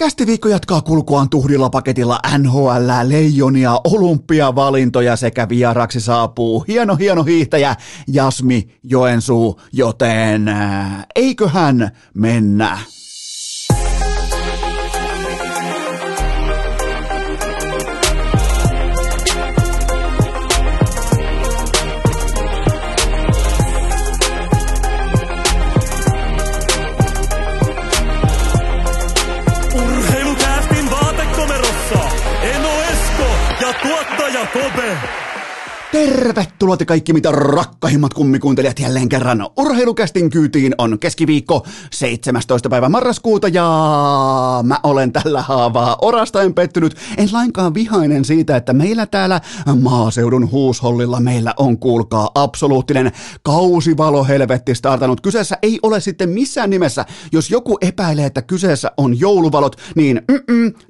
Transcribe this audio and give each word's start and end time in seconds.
Kästiviikko 0.00 0.48
jatkaa 0.48 0.80
kulkuaan 0.80 1.30
tuhdilla 1.30 1.70
paketilla 1.70 2.20
NHL, 2.38 2.90
leijonia, 3.02 3.80
olympiavalintoja 3.84 5.16
sekä 5.16 5.48
vieraksi 5.48 6.00
saapuu 6.00 6.64
hieno 6.68 6.96
hieno 6.96 7.24
hiihtäjä 7.24 7.76
Jasmi 8.08 8.78
Joensuu, 8.82 9.60
joten 9.72 10.50
eiköhän 11.14 11.90
mennä. 12.14 12.78
Tervetuloa 35.92 36.76
te 36.76 36.84
kaikki 36.84 37.12
mitä 37.12 37.32
rakkahimmat 37.32 38.14
kummikuuntelijat 38.14 38.78
jälleen 38.78 39.08
kerran. 39.08 39.46
Urheilukästin 39.56 40.30
kyytiin 40.30 40.74
on 40.78 40.98
keskiviikko 40.98 41.66
17. 41.90 42.68
päivä 42.68 42.88
marraskuuta 42.88 43.48
ja 43.48 43.64
mä 44.62 44.78
olen 44.82 45.12
tällä 45.12 45.42
haavaa 45.42 45.96
orastaen 46.02 46.54
pettynyt. 46.54 46.96
En 47.16 47.28
lainkaan 47.32 47.74
vihainen 47.74 48.24
siitä, 48.24 48.56
että 48.56 48.72
meillä 48.72 49.06
täällä 49.06 49.40
maaseudun 49.80 50.50
huushollilla 50.50 51.20
meillä 51.20 51.54
on 51.56 51.78
kuulkaa 51.78 52.30
absoluuttinen 52.34 53.12
kausivalo 53.42 54.24
helvetti 54.24 54.74
startanut. 54.74 55.20
Kyseessä 55.20 55.58
ei 55.62 55.78
ole 55.82 56.00
sitten 56.00 56.28
missään 56.28 56.70
nimessä, 56.70 57.04
jos 57.32 57.50
joku 57.50 57.78
epäilee, 57.80 58.26
että 58.26 58.42
kyseessä 58.42 58.92
on 58.96 59.20
jouluvalot, 59.20 59.76
niin 59.94 60.22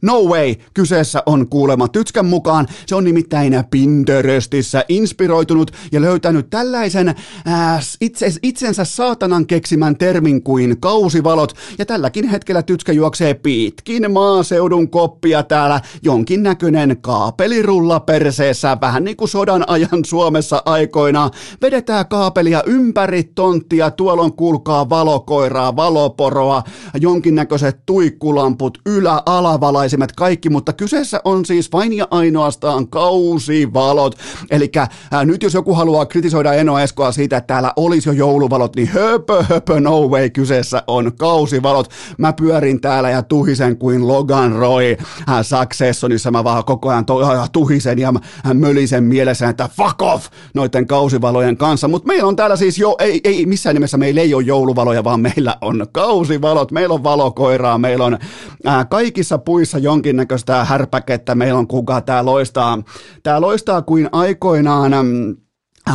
no 0.02 0.20
way, 0.22 0.54
kyseessä 0.74 1.22
on 1.26 1.48
kuulema 1.48 1.88
Tytskän 1.88 2.26
mukaan. 2.26 2.66
Se 2.86 2.94
on 2.94 3.04
nimittäin 3.04 3.64
Pinterestissä 3.70 4.84
inspiroitunut 4.90 5.70
ja 5.92 6.00
löytänyt 6.00 6.50
tällaisen 6.50 7.14
ää, 7.44 7.80
itse, 8.00 8.32
itsensä 8.42 8.84
saatanan 8.84 9.46
keksimän 9.46 9.96
termin 9.96 10.42
kuin 10.42 10.80
kausivalot. 10.80 11.52
Ja 11.78 11.86
tälläkin 11.86 12.28
hetkellä 12.28 12.62
Tytskä 12.62 12.92
juoksee 12.92 13.34
pitkin 13.34 14.12
maaseudun 14.12 14.90
koppia 14.90 15.42
täällä 15.42 15.80
jonkinnäköinen 16.02 16.96
kaapelirulla 17.00 18.00
perseessä, 18.00 18.76
vähän 18.80 19.04
niin 19.04 19.16
kuin 19.16 19.28
sodan 19.28 19.64
ajan 19.66 20.04
Suomessa 20.06 20.62
aikoina. 20.64 21.30
Vedetään 21.62 22.08
kaapelia 22.08 22.62
ympäri 22.66 23.24
tonttia, 23.24 23.90
tuolla 23.90 24.22
on 24.22 24.32
kuulkaa 24.32 24.88
valokoiraa, 24.88 25.76
valoporoa, 25.76 26.62
jonkinnäköiset 27.00 27.86
tuikkulamput, 27.86 28.78
ylä-alavalaisimet, 28.86 30.12
kaikki, 30.12 30.50
mutta 30.50 30.72
kyseessä 30.72 31.20
on 31.24 31.44
siis 31.44 31.72
vain 31.72 31.92
ja 31.92 32.08
ainoastaan 32.10 32.88
kausivalot. 32.88 34.14
Eli 34.50 34.70
ää, 35.10 35.24
nyt 35.24 35.42
jos 35.42 35.54
joku 35.54 35.74
haluaa 35.74 36.06
kritisoida 36.06 36.52
Eno 36.52 36.78
Eskoa 36.78 37.12
siitä, 37.12 37.36
että 37.36 37.46
täällä 37.46 37.72
olisi 37.76 38.08
jo 38.08 38.12
jouluvalot, 38.12 38.76
niin 38.76 38.88
höpö, 38.88 39.42
höpö, 39.42 39.80
no 39.80 40.08
way, 40.08 40.30
kyseessä 40.30 40.82
on 40.86 41.12
kausivalot. 41.18 41.90
Mä 42.18 42.32
pyörin 42.32 42.80
täällä 42.80 43.10
ja 43.10 43.22
tuhisen 43.22 43.76
kuin 43.76 44.08
Logan 44.08 44.52
Roy. 44.52 44.96
Ää, 45.26 45.42
Successionissa, 45.42 46.30
mä 46.30 46.44
vaan 46.44 46.64
koko 46.64 46.88
ajan 46.88 47.06
to, 47.06 47.24
ää, 47.24 47.46
tuhisen 47.52 47.98
ja 47.98 48.12
ää, 48.44 48.54
mölisen 48.54 49.04
mielessä, 49.04 49.48
että 49.48 49.68
fuck 49.76 50.02
off 50.02 50.26
noiden 50.54 50.86
kausivalojen 50.86 51.56
kanssa, 51.56 51.88
mutta 51.88 52.06
meillä 52.06 52.28
on 52.28 52.36
täällä 52.36 52.56
siis 52.56 52.78
jo, 52.78 52.96
ei, 52.98 53.20
ei 53.24 53.46
missään 53.46 53.74
nimessä 53.74 53.98
meillä 53.98 54.20
ei 54.20 54.34
ole 54.34 54.42
jouluvaloja, 54.42 55.04
vaan 55.04 55.20
meillä 55.20 55.56
on 55.60 55.86
kausivalot, 55.92 56.72
meillä 56.72 56.94
on 56.94 57.04
valokoiraa, 57.04 57.78
meillä 57.78 58.04
on 58.04 58.18
ää, 58.64 58.84
kaikissa 58.84 59.38
puissa 59.38 59.78
jonkinnäköistä 59.78 60.64
härpäkettä, 60.64 61.34
meillä 61.34 61.58
on 61.58 61.66
kuka 61.66 62.00
tää 62.00 62.24
loistaa, 62.24 62.78
tää 63.22 63.40
loistaa 63.40 63.82
kuin 63.82 64.08
aikoinaan 64.12 64.69
mm, 64.70 64.92
Äh, 64.92 65.49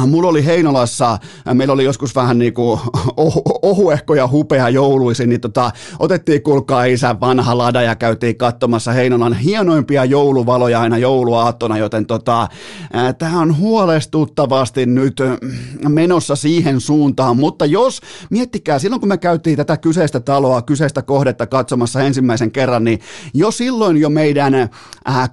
Mulla 0.07 0.29
oli 0.29 0.45
Heinolassa, 0.45 1.11
äh, 1.47 1.53
meillä 1.53 1.73
oli 1.73 1.83
joskus 1.83 2.15
vähän 2.15 2.39
niin 2.39 2.53
kuin 2.53 2.79
ohu, 3.17 3.41
ohuehko 3.61 4.15
ja 4.15 4.27
hupea 4.27 4.69
jouluisin, 4.69 5.29
niin 5.29 5.41
tota, 5.41 5.71
otettiin 5.99 6.43
kuulkaa 6.43 6.85
isän 6.85 7.19
vanha 7.19 7.57
lada 7.57 7.81
ja 7.81 7.95
käytiin 7.95 8.37
katsomassa 8.37 8.91
Heinolan 8.91 9.33
hienoimpia 9.33 10.05
jouluvaloja 10.05 10.81
aina 10.81 10.97
jouluaattona, 10.97 11.77
joten 11.77 12.05
tota, 12.05 12.41
äh, 12.41 13.15
tämä 13.17 13.39
on 13.39 13.57
huolestuttavasti 13.57 14.85
nyt 14.85 15.17
menossa 15.87 16.35
siihen 16.35 16.81
suuntaan, 16.81 17.37
mutta 17.37 17.65
jos, 17.65 18.01
miettikää, 18.29 18.79
silloin 18.79 18.99
kun 18.99 19.09
me 19.09 19.17
käytiin 19.17 19.57
tätä 19.57 19.77
kyseistä 19.77 20.19
taloa, 20.19 20.61
kyseistä 20.61 21.01
kohdetta 21.01 21.47
katsomassa 21.47 22.01
ensimmäisen 22.01 22.51
kerran, 22.51 22.83
niin 22.83 22.99
jo 23.33 23.51
silloin 23.51 23.97
jo 23.97 24.09
meidän 24.09 24.53
äh, 24.55 24.69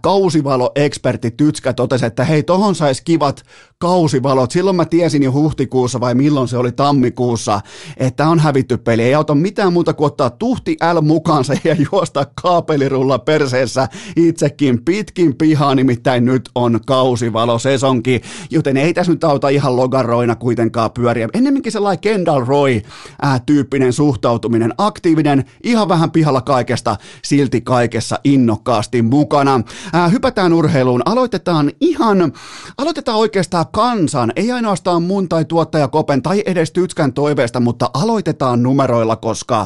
kausivalo-ekspertti 0.00 1.30
Tytskä 1.36 1.72
totesi, 1.72 2.06
että 2.06 2.24
hei, 2.24 2.42
tohon 2.42 2.74
saisi 2.74 3.02
kivat 3.04 3.42
kausivalot. 3.82 4.50
Silloin 4.50 4.76
mä 4.76 4.84
tiesin 4.84 5.22
jo 5.22 5.32
huhtikuussa 5.32 6.00
vai 6.00 6.14
milloin 6.14 6.48
se 6.48 6.56
oli 6.56 6.72
tammikuussa, 6.72 7.60
että 7.96 8.28
on 8.28 8.38
hävitty 8.38 8.76
peli. 8.76 9.02
Ei 9.02 9.14
auta 9.14 9.34
mitään 9.34 9.72
muuta 9.72 9.94
kuin 9.94 10.06
ottaa 10.06 10.30
tuhti 10.30 10.76
L 10.94 11.00
mukaansa 11.00 11.54
ja 11.64 11.76
juosta 11.92 12.26
kaapelirulla 12.42 13.18
perseessä 13.18 13.88
itsekin 14.16 14.84
pitkin 14.84 15.36
pihaa, 15.36 15.74
nimittäin 15.74 16.24
nyt 16.24 16.50
on 16.54 16.80
kausivalo 16.86 17.58
sesonki, 17.58 18.20
joten 18.50 18.76
ei 18.76 18.94
tässä 18.94 19.12
nyt 19.12 19.24
auta 19.24 19.48
ihan 19.48 19.76
logaroina 19.76 20.34
kuitenkaan 20.34 20.90
pyöriä. 20.90 21.28
Ennemminkin 21.34 21.72
sellainen 21.72 22.00
Kendall 22.00 22.44
Roy-tyyppinen 22.44 23.92
suhtautuminen, 23.92 24.74
aktiivinen, 24.78 25.44
ihan 25.62 25.88
vähän 25.88 26.10
pihalla 26.10 26.40
kaikesta, 26.40 26.96
silti 27.24 27.60
kaikessa 27.60 28.18
innokkaasti 28.24 29.02
mukana. 29.02 29.60
Ää, 29.92 30.08
hypätään 30.08 30.52
urheiluun, 30.52 31.02
aloitetaan 31.04 31.72
ihan, 31.80 32.32
aloitetaan 32.78 33.18
oikeastaan 33.18 33.66
kansan, 33.72 34.32
ei 34.36 34.52
ainoastaan 34.52 35.02
mun 35.02 35.28
tai 35.28 35.44
tuottaja 35.44 35.88
Kopen 35.88 36.22
tai 36.22 36.42
edes 36.46 36.72
Tytskän 36.72 37.12
toiveesta, 37.12 37.60
mutta 37.60 37.90
aloitetaan 37.94 38.62
numeroilla, 38.62 39.16
koska 39.16 39.64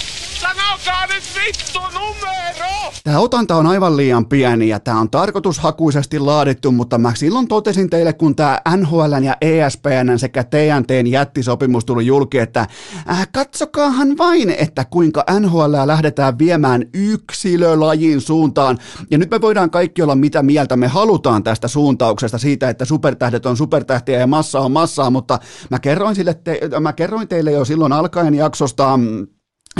numero! 1.98 2.76
Tämä 3.06 3.18
otanta 3.18 3.56
on 3.56 3.66
aivan 3.66 3.96
liian 3.96 4.26
pieni 4.26 4.68
ja 4.68 4.80
tämä 4.80 5.00
on 5.00 5.10
tarkoitushakuisesti 5.10 6.18
laadittu, 6.18 6.72
mutta 6.72 6.98
mä 6.98 7.14
silloin 7.14 7.48
totesin 7.48 7.90
teille, 7.90 8.12
kun 8.12 8.36
tämä 8.36 8.60
NHL 8.76 9.22
ja 9.22 9.36
ESPN 9.40 10.18
sekä 10.18 10.44
TNTn 10.44 11.06
jättisopimus 11.06 11.84
tuli 11.84 12.06
julki, 12.06 12.38
että 12.38 12.66
äh, 13.10 13.28
katsokaahan 13.32 14.18
vain, 14.18 14.50
että 14.50 14.84
kuinka 14.84 15.24
NHL 15.40 15.72
lähdetään 15.84 16.38
viemään 16.38 16.84
yksilölajin 16.94 18.20
suuntaan. 18.20 18.78
Ja 19.10 19.18
nyt 19.18 19.30
me 19.30 19.40
voidaan 19.40 19.70
kaikki 19.70 20.02
olla 20.02 20.14
mitä 20.14 20.42
mieltä 20.42 20.76
me 20.76 20.86
halutaan 20.86 21.42
tästä 21.42 21.68
suuntauksesta, 21.68 22.38
siitä, 22.38 22.68
että 22.68 22.84
supertähdet 22.84 23.46
on 23.46 23.56
supertähtiä 23.56 24.18
ja 24.18 24.26
massa 24.26 24.60
on 24.60 24.72
massaa, 24.72 25.10
mutta 25.10 25.38
mä 25.70 25.78
kerroin, 25.78 26.14
sille 26.14 26.34
te, 26.34 26.60
mä 26.80 26.92
kerroin 26.92 27.28
teille 27.28 27.52
jo 27.52 27.64
silloin 27.64 27.92
alkaen 27.92 28.34
jaksosta, 28.34 28.96
mm, 28.96 29.26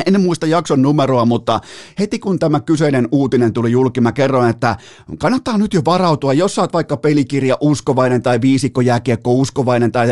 en 0.06 0.20
muista 0.20 0.46
jakson 0.46 0.82
numeroa, 0.82 1.24
mutta 1.24 1.60
heti 1.98 2.18
kun 2.18 2.38
tämä 2.38 2.60
kyseinen 2.60 3.08
uutinen 3.12 3.52
tuli 3.52 3.72
julki, 3.72 4.00
mä 4.00 4.12
kerroin, 4.12 4.50
että 4.50 4.76
kannattaa 5.18 5.58
nyt 5.58 5.74
jo 5.74 5.82
varautua, 5.84 6.32
jos 6.32 6.54
sä 6.54 6.60
oot 6.60 6.72
vaikka 6.72 6.96
pelikirja 6.96 7.56
uskovainen 7.60 8.22
tai 8.22 8.40
viisikkojääkiekko 8.40 9.32
uskovainen 9.32 9.92
tai 9.92 10.08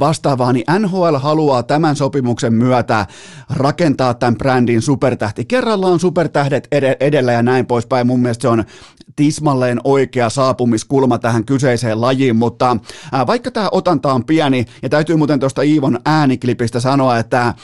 vastaavaa, 0.00 0.52
niin 0.52 0.64
NHL 0.78 1.16
haluaa 1.16 1.62
tämän 1.62 1.96
sopimuksen 1.96 2.54
myötä 2.54 3.06
rakentaa 3.50 4.14
tämän 4.14 4.38
brändin 4.38 4.82
supertähti. 4.82 5.44
Kerrallaan 5.44 6.00
supertähdet 6.00 6.68
ed- 6.72 6.96
edellä 7.00 7.32
ja 7.32 7.42
näin 7.42 7.66
poispäin. 7.66 8.06
Mun 8.06 8.20
mielestä 8.20 8.42
se 8.42 8.48
on 8.48 8.64
tismalleen 9.16 9.80
oikea 9.84 10.30
saapumiskulma 10.30 11.18
tähän 11.18 11.44
kyseiseen 11.44 12.00
lajiin, 12.00 12.36
mutta 12.36 12.76
vaikka 13.26 13.50
tämä 13.50 13.68
otanta 13.72 14.12
on 14.12 14.24
pieni, 14.24 14.64
ja 14.82 14.88
täytyy 14.88 15.16
muuten 15.16 15.40
tuosta 15.40 15.62
Iivon 15.62 15.98
ääniklipistä 16.06 16.80
sanoa, 16.80 17.18
että 17.18 17.54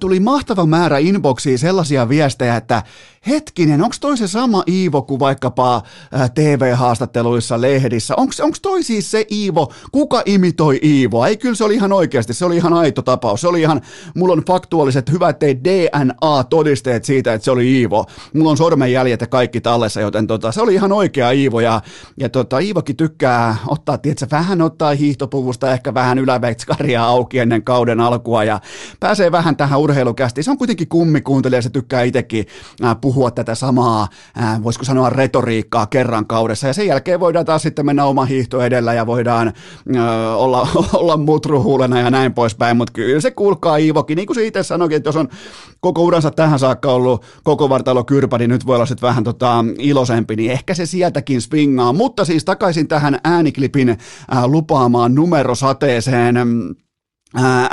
tuli 0.00 0.20
mahtava 0.20 0.66
määrä 0.66 0.93
inboxiin 0.98 1.58
sellaisia 1.58 2.08
viestejä, 2.08 2.56
että 2.56 2.82
hetkinen, 3.28 3.82
onko 3.82 3.96
toi 4.00 4.16
se 4.16 4.28
sama 4.28 4.62
Iivo 4.68 5.02
kuin 5.02 5.20
vaikkapa 5.20 5.82
TV-haastatteluissa, 6.34 7.60
lehdissä? 7.60 8.14
Onko 8.16 8.56
toi 8.62 8.82
siis 8.82 9.10
se 9.10 9.26
Iivo? 9.32 9.72
Kuka 9.92 10.22
imitoi 10.26 10.80
Iivoa? 10.84 11.28
Ei, 11.28 11.36
kyllä 11.36 11.54
se 11.54 11.64
oli 11.64 11.74
ihan 11.74 11.92
oikeasti, 11.92 12.34
se 12.34 12.44
oli 12.44 12.56
ihan 12.56 12.72
aito 12.72 13.02
tapaus. 13.02 13.40
Se 13.40 13.48
oli 13.48 13.60
ihan, 13.60 13.80
mulla 14.14 14.32
on 14.32 14.42
faktuaaliset 14.46 15.10
hyvät 15.10 15.40
DNA-todisteet 15.40 17.04
siitä, 17.04 17.34
että 17.34 17.44
se 17.44 17.50
oli 17.50 17.72
Iivo. 17.72 18.04
Mulla 18.34 18.50
on 18.50 18.56
sormenjäljet 18.56 19.20
ja 19.20 19.26
kaikki 19.26 19.60
tallessa, 19.60 20.00
joten 20.00 20.26
tota, 20.26 20.52
se 20.52 20.62
oli 20.62 20.74
ihan 20.74 20.92
oikea 20.92 21.30
Iivo. 21.30 21.60
Ja, 21.60 21.80
ja 22.20 22.28
tota, 22.28 22.58
Iivokin 22.58 22.96
tykkää 22.96 23.56
ottaa, 23.68 23.98
tietsä, 23.98 24.26
vähän 24.30 24.62
ottaa 24.62 24.94
hiihtopuvusta, 24.94 25.72
ehkä 25.72 25.94
vähän 25.94 26.18
yläveitskaria 26.18 27.04
auki 27.04 27.38
ennen 27.38 27.62
kauden 27.62 28.00
alkua 28.00 28.44
ja 28.44 28.60
pääsee 29.00 29.32
vähän 29.32 29.56
tähän 29.56 29.80
urheilukästiin. 29.80 30.44
Se 30.44 30.50
on 30.50 30.58
kuitenkin 30.58 30.88
kummi 30.88 31.20
kuuntelee, 31.20 31.62
se 31.62 31.70
tykkää 31.70 32.02
itsekin 32.02 32.46
puhua 33.00 33.13
puhua 33.14 33.30
tätä 33.30 33.54
samaa, 33.54 34.08
ää, 34.36 34.60
voisiko 34.62 34.84
sanoa 34.84 35.10
retoriikkaa 35.10 35.86
kerran 35.86 36.26
kaudessa, 36.26 36.66
ja 36.66 36.72
sen 36.72 36.86
jälkeen 36.86 37.20
voidaan 37.20 37.44
taas 37.44 37.62
sitten 37.62 37.86
mennä 37.86 38.04
oma 38.04 38.24
hiihto 38.24 38.62
edellä, 38.62 38.94
ja 38.94 39.06
voidaan 39.06 39.52
ää, 39.96 40.36
olla, 40.36 40.68
olla 40.92 41.16
mutruhuulena 41.16 42.00
ja 42.00 42.10
näin 42.10 42.34
poispäin, 42.34 42.76
mutta 42.76 42.92
kyllä 42.92 43.20
se 43.20 43.30
kuulkaa 43.30 43.76
Iivokin, 43.76 44.16
niin 44.16 44.26
kuin 44.26 44.34
se 44.34 44.46
itse 44.46 44.62
sanoikin, 44.62 44.96
että 44.96 45.08
jos 45.08 45.16
on 45.16 45.28
koko 45.80 46.02
uransa 46.02 46.30
tähän 46.30 46.58
saakka 46.58 46.90
ollut 46.92 47.24
koko 47.44 47.68
vartalo 47.68 48.04
kyrpä, 48.04 48.38
niin 48.38 48.50
nyt 48.50 48.66
voi 48.66 48.76
olla 48.76 48.86
sitten 48.86 49.08
vähän 49.08 49.24
tota, 49.24 49.64
iloisempi, 49.78 50.36
niin 50.36 50.50
ehkä 50.50 50.74
se 50.74 50.86
sieltäkin 50.86 51.40
swingaa, 51.40 51.92
mutta 51.92 52.24
siis 52.24 52.44
takaisin 52.44 52.88
tähän 52.88 53.18
ääniklipin 53.24 53.98
ää, 54.30 54.48
lupaamaan 54.48 55.14
numerosateeseen, 55.14 56.36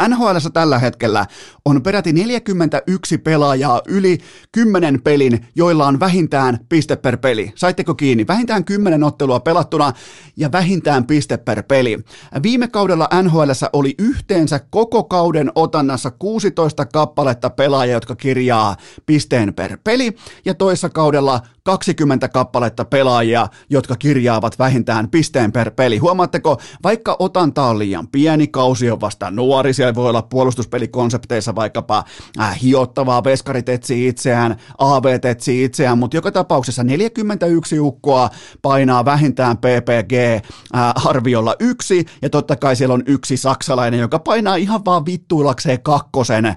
NHL 0.07 0.37
tällä 0.53 0.79
hetkellä 0.79 1.25
on 1.65 1.83
peräti 1.83 2.13
41 2.13 3.17
pelaajaa 3.17 3.81
yli 3.87 4.17
10 4.51 5.01
pelin, 5.01 5.45
joilla 5.55 5.87
on 5.87 5.99
vähintään 5.99 6.59
piste 6.69 6.95
per 6.95 7.17
peli. 7.17 7.51
Saitteko 7.55 7.95
kiinni? 7.95 8.27
Vähintään 8.27 8.65
10 8.65 9.03
ottelua 9.03 9.39
pelattuna 9.39 9.93
ja 10.37 10.51
vähintään 10.51 11.05
piste 11.05 11.37
per 11.37 11.63
peli. 11.63 11.99
Viime 12.43 12.67
kaudella 12.67 13.09
NHL 13.23 13.51
oli 13.73 13.95
yhteensä 13.99 14.59
koko 14.69 15.03
kauden 15.03 15.51
otannassa 15.55 16.11
16 16.11 16.85
kappaletta 16.85 17.49
pelaajia, 17.49 17.93
jotka 17.93 18.15
kirjaa 18.15 18.75
pisteen 19.05 19.53
per 19.53 19.77
peli, 19.83 20.15
ja 20.45 20.53
toissa 20.53 20.89
kaudella 20.89 21.41
20 21.63 22.29
kappaletta 22.29 22.85
pelaajia, 22.85 23.47
jotka 23.69 23.95
kirjaavat 23.95 24.59
vähintään 24.59 25.09
pisteen 25.09 25.51
per 25.51 25.71
peli. 25.71 25.97
Huomaatteko, 25.97 26.61
vaikka 26.83 27.15
otanta 27.19 27.63
on 27.63 27.79
liian 27.79 28.07
pieni, 28.07 28.47
kausi 28.47 28.91
on 28.91 29.01
vasta 29.01 29.31
nuori, 29.31 29.50
siellä 29.71 29.95
voi 29.95 30.09
olla 30.09 30.21
puolustuspelikonsepteissa 30.21 31.55
vaikkapa 31.55 32.03
äh, 32.39 32.61
hiottavaa, 32.61 33.23
veskarit 33.23 33.69
etsii 33.69 34.07
itseään, 34.07 34.55
AV 34.77 35.19
etsii 35.23 35.63
itseään, 35.63 35.97
mutta 35.97 36.17
joka 36.17 36.31
tapauksessa 36.31 36.83
41 36.83 37.79
ukkoa 37.79 38.29
painaa 38.61 39.05
vähintään 39.05 39.57
PPG-arviolla 39.57 41.51
äh, 41.51 41.67
yksi, 41.69 42.05
ja 42.21 42.29
totta 42.29 42.55
kai 42.55 42.75
siellä 42.75 42.93
on 42.93 43.03
yksi 43.05 43.37
saksalainen, 43.37 43.99
joka 43.99 44.19
painaa 44.19 44.55
ihan 44.55 44.85
vaan 44.85 45.05
vittuilakseen 45.05 45.81
kakkosen, 45.81 46.55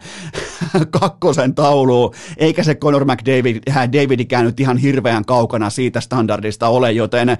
kakkosen 1.00 1.54
tauluun, 1.54 2.14
eikä 2.36 2.62
se 2.62 2.74
Conor 2.74 3.04
McDavid, 3.04 3.56
äh, 3.70 3.92
Davidikään 3.92 4.44
nyt 4.44 4.60
ihan 4.60 4.76
hirveän 4.76 5.24
kaukana 5.24 5.70
siitä 5.70 6.00
standardista 6.00 6.68
ole, 6.68 6.92
joten 6.92 7.28
äh, 7.28 7.38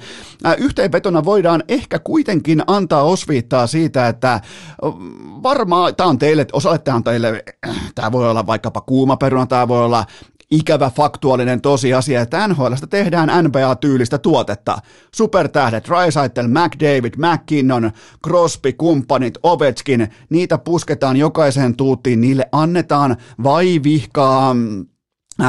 yhteenvetona 0.58 1.24
voidaan 1.24 1.62
ehkä 1.68 1.98
kuitenkin 1.98 2.62
antaa 2.66 3.02
osviittaa 3.02 3.66
siitä, 3.66 4.08
että 4.08 4.40
varmaan, 5.44 5.96
tämä 5.96 6.08
on 6.08 6.19
teille, 6.19 6.46
osalle 6.52 6.79
tämä 6.79 6.96
on 6.96 7.05
teille, 7.05 7.44
tämä 7.94 8.12
voi 8.12 8.31
olla 8.31 8.46
vaikkapa 8.46 8.81
kuuma 8.81 9.17
peruna, 9.17 9.46
tämä 9.46 9.69
voi 9.69 9.85
olla 9.85 10.05
ikävä 10.50 10.91
faktuaalinen 10.91 11.61
tosiasia, 11.61 12.20
että 12.20 12.49
NHLstä 12.49 12.87
tehdään 12.87 13.44
NBA-tyylistä 13.44 14.19
tuotetta. 14.19 14.79
Supertähdet, 15.14 15.88
Rysaitel, 15.88 16.49
McDavid, 16.49 17.14
McKinnon, 17.17 17.91
Crosby, 18.26 18.73
kumppanit, 18.73 19.38
Ovechkin, 19.43 20.08
niitä 20.31 20.58
pusketaan 20.58 21.17
jokaiseen 21.17 21.76
tuuttiin, 21.76 22.20
niille 22.20 22.49
annetaan 22.52 23.17
vai 23.43 23.81
vihkaa 23.82 24.55
mm, 24.55 24.87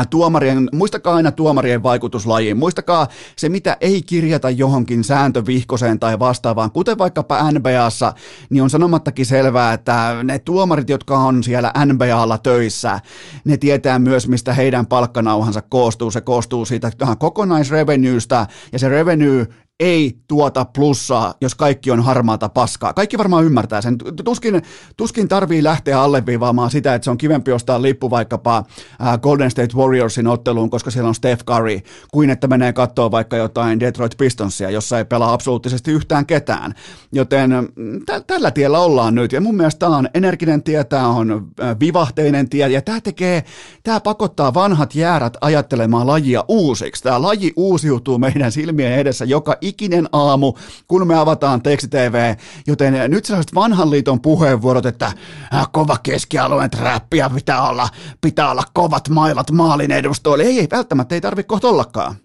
tuomarien, 0.10 0.70
muistakaa 0.74 1.16
aina 1.16 1.32
tuomarien 1.32 1.84
vaikutuslajiin, 1.84 2.58
muistakaa 2.58 3.08
se, 3.36 3.50
mitä 3.50 3.78
ei 3.82 4.02
kirjata 4.02 4.50
johonkin 4.50 5.04
sääntövihkoseen 5.04 6.00
tai 6.00 6.20
vastaavaan, 6.20 6.72
kuten 6.72 6.98
vaikkapa 6.98 7.52
NBAssa, 7.52 8.14
niin 8.50 8.64
on 8.64 8.70
sanomattakin 8.70 9.26
selvää, 9.26 9.74
että 9.74 10.16
ne 10.24 10.40
tuomarit, 10.40 10.90
jotka 10.90 11.18
on 11.18 11.44
siellä 11.44 11.74
NBAlla 11.86 12.38
töissä, 12.38 13.00
ne 13.46 13.58
tietää 13.58 14.00
myös, 14.00 14.28
mistä 14.28 14.54
heidän 14.54 14.86
palkkanauhansa 14.86 15.62
koostuu. 15.62 16.12
Se 16.12 16.22
koostuu 16.22 16.66
siitä 16.66 16.92
kokonaisrevenuesta, 17.20 18.48
ja 18.72 18.80
se 18.80 18.90
revenue 18.90 19.48
ei 19.80 20.18
tuota 20.28 20.66
plussaa, 20.66 21.34
jos 21.42 21.56
kaikki 21.56 21.92
on 21.92 22.04
harmaata 22.04 22.50
paskaa. 22.50 22.94
Kaikki 22.94 23.18
varmaan 23.18 23.46
ymmärtää 23.46 23.82
sen. 23.82 23.98
Tuskin, 24.24 24.62
tuskin 24.98 25.28
tarvii 25.28 25.64
lähteä 25.64 26.02
alleviivaamaan 26.02 26.72
sitä, 26.72 26.96
että 26.96 27.04
se 27.04 27.12
on 27.12 27.18
kivempi 27.18 27.52
ostaa 27.52 27.82
lippu 27.82 28.10
vaikkapa 28.10 28.64
Golden 29.22 29.52
State 29.52 29.76
Warriorsin 29.76 30.28
otteluun, 30.28 30.70
koska 30.70 30.92
siellä 30.92 31.08
on 31.08 31.16
Steph 31.16 31.46
Curry, 31.46 31.80
kuin 32.12 32.30
että 32.30 32.48
menee 32.48 32.74
katsoa 32.74 33.12
vaikka 33.12 33.38
jotain 33.38 33.80
Detroit 33.80 34.18
Pistonsia, 34.18 34.70
jossa 34.70 34.98
ei 34.98 35.06
pelaa 35.06 35.34
absoluuttisesti 35.34 35.92
yhtään 35.92 36.26
ketään. 36.26 36.74
Joten 37.12 37.52
t- 38.06 38.28
tällä 38.28 38.52
tiellä 38.52 38.80
ollaan 38.80 39.16
nyt, 39.16 39.32
ja 39.32 39.42
mun 39.42 39.56
mielestä 39.56 39.80
tämä 39.80 39.98
on 39.98 40.10
energinen 40.14 40.64
tie, 40.64 40.84
tämä 40.84 41.08
on 41.08 41.48
vivahteinen 41.80 42.50
tie, 42.50 42.70
ja 42.70 42.82
tämä 42.82 43.02
tekee, 43.02 43.44
tämä 43.84 44.00
pakottaa 44.00 44.54
vanhat 44.54 44.96
jäärät 44.96 45.38
ajattelemaan 45.42 46.08
lajia 46.08 46.44
uusiksi. 46.48 47.04
Tämä 47.04 47.22
laji 47.22 47.54
uusiutuu 47.56 48.20
meidän 48.20 48.52
silmien 48.52 48.94
edessä 48.94 49.26
joka 49.26 49.58
ikinen 49.66 50.10
aamu, 50.12 50.54
kun 50.88 51.08
me 51.08 51.16
avataan 51.16 51.62
teksti-TV, 51.62 52.36
joten 52.68 53.12
nyt 53.12 53.26
sellaiset 53.26 53.56
vanhan 53.56 53.92
liiton 53.92 54.22
puheenvuorot, 54.22 54.86
että 54.86 55.06
äh, 55.06 55.68
kova 55.72 55.98
keskialueen 56.04 56.70
trappia 56.70 57.30
pitää 57.30 57.70
olla, 57.70 57.90
pitää 58.22 58.52
olla 58.52 58.64
kovat 58.74 59.10
mailat 59.10 59.52
maalin 59.52 59.92
edustoille. 59.92 60.44
Ei, 60.44 60.60
ei 60.60 60.68
välttämättä, 60.72 61.16
ei 61.16 61.22
tarvitse 61.22 61.48
kohta 61.48 61.68
ollakaan 61.68 62.16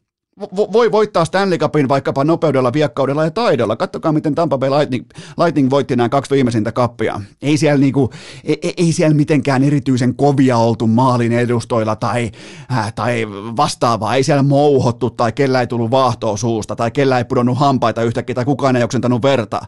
voi 0.72 0.92
voittaa 0.92 1.24
Stanley 1.24 1.58
Cupin 1.58 1.88
vaikkapa 1.88 2.24
nopeudella, 2.24 2.72
viekkaudella 2.72 3.24
ja 3.24 3.30
taidolla. 3.30 3.76
Kattokaa, 3.76 4.12
miten 4.12 4.34
Tampa 4.34 4.58
Bay 4.58 4.70
Lightning, 4.70 5.06
Lightning 5.38 5.70
voitti 5.70 5.96
nämä 5.96 6.08
kaksi 6.08 6.30
viimeisintä 6.30 6.72
kappia. 6.72 7.20
Ei 7.42 7.56
siellä, 7.56 7.78
niinku, 7.78 8.10
ei, 8.44 8.58
e, 8.62 8.72
ei 8.76 8.92
siellä 8.92 9.14
mitenkään 9.14 9.64
erityisen 9.64 10.14
kovia 10.14 10.56
oltu 10.56 10.86
maalin 10.86 11.32
edustoilla 11.32 11.96
tai, 11.96 12.30
äh, 12.72 12.92
tai 12.94 13.26
vastaavaa. 13.56 14.14
Ei 14.14 14.22
siellä 14.22 14.42
mouhottu 14.42 15.10
tai 15.10 15.32
kellä 15.32 15.60
ei 15.60 15.66
tullut 15.66 15.90
vaahtoa 15.90 16.36
suusta 16.36 16.76
tai 16.76 16.90
kellä 16.90 17.18
ei 17.18 17.24
pudonnut 17.24 17.58
hampaita 17.58 18.02
yhtäkkiä 18.02 18.34
tai 18.34 18.44
kukaan 18.44 18.76
ei 18.76 18.82
oksentanut 18.82 19.22
verta. 19.22 19.60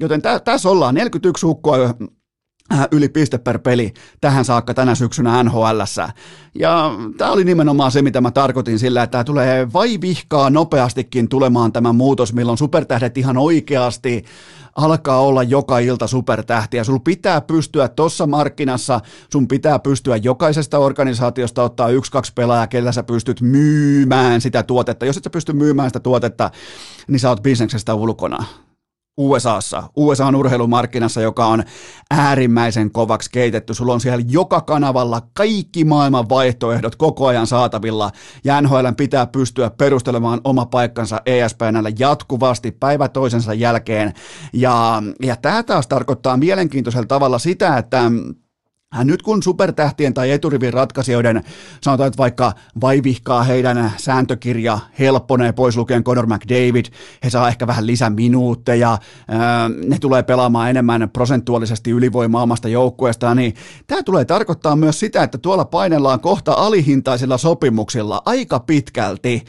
Joten 0.00 0.22
tä, 0.22 0.40
tässä 0.40 0.70
ollaan 0.70 0.94
41 0.94 1.46
hukkoa 1.46 1.76
yli 2.90 3.08
piste 3.08 3.38
per 3.38 3.58
peli 3.58 3.92
tähän 4.20 4.44
saakka 4.44 4.74
tänä 4.74 4.94
syksynä 4.94 5.42
nhl 5.42 5.64
Ja 6.54 6.90
tämä 7.16 7.30
oli 7.30 7.44
nimenomaan 7.44 7.92
se, 7.92 8.02
mitä 8.02 8.20
mä 8.20 8.30
tarkoitin 8.30 8.78
sillä, 8.78 9.02
että 9.02 9.12
tämä 9.12 9.24
tulee 9.24 9.72
vai 9.72 10.00
vihkaa 10.00 10.50
nopeastikin 10.50 11.28
tulemaan 11.28 11.72
tämä 11.72 11.92
muutos, 11.92 12.32
milloin 12.32 12.58
supertähdet 12.58 13.18
ihan 13.18 13.36
oikeasti 13.36 14.24
alkaa 14.76 15.20
olla 15.20 15.42
joka 15.42 15.78
ilta 15.78 16.06
supertähtiä. 16.06 16.84
Sulla 16.84 16.98
pitää 16.98 17.40
pystyä 17.40 17.88
tuossa 17.88 18.26
markkinassa, 18.26 19.00
sun 19.32 19.48
pitää 19.48 19.78
pystyä 19.78 20.16
jokaisesta 20.16 20.78
organisaatiosta 20.78 21.62
ottaa 21.62 21.88
yksi, 21.88 22.12
kaksi 22.12 22.32
pelaajaa, 22.34 22.66
kellä 22.66 22.92
sä 22.92 23.02
pystyt 23.02 23.40
myymään 23.40 24.40
sitä 24.40 24.62
tuotetta. 24.62 25.06
Jos 25.06 25.16
et 25.16 25.24
sä 25.24 25.30
pysty 25.30 25.52
myymään 25.52 25.90
sitä 25.90 26.00
tuotetta, 26.00 26.50
niin 27.08 27.20
sä 27.20 27.28
oot 27.28 27.42
bisneksestä 27.42 27.94
ulkona. 27.94 28.44
USAssa, 29.16 29.82
USAn 29.96 30.34
urheilumarkkinassa, 30.34 31.20
joka 31.20 31.46
on 31.46 31.64
äärimmäisen 32.10 32.90
kovaksi 32.90 33.30
keitetty. 33.30 33.74
Sulla 33.74 33.92
on 33.92 34.00
siellä 34.00 34.24
joka 34.28 34.60
kanavalla 34.60 35.22
kaikki 35.32 35.84
maailman 35.84 36.28
vaihtoehdot 36.28 36.96
koko 36.96 37.26
ajan 37.26 37.46
saatavilla, 37.46 38.10
ja 38.44 38.60
NHL 38.60 38.86
pitää 38.96 39.26
pystyä 39.26 39.70
perustelemaan 39.70 40.40
oma 40.44 40.66
paikkansa 40.66 41.20
ESPNlle 41.26 41.92
jatkuvasti 41.98 42.70
päivä 42.70 43.08
toisensa 43.08 43.54
jälkeen. 43.54 44.12
Ja, 44.52 45.02
ja 45.22 45.36
tämä 45.36 45.62
taas 45.62 45.86
tarkoittaa 45.86 46.36
mielenkiintoisella 46.36 47.06
tavalla 47.06 47.38
sitä, 47.38 47.78
että 47.78 48.10
nyt 49.04 49.22
kun 49.22 49.42
supertähtien 49.42 50.14
tai 50.14 50.30
eturivin 50.30 50.72
ratkaisijoiden, 50.72 51.44
sanotaan 51.80 52.06
että 52.06 52.18
vaikka 52.18 52.52
vaivihkaa 52.80 53.42
heidän 53.42 53.92
sääntökirja 53.96 54.78
helpponee 54.98 55.52
pois 55.52 55.76
lukien 55.76 56.04
Conor 56.04 56.26
McDavid, 56.26 56.86
he 57.24 57.30
saa 57.30 57.48
ehkä 57.48 57.66
vähän 57.66 57.86
lisäminuutteja, 57.86 58.98
ne 59.88 59.98
tulee 60.00 60.22
pelaamaan 60.22 60.70
enemmän 60.70 61.10
prosentuaalisesti 61.12 61.90
ylivoimaa 61.90 62.42
omasta 62.42 62.68
joukkueestaan, 62.68 63.36
niin 63.36 63.54
tämä 63.86 64.02
tulee 64.02 64.24
tarkoittaa 64.24 64.76
myös 64.76 65.00
sitä, 65.00 65.22
että 65.22 65.38
tuolla 65.38 65.64
painellaan 65.64 66.20
kohta 66.20 66.52
alihintaisilla 66.52 67.38
sopimuksilla 67.38 68.22
aika 68.24 68.60
pitkälti. 68.60 69.44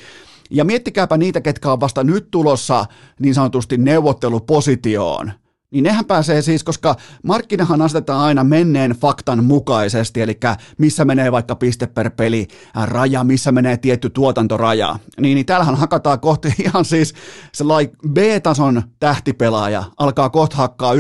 Ja 0.51 0.65
miettikääpä 0.65 1.17
niitä, 1.17 1.41
ketkä 1.41 1.71
on 1.71 1.79
vasta 1.79 2.03
nyt 2.03 2.31
tulossa 2.31 2.85
niin 3.19 3.33
sanotusti 3.33 3.77
neuvottelupositioon– 3.77 5.31
niin 5.71 5.83
nehän 5.83 6.05
pääsee 6.05 6.41
siis, 6.41 6.63
koska 6.63 6.95
markkinahan 7.23 7.81
asetetaan 7.81 8.21
aina 8.21 8.43
menneen 8.43 8.91
faktan 8.91 9.43
mukaisesti, 9.43 10.21
eli 10.21 10.39
missä 10.77 11.05
menee 11.05 11.31
vaikka 11.31 11.55
piste 11.55 11.87
per 11.87 12.09
peli 12.09 12.47
raja, 12.85 13.23
missä 13.23 13.51
menee 13.51 13.77
tietty 13.77 14.09
tuotantoraja, 14.09 14.99
niin, 15.19 15.35
niin 15.35 15.45
täällähän 15.45 15.75
hakataan 15.75 16.19
kohti 16.19 16.53
ihan 16.65 16.85
siis 16.85 17.13
sellainen 17.51 17.95
B-tason 18.09 18.83
tähtipelaaja 18.99 19.83
alkaa 19.97 20.29
kohta 20.29 20.55
hakkaa 20.55 20.93
1,2 20.93 20.99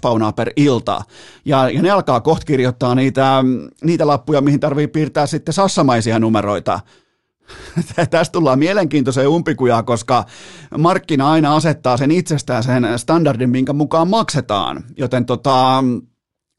paunaa 0.00 0.32
per 0.32 0.50
ilta, 0.56 1.02
ja, 1.44 1.70
ja 1.70 1.82
ne 1.82 1.90
alkaa 1.90 2.20
kohta 2.20 2.46
kirjoittaa 2.46 2.94
niitä, 2.94 3.44
niitä 3.84 4.06
lappuja, 4.06 4.40
mihin 4.40 4.60
tarvii 4.60 4.88
piirtää 4.88 5.26
sitten 5.26 5.52
sassamaisia 5.54 6.18
numeroita, 6.18 6.80
Tästä 8.10 8.32
tullaan 8.32 8.58
mielenkiintoiseen 8.58 9.28
umpikujaan, 9.28 9.84
koska 9.84 10.24
markkina 10.78 11.30
aina 11.30 11.56
asettaa 11.56 11.96
sen 11.96 12.10
itsestään 12.10 12.62
sen 12.62 12.86
standardin, 12.96 13.50
minkä 13.50 13.72
mukaan 13.72 14.08
maksetaan. 14.08 14.84
Joten 14.96 15.26
tota, 15.26 15.84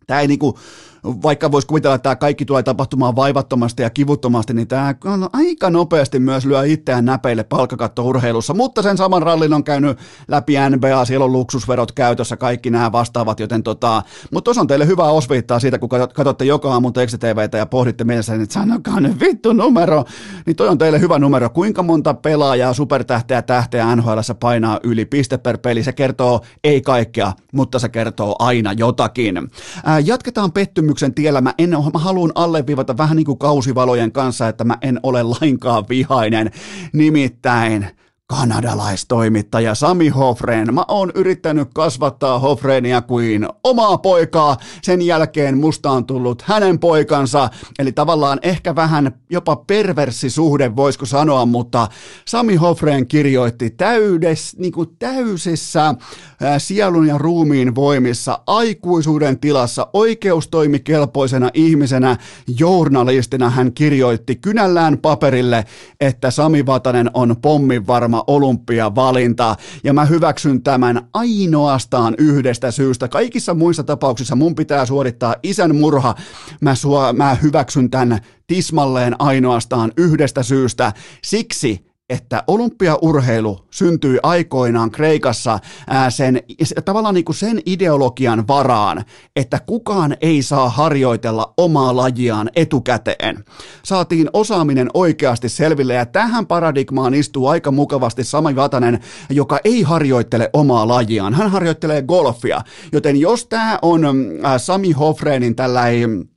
tämä 0.08 0.20
ei 0.20 0.28
niinku 0.28 0.60
vaikka 1.06 1.52
voisi 1.52 1.68
kuvitella, 1.68 1.96
että 1.96 2.04
tämä 2.04 2.16
kaikki 2.16 2.46
tulee 2.46 2.64
tapahtumaan 2.64 3.16
vaivattomasti 3.16 3.84
ja 3.84 3.90
kivuttomasti, 3.90 4.54
niin 4.54 4.68
tämä 4.68 4.96
on 5.06 5.30
aika 5.34 5.70
nopeasti 5.70 6.20
myös 6.20 6.46
lyö 6.46 6.66
itseään 6.66 7.06
näpeille 7.06 7.44
palkkakattourheilussa, 7.44 8.54
mutta 8.54 8.82
sen 8.82 8.98
saman 8.98 9.22
rallin 9.22 9.54
on 9.54 9.64
käynyt 9.64 9.98
läpi 10.28 10.54
NBA, 10.70 11.06
siellä 11.06 11.26
on 11.26 11.32
luksusverot 11.32 11.92
käytössä, 11.92 12.38
kaikki 12.38 12.70
nämä 12.70 12.92
vastaavat, 12.92 13.40
joten 13.40 13.64
tota, 13.64 14.04
mutta 14.32 14.46
tuossa 14.46 14.62
on 14.62 14.68
teille 14.68 14.88
hyvä 14.88 15.04
osviittaa 15.04 15.60
siitä, 15.60 15.80
kun 15.80 15.90
katsotte 16.14 16.46
joka 16.46 16.74
aamu 16.74 16.92
TVtä 16.92 17.58
ja 17.58 17.66
pohditte 17.66 18.04
mielessä, 18.04 18.36
että 18.36 18.54
sanokaa 18.54 19.00
nyt 19.00 19.20
vittu 19.20 19.54
numero, 19.54 20.04
niin 20.46 20.56
toi 20.56 20.68
on 20.68 20.78
teille 20.78 21.00
hyvä 21.00 21.20
numero. 21.20 21.50
Kuinka 21.50 21.84
monta 21.84 22.14
pelaajaa, 22.14 22.74
supertähteä, 22.74 23.42
tähteä 23.42 23.96
NHL 23.96 24.20
painaa 24.40 24.80
yli 24.84 25.06
piste 25.06 25.38
per 25.38 25.58
peli? 25.58 25.84
Se 25.84 25.94
kertoo 25.94 26.42
ei 26.64 26.82
kaikkea, 26.82 27.32
mutta 27.52 27.80
se 27.80 27.90
kertoo 27.90 28.36
aina 28.40 28.74
jotakin. 28.74 29.50
Ää, 29.84 30.00
jatketaan 30.00 30.52
pettymyksen 30.96 31.14
tiellä. 31.14 31.42
Mä, 31.42 31.54
en, 31.58 31.70
mä 31.70 32.00
haluan 32.00 32.32
alleviivata 32.36 32.98
vähän 32.98 33.18
niin 33.18 33.26
kuin 33.26 33.38
kausivalojen 33.38 34.12
kanssa, 34.12 34.48
että 34.48 34.64
mä 34.64 34.78
en 34.82 35.00
ole 35.04 35.24
lainkaan 35.24 35.86
vihainen. 35.90 36.52
Nimittäin 36.94 37.88
kanadalaistoimittaja 38.28 39.76
Sami 39.76 40.10
Hofreen. 40.10 40.74
Mä 40.74 40.86
oon 40.88 41.12
yrittänyt 41.16 41.70
kasvattaa 41.74 42.40
Hofreenia 42.40 43.02
kuin 43.02 43.48
omaa 43.64 43.98
poikaa. 43.98 44.58
Sen 44.82 45.02
jälkeen 45.02 45.58
musta 45.58 45.92
on 45.92 46.06
tullut 46.06 46.42
hänen 46.42 46.80
poikansa. 46.80 47.50
Eli 47.80 47.92
tavallaan 47.92 48.40
ehkä 48.42 48.76
vähän 48.76 49.12
jopa 49.30 49.56
perversi 49.56 50.30
suhde, 50.30 50.76
voisiko 50.76 51.06
sanoa, 51.06 51.46
mutta 51.46 51.88
Sami 52.26 52.56
Hofreen 52.56 53.08
kirjoitti 53.08 53.70
täydes, 53.70 54.58
niin 54.58 54.72
kuin 54.72 54.90
täysissä 55.00 55.96
ää, 56.42 56.60
sielun 56.60 57.08
ja 57.08 57.18
ruumiin 57.18 57.76
voimissa, 57.76 58.40
aikuisuuden 58.48 59.40
tilassa, 59.40 59.88
oikeustoimikelpoisena 59.94 61.50
ihmisenä, 61.54 62.18
journalistina 62.60 63.50
hän 63.50 63.74
kirjoitti 63.74 64.36
kynällään 64.36 64.98
paperille, 64.98 65.66
että 66.00 66.32
Sami 66.32 66.66
Vatanen 66.66 67.12
on 67.14 67.36
pommin 67.42 67.88
varma 67.88 68.15
varma 68.16 68.24
olympiavalinta, 68.28 69.56
ja 69.84 69.94
mä 69.94 70.06
hyväksyn 70.06 70.62
tämän 70.62 71.08
ainoastaan 71.14 72.16
yhdestä 72.18 72.72
syystä. 72.72 73.08
Kaikissa 73.08 73.54
muissa 73.54 73.84
tapauksissa 73.84 74.36
mun 74.36 74.56
pitää 74.56 74.86
suorittaa 74.86 75.36
isän 75.44 75.76
murha, 75.76 76.16
mä, 76.62 76.76
suo, 76.76 77.14
mä 77.14 77.36
hyväksyn 77.36 77.90
tämän 77.90 78.20
tismalleen 78.48 79.16
ainoastaan 79.20 79.92
yhdestä 79.98 80.44
syystä. 80.44 80.94
Siksi, 81.24 81.86
että 82.10 82.44
olympiaurheilu 82.48 83.66
syntyi 83.72 84.20
aikoinaan 84.24 84.92
Kreikassa 84.92 85.60
ää, 85.88 86.10
sen, 86.10 86.42
tavallaan 86.86 87.16
niin 87.16 87.26
kuin 87.26 87.36
sen 87.36 87.62
ideologian 87.66 88.48
varaan, 88.48 89.04
että 89.36 89.60
kukaan 89.66 90.18
ei 90.22 90.42
saa 90.42 90.70
harjoitella 90.70 91.54
omaa 91.58 91.96
lajiaan 91.96 92.50
etukäteen. 92.56 93.44
Saatiin 93.84 94.30
osaaminen 94.34 94.90
oikeasti 94.94 95.50
selville 95.50 95.94
ja 95.94 96.06
tähän 96.06 96.48
paradigmaan 96.48 97.14
istuu 97.14 97.48
aika 97.48 97.72
mukavasti 97.72 98.24
Sami 98.24 98.56
Vatanen, 98.56 99.00
joka 99.30 99.60
ei 99.64 99.82
harjoittele 99.82 100.50
omaa 100.54 100.88
lajiaan. 100.88 101.34
Hän 101.34 101.52
harjoittelee 101.52 102.02
golfia, 102.02 102.62
joten 102.92 103.18
jos 103.18 103.46
tämä 103.48 103.80
on 103.82 104.02
ää, 104.44 104.58
Sami 104.58 104.92
Hofreenin 104.92 105.56
tällainen 105.56 106.35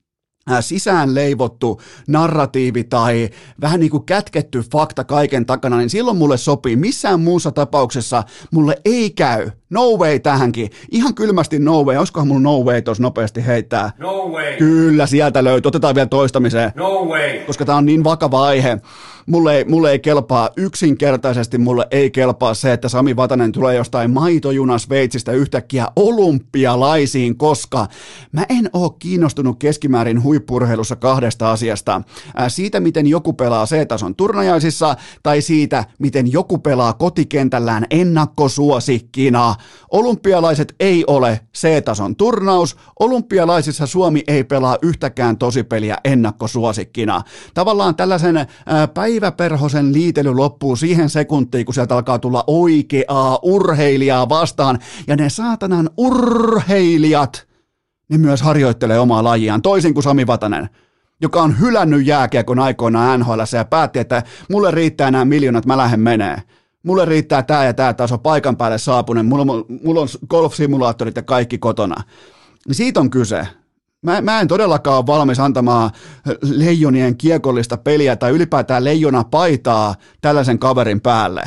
sisään 0.61 1.15
leivottu 1.15 1.81
narratiivi 2.09 2.85
tai 2.85 3.31
vähän 3.61 3.81
niin 3.81 3.91
kuin 3.91 4.05
kätketty 4.05 4.63
fakta 4.73 5.05
kaiken 5.05 5.47
takana, 5.47 5.77
niin 5.79 5.91
silloin 5.91 6.17
mulle 6.17 6.37
sopii. 6.37 6.77
Missään 6.77 7.21
muussa 7.21 7.53
tapauksessa 7.53 8.23
mulle 8.53 8.77
ei 8.85 9.11
käy. 9.11 9.51
No 9.71 9.97
way 9.97 10.19
tähänkin. 10.19 10.71
Ihan 10.91 11.15
kylmästi 11.15 11.59
no 11.59 11.83
way. 11.83 11.97
Olisikohan 11.97 12.29
mulla 12.29 12.41
no 12.41 12.59
way 12.59 12.83
tuossa 12.83 13.03
nopeasti 13.03 13.47
heittää? 13.47 13.93
No 13.99 14.29
way. 14.29 14.57
Kyllä, 14.57 15.07
sieltä 15.07 15.45
löytyy. 15.45 15.69
Otetaan 15.69 15.95
vielä 15.95 16.07
toistamiseen. 16.07 16.73
No 16.75 17.05
way. 17.05 17.39
Koska 17.47 17.65
tämä 17.65 17.79
on 17.79 17.87
niin 17.87 18.05
vakava 18.05 18.45
aihe. 18.47 18.79
Mulle 19.29 19.57
ei, 19.57 19.65
mulle 19.65 19.91
ei 19.91 19.99
kelpaa, 19.99 20.51
yksinkertaisesti 20.57 21.59
mulle 21.59 21.87
ei 21.91 22.11
kelpaa 22.11 22.55
se, 22.55 22.73
että 22.73 22.89
Sami 22.89 23.17
Vatanen 23.17 23.53
tulee 23.53 23.77
jostain 23.77 24.11
maitojunas 24.11 24.89
Veitsistä 24.89 25.33
yhtäkkiä 25.33 25.89
olympialaisiin, 25.97 27.37
koska 27.39 27.87
mä 28.33 28.45
en 28.49 28.71
oo 28.73 28.91
kiinnostunut 28.91 29.59
keskimäärin 29.59 30.23
huippurheilussa 30.23 30.97
kahdesta 30.97 31.51
asiasta. 31.51 32.03
Ää, 32.37 32.49
siitä, 32.49 32.81
miten 32.81 33.07
joku 33.07 33.33
pelaa 33.33 33.67
C-tason 33.67 34.15
turnajaisissa, 34.17 34.97
tai 35.23 35.41
siitä, 35.41 35.85
miten 35.99 36.33
joku 36.33 36.59
pelaa 36.59 36.93
kotikentällään 36.93 37.87
ennakkosuosikkina. 37.91 39.55
Olympialaiset 39.91 40.75
ei 40.81 41.05
ole 41.07 41.41
C-tason 41.57 42.17
turnaus, 42.17 42.77
olympialaisissa 43.01 43.87
Suomi 43.87 44.23
ei 44.29 44.45
pelaa 44.45 44.79
yhtäkään 44.83 45.39
tosipeliä 45.39 45.97
ennakkosuosikkina. 46.05 47.23
Tavallaan 47.55 47.95
tällaisen 47.97 48.37
ää, 48.37 48.89
päiväperhosen 49.21 49.93
liitely 49.93 50.35
loppuu 50.35 50.77
siihen 50.77 51.11
sekuntiin, 51.11 51.65
kun 51.65 51.75
sieltä 51.75 51.95
alkaa 51.95 52.19
tulla 52.19 52.45
oikeaa 52.47 53.39
urheilijaa 53.43 54.29
vastaan, 54.29 54.79
ja 55.07 55.17
ne 55.17 55.31
saatanan 55.31 55.91
urheilijat, 55.97 57.47
ne 58.09 58.19
myös 58.19 58.43
harjoittelee 58.43 58.99
omaa 58.99 59.25
lajiaan, 59.25 59.63
toisin 59.63 59.95
kuin 59.95 60.05
Sami 60.05 60.27
Vatanen 60.27 60.69
joka 61.21 61.43
on 61.43 61.61
hylännyt 61.61 62.07
jääkiekon 62.07 62.59
aikoinaan 62.59 63.21
NHL 63.21 63.41
ja 63.57 63.65
päätti, 63.65 63.99
että 63.99 64.23
mulle 64.51 64.71
riittää 64.71 65.11
nämä 65.11 65.25
miljoonat, 65.25 65.67
mä 65.67 65.77
lähden 65.77 66.01
menee. 66.01 66.43
Mulle 66.83 67.05
riittää 67.05 67.43
tämä 67.43 67.65
ja 67.65 67.75
tämä 67.75 67.95
taso 67.95 68.19
paikan 68.19 68.57
päälle 68.57 68.79
saapunen, 68.79 69.27
mulla, 69.27 69.45
mulla 69.85 70.01
on 70.01 70.09
golf-simulaattorit 70.29 71.17
ja 71.17 71.23
kaikki 71.23 71.59
kotona. 71.59 72.03
Niin 72.67 72.75
siitä 72.75 73.01
on 73.01 73.11
kyse. 73.11 73.47
Mä, 74.03 74.21
mä 74.21 74.41
en 74.41 74.49
todellakaan 74.49 74.97
ole 74.97 75.07
valmis 75.07 75.41
antamaan 75.41 75.91
leijonien 76.43 77.17
kiekollista 77.17 77.77
peliä 77.77 78.17
tai 78.17 78.31
ylipäätään 78.31 78.85
leijona 78.85 79.25
paitaa 79.25 79.95
tällaisen 80.21 80.59
kaverin 80.59 81.01
päälle. 81.01 81.43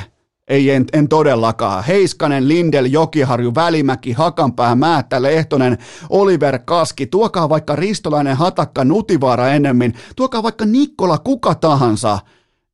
Ei, 0.47 0.69
en, 0.69 0.85
en 0.93 1.07
todellakaan. 1.07 1.83
Heiskanen, 1.83 2.47
Lindel, 2.47 2.85
Jokiharju, 2.85 3.55
Välimäki, 3.55 4.11
Hakanpää, 4.11 4.75
Määttä, 4.75 5.21
Lehtonen, 5.21 5.77
Oliver 6.09 6.59
Kaski, 6.65 7.07
tuokaa 7.07 7.49
vaikka 7.49 7.75
Ristolainen, 7.75 8.37
Hatakka, 8.37 8.83
Nutivaara 8.83 9.49
ennemmin, 9.49 9.93
tuokaa 10.15 10.43
vaikka 10.43 10.65
Nikkola 10.65 11.17
kuka 11.17 11.55
tahansa 11.55 12.19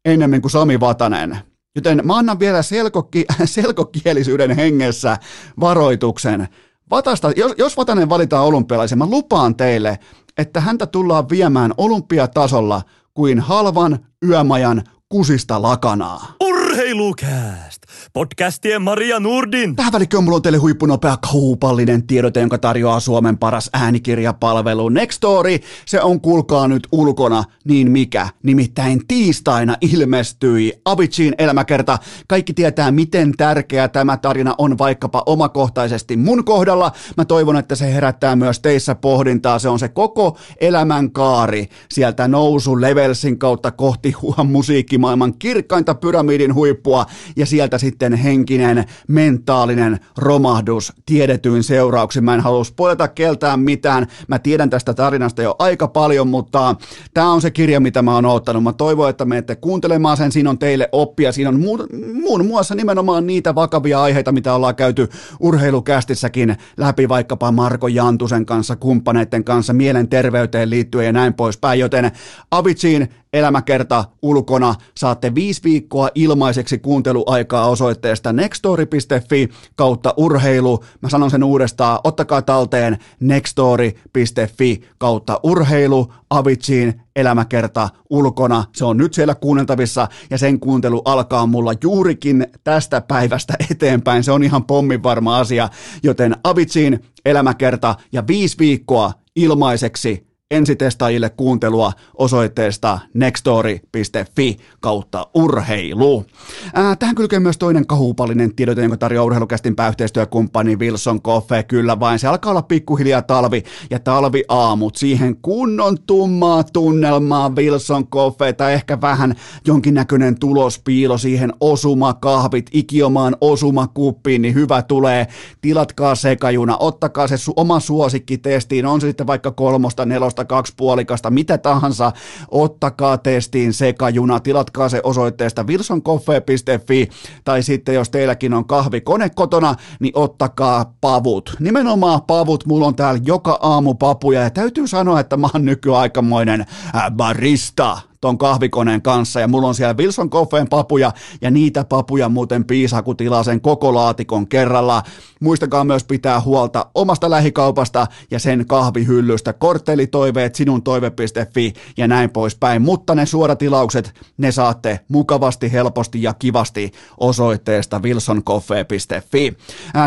ennemmin 0.06 0.42
kuin 0.42 0.52
Sami 0.52 0.80
Vatanen. 0.80 1.38
Joten 1.76 2.02
mä 2.04 2.18
annan 2.18 2.40
vielä 2.40 2.62
selkokki, 2.62 3.26
selkokielisyyden 3.46 4.56
hengessä 4.56 5.18
varoituksen. 5.60 6.48
Vatasta, 6.90 7.32
jos, 7.36 7.54
jos 7.58 7.78
Vatanen 7.78 8.10
valitaan 8.10 8.46
olympialaisen, 8.46 8.98
mä 8.98 9.06
lupaan 9.06 9.56
teille, 9.56 10.00
että 10.38 10.60
häntä 10.62 10.86
tullaan 10.86 11.30
viemään 11.30 11.74
olympiatasolla 11.78 12.82
kuin 13.14 13.40
halvan 13.40 14.00
yömajan 14.24 14.84
kusista 15.10 15.62
lakanaa. 15.62 16.34
Urheilukääst! 16.44 17.77
Podcastien 18.14 18.82
Maria 18.82 19.20
Nurdin. 19.20 19.76
Tähän 19.76 19.94
välikköön 19.94 20.24
mulla 20.24 20.36
on 20.36 20.42
teille 20.42 20.58
huippunopea 20.58 21.18
kaupallinen 21.32 22.08
tiedote, 22.08 22.40
jonka 22.40 22.58
tarjoaa 22.58 23.00
Suomen 23.00 23.38
paras 23.38 23.70
äänikirjapalvelu 23.74 24.90
Nextory. 24.90 25.60
Se 25.86 26.02
on 26.02 26.22
kuulkaa 26.22 26.68
nyt 26.68 26.88
ulkona, 26.92 27.44
niin 27.66 27.92
mikä? 27.92 28.30
Nimittäin 28.44 29.08
tiistaina 29.08 29.76
ilmestyi 29.82 30.74
Avicin 30.86 31.36
elämäkerta. 31.38 31.98
Kaikki 32.28 32.54
tietää, 32.54 32.92
miten 32.92 33.32
tärkeä 33.38 33.88
tämä 33.88 34.18
tarina 34.18 34.56
on 34.58 34.78
vaikkapa 34.78 35.24
omakohtaisesti 35.26 36.18
mun 36.18 36.46
kohdalla. 36.46 36.92
Mä 37.18 37.26
toivon, 37.26 37.58
että 37.58 37.76
se 37.76 37.94
herättää 37.94 38.36
myös 38.36 38.60
teissä 38.60 38.96
pohdintaa. 38.96 39.60
Se 39.60 39.70
on 39.70 39.80
se 39.80 39.90
koko 39.90 40.38
elämän 40.62 41.12
kaari 41.12 41.70
sieltä 41.92 42.28
nousu 42.28 42.82
levelsin 42.82 43.40
kautta 43.40 43.72
kohti 43.72 44.14
musiikkimaailman 44.44 45.34
kirkkainta 45.40 45.96
pyramidin 45.96 46.54
huippua 46.54 47.06
ja 47.36 47.46
sieltä 47.46 47.78
henkinen, 48.24 48.86
mentaalinen 49.08 50.00
romahdus 50.18 50.94
tiedetyin 51.06 51.64
seurauksin. 51.64 52.24
Mä 52.24 52.34
en 52.34 52.42
halua 52.42 52.64
spoilata 52.64 53.08
keltään 53.08 53.60
mitään. 53.60 54.08
Mä 54.28 54.40
tiedän 54.40 54.70
tästä 54.70 54.94
tarinasta 54.94 55.42
jo 55.42 55.56
aika 55.60 55.88
paljon, 55.88 56.28
mutta 56.28 56.76
tämä 57.14 57.32
on 57.32 57.42
se 57.42 57.52
kirja, 57.52 57.80
mitä 57.80 58.02
mä 58.02 58.16
oon 58.16 58.26
ottanut. 58.26 58.64
Mä 58.64 58.74
toivon, 58.74 59.10
että 59.10 59.26
menette 59.26 59.56
kuuntelemaan 59.56 60.18
sen. 60.18 60.32
Siinä 60.32 60.50
on 60.50 60.60
teille 60.60 60.90
oppia. 60.92 61.32
Siinä 61.32 61.50
on 61.50 61.60
muun, 61.60 61.88
muun 62.14 62.46
muassa 62.46 62.76
nimenomaan 62.76 63.28
niitä 63.28 63.56
vakavia 63.56 64.02
aiheita, 64.02 64.32
mitä 64.32 64.54
ollaan 64.54 64.76
käyty 64.76 65.10
urheilukästissäkin 65.40 66.58
läpi 66.78 67.10
vaikkapa 67.10 67.52
Marko 67.52 67.88
Jantusen 67.88 68.46
kanssa, 68.46 68.76
kumppaneiden 68.76 69.44
kanssa, 69.44 69.74
mielenterveyteen 69.74 70.70
liittyen 70.70 71.06
ja 71.06 71.12
näin 71.12 71.34
poispäin. 71.34 71.80
Joten 71.80 72.12
Avicin 72.52 73.10
elämäkerta 73.34 74.06
ulkona 74.22 74.76
saatte 74.98 75.36
viisi 75.36 75.64
viikkoa 75.64 76.10
ilmaiseksi 76.16 76.78
kuunteluaikaa 76.78 77.68
osoitteesta 77.68 78.34
nextory.fi 78.34 79.50
kautta 79.76 80.14
urheilu. 80.18 80.84
Mä 81.02 81.10
sanon 81.10 81.32
sen 81.32 81.44
uudestaan, 81.44 82.00
ottakaa 82.04 82.42
talteen 82.42 82.98
nextory.fi 83.20 84.82
kautta 84.98 85.40
urheilu, 85.44 86.14
Avicin 86.30 87.02
elämäkerta 87.16 87.90
ulkona. 88.10 88.64
Se 88.76 88.86
on 88.86 88.98
nyt 88.98 89.14
siellä 89.14 89.36
kuunneltavissa 89.36 90.08
ja 90.30 90.38
sen 90.38 90.60
kuuntelu 90.60 91.02
alkaa 91.06 91.46
mulla 91.46 91.74
juurikin 91.84 92.48
tästä 92.64 93.02
päivästä 93.02 93.54
eteenpäin. 93.72 94.24
Se 94.24 94.32
on 94.32 94.44
ihan 94.44 94.66
pommin 94.66 95.04
varma 95.04 95.38
asia, 95.38 95.70
joten 96.04 96.36
Avicin 96.44 97.00
elämäkerta 97.26 97.96
ja 98.12 98.28
viisi 98.28 98.58
viikkoa 98.60 99.12
ilmaiseksi 99.36 100.27
ensitestaajille 100.52 101.30
kuuntelua 101.30 101.92
osoitteesta 102.14 103.00
nextory.fi 103.14 104.58
kautta 104.80 105.28
urheilu. 105.34 106.26
Ää, 106.74 106.96
tähän 106.96 107.16
kylkee 107.16 107.40
myös 107.40 107.58
toinen 107.58 107.88
kahupallinen 107.88 108.56
tiedote, 108.56 108.82
jonka 108.82 108.98
tarjoaa 108.98 109.26
urheilukästin 109.26 109.76
pääyhteistyökumppani 109.76 110.76
Wilson 110.76 111.22
Coffee. 111.22 111.64
Kyllä 111.64 112.00
vain, 112.00 112.20
se 112.20 112.28
alkaa 112.28 112.52
olla 112.52 112.62
pikkuhiljaa 112.62 113.22
talvi 113.22 113.64
ja 113.90 114.00
talviaamut. 114.00 114.96
Siihen 114.96 115.38
kunnon 115.42 115.98
tummaa 116.06 116.64
tunnelmaa 116.64 117.50
Wilson 117.56 118.08
Coffee 118.08 118.54
tai 118.54 118.74
ehkä 118.74 119.02
vähän 119.02 119.36
jonkinnäköinen 119.66 120.40
tulospiilo 120.40 121.18
siihen 121.18 121.54
osumakahvit, 121.60 122.70
ikiomaan 122.74 123.36
osumakuppiin, 123.42 124.42
niin 124.42 124.54
hyvä 124.54 124.82
tulee. 124.82 125.28
Tilatkaa 125.62 126.16
sekajuna, 126.16 126.78
ottakaa 126.78 127.28
se 127.28 127.36
su- 127.36 127.54
oma 127.56 127.80
suosikki 127.80 128.38
testiin, 128.38 128.86
on 128.86 129.02
se 129.02 129.08
sitten 129.08 129.28
vaikka 129.28 129.52
kolmosta, 129.52 130.06
nelosta, 130.06 130.37
kaksi 130.46 130.74
puolikasta, 130.78 131.30
mitä 131.30 131.58
tahansa, 131.58 132.12
ottakaa 132.52 133.18
testiin 133.18 133.74
sekajuna, 133.74 134.40
tilatkaa 134.40 134.90
se 134.90 135.02
osoitteesta 135.04 135.64
wilsoncoffee.fi 135.64 137.10
tai 137.44 137.64
sitten 137.64 137.96
jos 137.96 138.10
teilläkin 138.10 138.54
on 138.54 138.66
kahvikone 138.68 139.30
kotona, 139.30 139.76
niin 140.00 140.12
ottakaa 140.16 140.94
pavut. 141.02 141.56
Nimenomaan 141.60 142.22
pavut, 142.22 142.66
mulla 142.66 142.88
on 142.88 142.96
täällä 142.96 143.22
joka 143.26 143.60
aamu 143.62 143.94
papuja 143.94 144.42
ja 144.42 144.50
täytyy 144.50 144.88
sanoa, 144.88 145.20
että 145.20 145.38
mä 145.38 145.50
oon 145.54 145.66
nykyaikamoinen 145.66 146.62
äh, 146.62 147.12
barista 147.12 147.98
ton 148.28 148.38
kahvikoneen 148.38 149.02
kanssa 149.02 149.40
ja 149.40 149.48
mulla 149.48 149.68
on 149.68 149.76
siellä 149.76 149.98
Wilson 149.98 150.30
Coffeen 150.30 150.68
papuja 150.70 151.12
ja 151.42 151.52
niitä 151.52 151.84
papuja 151.84 152.30
muuten 152.30 152.66
piisaa, 152.66 153.02
kun 153.02 153.18
tilaa 153.18 153.44
sen 153.44 153.62
koko 153.62 153.94
laatikon 153.94 154.48
kerralla. 154.48 155.04
Muistakaa 155.42 155.84
myös 155.84 156.04
pitää 156.04 156.42
huolta 156.42 156.86
omasta 156.96 157.30
lähikaupasta 157.30 158.08
ja 158.32 158.40
sen 158.40 158.66
kahvihyllystä. 158.68 159.54
Korttelitoiveet 159.54 160.56
sinun 160.56 160.84
toive.fi 160.84 161.74
ja 161.98 162.08
näin 162.08 162.30
poispäin, 162.30 162.82
mutta 162.82 163.16
ne 163.16 163.26
suoratilaukset 163.26 164.14
ne 164.38 164.52
saatte 164.52 165.00
mukavasti, 165.08 165.72
helposti 165.72 166.24
ja 166.24 166.34
kivasti 166.34 166.92
osoitteesta 167.18 168.00
wilsoncoffee.fi. 168.00 169.58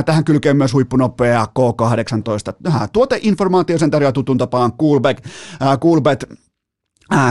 Tähän 0.04 0.24
kylkee 0.24 0.54
myös 0.54 0.72
huippunopea 0.72 1.46
K18 1.58 2.72
tuoteinformaatio 2.92 3.78
sen 3.78 3.90
tarjoaa 3.90 4.12
tutun 4.12 4.38
tapaan 4.38 4.72
Coolback. 4.72 5.24
Coolbet 5.80 6.50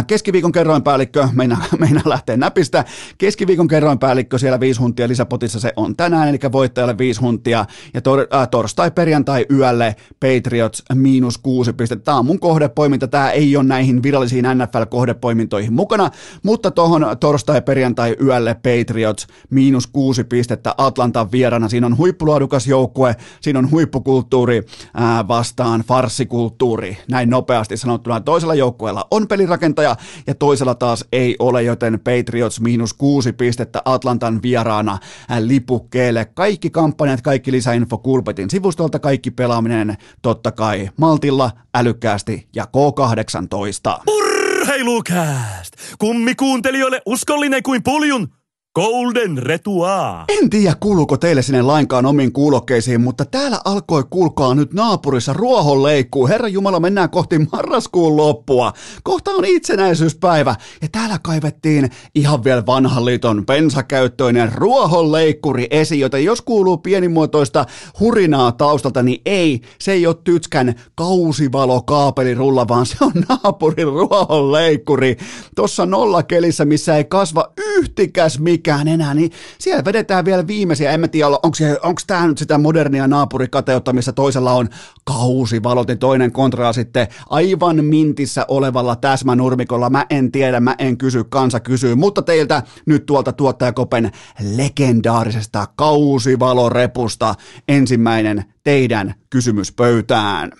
keskiviikon 0.08 0.52
kerroinpäällikkö, 0.52 1.28
meinaa, 1.34 1.64
meinaa 1.80 2.04
lähteä 2.06 2.38
näpistä. 2.38 2.86
Keskiviikon 3.18 3.68
kerroinpäällikkö 3.68 4.38
siellä 4.38 4.60
viisi 4.60 4.80
huntia 4.80 5.08
lisäpotissa 5.08 5.60
se 5.60 5.74
on 5.76 5.96
tänään, 5.96 6.30
eli 6.30 6.40
voittajalle 6.52 6.98
viisi 6.98 7.22
huntia. 7.22 7.66
Ja 7.94 8.02
tor, 8.02 8.28
äh, 8.34 8.48
torstai, 8.50 8.92
perjantai 8.92 9.46
yölle 9.52 9.96
Patriots 10.20 10.84
miinus 10.94 11.38
kuusi 11.38 11.74
pistettä. 11.74 12.04
Tämä 12.04 12.18
on 12.18 12.26
mun 12.26 12.40
kohdepoiminta, 12.40 13.08
tämä 13.08 13.32
ei 13.32 13.56
ole 13.56 13.64
näihin 13.64 14.04
virallisiin 14.04 14.46
NFL-kohdepoimintoihin 14.46 15.74
mukana, 15.74 16.10
mutta 16.44 16.72
tuohon 16.72 17.06
torstai, 17.20 17.62
perjantai 17.62 18.16
yölle 18.22 18.54
Patriots 18.54 19.28
miinus 19.50 19.88
kuusi 19.88 20.24
pistettä 20.24 20.76
Atlantan 20.78 21.32
vierana. 21.32 21.70
Siinä 21.70 21.88
on 21.88 21.98
huippuluodukas 21.98 22.68
joukkue, 22.68 23.16
siinä 23.42 23.60
on 23.60 23.72
huippukulttuuri 23.72 24.64
äh, 25.02 25.28
vastaan 25.28 25.82
farsikulttuuri, 25.82 26.98
näin 27.10 27.30
nopeasti 27.30 27.78
sanottuna. 27.78 28.22
Toisella 28.22 28.56
joukkueella 28.56 29.08
on 29.12 29.28
pelirakenne 29.28 29.69
valmentaja 29.70 29.96
ja 30.28 30.36
toisella 30.36 30.76
taas 30.76 31.06
ei 31.12 31.36
ole, 31.40 31.64
joten 31.64 32.00
Patriots 32.00 32.60
miinus 32.60 32.94
kuusi 32.94 33.34
pistettä 33.34 33.82
Atlantan 33.86 34.42
vieraana 34.42 34.98
lipukkeelle. 35.40 36.26
Kaikki 36.26 36.70
kampanjat, 36.70 37.22
kaikki 37.22 37.52
lisäinfo 37.52 37.98
Kulpetin 37.98 38.50
sivustolta, 38.50 39.00
kaikki 39.00 39.32
pelaaminen 39.32 39.98
totta 40.22 40.52
kai 40.52 40.90
maltilla, 40.98 41.52
älykkäästi 41.76 42.48
ja 42.56 42.66
K18. 42.66 44.02
Urheilukääst! 44.08 45.74
Kummikuuntelijoille 46.00 47.02
uskollinen 47.06 47.64
kuin 47.64 47.84
puljun 47.84 48.39
Golden 48.76 49.38
Retua. 49.38 50.26
En 50.42 50.50
tiedä 50.50 50.76
kuuluuko 50.80 51.18
teille 51.18 51.42
sinne 51.42 51.62
lainkaan 51.62 52.06
omiin 52.06 52.32
kuulokkeisiin, 52.32 53.02
mutta 53.02 53.26
täällä 53.26 53.62
alkoi 53.66 54.04
kulkaa 54.10 54.56
nyt 54.56 54.74
naapurissa 54.74 55.34
ruohonleikkuu. 55.34 56.28
Herra 56.28 56.48
Jumala, 56.48 56.80
mennään 56.80 57.10
kohti 57.10 57.40
marraskuun 57.40 58.18
loppua. 58.18 58.74
Kohta 59.04 59.32
on 59.32 59.46
itsenäisyyspäivä 59.46 60.56
ja 60.82 60.88
täällä 60.92 61.20
kaivettiin 61.24 61.90
ihan 62.16 62.44
vielä 62.44 62.66
vanhan 62.66 63.06
liiton 63.06 63.46
bensakäyttöinen 63.46 64.52
ruohonleikkuri 64.56 65.68
esi, 65.70 66.00
joten 66.00 66.26
jos 66.26 66.42
kuuluu 66.42 66.78
pienimuotoista 66.78 67.66
hurinaa 68.00 68.52
taustalta, 68.52 69.04
niin 69.04 69.22
ei, 69.26 69.62
se 69.80 69.92
ei 69.92 70.08
ole 70.08 70.16
tytskän 70.24 70.76
kausivalokaapelirulla, 70.96 72.68
vaan 72.68 72.86
se 72.86 72.96
on 73.02 73.12
naapurin 73.30 73.88
ruohonleikkuri. 73.88 75.18
Tossa 75.56 75.86
nolla 75.86 76.24
kelissä, 76.24 76.66
missä 76.66 76.98
ei 76.98 77.06
kasva 77.06 77.52
yhtikäs 77.58 78.40
mikä 78.40 78.59
mikään 78.60 78.88
enää, 78.88 79.14
niin 79.14 79.32
siellä 79.60 79.86
vedetään 79.86 80.26
vielä 80.26 80.48
viimeisiä, 80.48 80.92
en 80.92 81.00
mä 81.00 81.08
tiedä, 81.08 81.28
onko, 81.28 81.58
onko 81.84 82.02
tämä 82.08 82.28
nyt 82.28 82.38
sitä 82.38 82.58
modernia 82.58 83.08
naapurikateutta, 83.08 83.94
missä 83.94 84.12
toisella 84.12 84.52
on 84.52 84.70
kausivalot, 85.04 85.88
niin 85.88 86.00
toinen 86.00 86.32
kontraa 86.32 86.74
sitten 86.74 87.08
aivan 87.30 87.86
mintissä 87.86 88.46
olevalla 88.48 88.96
täsmänurmikolla, 88.96 89.90
mä 89.90 90.06
en 90.10 90.32
tiedä, 90.32 90.60
mä 90.60 90.76
en 90.78 90.98
kysy, 90.98 91.24
kansa 91.24 91.60
kysyy, 91.60 91.96
mutta 91.96 92.22
teiltä 92.22 92.64
nyt 92.86 93.06
tuolta 93.06 93.34
tuottajakopen 93.34 94.12
legendaarisesta 94.56 95.68
kausivalorepusta 95.76 97.36
ensimmäinen 97.68 98.44
teidän 98.64 99.14
kysymys 99.30 99.72
pöytään. 99.72 100.52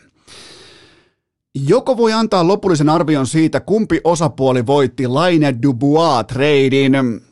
Joko 1.68 1.98
voi 1.98 2.14
antaa 2.14 2.48
lopullisen 2.48 2.90
arvion 2.90 3.28
siitä, 3.28 3.60
kumpi 3.60 4.02
osapuoli 4.04 4.66
voitti 4.66 5.08
Laine 5.08 5.56
Dubois-treidin? 5.64 7.29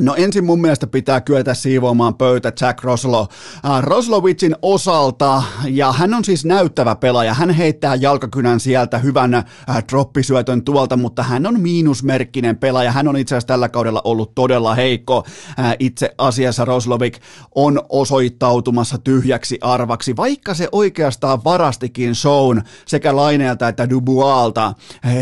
No 0.00 0.14
ensin 0.14 0.44
mun 0.44 0.60
mielestä 0.60 0.86
pitää 0.86 1.20
kyetä 1.20 1.54
siivoamaan 1.54 2.14
pöytä 2.14 2.52
Jack 2.60 2.84
Roslo. 2.84 3.28
Äh, 3.64 3.82
Roslowicin 3.82 4.56
osalta, 4.62 5.42
ja 5.68 5.92
hän 5.92 6.14
on 6.14 6.24
siis 6.24 6.44
näyttävä 6.44 6.96
pelaaja, 6.96 7.34
hän 7.34 7.50
heittää 7.50 7.94
jalkakynän 7.94 8.60
sieltä 8.60 8.98
hyvän 8.98 9.34
äh, 9.34 9.44
droppisyötön 9.90 10.64
tuolta, 10.64 10.96
mutta 10.96 11.22
hän 11.22 11.46
on 11.46 11.60
miinusmerkkinen 11.60 12.56
pelaaja, 12.56 12.92
hän 12.92 13.08
on 13.08 13.16
itse 13.16 13.34
asiassa 13.34 13.46
tällä 13.46 13.68
kaudella 13.68 14.00
ollut 14.04 14.34
todella 14.34 14.74
heikko. 14.74 15.24
Äh, 15.58 15.76
itse 15.78 16.14
asiassa 16.18 16.64
Roslovic 16.64 17.18
on 17.54 17.82
osoittautumassa 17.88 18.98
tyhjäksi 18.98 19.58
arvaksi, 19.60 20.16
vaikka 20.16 20.54
se 20.54 20.68
oikeastaan 20.72 21.44
varastikin 21.44 22.14
shown 22.14 22.62
sekä 22.86 23.16
Laineelta 23.16 23.68
että 23.68 23.90
Dubualta 23.90 24.74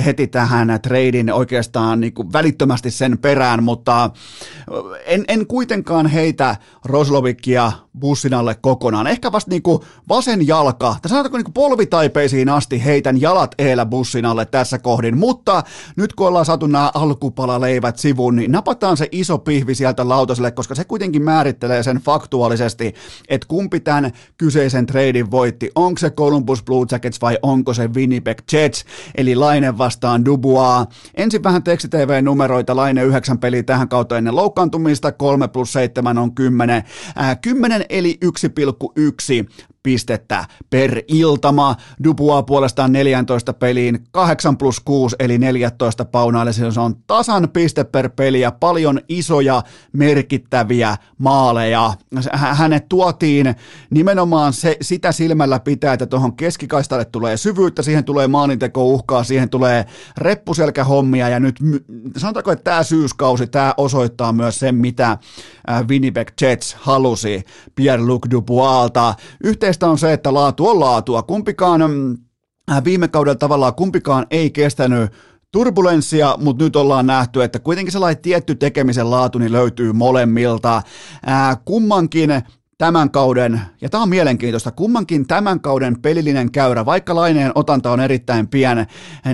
heti 0.05 0.27
tähän 0.27 0.79
treidin 0.83 1.33
oikeastaan 1.33 2.01
niin 2.01 2.13
välittömästi 2.33 2.91
sen 2.91 3.19
perään, 3.19 3.63
mutta 3.63 4.11
en, 5.07 5.25
en 5.29 5.47
kuitenkaan 5.47 6.07
heitä 6.07 6.57
Roslovikia 6.85 7.73
bussin 8.01 8.35
alle 8.35 8.55
kokonaan. 8.55 9.07
Ehkä 9.07 9.33
vasta 9.33 9.51
niin 9.51 9.63
kuin 9.63 9.83
vasen 10.09 10.47
jalka, 10.47 10.97
tai 11.03 11.09
sanotaanko 11.09 11.37
niin 11.37 11.45
kuin 11.45 11.55
polvitaipeisiin 11.55 12.49
asti 12.49 12.85
heitän 12.85 13.21
jalat 13.21 13.55
eellä 13.59 13.87
bussin 13.87 14.25
alle 14.25 14.47
tässä 14.47 14.79
kohdin, 14.79 15.19
mutta 15.19 15.63
nyt 15.97 16.15
kun 16.15 16.29
ollaan 16.29 16.45
saatu 16.45 16.67
nämä 16.67 16.91
alkupalaleivät 16.95 17.99
sivuun, 17.99 18.37
niin 18.37 18.53
napataan 18.53 18.97
se 18.97 19.09
iso 19.13 19.39
pihvi 19.39 19.75
sieltä 19.75 20.09
lautaselle, 20.09 20.51
koska 20.51 20.75
se 20.75 20.85
kuitenkin 20.85 21.23
määrittelee 21.23 21.83
sen 21.83 21.97
faktuaalisesti, 21.97 22.95
että 23.29 23.49
kumpi 23.49 23.81
tämän 23.81 24.13
kyseisen 24.39 24.87
treidin 24.87 25.31
voitti. 25.31 25.71
Onko 25.75 25.99
se 25.99 26.11
Columbus 26.11 26.63
Blue 26.63 26.87
Jackets 26.91 27.21
vai 27.21 27.39
onko 27.43 27.75
se 27.75 27.89
Winnipeg 27.95 28.39
Jets, 28.53 28.85
eli 29.15 29.35
Laine 29.35 29.79
vastaan 29.79 30.25
Dubois. 30.25 30.89
Ensin 31.15 31.43
vähän 31.43 31.63
tekstitv-numeroita, 31.63 32.77
Laine 32.77 33.03
yhdeksän 33.03 33.39
peliä 33.39 33.63
tähän 33.63 33.89
kautta 33.89 34.19
ennen 34.19 34.37
loukkaantumista, 34.37 35.13
3 35.13 35.49
plus 35.49 35.73
7 35.73 36.19
on 36.19 36.35
10. 36.35 36.85
Äh, 37.21 37.39
10 37.43 37.85
eli 37.89 38.19
1,1 38.25 39.47
pistettä 39.89 40.45
per 40.71 41.03
iltama. 41.09 41.77
Dupua 42.05 42.43
puolestaan 42.43 42.93
14 42.93 43.53
peliin 43.53 43.99
8 44.11 44.57
plus 44.57 44.81
6 44.81 45.17
eli 45.19 45.39
14 45.39 46.05
paunaa, 46.05 46.43
eli 46.43 46.53
se 46.53 46.81
on 46.81 46.97
tasan 47.07 47.49
piste 47.53 47.85
per 47.85 48.09
peli 48.09 48.41
ja 48.41 48.53
paljon 48.53 49.01
isoja 49.09 49.63
merkittäviä 49.93 50.97
maaleja. 51.19 51.95
Hänet 52.33 52.89
tuotiin 52.89 53.55
nimenomaan 53.91 54.53
se, 54.53 54.77
sitä 54.81 55.13
silmällä 55.13 55.61
pitää, 55.61 55.93
että 55.93 56.07
tuohon 56.07 56.37
keskikaistalle 56.37 57.05
tulee 57.05 57.37
syvyyttä, 57.37 57.83
siihen 57.83 58.05
tulee 58.05 58.29
maalinteko 58.29 58.85
uhkaa, 58.85 59.25
siihen 59.25 59.49
tulee 59.49 59.87
reppuselkähommia 60.17 61.29
ja 61.29 61.41
nyt 61.41 61.57
sanotaanko, 62.17 62.53
että 62.53 62.65
tämä 62.65 62.83
syyskausi, 62.83 63.47
tämä 63.47 63.75
osoittaa 63.77 64.33
myös 64.33 64.59
sen, 64.59 64.75
mitä 64.75 65.19
Winnipeg 65.89 66.29
Jets 66.41 66.75
halusi 66.75 67.45
Pierre-Luc 67.81 68.31
Duboisalta. 68.31 69.15
Yhteistä 69.79 69.91
on 69.91 69.99
se, 69.99 70.13
että 70.13 70.35
laatu 70.35 70.69
on 70.69 70.81
laatua. 70.81 71.23
Kumpikaan 71.23 71.81
mm, 71.91 72.19
äh, 72.71 72.85
viime 72.85 73.09
kaudella 73.09 73.39
tavallaan 73.39 73.75
kumpikaan 73.75 74.27
ei 74.31 74.51
kestänyt 74.51 75.13
turbulenssia, 75.53 76.37
mutta 76.39 76.65
nyt 76.65 76.77
ollaan 76.77 77.07
nähty, 77.07 77.43
että 77.43 77.59
kuitenkin 77.59 77.93
sellainen 77.93 78.23
tietty 78.23 78.55
tekemisen 78.55 79.11
laatu 79.11 79.39
niin 79.39 79.53
löytyy 79.53 79.93
molemmilta. 79.93 80.83
Ää, 81.27 81.51
äh, 81.51 81.59
kummankin 81.65 82.31
tämän 82.79 83.11
kauden, 83.11 83.61
ja 83.81 83.89
tämä 83.89 84.03
on 84.03 84.09
mielenkiintoista, 84.09 84.71
kummankin 84.71 85.27
tämän 85.27 85.61
kauden 85.61 86.01
pelillinen 86.03 86.53
käyrä, 86.53 86.87
vaikka 86.87 87.15
laineen 87.15 87.53
otanta 87.55 87.91
on 87.91 88.01
erittäin 88.01 88.49
pieni, 88.49 88.85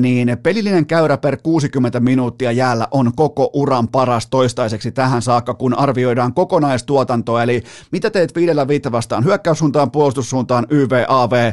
niin 0.00 0.36
pelillinen 0.42 0.86
käyrä 0.86 1.16
per 1.16 1.36
60 1.42 2.00
minuuttia 2.00 2.52
jäällä 2.52 2.88
on 2.90 3.12
koko 3.16 3.50
uran 3.52 3.88
paras 3.88 4.26
toistaiseksi 4.26 4.92
tähän 4.92 5.22
saakka, 5.22 5.54
kun 5.54 5.78
arvioidaan 5.78 6.34
kokonaistuotantoa, 6.34 7.42
eli 7.42 7.62
mitä 7.92 8.10
teet 8.10 8.34
viidellä 8.34 8.68
viittä 8.68 8.92
vastaan? 8.92 9.24
Hyökkäyssuuntaan, 9.24 9.90
puolustussuuntaan, 9.90 10.66
YV, 10.70 11.04
AV, 11.08 11.52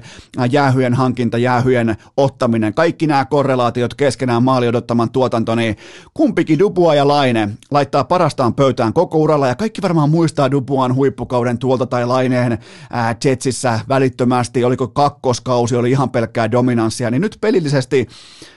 jäähyjen 0.51 0.93
hankinta, 0.93 1.37
jäähyjen 1.37 1.95
ottaminen, 2.17 2.73
kaikki 2.73 3.07
nämä 3.07 3.25
korrelaatiot 3.25 3.93
keskenään 3.93 4.43
maali 4.43 4.67
odottaman 4.67 5.11
tuotanto, 5.11 5.55
niin 5.55 5.77
kumpikin 6.13 6.59
Dubua 6.59 6.95
ja 6.95 7.07
Laine 7.07 7.49
laittaa 7.71 8.03
parastaan 8.03 8.53
pöytään 8.53 8.93
koko 8.93 9.17
uralla, 9.17 9.47
ja 9.47 9.55
kaikki 9.55 9.81
varmaan 9.81 10.09
muistaa 10.09 10.51
Dubuan 10.51 10.95
huippukauden 10.95 11.57
tuolta 11.57 11.80
Tuolta 11.81 11.89
tai 11.97 12.05
Laineen 12.05 12.57
ää, 12.89 13.15
Jetsissä 13.25 13.79
välittömästi, 13.89 14.63
oliko 14.63 14.87
kakkoskausi, 14.87 15.75
oli 15.75 15.91
ihan 15.91 16.09
pelkkää 16.09 16.51
dominanssia, 16.51 17.11
niin 17.11 17.21
nyt 17.21 17.37
pelillisesti 17.41 18.07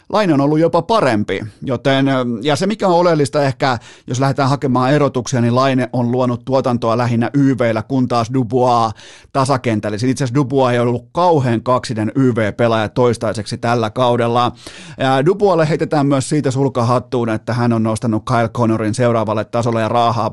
Laine 0.09 0.35
on 0.35 0.41
ollut 0.41 0.59
jopa 0.59 0.83
parempi, 0.83 1.41
joten, 1.63 2.07
ja 2.43 2.57
se 2.57 2.67
mikä 2.67 2.89
on 2.89 2.95
oleellista 2.95 3.43
ehkä, 3.43 3.79
jos 4.07 4.21
lähdetään 4.21 4.49
hakemaan 4.49 4.93
erotuksia, 4.93 5.41
niin 5.41 5.55
Laine 5.55 5.89
on 5.93 6.13
luonut 6.13 6.45
tuotantoa 6.45 6.99
lähinnä 6.99 7.31
YVllä, 7.35 7.83
kun 7.83 8.09
taas 8.09 8.31
Dubois 8.35 8.93
tasakentällä. 9.33 9.95
Itse 9.95 10.07
asiassa 10.07 10.35
Dubois 10.35 10.73
ei 10.73 10.79
ollut 10.79 11.09
kauhean 11.13 11.63
kaksinen 11.63 12.13
YV-pelaaja 12.17 12.89
toistaiseksi 12.89 13.59
tällä 13.59 13.91
kaudella. 13.91 14.53
Ja 14.99 15.27
Duboisille 15.27 15.69
heitetään 15.69 16.07
myös 16.07 16.29
siitä 16.29 16.51
sulkahattuun, 16.51 17.29
että 17.29 17.55
hän 17.55 17.73
on 17.73 17.83
nostanut 17.83 18.23
Kyle 18.25 18.49
Connorin 18.49 18.95
seuraavalle 18.95 19.45
tasolle 19.45 19.81
ja 19.81 19.89
raahaa 19.89 20.33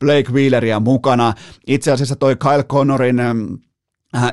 Blake 0.00 0.32
Wheeleria 0.32 0.80
mukana. 0.80 1.34
Itse 1.66 1.92
asiassa 1.92 2.16
toi 2.16 2.36
Kyle 2.36 2.64
Connorin 2.64 3.16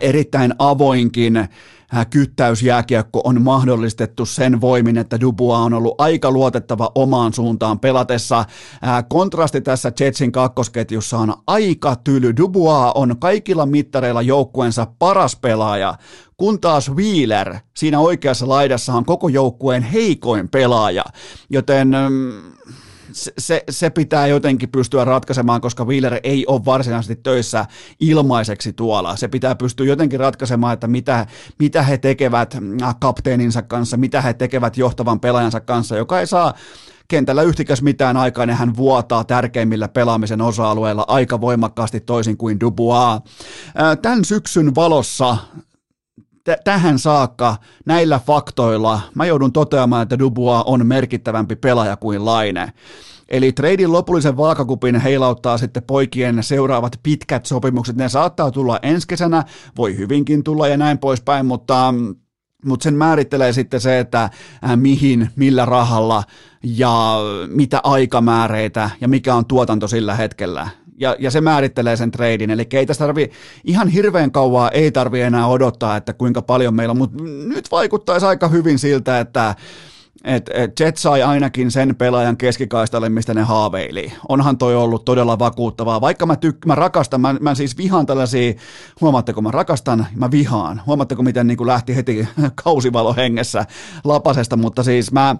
erittäin 0.01 0.53
avoinkin 0.59 1.47
Äh, 1.95 2.07
kyttäysjääkiekko 2.09 3.21
on 3.23 3.41
mahdollistettu 3.41 4.25
sen 4.25 4.61
voimin, 4.61 4.97
että 4.97 5.21
Dubua 5.21 5.57
on 5.57 5.73
ollut 5.73 5.95
aika 5.97 6.31
luotettava 6.31 6.91
omaan 6.95 7.33
suuntaan 7.33 7.79
pelatessa. 7.79 8.39
Äh, 8.39 9.05
kontrasti 9.09 9.61
tässä 9.61 9.91
Jetsin 9.99 10.31
kakkosketjussa 10.31 11.17
on 11.17 11.33
aika 11.47 11.95
tyly. 11.95 12.37
Dubua 12.37 12.91
on 12.91 13.19
kaikilla 13.19 13.65
mittareilla 13.65 14.21
joukkueensa 14.21 14.87
paras 14.99 15.35
pelaaja, 15.35 15.95
kun 16.37 16.61
taas 16.61 16.91
Wheeler 16.95 17.55
siinä 17.77 17.99
oikeassa 17.99 18.47
laidassa 18.47 18.93
on 18.93 19.05
koko 19.05 19.29
joukkueen 19.29 19.83
heikoin 19.83 20.49
pelaaja, 20.49 21.03
joten 21.49 21.95
mm, 23.09 23.13
se, 23.37 23.63
se 23.69 23.89
pitää 23.89 24.27
jotenkin 24.27 24.69
pystyä 24.69 25.05
ratkaisemaan, 25.05 25.61
koska 25.61 25.85
Wheeler 25.85 26.19
ei 26.23 26.45
ole 26.47 26.65
varsinaisesti 26.65 27.15
töissä 27.15 27.65
ilmaiseksi 27.99 28.73
tuolla. 28.73 29.15
Se 29.15 29.27
pitää 29.27 29.55
pystyä 29.55 29.85
jotenkin 29.85 30.19
ratkaisemaan, 30.19 30.73
että 30.73 30.87
mitä, 30.87 31.25
mitä 31.59 31.83
he 31.83 31.97
tekevät 31.97 32.55
äh, 32.83 32.95
kapteeninsa 32.99 33.61
kanssa, 33.61 33.97
mitä 33.97 34.21
he 34.21 34.33
tekevät 34.33 34.77
johtavan 34.77 35.19
pelaajansa 35.19 35.59
kanssa, 35.59 35.97
joka 35.97 36.19
ei 36.19 36.27
saa 36.27 36.53
kentällä 37.07 37.41
yhtikäs 37.41 37.81
mitään 37.81 38.17
aikaa, 38.17 38.45
niin 38.45 38.57
hän 38.57 38.75
vuotaa 38.75 39.23
tärkeimmillä 39.23 39.87
pelaamisen 39.87 40.41
osa-alueilla 40.41 41.05
aika 41.07 41.41
voimakkaasti 41.41 41.99
toisin 41.99 42.37
kuin 42.37 42.59
Dubois. 42.59 43.21
Äh, 43.81 43.97
tämän 44.01 44.25
syksyn 44.25 44.75
valossa 44.75 45.37
tähän 46.63 46.99
saakka 46.99 47.55
näillä 47.85 48.19
faktoilla 48.19 49.01
mä 49.15 49.25
joudun 49.25 49.53
toteamaan, 49.53 50.03
että 50.03 50.19
Dubois 50.19 50.63
on 50.65 50.87
merkittävämpi 50.87 51.55
pelaaja 51.55 51.97
kuin 51.97 52.25
Laine. 52.25 52.73
Eli 53.29 53.51
treidin 53.51 53.91
lopullisen 53.91 54.37
vaakakupin 54.37 54.95
heilauttaa 54.95 55.57
sitten 55.57 55.83
poikien 55.83 56.43
seuraavat 56.43 56.99
pitkät 57.03 57.45
sopimukset. 57.45 57.95
Ne 57.95 58.09
saattaa 58.09 58.51
tulla 58.51 58.79
ensi 58.81 59.07
kesänä, 59.07 59.43
voi 59.77 59.97
hyvinkin 59.97 60.43
tulla 60.43 60.67
ja 60.67 60.77
näin 60.77 60.97
poispäin, 60.97 61.45
mutta 61.45 61.93
mutta 62.65 62.83
sen 62.83 62.93
määrittelee 62.93 63.53
sitten 63.53 63.81
se, 63.81 63.99
että 63.99 64.23
äh, 64.23 64.31
mihin, 64.75 65.29
millä 65.35 65.65
rahalla 65.65 66.23
ja 66.63 67.17
mitä 67.47 67.79
aikamääreitä 67.83 68.89
ja 69.01 69.07
mikä 69.07 69.35
on 69.35 69.45
tuotanto 69.45 69.87
sillä 69.87 70.15
hetkellä 70.15 70.67
ja, 70.99 71.15
ja 71.19 71.31
se 71.31 71.41
määrittelee 71.41 71.95
sen 71.95 72.11
treidin. 72.11 72.49
Eli 72.49 72.67
ei 72.73 72.85
tästä 72.85 73.03
tarvi, 73.03 73.31
ihan 73.63 73.87
hirveän 73.87 74.31
kauaa 74.31 74.69
ei 74.69 74.91
tarvi 74.91 75.21
enää 75.21 75.47
odottaa, 75.47 75.97
että 75.97 76.13
kuinka 76.13 76.41
paljon 76.41 76.75
meillä 76.75 76.91
on, 76.91 76.97
mutta 76.97 77.23
nyt 77.23 77.71
vaikuttaisi 77.71 78.25
aika 78.25 78.47
hyvin 78.47 78.79
siltä, 78.79 79.19
että 79.19 79.55
et, 80.23 80.49
et 80.53 80.79
Jet 80.79 80.97
sai 80.97 81.23
ainakin 81.23 81.71
sen 81.71 81.95
pelaajan 81.95 82.37
keskikaistalle, 82.37 83.09
mistä 83.09 83.33
ne 83.33 83.41
haaveili. 83.41 84.13
Onhan 84.29 84.57
toi 84.57 84.75
ollut 84.75 85.05
todella 85.05 85.39
vakuuttavaa. 85.39 86.01
Vaikka 86.01 86.25
mä, 86.25 86.33
tyk- 86.33 86.65
mä 86.65 86.75
rakastan, 86.75 87.21
mä, 87.21 87.35
mä 87.39 87.55
siis 87.55 87.77
vihaan 87.77 88.05
tällaisia, 88.05 88.53
huomaatteko 89.01 89.41
mä 89.41 89.51
rakastan, 89.51 90.07
mä 90.15 90.31
vihaan. 90.31 90.81
Huomaatteko 90.85 91.23
miten 91.23 91.47
niin 91.47 91.67
lähti 91.67 91.95
heti 91.95 92.27
kausivalo 92.63 93.13
hengessä 93.13 93.65
lapasesta, 94.03 94.57
mutta 94.57 94.83
siis 94.83 95.11
mä, 95.11 95.35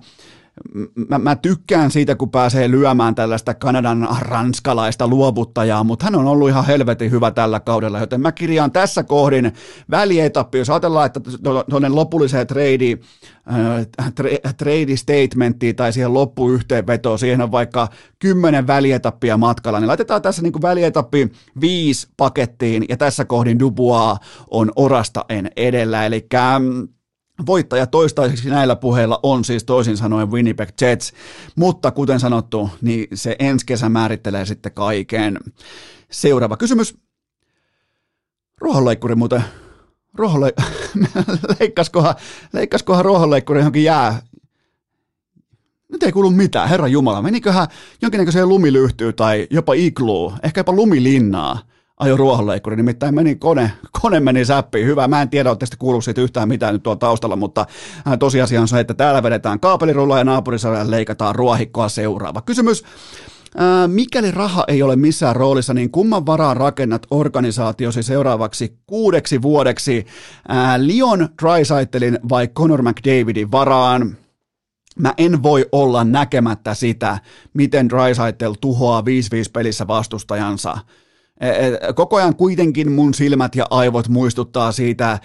mä, 1.09 1.17
mä 1.17 1.35
tykkään 1.35 1.91
siitä, 1.91 2.15
kun 2.15 2.31
pääsee 2.31 2.71
lyömään 2.71 3.15
tällaista 3.15 3.53
Kanadan 3.53 4.07
ranskalaista 4.19 5.07
luovuttajaa, 5.07 5.83
mutta 5.83 6.05
hän 6.05 6.15
on 6.15 6.27
ollut 6.27 6.49
ihan 6.49 6.65
helvetin 6.65 7.11
hyvä 7.11 7.31
tällä 7.31 7.59
kaudella, 7.59 7.99
joten 7.99 8.21
mä 8.21 8.31
kirjaan 8.31 8.71
tässä 8.71 9.03
kohdin 9.03 9.53
välietappi, 9.91 10.57
jos 10.57 10.69
ajatellaan, 10.69 11.05
että 11.05 11.19
tuonne 11.69 11.89
lopulliseen 11.89 12.47
trade, 12.47 12.97
äh, 13.99 14.13
tra, 14.15 14.29
trade 14.57 14.95
statementtiin 14.95 15.75
tai 15.75 15.93
siihen 15.93 16.13
loppuyhteenvetoon, 16.13 17.19
siihen 17.19 17.41
on 17.41 17.51
vaikka 17.51 17.87
kymmenen 18.19 18.67
välietappia 18.67 19.37
matkalla, 19.37 19.79
niin 19.79 19.87
laitetaan 19.87 20.21
tässä 20.21 20.41
niin 20.41 20.53
kuin 20.53 20.61
välietappi 20.61 21.31
viisi 21.61 22.07
pakettiin, 22.17 22.85
ja 22.89 22.97
tässä 22.97 23.25
kohdin 23.25 23.59
Dubois 23.59 24.19
on 24.51 24.71
orasta 24.75 25.25
en 25.29 25.51
edellä, 25.55 26.05
eli 26.05 26.27
Voittaja 27.45 27.87
toistaiseksi 27.87 28.49
näillä 28.49 28.75
puheilla 28.75 29.19
on 29.23 29.45
siis 29.45 29.63
toisin 29.63 29.97
sanoen 29.97 30.31
Winnipeg 30.31 30.69
Jets, 30.81 31.13
mutta 31.55 31.91
kuten 31.91 32.19
sanottu, 32.19 32.69
niin 32.81 33.07
se 33.13 33.35
ensi 33.39 33.65
kesä 33.65 33.89
määrittelee 33.89 34.45
sitten 34.45 34.71
kaiken. 34.71 35.39
Seuraava 36.11 36.57
kysymys. 36.57 36.97
Ruohonleikkuri 38.57 39.15
muuten, 39.15 39.43
ruohonle... 40.13 40.53
leikkaskohan, 41.59 42.15
leikkaskohan 42.53 43.05
ruohonleikkuri 43.05 43.59
johonkin 43.59 43.83
jää, 43.83 44.21
nyt 45.91 46.03
ei 46.03 46.11
kuulu 46.11 46.31
mitään, 46.31 46.69
herra 46.69 46.87
Jumala. 46.87 47.21
Meniköhän 47.21 47.67
jonkinnäköiseen 48.01 48.49
lumilyhtyyn 48.49 49.15
tai 49.15 49.47
jopa 49.49 49.73
igluun, 49.73 50.37
ehkä 50.43 50.59
jopa 50.59 50.71
lumilinnaa 50.73 51.59
ajo 51.99 52.17
ruohonleikkuri, 52.17 52.75
nimittäin 52.75 53.15
meni 53.15 53.35
kone, 53.35 53.71
kone 54.01 54.19
meni 54.19 54.45
säppiin. 54.45 54.87
Hyvä, 54.87 55.07
mä 55.07 55.21
en 55.21 55.29
tiedä, 55.29 55.49
oletteko 55.49 55.75
kuullut 55.79 56.03
siitä 56.03 56.21
yhtään 56.21 56.47
mitään 56.47 56.73
nyt 56.73 56.83
tuolla 56.83 56.99
taustalla, 56.99 57.35
mutta 57.35 57.65
äh, 58.07 58.17
tosiasia 58.19 58.61
on 58.61 58.67
se, 58.67 58.79
että 58.79 58.93
täällä 58.93 59.23
vedetään 59.23 59.59
kaapelirulla 59.59 60.17
ja 60.17 60.23
naapurissa 60.23 60.91
leikataan 60.91 61.35
ruohikkoa 61.35 61.89
seuraava. 61.89 62.41
Kysymys, 62.41 62.83
Ää, 63.57 63.83
äh, 63.83 63.89
mikäli 63.89 64.31
raha 64.31 64.63
ei 64.67 64.83
ole 64.83 64.95
missään 64.95 65.35
roolissa, 65.35 65.73
niin 65.73 65.91
kumman 65.91 66.25
varaan 66.25 66.57
rakennat 66.57 67.07
organisaatiosi 67.11 68.03
seuraavaksi 68.03 68.77
kuudeksi 68.87 69.41
vuodeksi? 69.41 70.05
Ää, 70.47 70.73
äh, 70.73 70.79
Leon 70.81 71.29
Drysaitelin 71.41 72.19
vai 72.29 72.47
Conor 72.47 72.81
McDavidin 72.81 73.51
varaan? 73.51 74.17
Mä 74.99 75.13
en 75.17 75.43
voi 75.43 75.65
olla 75.71 76.03
näkemättä 76.03 76.73
sitä, 76.73 77.19
miten 77.53 77.89
Drysaitel 77.89 78.53
tuhoaa 78.61 79.01
5-5 79.01 79.03
pelissä 79.53 79.87
vastustajansa 79.87 80.77
koko 81.95 82.15
ajan 82.15 82.35
kuitenkin 82.35 82.91
mun 82.91 83.13
silmät 83.13 83.55
ja 83.55 83.65
aivot 83.69 84.07
muistuttaa 84.07 84.71
siitä 84.71 85.11
äh, 85.11 85.19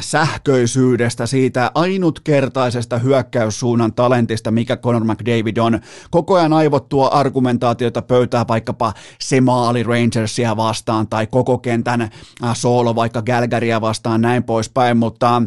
sähköisyydestä, 0.00 1.26
siitä 1.26 1.70
ainutkertaisesta 1.74 2.98
hyökkäyssuunnan 2.98 3.92
talentista, 3.92 4.50
mikä 4.50 4.76
Conor 4.76 5.04
McDavid 5.04 5.56
on. 5.56 5.80
Koko 6.10 6.34
ajan 6.34 6.52
aivot 6.52 6.88
tuo 6.88 7.10
argumentaatiota 7.12 8.02
pöytää 8.02 8.44
vaikkapa 8.48 8.92
se 9.20 9.40
maali 9.40 9.82
Rangersia 9.82 10.56
vastaan 10.56 11.08
tai 11.08 11.26
koko 11.26 11.58
kentän 11.58 12.10
soolo 12.54 12.94
vaikka 12.94 13.22
Galgaria 13.22 13.80
vastaan 13.80 14.20
näin 14.20 14.44
poispäin, 14.44 14.96
mutta 14.96 15.42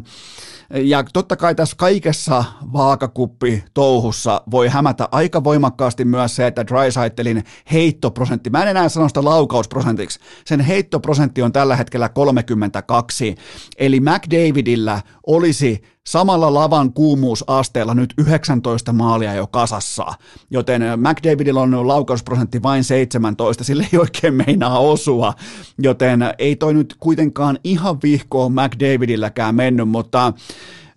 ja 0.73 1.03
totta 1.13 1.35
kai 1.35 1.55
tässä 1.55 1.75
kaikessa 1.77 2.43
vaakakuppi 2.73 3.63
touhussa 3.73 4.41
voi 4.51 4.67
hämätä 4.67 5.07
aika 5.11 5.43
voimakkaasti 5.43 6.05
myös 6.05 6.35
se, 6.35 6.47
että 6.47 6.67
Drysaitelin 6.67 7.43
heittoprosentti, 7.71 8.49
mä 8.49 8.61
en 8.61 8.67
enää 8.67 8.89
sano 8.89 9.07
sitä 9.07 9.23
laukausprosentiksi, 9.23 10.19
sen 10.45 10.59
heittoprosentti 10.59 11.41
on 11.41 11.51
tällä 11.51 11.75
hetkellä 11.75 12.09
32, 12.09 13.35
eli 13.77 13.99
McDavidillä 13.99 15.01
olisi 15.35 15.83
samalla 16.07 16.53
lavan 16.53 16.93
kuumuusasteella 16.93 17.93
nyt 17.93 18.13
19 18.17 18.93
maalia 18.93 19.33
jo 19.33 19.47
kasassa, 19.47 20.05
joten 20.49 20.81
McDavidilla 20.97 21.61
on 21.61 21.87
laukausprosentti 21.87 22.63
vain 22.63 22.83
17, 22.83 23.63
sille 23.63 23.87
ei 23.93 23.99
oikein 23.99 24.33
meinaa 24.33 24.79
osua, 24.79 25.33
joten 25.79 26.19
ei 26.37 26.55
toi 26.55 26.73
nyt 26.73 26.95
kuitenkaan 26.99 27.59
ihan 27.63 28.01
vihkoon 28.03 28.51
McDavidilläkään 28.51 29.55
mennyt, 29.55 29.89
mutta 29.89 30.33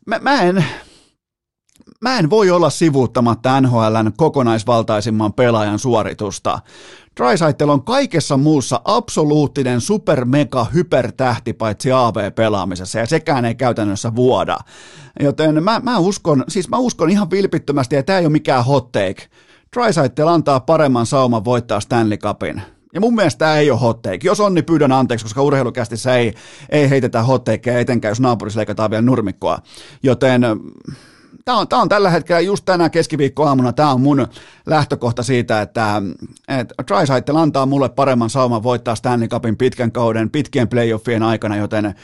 mä, 0.06 0.18
mä 0.18 0.42
en, 0.42 0.64
Mä 2.00 2.18
en 2.18 2.30
voi 2.30 2.50
olla 2.50 2.70
sivuuttamatta 2.70 3.60
NHLn 3.60 4.12
kokonaisvaltaisimman 4.16 5.32
pelaajan 5.32 5.78
suoritusta. 5.78 6.58
Drysaitel 7.16 7.68
on 7.68 7.84
kaikessa 7.84 8.36
muussa 8.36 8.80
absoluuttinen 8.84 9.80
super 9.80 10.24
mega 10.24 10.64
hypertähti 10.64 11.52
paitsi 11.52 11.92
AV-pelaamisessa 11.92 12.98
ja 12.98 13.06
sekään 13.06 13.44
ei 13.44 13.54
käytännössä 13.54 14.14
vuoda. 14.16 14.58
Joten 15.20 15.64
mä, 15.64 15.80
mä 15.82 15.98
uskon, 15.98 16.44
siis 16.48 16.68
mä 16.68 16.76
uskon 16.76 17.10
ihan 17.10 17.30
vilpittömästi, 17.30 17.96
että 17.96 18.06
tämä 18.06 18.18
ei 18.18 18.26
ole 18.26 18.32
mikään 18.32 18.64
hot 18.64 18.92
take. 18.92 19.28
Drysaitel 19.76 20.28
antaa 20.28 20.60
paremman 20.60 21.06
sauman 21.06 21.44
voittaa 21.44 21.80
Stanley 21.80 22.18
Cupin. 22.18 22.62
Ja 22.94 23.00
mun 23.00 23.14
mielestä 23.14 23.38
tämä 23.38 23.56
ei 23.56 23.70
ole 23.70 23.80
hot 23.80 24.02
take. 24.02 24.18
Jos 24.22 24.40
on, 24.40 24.54
niin 24.54 24.64
pyydän 24.64 24.92
anteeksi, 24.92 25.24
koska 25.24 25.42
urheilukästissä 25.42 26.16
ei, 26.16 26.34
ei 26.68 26.90
heitetä 26.90 27.22
hot 27.22 27.44
takeja, 27.44 27.78
etenkään 27.80 28.10
jos 28.10 28.20
naapurissa 28.20 28.58
leikataan 28.58 28.90
vielä 28.90 29.02
nurmikkoa. 29.02 29.58
Joten 30.02 30.42
tämä 31.44 31.58
on, 31.58 31.68
tämä 31.68 31.82
on 31.82 31.88
tällä 31.88 32.10
hetkellä 32.10 32.40
just 32.40 32.64
tänään 32.64 32.90
keskiviikkoaamuna, 32.90 33.72
tämä 33.72 33.92
on 33.92 34.00
mun 34.00 34.26
lähtökohta 34.66 35.22
siitä, 35.22 35.62
että, 35.62 36.02
että 36.48 36.74
Drysaitel 36.88 37.36
antaa 37.36 37.66
mulle 37.66 37.88
paremman 37.88 38.30
sauman 38.30 38.62
voittaa 38.62 38.94
Stanley 38.94 39.28
Cupin 39.28 39.56
pitkän 39.56 39.92
kauden, 39.92 40.30
pitkien 40.30 40.68
playoffien 40.68 41.22
aikana, 41.22 41.56
joten 41.56 41.94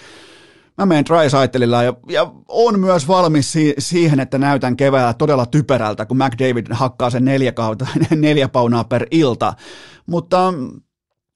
mä 0.78 0.86
menen 0.86 1.04
Drysaitelilla 1.04 1.82
ja, 1.82 1.94
ja 2.08 2.32
on 2.48 2.80
myös 2.80 3.08
valmis 3.08 3.52
si- 3.52 3.74
siihen, 3.78 4.20
että 4.20 4.38
näytän 4.38 4.76
keväällä 4.76 5.14
todella 5.14 5.46
typerältä, 5.46 6.06
kun 6.06 6.16
McDavid 6.16 6.66
hakkaa 6.70 7.10
sen 7.10 7.24
neljä, 7.24 7.52
kautta, 7.52 7.86
neljä 8.16 8.48
paunaa 8.48 8.84
per 8.84 9.06
ilta. 9.10 9.54
Mutta 10.06 10.52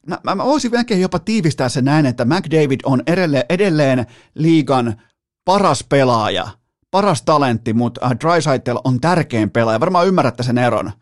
mä, 0.06 0.18
mä, 0.22 0.34
mä 0.34 0.44
voisin 0.44 0.70
melkein 0.70 1.00
jopa 1.00 1.18
tiivistää 1.18 1.68
sen 1.68 1.84
näin, 1.84 2.06
että 2.06 2.24
McDavid 2.24 2.80
on 2.84 3.02
edelleen, 3.06 3.44
edelleen 3.48 4.06
liigan 4.34 5.02
paras 5.44 5.84
pelaaja, 5.88 6.48
paras 6.94 7.22
talentti, 7.22 7.72
mutta 7.72 8.00
Drysaitel 8.20 8.78
on 8.84 9.00
tärkein 9.00 9.50
pelaaja. 9.50 9.80
Varmaan 9.80 10.06
ymmärrätte 10.06 10.42
sen 10.42 10.58
eron. 10.58 10.92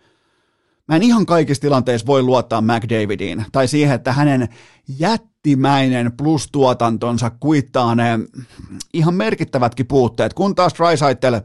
Mä 0.89 0.97
en 0.97 1.03
ihan 1.03 1.27
kaikissa 1.27 1.61
tilanteissa 1.61 2.07
voi 2.07 2.23
luottaa 2.23 2.61
McDavidiin 2.61 3.45
tai 3.53 3.69
siihen, 3.69 3.95
että 3.95 4.13
hänen 4.13 4.49
jättimäinen 4.99 6.13
plustuotantonsa 6.13 7.31
kuittaa 7.31 7.95
ne 7.95 8.19
ihan 8.95 9.15
merkittävätkin 9.15 9.87
puutteet, 9.87 10.35
kun 10.35 10.55
taas 10.55 10.75
Drysaitel 10.75 11.41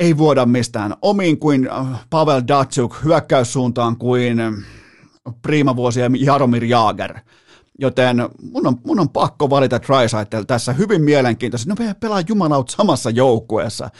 ei 0.00 0.18
vuoda 0.18 0.46
mistään 0.46 0.94
omiin 1.02 1.38
kuin 1.38 1.68
Pavel 2.10 2.42
Datsuk 2.48 3.04
hyökkäyssuuntaan 3.04 3.96
kuin 3.96 4.38
priimavuosien 5.42 6.24
Jaromir 6.24 6.64
Jaager. 6.64 7.18
Joten 7.82 8.16
mun 8.52 8.66
on, 8.66 8.76
mun 8.84 9.00
on 9.00 9.08
pakko 9.08 9.50
valita 9.50 9.80
Drysaitel 9.82 10.42
tässä 10.42 10.72
hyvin 10.72 11.02
mielenkiintoisesti. 11.02 11.70
No 11.70 11.76
me 11.78 11.94
pelaa 12.00 12.22
jumalaut 12.28 12.70
samassa 12.70 13.10
joukkueessa. 13.10 13.90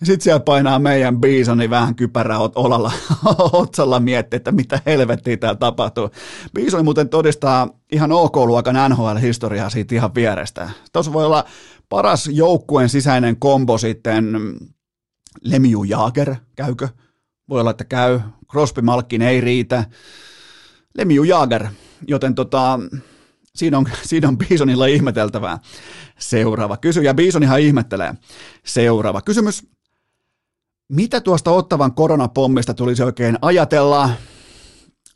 Ja 0.00 0.06
sitten 0.06 0.24
siellä 0.24 0.40
painaa 0.40 0.78
meidän 0.78 1.20
Bisoni 1.20 1.70
vähän 1.70 1.94
kypärää 1.94 2.38
olalla, 2.38 2.92
otsalla 3.52 4.00
miettiä, 4.00 4.36
että 4.36 4.52
mitä 4.52 4.80
helvettiä 4.86 5.36
täällä 5.36 5.58
tapahtuu. 5.58 6.10
Bisoni 6.54 6.82
muuten 6.82 7.08
todistaa 7.08 7.68
ihan 7.92 8.12
OK-luokan 8.12 8.90
NHL-historiaa 8.90 9.70
siitä 9.70 9.94
ihan 9.94 10.14
vierestä. 10.14 10.70
Tuossa 10.92 11.12
voi 11.12 11.24
olla 11.24 11.44
paras 11.88 12.26
joukkueen 12.26 12.88
sisäinen 12.88 13.36
kombo 13.36 13.78
sitten 13.78 14.36
Lemiu 15.42 15.84
Jaager, 15.84 16.34
käykö? 16.56 16.88
Voi 17.48 17.60
olla, 17.60 17.70
että 17.70 17.84
käy. 17.84 18.20
Crosby 18.50 18.82
Malkin 18.82 19.22
ei 19.22 19.40
riitä. 19.40 19.84
Lemiu 20.98 21.24
Jaager, 21.24 21.66
joten 22.08 22.34
tota, 22.34 22.80
siinä 23.56 23.78
on, 23.78 23.86
siinä 24.02 24.28
on 24.28 24.38
Bisonilla 24.38 24.86
ihmeteltävää. 24.86 25.58
Seuraava 26.18 26.76
kysy, 26.76 27.02
ja 27.02 27.14
Bisonihan 27.14 27.60
ihmettelee. 27.60 28.14
Seuraava 28.64 29.22
kysymys. 29.22 29.66
Mitä 30.88 31.20
tuosta 31.20 31.50
ottavan 31.50 31.94
koronapommista 31.94 32.74
tulisi 32.74 33.02
oikein 33.02 33.38
ajatella? 33.42 34.10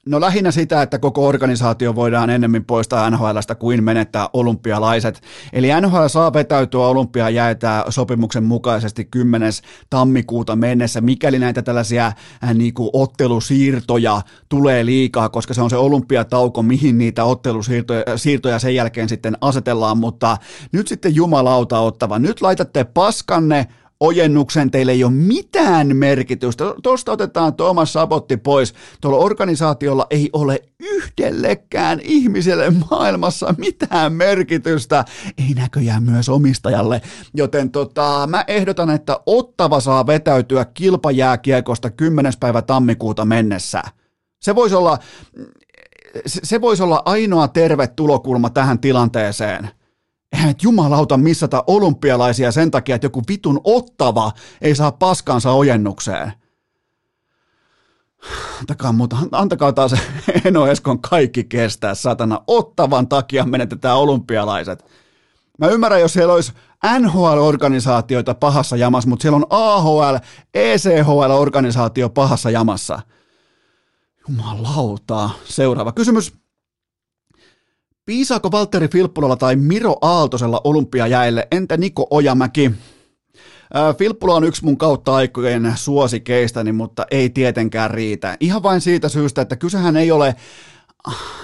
No 0.06 0.20
lähinnä 0.20 0.50
sitä, 0.50 0.82
että 0.82 0.98
koko 0.98 1.26
organisaatio 1.26 1.94
voidaan 1.94 2.30
ennemmin 2.30 2.64
poistaa 2.64 3.10
NHLstä 3.10 3.54
kuin 3.54 3.84
menettää 3.84 4.28
olympialaiset. 4.32 5.22
Eli 5.52 5.68
NHL 5.80 6.06
saa 6.06 6.32
vetäytyä 6.32 6.86
olympia 6.86 7.30
jäätää 7.30 7.84
sopimuksen 7.88 8.44
mukaisesti 8.44 9.04
10. 9.04 9.52
tammikuuta 9.90 10.56
mennessä, 10.56 11.00
mikäli 11.00 11.38
näitä 11.38 11.62
tällaisia 11.62 12.06
äh, 12.44 12.54
niin 12.54 12.74
kuin 12.74 12.90
ottelusiirtoja 12.92 14.22
tulee 14.48 14.86
liikaa, 14.86 15.28
koska 15.28 15.54
se 15.54 15.62
on 15.62 15.70
se 15.70 15.76
olympiatauko, 15.76 16.62
mihin 16.62 16.98
niitä 16.98 17.24
ottelusiirtoja 17.24 18.02
siirtoja 18.16 18.58
sen 18.58 18.74
jälkeen 18.74 19.08
sitten 19.08 19.36
asetellaan, 19.40 19.98
mutta 19.98 20.36
nyt 20.72 20.88
sitten 20.88 21.14
jumalauta 21.14 21.80
ottava. 21.80 22.18
Nyt 22.18 22.40
laitatte 22.40 22.84
paskanne 22.84 23.66
ojennuksen, 24.00 24.70
teille 24.70 24.92
ei 24.92 25.04
ole 25.04 25.12
mitään 25.12 25.96
merkitystä. 25.96 26.64
Tuosta 26.82 27.12
otetaan 27.12 27.54
Thomas 27.54 27.92
Sabotti 27.92 28.36
pois. 28.36 28.74
Tuolla 29.00 29.18
organisaatiolla 29.18 30.06
ei 30.10 30.30
ole 30.32 30.62
yhdellekään 30.78 32.00
ihmiselle 32.02 32.72
maailmassa 32.90 33.54
mitään 33.58 34.12
merkitystä. 34.12 35.04
Ei 35.38 35.54
näköjään 35.54 36.02
myös 36.02 36.28
omistajalle. 36.28 37.02
Joten 37.34 37.70
tota, 37.70 38.26
mä 38.26 38.44
ehdotan, 38.48 38.90
että 38.90 39.20
Ottava 39.26 39.80
saa 39.80 40.06
vetäytyä 40.06 40.64
kilpajääkiekosta 40.64 41.90
10. 41.90 42.32
päivä 42.40 42.62
tammikuuta 42.62 43.24
mennessä. 43.24 43.82
Se 44.42 44.54
voisi 44.54 44.74
olla, 44.74 44.98
se 46.26 46.60
voisi 46.60 46.82
olla 46.82 47.02
ainoa 47.04 47.48
tervetulokulma 47.48 48.50
tähän 48.50 48.78
tilanteeseen– 48.78 49.70
eihän 50.32 50.54
jumalauta 50.62 51.16
missata 51.16 51.64
olympialaisia 51.66 52.52
sen 52.52 52.70
takia, 52.70 52.94
että 52.94 53.04
joku 53.04 53.22
vitun 53.28 53.60
ottava 53.64 54.32
ei 54.60 54.74
saa 54.74 54.92
paskansa 54.92 55.52
ojennukseen. 55.52 56.32
Antakaa, 58.60 58.92
muuta, 58.92 59.16
antakaa 59.32 59.72
taas 59.72 59.94
Eno 60.44 60.66
Eskon 60.66 61.00
kaikki 61.00 61.44
kestää, 61.44 61.94
satana. 61.94 62.40
Ottavan 62.46 63.08
takia 63.08 63.44
menetetään 63.44 63.96
olympialaiset. 63.96 64.84
Mä 65.58 65.66
ymmärrän, 65.66 66.00
jos 66.00 66.12
siellä 66.12 66.34
olisi 66.34 66.52
NHL-organisaatioita 66.98 68.34
pahassa 68.34 68.76
jamassa, 68.76 69.08
mutta 69.08 69.22
siellä 69.22 69.36
on 69.36 69.46
AHL, 69.50 70.16
ECHL-organisaatio 70.54 72.08
pahassa 72.08 72.50
jamassa. 72.50 73.00
Jumalauta. 74.28 75.30
Seuraava 75.44 75.92
kysymys. 75.92 76.39
Piisaako 78.10 78.50
Valtteri 78.52 78.88
Filppulalla 78.88 79.36
tai 79.36 79.56
Miro 79.56 79.96
Aaltosella 80.00 80.60
olympiajäille? 80.64 81.48
Entä 81.50 81.76
Niko 81.76 82.06
Ojamäki? 82.10 82.70
Filppula 83.98 84.34
on 84.34 84.44
yksi 84.44 84.64
mun 84.64 84.78
kautta 84.78 85.14
aikojen 85.14 85.72
suosikeistäni, 85.74 86.72
mutta 86.72 87.06
ei 87.10 87.30
tietenkään 87.30 87.90
riitä. 87.90 88.36
Ihan 88.40 88.62
vain 88.62 88.80
siitä 88.80 89.08
syystä, 89.08 89.42
että 89.42 89.56
kysehän 89.56 89.96
ei 89.96 90.10
ole 90.10 90.34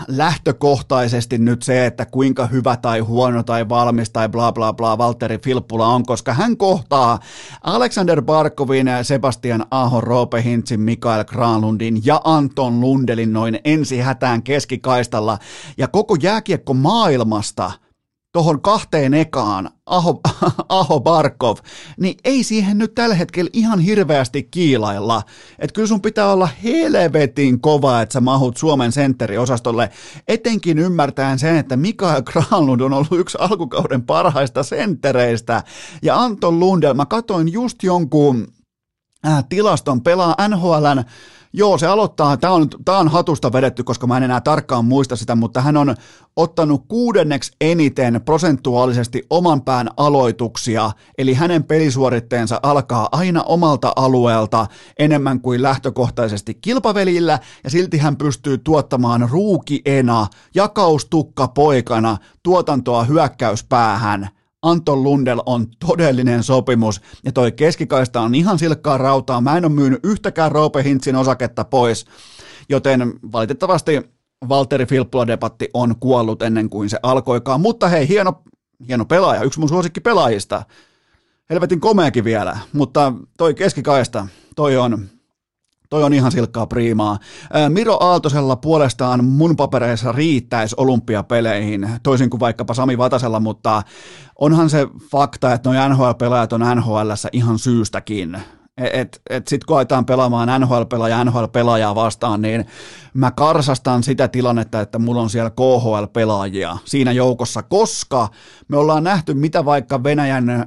lähtökohtaisesti 0.09 1.39
nyt 1.39 1.63
se, 1.63 1.87
että 1.87 2.07
kuinka 2.07 2.47
hyvä 2.47 2.77
tai 2.77 3.01
huono 3.01 3.43
tai 3.43 3.69
valmis 3.69 4.11
tai 4.11 4.29
bla 4.29 4.53
bla 4.53 4.73
bla 4.73 4.99
Valtteri 4.99 5.39
Filppula 5.39 5.87
on, 5.87 6.07
koska 6.07 6.35
hän 6.35 6.57
kohtaa 6.57 7.19
Alexander 7.63 8.23
Barkovin, 8.23 8.87
Sebastian 9.03 9.67
Aho, 9.71 10.01
Roope 10.01 10.43
Hintsin, 10.43 10.81
Mikael 10.81 11.25
Granlundin 11.25 12.03
ja 12.05 12.21
Anton 12.25 12.81
Lundelin 12.81 13.33
noin 13.33 13.59
ensi 13.65 13.99
hätään 13.99 14.43
keskikaistalla. 14.43 15.39
Ja 15.79 15.89
koko 15.89 16.17
jääkiekko 16.23 16.75
maailmasta– 16.75 17.73
tuohon 18.37 18.63
kahteen 18.63 19.15
ekaan, 19.15 19.71
Aho, 19.87 20.21
Aho 20.69 21.01
Barkov, 21.01 21.57
niin 22.01 22.17
ei 22.25 22.45
siihen 22.45 22.79
nyt 22.79 22.95
tällä 22.95 23.15
hetkellä 23.15 23.51
ihan 23.53 23.81
hirveästi 23.81 24.43
kiilailla. 24.43 25.23
Että 25.59 25.75
kyllä 25.75 25.89
sun 25.89 26.03
pitää 26.03 26.33
olla 26.33 26.49
helvetin 26.65 27.61
kova, 27.61 28.03
että 28.03 28.13
sä 28.13 28.21
mahut 28.21 28.57
Suomen 28.57 28.93
sentteriosastolle, 28.93 29.91
etenkin 30.29 30.79
ymmärtäen 30.79 31.39
sen, 31.39 31.57
että 31.57 31.77
Mikael 31.77 32.23
Granlund 32.23 32.81
on 32.81 32.93
ollut 32.93 33.13
yksi 33.13 33.39
alkukauden 33.41 34.03
parhaista 34.03 34.63
senttereistä, 34.63 35.63
ja 36.03 36.23
Anton 36.23 36.61
Lundell, 36.61 36.95
mä 36.95 37.07
katoin 37.07 37.53
just 37.53 37.83
jonkun 37.83 38.49
äh, 39.27 39.45
tilaston 39.49 40.03
pelaa 40.03 40.37
NHLn 40.49 41.05
Joo, 41.59 41.79
se 41.79 41.87
aloittaa, 41.87 42.37
tämä 42.37 42.53
on, 42.53 42.69
tämä 42.85 42.99
on 42.99 43.09
hatusta 43.09 43.53
vedetty, 43.53 43.85
koska 43.85 44.07
mä 44.07 44.17
en 44.17 44.23
enää 44.23 44.41
tarkkaan 44.41 44.85
muista 44.85 45.17
sitä, 45.17 45.35
mutta 45.35 45.61
hän 45.61 45.77
on 45.77 45.95
ottanut 46.37 46.85
kuudenneksi 46.89 47.53
eniten 47.61 48.21
prosentuaalisesti 48.25 49.27
oman 49.31 49.63
pään 49.63 49.91
aloituksia, 49.97 50.91
eli 51.19 51.35
hänen 51.35 51.65
pelisuoritteensa 51.65 52.61
alkaa 52.63 53.09
aina 53.13 53.43
omalta 53.43 53.93
alueelta 53.97 54.67
enemmän 54.99 55.41
kuin 55.41 55.63
lähtökohtaisesti 55.63 56.55
kilpavelillä, 56.55 57.39
ja 57.65 57.71
silti 57.71 57.99
hän 57.99 58.17
pystyy 58.17 58.59
tuottamaan 58.59 59.29
ruukiena, 59.31 60.27
jakaustukka 60.55 61.49
poikana 61.49 62.17
tuotantoa 62.43 63.05
hyökkäyspäähän– 63.05 64.29
Anton 64.67 65.03
Lundell 65.03 65.41
on 65.47 65.67
todellinen 65.87 66.43
sopimus, 66.43 67.01
ja 67.25 67.33
toi 67.33 67.53
keskikaista 67.53 68.21
on 68.21 68.35
ihan 68.35 68.59
silkkaa 68.59 68.99
rautaa. 68.99 69.41
Mä 69.41 69.57
en 69.57 69.65
ole 69.65 69.73
myynyt 69.73 70.01
yhtäkään 70.05 70.53
Roope 70.53 70.83
Hintzin 70.83 71.17
osaketta 71.17 71.65
pois, 71.65 72.07
joten 72.69 73.13
valitettavasti 73.33 74.01
Valtteri 74.49 74.85
Filppula-debatti 74.85 75.69
on 75.75 75.95
kuollut 76.01 76.43
ennen 76.43 76.71
kuin 76.71 76.91
se 76.91 76.99
alkoikaan, 77.03 77.61
mutta 77.61 77.89
hei, 77.89 78.09
hieno, 78.09 78.43
hieno 78.89 79.05
pelaaja, 79.05 79.43
yksi 79.43 79.61
mun 79.61 79.69
suosikki 79.69 80.01
pelaajista. 80.01 80.63
Helvetin 81.51 81.81
komeakin 81.81 82.25
vielä, 82.25 82.59
mutta 82.73 83.13
toi 83.39 83.55
keskikaista, 83.55 84.27
toi 84.57 84.77
on, 84.77 85.09
Toi 85.91 86.03
on 86.03 86.15
ihan 86.15 86.33
silkkaa 86.33 86.67
priimaa. 86.67 87.19
Miro 87.69 87.97
Aaltosella 88.01 88.57
puolestaan 88.57 89.25
mun 89.25 89.57
papereissa 89.57 90.13
riittäisi 90.13 90.75
olympiapeleihin, 90.79 91.89
toisin 92.03 92.31
kuin 92.31 92.41
vaikkapa 92.41 92.75
Sami 92.75 92.99
Vatasella, 92.99 93.41
mutta 93.41 93.83
onhan 94.39 94.71
se 94.71 94.87
fakta, 95.11 95.53
että 95.53 95.71
noi 95.71 95.89
NHL-pelaajat 95.89 96.53
on 96.53 96.61
NHL 96.77 97.11
ihan 97.33 97.59
syystäkin. 97.59 98.39
Et, 98.77 99.23
et 99.31 99.49
sitten 99.49 99.67
kun 99.67 99.77
aletaan 99.77 100.07
pelaamaan 100.07 100.61
NHL-pelaajaa 100.61 101.25
NHL-pelaajaa 101.25 101.95
vastaan, 101.95 102.43
niin 102.43 102.67
mä 103.15 103.31
karsastan 103.31 104.03
sitä 104.03 104.29
tilannetta, 104.29 104.81
että 104.81 104.99
mulla 104.99 105.23
on 105.23 105.31
siellä 105.31 105.51
KHL-pelaajia 105.51 106.79
siinä 106.85 107.13
joukossa, 107.13 107.63
koska 107.63 108.29
me 108.69 108.77
ollaan 108.77 109.05
nähty, 109.05 109.35
mitä 109.35 109.65
vaikka 109.65 110.05
Venäjän 110.05 110.67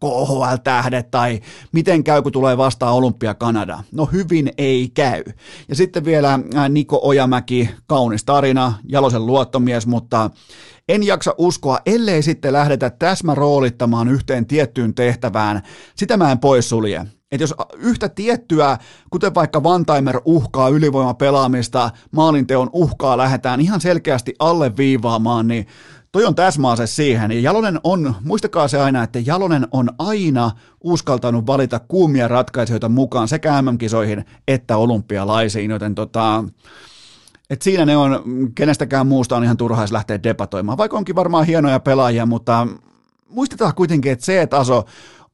KHL-tähdet 0.00 1.10
tai 1.10 1.40
miten 1.72 2.04
käy, 2.04 2.22
kun 2.22 2.32
tulee 2.32 2.56
vastaan 2.56 2.94
Olympia 2.94 3.34
Kanada. 3.34 3.82
No 3.92 4.06
hyvin 4.06 4.52
ei 4.58 4.90
käy. 4.94 5.22
Ja 5.68 5.74
sitten 5.74 6.04
vielä 6.04 6.38
Niko 6.68 7.00
Ojamäki, 7.02 7.70
kaunis 7.86 8.24
tarina, 8.24 8.72
Jalosen 8.88 9.26
luottomies, 9.26 9.86
mutta 9.86 10.30
en 10.88 11.02
jaksa 11.02 11.34
uskoa, 11.38 11.78
ellei 11.86 12.22
sitten 12.22 12.52
lähdetä 12.52 12.90
täsmäroolittamaan 12.90 14.08
yhteen 14.08 14.46
tiettyyn 14.46 14.94
tehtävään. 14.94 15.62
Sitä 15.96 16.16
mä 16.16 16.32
en 16.32 16.38
poissulje. 16.38 17.06
Että 17.32 17.42
jos 17.42 17.54
yhtä 17.78 18.08
tiettyä, 18.08 18.78
kuten 19.10 19.34
vaikka 19.34 19.62
Vantaimer 19.62 20.20
uhkaa 20.24 20.68
ylivoimapelaamista, 20.68 21.90
maalinteon 22.10 22.70
uhkaa 22.72 23.16
lähdetään 23.16 23.60
ihan 23.60 23.80
selkeästi 23.80 24.34
alleviivaamaan, 24.38 25.48
niin 25.48 25.66
toi 26.12 26.24
on 26.24 26.34
täsmäase 26.34 26.86
siihen. 26.86 27.32
Ja 27.32 27.40
Jalonen 27.40 27.80
on, 27.84 28.14
muistakaa 28.24 28.68
se 28.68 28.80
aina, 28.80 29.02
että 29.02 29.18
Jalonen 29.26 29.68
on 29.70 29.90
aina 29.98 30.50
uskaltanut 30.84 31.46
valita 31.46 31.78
kuumia 31.78 32.28
ratkaisuja 32.28 32.88
mukaan 32.88 33.28
sekä 33.28 33.62
MM-kisoihin 33.62 34.24
että 34.48 34.76
olympialaisiin, 34.76 35.70
joten 35.70 35.94
tota, 35.94 36.44
et 37.50 37.62
siinä 37.62 37.84
ne 37.84 37.96
on, 37.96 38.22
kenestäkään 38.54 39.06
muusta 39.06 39.36
on 39.36 39.44
ihan 39.44 39.56
turhais 39.56 39.92
lähteä 39.92 40.22
debatoimaan, 40.22 40.78
vaikka 40.78 40.96
onkin 40.96 41.16
varmaan 41.16 41.46
hienoja 41.46 41.80
pelaajia, 41.80 42.26
mutta 42.26 42.66
muistetaan 43.28 43.74
kuitenkin, 43.74 44.12
että 44.12 44.24
C-taso 44.26 44.84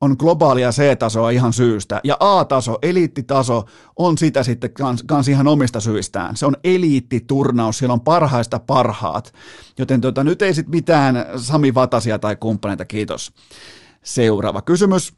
on 0.03 0.17
globaalia 0.19 0.71
C-tasoa 0.71 1.31
ihan 1.31 1.53
syystä, 1.53 2.01
ja 2.05 2.17
A-taso, 2.21 2.79
eliittitaso, 2.83 3.65
on 3.97 4.19
sitä 4.19 4.43
sitten 4.43 4.73
kans, 4.73 5.03
kans 5.03 5.29
ihan 5.29 5.49
omista 5.49 5.81
syistään. 5.81 6.37
Se 6.37 6.47
on 6.47 6.57
eliittiturnaus, 6.65 7.79
siellä 7.79 7.93
on 7.93 8.01
parhaista 8.01 8.59
parhaat, 8.59 9.35
joten 9.79 10.01
tota, 10.01 10.25
nyt 10.25 10.43
ei 10.43 10.55
sitten 10.55 10.71
mitään 10.71 11.27
Sami 11.37 11.75
Vatasia 11.75 12.19
tai 12.19 12.37
kumppaneita, 12.37 12.85
kiitos. 12.85 13.33
Seuraava 14.03 14.63
kysymys. 14.63 15.15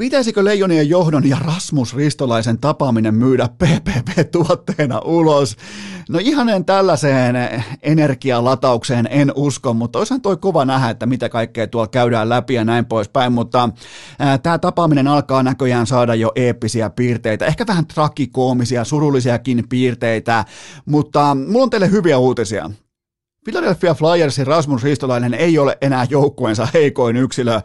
Pitäisikö 0.00 0.44
Leijonien 0.44 0.88
johdon 0.88 1.28
ja 1.28 1.36
Rasmus 1.40 1.96
Ristolaisen 1.96 2.58
tapaaminen 2.58 3.14
myydä 3.14 3.48
PPP-tuotteena 3.48 5.00
ulos? 5.04 5.56
No 6.08 6.18
ihanen 6.22 6.64
tällaiseen 6.64 7.36
energialataukseen 7.82 9.08
en 9.10 9.32
usko, 9.34 9.74
mutta 9.74 9.98
olisihan 9.98 10.20
toi 10.20 10.36
kova 10.36 10.64
nähdä, 10.64 10.90
että 10.90 11.06
mitä 11.06 11.28
kaikkea 11.28 11.66
tuolla 11.66 11.88
käydään 11.88 12.28
läpi 12.28 12.54
ja 12.54 12.64
näin 12.64 12.86
poispäin, 12.86 13.32
mutta 13.32 13.68
tämä 14.42 14.58
tapaaminen 14.58 15.08
alkaa 15.08 15.42
näköjään 15.42 15.86
saada 15.86 16.14
jo 16.14 16.32
eeppisiä 16.34 16.90
piirteitä, 16.90 17.46
ehkä 17.46 17.66
vähän 17.66 17.86
trakikoomisia, 17.86 18.84
surullisiakin 18.84 19.68
piirteitä, 19.68 20.44
mutta 20.86 21.36
mulla 21.48 21.62
on 21.62 21.70
teille 21.70 21.90
hyviä 21.90 22.18
uutisia. 22.18 22.70
Philadelphia 23.46 23.94
Flyersin 23.94 24.46
Rasmus 24.46 24.82
Ristolainen 24.82 25.34
ei 25.34 25.58
ole 25.58 25.78
enää 25.80 26.06
joukkueensa 26.10 26.68
heikoin 26.74 27.16
yksilö, 27.16 27.60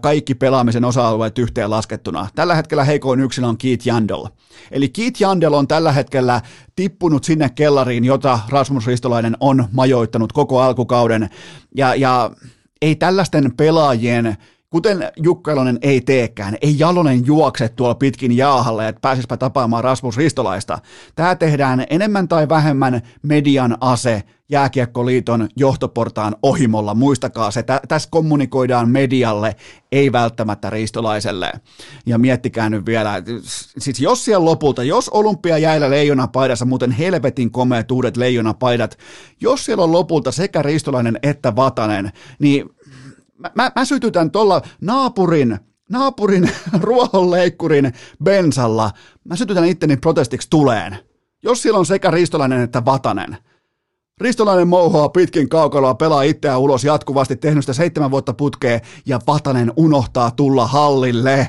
kaikki 0.00 0.34
pelaamisen 0.34 0.84
osa-alueet 0.84 1.38
yhteen 1.38 1.70
laskettuna. 1.70 2.28
Tällä 2.34 2.54
hetkellä 2.54 2.84
heikoin 2.84 3.20
yksilö 3.20 3.46
on 3.46 3.58
Keith 3.58 3.86
Jandel. 3.86 4.26
Eli 4.70 4.88
Keith 4.88 5.20
Jandel 5.20 5.52
on 5.52 5.68
tällä 5.68 5.92
hetkellä 5.92 6.40
tippunut 6.76 7.24
sinne 7.24 7.50
kellariin, 7.50 8.04
jota 8.04 8.38
Rasmus 8.48 8.86
Ristolainen 8.86 9.36
on 9.40 9.68
majoittanut 9.72 10.32
koko 10.32 10.60
alkukauden. 10.60 11.30
Ja, 11.76 11.94
ja 11.94 12.30
ei 12.82 12.96
tällaisten 12.96 13.56
pelaajien 13.56 14.36
Kuten 14.74 15.12
Jukkailonen 15.16 15.78
ei 15.82 16.00
teekään, 16.00 16.56
ei 16.62 16.78
Jalonen 16.78 17.26
juokse 17.26 17.68
tuolla 17.68 17.94
pitkin 17.94 18.36
jaahalle, 18.36 18.88
että 18.88 19.00
pääsispä 19.00 19.36
tapaamaan 19.36 19.84
Rasmus 19.84 20.16
Ristolaista. 20.16 20.78
Tämä 21.14 21.34
tehdään 21.34 21.86
enemmän 21.90 22.28
tai 22.28 22.48
vähemmän 22.48 23.02
median 23.22 23.76
ase 23.80 24.22
Jääkiekkoliiton 24.48 25.48
johtoportaan 25.56 26.36
ohimolla. 26.42 26.94
Muistakaa 26.94 27.50
se, 27.50 27.62
tä- 27.62 27.80
tässä 27.88 28.08
kommunikoidaan 28.12 28.88
medialle, 28.88 29.56
ei 29.92 30.12
välttämättä 30.12 30.70
Ristolaiselle. 30.70 31.52
Ja 32.06 32.18
miettikää 32.18 32.70
nyt 32.70 32.86
vielä, 32.86 33.22
siis 33.78 34.00
jos 34.00 34.24
siellä 34.24 34.44
lopulta, 34.44 34.82
jos 34.82 35.08
Olympia 35.08 35.58
jäillä 35.58 35.90
leijona 35.90 36.28
paidassa, 36.28 36.64
muuten 36.64 36.90
helvetin 36.90 37.50
komeet 37.50 37.90
uudet 37.90 38.16
leijona 38.16 38.54
paidat, 38.54 38.98
jos 39.40 39.64
siellä 39.64 39.84
on 39.84 39.92
lopulta 39.92 40.32
sekä 40.32 40.62
Ristolainen 40.62 41.18
että 41.22 41.56
Vatanen, 41.56 42.12
niin 42.38 42.70
mä, 43.38 43.72
mä, 43.76 43.84
sytytän 43.84 44.30
tuolla 44.30 44.62
naapurin, 44.80 45.58
naapurin 45.90 46.50
ruohonleikkurin 46.82 47.92
bensalla, 48.24 48.90
mä 49.24 49.36
sytytän 49.36 49.64
itteni 49.64 49.96
protestiksi 49.96 50.50
tuleen. 50.50 50.98
Jos 51.42 51.62
siellä 51.62 51.78
on 51.78 51.86
sekä 51.86 52.10
Ristolainen 52.10 52.60
että 52.60 52.84
Vatanen. 52.84 53.36
Ristolainen 54.20 54.68
mouhoaa 54.68 55.08
pitkin 55.08 55.48
kaukaloa, 55.48 55.94
pelaa 55.94 56.22
itseään 56.22 56.60
ulos 56.60 56.84
jatkuvasti, 56.84 57.36
tehnyt 57.36 57.64
sitä 57.64 57.72
seitsemän 57.72 58.10
vuotta 58.10 58.32
putkeen 58.32 58.80
ja 59.06 59.20
Vatanen 59.26 59.72
unohtaa 59.76 60.30
tulla 60.30 60.66
hallille. 60.66 61.48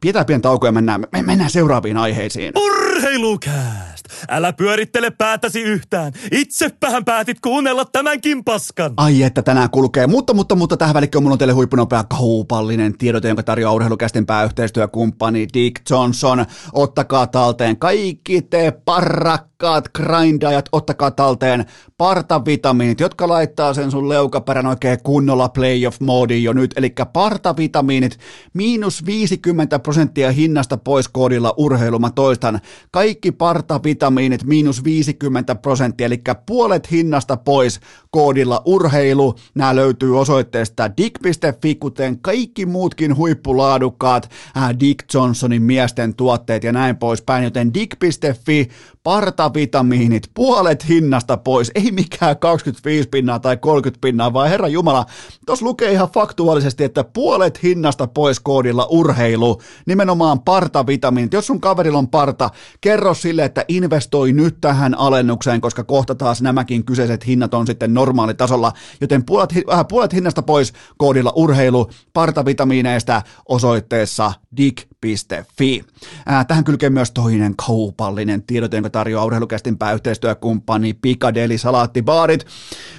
Pidetään 0.00 0.26
pieni 0.26 0.42
tauko 0.42 0.66
ja 0.66 0.72
mennään, 0.72 1.06
mennään 1.22 1.50
seuraaviin 1.50 1.96
aiheisiin. 1.96 2.52
Urheilukääst! 2.96 4.04
Älä 4.28 4.52
pyörittele 4.52 5.10
päätäsi 5.10 5.62
yhtään. 5.62 6.12
Itseppähän 6.32 7.04
päätit 7.04 7.40
kuunnella 7.40 7.84
tämänkin 7.84 8.44
paskan. 8.44 8.92
Ai 8.96 9.22
että 9.22 9.42
tänään 9.42 9.70
kulkee, 9.70 10.06
mutta, 10.06 10.34
mutta, 10.34 10.54
mutta 10.54 10.76
tähän 10.76 10.94
välikköön 10.94 11.22
mulla 11.22 11.34
on 11.34 11.38
teille 11.38 11.54
huippunopea 11.54 12.04
kaupallinen 12.04 12.98
tiedote, 12.98 13.28
jonka 13.28 13.42
tarjoaa 13.42 13.74
urheilukästin 13.74 14.26
pääyhteistyökumppani 14.26 15.46
Dick 15.54 15.90
Johnson. 15.90 16.46
Ottakaa 16.72 17.26
talteen 17.26 17.76
kaikki 17.78 18.42
te 18.42 18.72
parrakkaat 18.84 19.88
grindajat, 19.88 20.68
ottakaa 20.72 21.10
talteen 21.10 21.64
partavitamiinit, 21.98 23.00
jotka 23.00 23.28
laittaa 23.28 23.74
sen 23.74 23.90
sun 23.90 24.08
leukaperän 24.08 24.66
oikein 24.66 24.98
kunnolla 25.02 25.48
playoff 25.48 26.00
moodiin 26.00 26.44
jo 26.44 26.52
nyt. 26.52 26.74
Eli 26.76 26.92
partavitamiinit, 27.12 28.18
miinus 28.54 29.06
50 29.06 29.78
prosenttia 29.78 30.32
hinnasta 30.32 30.76
pois 30.76 31.08
koodilla 31.08 31.54
urheilu, 31.56 31.98
mä 31.98 32.10
toistan. 32.10 32.60
Kaikki 32.94 33.32
partavitamiinit 33.32 34.44
miinus 34.44 34.84
50 34.84 35.54
prosenttia, 35.54 36.06
eli 36.06 36.22
puolet 36.46 36.90
hinnasta 36.90 37.36
pois 37.36 37.80
koodilla 38.10 38.62
urheilu. 38.64 39.34
Nämä 39.54 39.76
löytyy 39.76 40.20
osoitteesta 40.20 40.96
dig.fi, 40.96 41.74
kuten 41.74 42.18
kaikki 42.18 42.66
muutkin 42.66 43.16
huippulaadukkaat 43.16 44.30
äh, 44.56 44.70
Dick 44.80 45.14
Johnsonin 45.14 45.62
miesten 45.62 46.14
tuotteet 46.14 46.64
ja 46.64 46.72
näin 46.72 46.96
poispäin, 46.96 47.44
joten 47.44 47.74
dig.fi, 47.74 48.68
partavitamiinit, 49.02 50.30
puolet 50.34 50.88
hinnasta 50.88 51.36
pois, 51.36 51.70
ei 51.74 51.90
mikään 51.92 52.38
25 52.38 53.08
pinnaa 53.08 53.38
tai 53.38 53.56
30 53.56 54.00
pinnaa, 54.00 54.32
vaan 54.32 54.48
herra 54.48 54.68
Jumala, 54.68 55.06
tuossa 55.46 55.64
lukee 55.64 55.92
ihan 55.92 56.08
faktuaalisesti, 56.08 56.84
että 56.84 57.04
puolet 57.04 57.62
hinnasta 57.62 58.06
pois 58.06 58.40
koodilla 58.40 58.86
urheilu, 58.90 59.60
nimenomaan 59.86 60.40
partavitamiinit. 60.40 61.32
Jos 61.32 61.46
sun 61.46 61.60
kaverilla 61.60 61.98
on 61.98 62.08
parta, 62.08 62.50
kerro 62.84 63.14
sille, 63.14 63.44
että 63.44 63.64
investoi 63.68 64.32
nyt 64.32 64.60
tähän 64.60 64.98
alennukseen, 64.98 65.60
koska 65.60 65.84
kohta 65.84 66.14
taas 66.14 66.42
nämäkin 66.42 66.84
kyseiset 66.84 67.26
hinnat 67.26 67.54
on 67.54 67.66
sitten 67.66 67.94
normaalitasolla, 67.94 68.72
joten 69.00 69.24
puolet, 69.24 69.50
äh, 69.72 69.84
puolet 69.88 70.12
hinnasta 70.12 70.42
pois 70.42 70.72
koodilla 70.96 71.32
urheilu 71.36 71.90
partavitamiineista 72.12 73.22
osoitteessa 73.48 74.32
dig.fi. 74.56 75.84
Äh, 76.30 76.46
tähän 76.46 76.64
kylkee 76.64 76.90
myös 76.90 77.10
toinen 77.10 77.56
kaupallinen 77.66 78.42
tiedote, 78.42 78.76
jonka 78.76 78.90
tarjoaa 78.90 79.24
urheilukästin 79.24 79.78
pääyhteistyökumppani 79.78 80.94
Pikadeli 80.94 81.58
Salaattibaarit. 81.58 82.46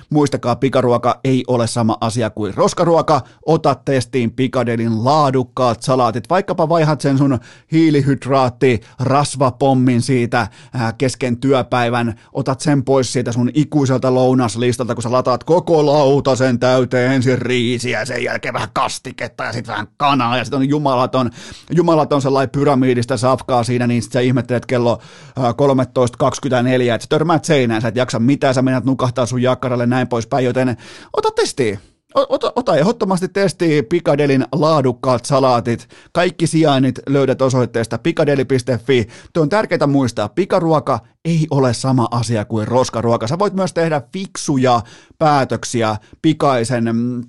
Muistakaa, 0.09 0.55
pikaruoka 0.55 1.19
ei 1.23 1.43
ole 1.47 1.67
sama 1.67 1.97
asia 2.01 2.29
kuin 2.29 2.53
roskaruoka. 2.53 3.21
Ota 3.45 3.75
testiin 3.75 4.31
Pikadelin 4.31 5.05
laadukkaat 5.05 5.81
salaatit. 5.81 6.29
Vaikkapa 6.29 6.69
vaihat 6.69 7.01
sen 7.01 7.17
sun 7.17 7.39
hiilihydraatti, 7.71 8.81
rasvapommin 8.99 10.01
siitä 10.01 10.39
äh, 10.39 10.93
kesken 10.97 11.37
työpäivän. 11.37 12.19
Otat 12.33 12.59
sen 12.59 12.83
pois 12.83 13.13
siitä 13.13 13.31
sun 13.31 13.49
ikuiselta 13.53 14.13
lounaslistalta, 14.13 14.95
kun 14.95 15.03
sä 15.03 15.11
lataat 15.11 15.43
koko 15.43 15.85
lautasen 15.85 16.59
täyteen 16.59 17.11
ensin 17.11 17.39
riisiä, 17.39 18.05
sen 18.05 18.23
jälkeen 18.23 18.53
vähän 18.53 18.69
kastiketta 18.73 19.43
ja 19.43 19.53
sitten 19.53 19.71
vähän 19.71 19.87
kanaa 19.97 20.37
ja 20.37 20.43
sitten 20.43 20.59
on 20.59 20.69
jumalaton, 20.69 21.31
jumalaton 21.71 22.21
sellainen 22.21 22.49
pyramidista 22.49 23.17
safkaa 23.17 23.63
siinä, 23.63 23.87
niin 23.87 24.01
sit 24.01 24.11
sä 24.11 24.19
ihmettelet 24.19 24.65
kello 24.65 24.99
äh, 25.37 25.43
13.24, 25.43 26.93
että 26.93 27.03
sä 27.03 27.09
törmäät 27.09 27.45
seinään, 27.45 27.81
sä 27.81 27.87
et 27.87 27.95
jaksa 27.95 28.19
mitään, 28.19 28.53
sä 28.53 28.61
menet 28.61 28.85
nukahtaa 28.85 29.25
sun 29.25 29.41
jakkaralle 29.41 29.85
näin 29.95 30.07
poispäin, 30.07 30.45
joten 30.45 30.77
ota 31.17 31.31
testiin. 31.31 31.79
ota, 32.15 32.53
ota 32.55 32.75
ehdottomasti 32.75 33.27
testi 33.27 33.83
Pikadelin 33.83 34.45
laadukkaat 34.51 35.25
salaatit. 35.25 35.89
Kaikki 36.13 36.47
sijainnit 36.47 36.99
löydät 37.09 37.41
osoitteesta 37.41 37.97
pikadeli.fi. 37.97 39.07
Tuo 39.33 39.43
on 39.43 39.49
tärkeää 39.49 39.87
muistaa, 39.87 40.29
pikaruoka 40.29 40.99
ei 41.25 41.47
ole 41.51 41.73
sama 41.73 42.07
asia 42.11 42.45
kuin 42.45 42.67
roskaruoka. 42.67 43.27
Sä 43.27 43.39
voit 43.39 43.53
myös 43.53 43.73
tehdä 43.73 44.01
fiksuja 44.13 44.81
päätöksiä 45.17 45.95
pikaisen 46.21 46.95
mm, 46.95 47.23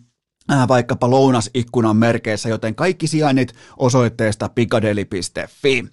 vaikkapa 0.69 1.11
lounasikkunan 1.11 1.97
merkeissä, 1.97 2.49
joten 2.49 2.75
kaikki 2.75 3.07
sijainnit 3.07 3.53
osoitteesta 3.77 4.49
pikadeli.fi. 4.49 5.85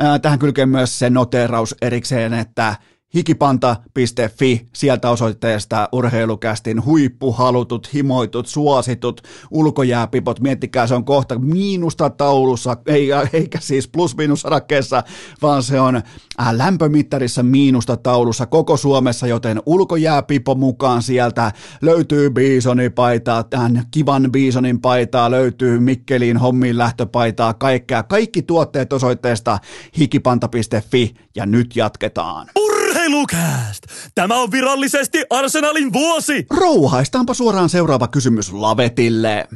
Äh, 0.00 0.20
tähän 0.22 0.38
kylkee 0.38 0.66
myös 0.66 0.98
se 0.98 1.10
noteraus 1.10 1.74
erikseen, 1.82 2.34
että 2.34 2.76
hikipanta.fi, 3.14 4.66
sieltä 4.72 5.10
osoitteesta 5.10 5.88
urheilukästin 5.92 6.84
huippuhalutut, 6.84 7.94
himoitut, 7.94 8.46
suositut 8.46 9.20
ulkojääpipot. 9.50 10.40
Miettikää, 10.40 10.86
se 10.86 10.94
on 10.94 11.04
kohta 11.04 11.38
miinusta 11.38 12.10
taulussa, 12.10 12.76
ei, 12.86 13.08
eikä 13.32 13.58
siis 13.60 13.88
plus-miinus 13.88 14.44
vaan 15.42 15.62
se 15.62 15.80
on 15.80 15.96
äh, 15.96 16.52
lämpömittarissa 16.52 17.42
miinusta 17.42 17.96
taulussa 17.96 18.46
koko 18.46 18.76
Suomessa, 18.76 19.26
joten 19.26 19.62
ulkojääpipo 19.66 20.54
mukaan 20.54 21.02
sieltä 21.02 21.52
löytyy 21.82 22.30
Bisonipaitaa, 22.30 23.44
tämän 23.44 23.82
kivan 23.90 24.32
Bisonin 24.32 24.80
paitaa, 24.80 25.30
löytyy 25.30 25.78
Mikkelin 25.78 26.36
hommiin 26.36 26.78
lähtöpaitaa, 26.78 27.54
kaikkea. 27.54 28.02
Kaikki 28.02 28.42
tuotteet 28.42 28.92
osoitteesta 28.92 29.58
hikipanta.fi 29.98 31.14
ja 31.36 31.46
nyt 31.46 31.76
jatketaan. 31.76 32.46
Urheilukääst! 32.88 33.82
Tämä 34.14 34.42
on 34.42 34.50
virallisesti 34.50 35.24
Arsenalin 35.30 35.92
vuosi! 35.92 36.46
Rouhaistaanpa 36.50 37.34
suoraan 37.34 37.68
seuraava 37.68 38.08
kysymys 38.08 38.52
Lavetille. 38.52 39.48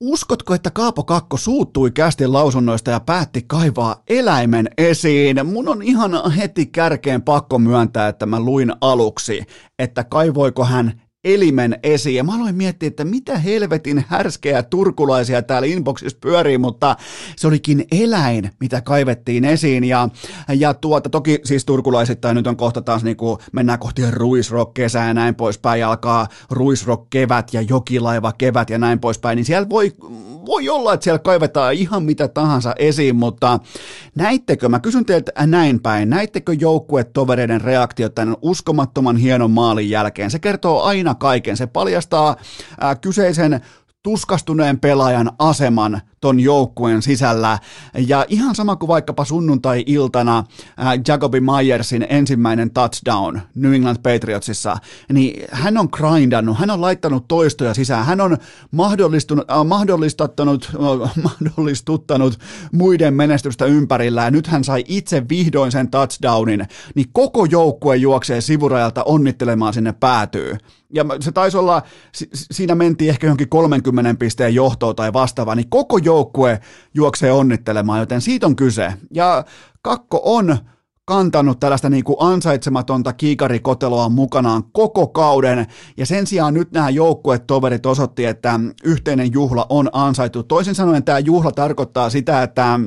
Uskotko, 0.00 0.54
että 0.54 0.70
Kaapo 0.70 1.04
Kakko 1.04 1.36
suuttui 1.36 1.90
kästin 1.90 2.32
lausunnoista 2.32 2.90
ja 2.90 3.00
päätti 3.00 3.44
kaivaa 3.46 4.02
eläimen 4.08 4.68
esiin? 4.78 5.46
Mun 5.46 5.68
on 5.68 5.82
ihan 5.82 6.32
heti 6.32 6.66
kärkeen 6.66 7.22
pakko 7.22 7.58
myöntää, 7.58 8.08
että 8.08 8.26
mä 8.26 8.40
luin 8.40 8.72
aluksi, 8.80 9.42
että 9.78 10.04
kaivoiko 10.04 10.64
hän 10.64 11.00
elimen 11.26 11.78
esiin. 11.82 12.16
Ja 12.16 12.24
mä 12.24 12.34
aloin 12.34 12.54
miettiä, 12.54 12.86
että 12.86 13.04
mitä 13.04 13.38
helvetin 13.38 14.04
härskeä 14.08 14.62
turkulaisia 14.62 15.42
täällä 15.42 15.68
inboxissa 15.68 16.18
pyörii, 16.20 16.58
mutta 16.58 16.96
se 17.36 17.46
olikin 17.46 17.84
eläin, 17.92 18.50
mitä 18.60 18.80
kaivettiin 18.80 19.44
esiin. 19.44 19.84
Ja, 19.84 20.08
ja 20.54 20.74
tuota, 20.74 21.10
toki 21.10 21.38
siis 21.44 21.64
turkulaisittain 21.64 22.34
nyt 22.34 22.46
on 22.46 22.56
kohta 22.56 22.82
taas 22.82 23.04
niin 23.04 23.16
kuin 23.16 23.38
mennään 23.52 23.78
kohti 23.78 24.02
ruisrock 24.10 24.74
kesää 24.74 25.08
ja 25.08 25.14
näin 25.14 25.34
poispäin, 25.34 25.80
ja 25.80 25.88
alkaa 25.88 26.26
ruisrock 26.50 27.10
kevät 27.10 27.54
ja 27.54 27.62
jokilaiva 27.62 28.32
kevät 28.32 28.70
ja 28.70 28.78
näin 28.78 29.00
poispäin, 29.00 29.36
niin 29.36 29.44
siellä 29.44 29.68
voi, 29.68 29.92
voi 30.46 30.68
olla, 30.68 30.94
että 30.94 31.04
siellä 31.04 31.18
kaivetaan 31.18 31.74
ihan 31.74 32.02
mitä 32.02 32.28
tahansa 32.28 32.74
esiin, 32.78 33.16
mutta 33.16 33.60
näittekö, 34.14 34.68
mä 34.68 34.80
kysyn 34.80 35.04
teiltä 35.06 35.32
näin 35.46 35.80
päin, 35.80 36.10
näittekö 36.10 36.52
joukkuetovereiden 36.60 37.60
reaktiot 37.60 38.14
tämän 38.14 38.36
uskomattoman 38.42 39.16
hienon 39.16 39.50
maalin 39.50 39.90
jälkeen? 39.90 40.30
Se 40.30 40.38
kertoo 40.38 40.82
aina 40.82 41.15
kaiken. 41.18 41.56
Se 41.56 41.66
paljastaa 41.66 42.36
ää, 42.80 42.94
kyseisen 42.94 43.60
tuskastuneen 44.02 44.80
pelaajan 44.80 45.30
aseman 45.38 46.00
ton 46.26 46.40
joukkueen 46.40 47.02
sisällä. 47.02 47.58
Ja 48.06 48.24
ihan 48.28 48.54
sama 48.54 48.76
kuin 48.76 48.88
vaikkapa 48.88 49.24
sunnuntai-iltana 49.24 50.38
äh, 50.38 50.86
Jacobi 51.08 51.40
Myersin 51.40 52.06
ensimmäinen 52.08 52.70
touchdown 52.70 53.40
New 53.54 53.74
England 53.74 53.96
Patriotsissa, 54.02 54.76
niin 55.12 55.44
hän 55.50 55.78
on 55.78 55.88
grindannut, 55.92 56.58
hän 56.58 56.70
on 56.70 56.80
laittanut 56.80 57.28
toistoja 57.28 57.74
sisään, 57.74 58.06
hän 58.06 58.20
on 58.20 58.36
mahdollistunut, 58.70 59.50
äh, 59.50 59.64
mahdollistattanut, 59.64 60.70
äh, 60.74 61.12
mahdollistuttanut 61.22 62.38
muiden 62.72 63.14
menestystä 63.14 63.64
ympärillä, 63.64 64.24
ja 64.24 64.30
nyt 64.30 64.46
hän 64.46 64.64
sai 64.64 64.84
itse 64.88 65.28
vihdoin 65.28 65.72
sen 65.72 65.90
touchdownin, 65.90 66.66
niin 66.94 67.06
koko 67.12 67.44
joukkue 67.44 67.96
juoksee 67.96 68.40
sivurajalta 68.40 69.04
onnittelemaan 69.04 69.74
sinne 69.74 69.92
päätyy. 69.92 70.56
Ja 70.92 71.04
se 71.20 71.32
taisi 71.32 71.56
olla, 71.56 71.82
siinä 72.34 72.74
mentiin 72.74 73.10
ehkä 73.10 73.26
johonkin 73.26 73.48
30 73.48 74.14
pisteen 74.18 74.54
johtoon 74.54 74.96
tai 74.96 75.12
vastaavaa, 75.12 75.54
niin 75.54 75.68
koko 75.68 75.98
joukkue 75.98 76.15
juoksee 76.94 77.32
onnittelemaan, 77.32 78.00
joten 78.00 78.20
siitä 78.20 78.46
on 78.46 78.56
kyse. 78.56 78.92
Ja 79.14 79.44
Kakko 79.82 80.20
on 80.24 80.58
kantanut 81.04 81.60
tällaista 81.60 81.90
niin 81.90 82.04
kuin 82.04 82.16
ansaitsematonta 82.20 83.12
kiikarikoteloa 83.12 84.08
mukanaan 84.08 84.64
koko 84.72 85.06
kauden, 85.06 85.66
ja 85.96 86.06
sen 86.06 86.26
sijaan 86.26 86.54
nyt 86.54 86.72
nämä 86.72 86.90
joukkuetoverit 86.90 87.86
osoitti, 87.86 88.24
että 88.24 88.60
yhteinen 88.84 89.32
juhla 89.32 89.66
on 89.68 89.90
ansaitu. 89.92 90.42
Toisin 90.42 90.74
sanoen 90.74 91.04
tämä 91.04 91.18
juhla 91.18 91.52
tarkoittaa 91.52 92.10
sitä, 92.10 92.42
että 92.42 92.80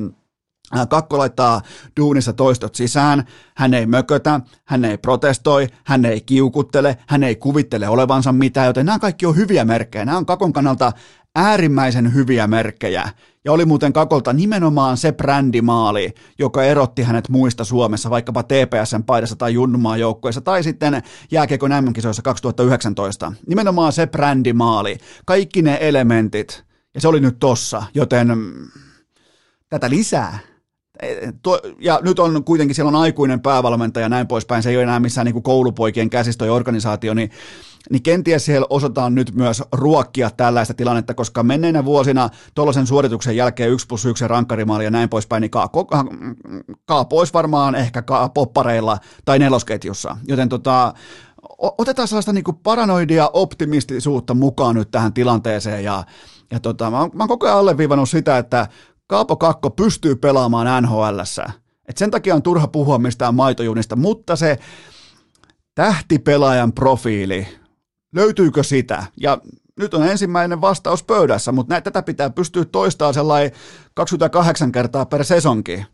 Kakko 0.88 1.18
laittaa 1.18 1.62
duunissa 2.00 2.32
toistot 2.32 2.74
sisään, 2.74 3.24
hän 3.56 3.74
ei 3.74 3.86
mökötä, 3.86 4.40
hän 4.64 4.84
ei 4.84 4.98
protestoi, 4.98 5.66
hän 5.84 6.04
ei 6.04 6.20
kiukuttele, 6.20 6.96
hän 7.06 7.22
ei 7.22 7.36
kuvittele 7.36 7.88
olevansa 7.88 8.32
mitään, 8.32 8.66
joten 8.66 8.86
nämä 8.86 8.98
kaikki 8.98 9.26
on 9.26 9.36
hyviä 9.36 9.64
merkkejä. 9.64 10.04
Nämä 10.04 10.18
on 10.18 10.26
Kakon 10.26 10.52
kannalta 10.52 10.92
äärimmäisen 11.36 12.14
hyviä 12.14 12.46
merkkejä. 12.46 13.08
Ja 13.44 13.52
oli 13.52 13.64
muuten 13.64 13.92
Kakolta 13.92 14.32
nimenomaan 14.32 14.96
se 14.96 15.12
brändimaali, 15.12 16.14
joka 16.38 16.64
erotti 16.64 17.02
hänet 17.02 17.28
muista 17.28 17.64
Suomessa, 17.64 18.10
vaikkapa 18.10 18.42
TPSn 18.42 19.04
paidassa 19.06 19.36
tai 19.36 19.54
Junnumaa 19.54 19.96
joukkueessa, 19.96 20.40
tai 20.40 20.62
sitten 20.62 21.02
jääkiekon 21.30 21.70
mm 21.70 21.92
2019. 22.22 23.32
Nimenomaan 23.46 23.92
se 23.92 24.06
brändimaali, 24.06 24.98
kaikki 25.26 25.62
ne 25.62 25.78
elementit, 25.80 26.64
ja 26.94 27.00
se 27.00 27.08
oli 27.08 27.20
nyt 27.20 27.38
tossa, 27.38 27.82
joten 27.94 28.28
tätä 29.68 29.90
lisää 29.90 30.38
ja 31.78 32.00
nyt 32.02 32.18
on 32.18 32.44
kuitenkin, 32.44 32.74
siellä 32.74 32.88
on 32.88 32.96
aikuinen 32.96 33.40
päävalmentaja 33.40 34.04
ja 34.04 34.08
näin 34.08 34.26
poispäin, 34.26 34.62
se 34.62 34.70
ei 34.70 34.76
ole 34.76 34.82
enää 34.82 35.00
missään 35.00 35.24
niin 35.24 35.32
kuin 35.32 35.42
koulupoikien 35.42 36.10
käsistö 36.10 36.46
ja 36.46 36.52
organisaatio, 36.52 37.14
niin, 37.14 37.30
niin 37.90 38.02
kenties 38.02 38.44
siellä 38.44 38.66
osataan 38.70 39.14
nyt 39.14 39.34
myös 39.34 39.62
ruokkia 39.72 40.30
tällaista 40.30 40.74
tilannetta, 40.74 41.14
koska 41.14 41.42
menneinä 41.42 41.84
vuosina 41.84 42.28
tuollaisen 42.54 42.86
suorituksen 42.86 43.36
jälkeen 43.36 43.70
1 43.70 43.86
plus 43.86 44.04
1 44.04 44.28
rankkarimaali 44.28 44.84
ja 44.84 44.90
näin 44.90 45.08
poispäin, 45.08 45.40
niin 45.40 45.50
kaa, 45.50 45.68
kaa, 45.68 46.04
kaa 46.84 47.04
pois 47.04 47.34
varmaan 47.34 47.74
ehkä 47.74 48.02
kaa 48.02 48.28
poppareilla 48.28 48.98
tai 49.24 49.38
nelosketjussa, 49.38 50.16
joten 50.28 50.48
tota, 50.48 50.94
otetaan 51.58 52.08
sellaista 52.08 52.32
niin 52.32 52.44
paranoidia 52.62 53.30
optimistisuutta 53.32 54.34
mukaan 54.34 54.74
nyt 54.74 54.90
tähän 54.90 55.12
tilanteeseen 55.12 55.84
ja 55.84 56.04
ja 56.50 56.60
tota, 56.60 56.90
mä, 56.90 57.00
oon, 57.00 57.10
mä 57.14 57.22
oon 57.22 57.28
koko 57.28 57.46
ajan 57.46 57.58
alleviivannut 57.58 58.08
sitä, 58.08 58.38
että 58.38 58.68
Kaapo 59.10 59.36
Kakko 59.36 59.70
pystyy 59.70 60.16
pelaamaan 60.16 60.82
NHLssä. 60.82 61.46
Et 61.88 61.96
sen 61.96 62.10
takia 62.10 62.34
on 62.34 62.42
turha 62.42 62.66
puhua 62.66 62.98
mistään 62.98 63.34
maitojunista, 63.34 63.96
mutta 63.96 64.36
se 64.36 64.58
tähtipelaajan 65.74 66.72
profiili, 66.72 67.48
löytyykö 68.14 68.62
sitä? 68.62 69.06
Ja 69.16 69.38
nyt 69.76 69.94
on 69.94 70.08
ensimmäinen 70.08 70.60
vastaus 70.60 71.02
pöydässä, 71.02 71.52
mutta 71.52 71.74
näitä, 71.74 71.90
tätä 71.90 72.02
pitää 72.02 72.30
pystyä 72.30 72.64
toistamaan 72.64 73.14
sellainen 73.14 73.52
28 73.94 74.72
kertaa 74.72 75.06
per 75.06 75.24
sesonki. 75.24 75.84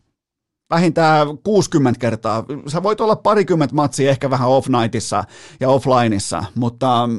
Vähintään 0.69 1.37
60 1.37 1.99
kertaa. 1.99 2.45
Sä 2.67 2.83
voit 2.83 3.01
olla 3.01 3.15
parikymmentä 3.15 3.75
matsia 3.75 4.09
ehkä 4.09 4.29
vähän 4.29 4.49
off-nightissa 4.49 5.23
ja 5.59 5.69
offlineissa, 5.69 6.43
mutta, 6.55 7.09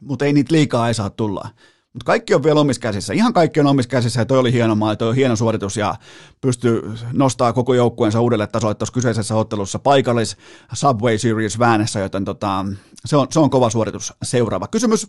mutta 0.00 0.24
ei 0.24 0.32
niitä 0.32 0.54
liikaa 0.54 0.88
ei 0.88 0.94
saa 0.94 1.10
tulla. 1.10 1.48
Mutta 1.92 2.04
kaikki 2.04 2.34
on 2.34 2.42
vielä 2.42 2.60
omissa 2.60 2.80
käsissä. 2.80 3.12
Ihan 3.12 3.32
kaikki 3.32 3.60
on 3.60 3.66
omissa 3.66 3.88
käsissä 3.88 4.20
ja 4.20 4.24
toi 4.24 4.38
oli 4.38 4.52
hieno 4.52 4.74
maali, 4.74 4.96
toi 4.96 5.08
on 5.08 5.14
hieno 5.14 5.36
suoritus 5.36 5.76
ja 5.76 5.94
pystyy 6.40 6.92
nostaa 7.12 7.52
koko 7.52 7.74
joukkueensa 7.74 8.20
uudelle 8.20 8.46
tasolle 8.46 8.74
tuossa 8.74 8.92
kyseisessä 8.92 9.34
ottelussa 9.34 9.78
paikallis 9.78 10.36
Subway 10.72 11.18
Series 11.18 11.58
väänessä, 11.58 12.00
joten 12.00 12.24
tota, 12.24 12.66
se, 13.04 13.16
on, 13.16 13.26
se 13.30 13.40
on 13.40 13.50
kova 13.50 13.70
suoritus. 13.70 14.12
Seuraava 14.22 14.66
kysymys. 14.66 15.08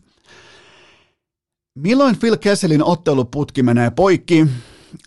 Milloin 1.75 2.17
Phil 2.17 2.37
Kesselin 2.37 2.83
otteluputki 2.83 3.63
menee 3.63 3.89
poikki? 3.89 4.47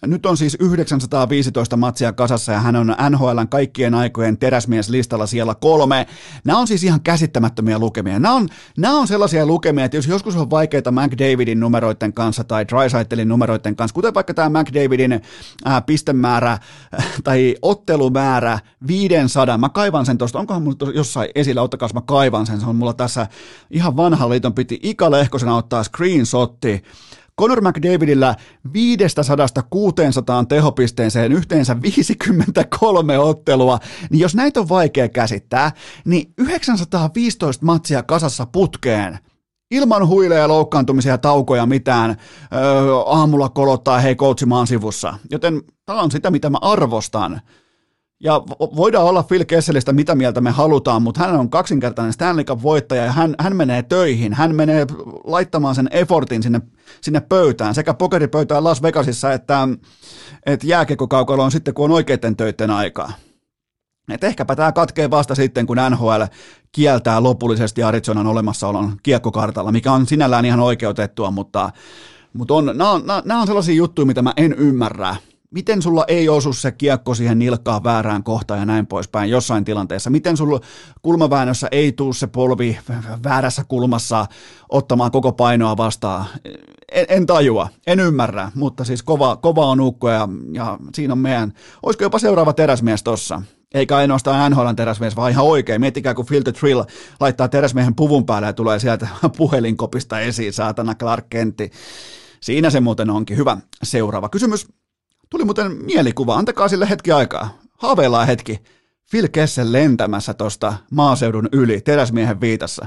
Nyt 0.07 0.27
on 0.27 0.37
siis 0.37 0.57
915 0.61 1.77
matsia 1.77 2.13
kasassa 2.13 2.53
ja 2.53 2.61
hän 2.61 2.77
on 2.77 2.97
NHLn 3.11 3.49
kaikkien 3.49 3.95
aikojen 3.95 4.39
teräsmieslistalla 4.39 5.27
siellä 5.27 5.55
kolme. 5.55 6.07
Nämä 6.45 6.59
on 6.59 6.67
siis 6.67 6.85
ihan 6.85 7.01
käsittämättömiä 7.01 7.79
lukemia. 7.79 8.19
Nämä 8.19 8.35
on, 8.35 8.49
nämä 8.77 8.99
on 8.99 9.09
sellaisia 9.09 9.47
lukemia, 9.47 9.85
että 9.85 9.97
jos 9.97 10.07
joskus 10.07 10.37
on 10.37 10.51
vaikeita 10.51 10.93
McDavidin 10.93 11.61
numeroiden 11.61 12.13
kanssa 12.13 12.45
tai 12.45 12.69
Drysaitelin 12.69 13.29
numeroiden 13.29 13.77
kanssa, 13.77 13.95
kuten 13.95 14.15
vaikka 14.15 14.35
tämä 14.35 14.61
McDavidin 14.61 15.23
ää, 15.65 15.81
pistemäärä 15.81 16.53
äh, 16.53 16.61
tai 17.25 17.57
ottelumäärä 17.63 18.59
500, 18.87 19.59
mä 19.59 19.69
kaivan 19.69 20.07
sen 20.07 20.19
tuosta, 20.19 20.39
onkohan 20.39 20.63
mulla 20.63 20.93
jossain 20.95 21.31
esillä, 21.35 21.63
ottakaa 21.63 21.89
mä 21.95 22.01
kaivan 22.01 22.47
sen, 22.47 22.61
se 22.61 22.67
on 22.67 22.77
mulla 22.77 22.93
tässä 22.93 23.27
ihan 23.71 23.97
vanhan 23.97 24.31
liiton 24.31 24.55
piti. 24.55 24.81
Ika 24.83 25.11
Lehkosena 25.11 25.57
ottaa 25.57 25.83
screenshotti, 25.85 26.83
Conor 27.41 27.61
McDavidillä 27.61 28.35
500-600 28.69 28.71
tehopisteeseen 30.49 31.33
yhteensä 31.33 31.83
53 31.83 33.19
ottelua, 33.19 33.79
niin 34.11 34.21
jos 34.21 34.35
näitä 34.35 34.61
on 34.61 34.69
vaikea 34.69 35.09
käsittää, 35.09 35.73
niin 36.05 36.33
915 36.39 37.67
matsia 37.67 38.03
kasassa 38.03 38.47
putkeen, 38.47 39.19
ilman 39.71 40.07
huileja 40.07 40.41
ja 40.41 40.49
loukkaantumisia 40.49 41.13
ja 41.13 41.19
taukoja 41.19 41.67
mitään 41.67 42.11
öö, 42.11 42.97
aamulla 43.07 43.49
kolottaa 43.49 43.99
hei 43.99 44.15
coachi 44.15 44.47
maan 44.47 44.67
sivussa. 44.67 45.19
Joten 45.31 45.63
tämä 45.87 46.03
on 46.03 46.11
sitä, 46.11 46.31
mitä 46.31 46.51
mä 46.51 46.59
arvostan. 46.61 47.41
Ja 48.21 48.43
voidaan 48.61 49.05
olla 49.05 49.23
Phil 49.23 49.45
Kesselistä 49.45 49.93
mitä 49.93 50.15
mieltä 50.15 50.41
me 50.41 50.51
halutaan, 50.51 51.03
mutta 51.03 51.21
hän 51.21 51.37
on 51.37 51.51
kaksinkertainen 51.51 52.13
Stanley 52.13 52.45
Cup-voittaja 52.45 53.05
ja 53.05 53.13
hän, 53.13 53.35
hän 53.39 53.57
menee 53.57 53.83
töihin, 53.83 54.35
hän 54.35 54.55
menee 54.55 54.87
laittamaan 55.25 55.75
sen 55.75 55.89
effortin 55.91 56.43
sinne, 56.43 56.61
sinne 57.01 57.21
pöytään, 57.21 57.75
sekä 57.75 57.95
pokeripöytään 57.95 58.65
Las 58.65 58.83
Vegasissa 58.83 59.33
että, 59.33 59.69
että 60.47 60.67
jääkekokaukalo 60.67 61.43
on 61.43 61.53
sitten, 61.53 61.75
kun 61.75 61.85
on 61.85 61.91
oikeiden 61.91 62.37
töiden 62.37 62.71
aikaa. 62.71 63.13
Et 64.09 64.25
ehkäpä 64.25 64.57
tämä 64.57 64.73
katkee 64.73 65.11
vasta 65.11 65.35
sitten, 65.35 65.67
kun 65.67 65.77
NHL 65.91 66.23
kieltää 66.73 67.23
lopullisesti 67.23 67.83
Arizonan 67.83 68.27
olemassaolon 68.27 68.97
kiekkokartalla, 69.03 69.73
mikä 69.73 69.93
on 69.93 70.07
sinällään 70.07 70.45
ihan 70.45 70.61
oikeutettua, 70.61 71.31
mutta, 71.31 71.71
mutta 72.33 72.55
on, 72.55 72.67
nämä, 72.67 72.91
on, 72.91 73.03
nämä 73.25 73.41
on 73.41 73.47
sellaisia 73.47 73.75
juttuja, 73.75 74.07
mitä 74.07 74.23
mä 74.23 74.33
en 74.37 74.53
ymmärrä 74.53 75.17
miten 75.55 75.83
sulla 75.83 76.05
ei 76.09 76.29
osu 76.29 76.53
se 76.53 76.73
kiekko 76.73 77.15
siihen 77.15 77.39
nilkkaan 77.39 77.85
väärään 77.85 78.23
kohtaan 78.23 78.61
ja 78.61 78.67
näin 78.67 78.87
poispäin 78.87 79.31
jossain 79.31 79.65
tilanteessa? 79.65 80.11
Miten 80.11 80.37
sulla 80.37 80.61
kulmaväännössä 81.03 81.69
ei 81.71 81.93
tuu 81.93 82.13
se 82.13 82.27
polvi 82.27 82.79
väärässä 83.25 83.65
kulmassa 83.69 84.27
ottamaan 84.69 85.11
koko 85.11 85.33
painoa 85.33 85.77
vastaan? 85.77 86.25
En, 86.93 87.07
en 87.09 87.27
tajua, 87.27 87.69
en 87.87 88.01
ymmärrä, 88.01 88.51
mutta 88.55 88.85
siis 88.85 89.03
kova, 89.03 89.37
kova 89.37 89.67
on 89.67 89.81
ukko 89.81 90.11
ja, 90.11 90.29
ja 90.53 90.79
siinä 90.95 91.13
on 91.13 91.19
meidän, 91.19 91.53
olisiko 91.83 92.05
jopa 92.05 92.19
seuraava 92.19 92.53
teräsmies 92.53 93.03
tossa? 93.03 93.43
Eikä 93.75 93.97
ainoastaan 93.97 94.51
NHL 94.51 94.71
teräsmies, 94.77 95.17
vaan 95.17 95.31
ihan 95.31 95.45
oikein. 95.45 95.81
Miettikää, 95.81 96.15
kun 96.15 96.27
the 96.27 96.53
Trill 96.53 96.83
laittaa 97.21 97.49
teräsmiehen 97.49 97.95
puvun 97.95 98.27
päälle 98.27 98.47
ja 98.47 98.53
tulee 98.53 98.79
sieltä 98.79 99.09
puhelinkopista 99.37 100.21
esiin, 100.21 100.53
saatana 100.53 100.95
Clark 100.95 101.27
Kentti. 101.31 101.71
Siinä 102.41 102.71
se 102.71 102.81
muuten 102.81 103.11
onkin. 103.11 103.37
Hyvä. 103.37 103.57
Seuraava 103.83 104.29
kysymys. 104.29 104.67
Tuli 105.31 105.45
muuten 105.45 105.73
mielikuva, 105.73 106.37
antakaa 106.37 106.69
sille 106.69 106.89
hetki 106.91 107.13
aikaa. 107.13 107.59
Haaveillaan 107.79 108.27
hetki. 108.27 108.61
Phil 109.11 109.29
Kessel 109.29 109.73
lentämässä 109.73 110.35
tuosta 110.35 110.75
maaseudun 110.91 111.49
yli 111.53 111.81
teräsmiehen 111.81 112.41
viitassa. 112.41 112.87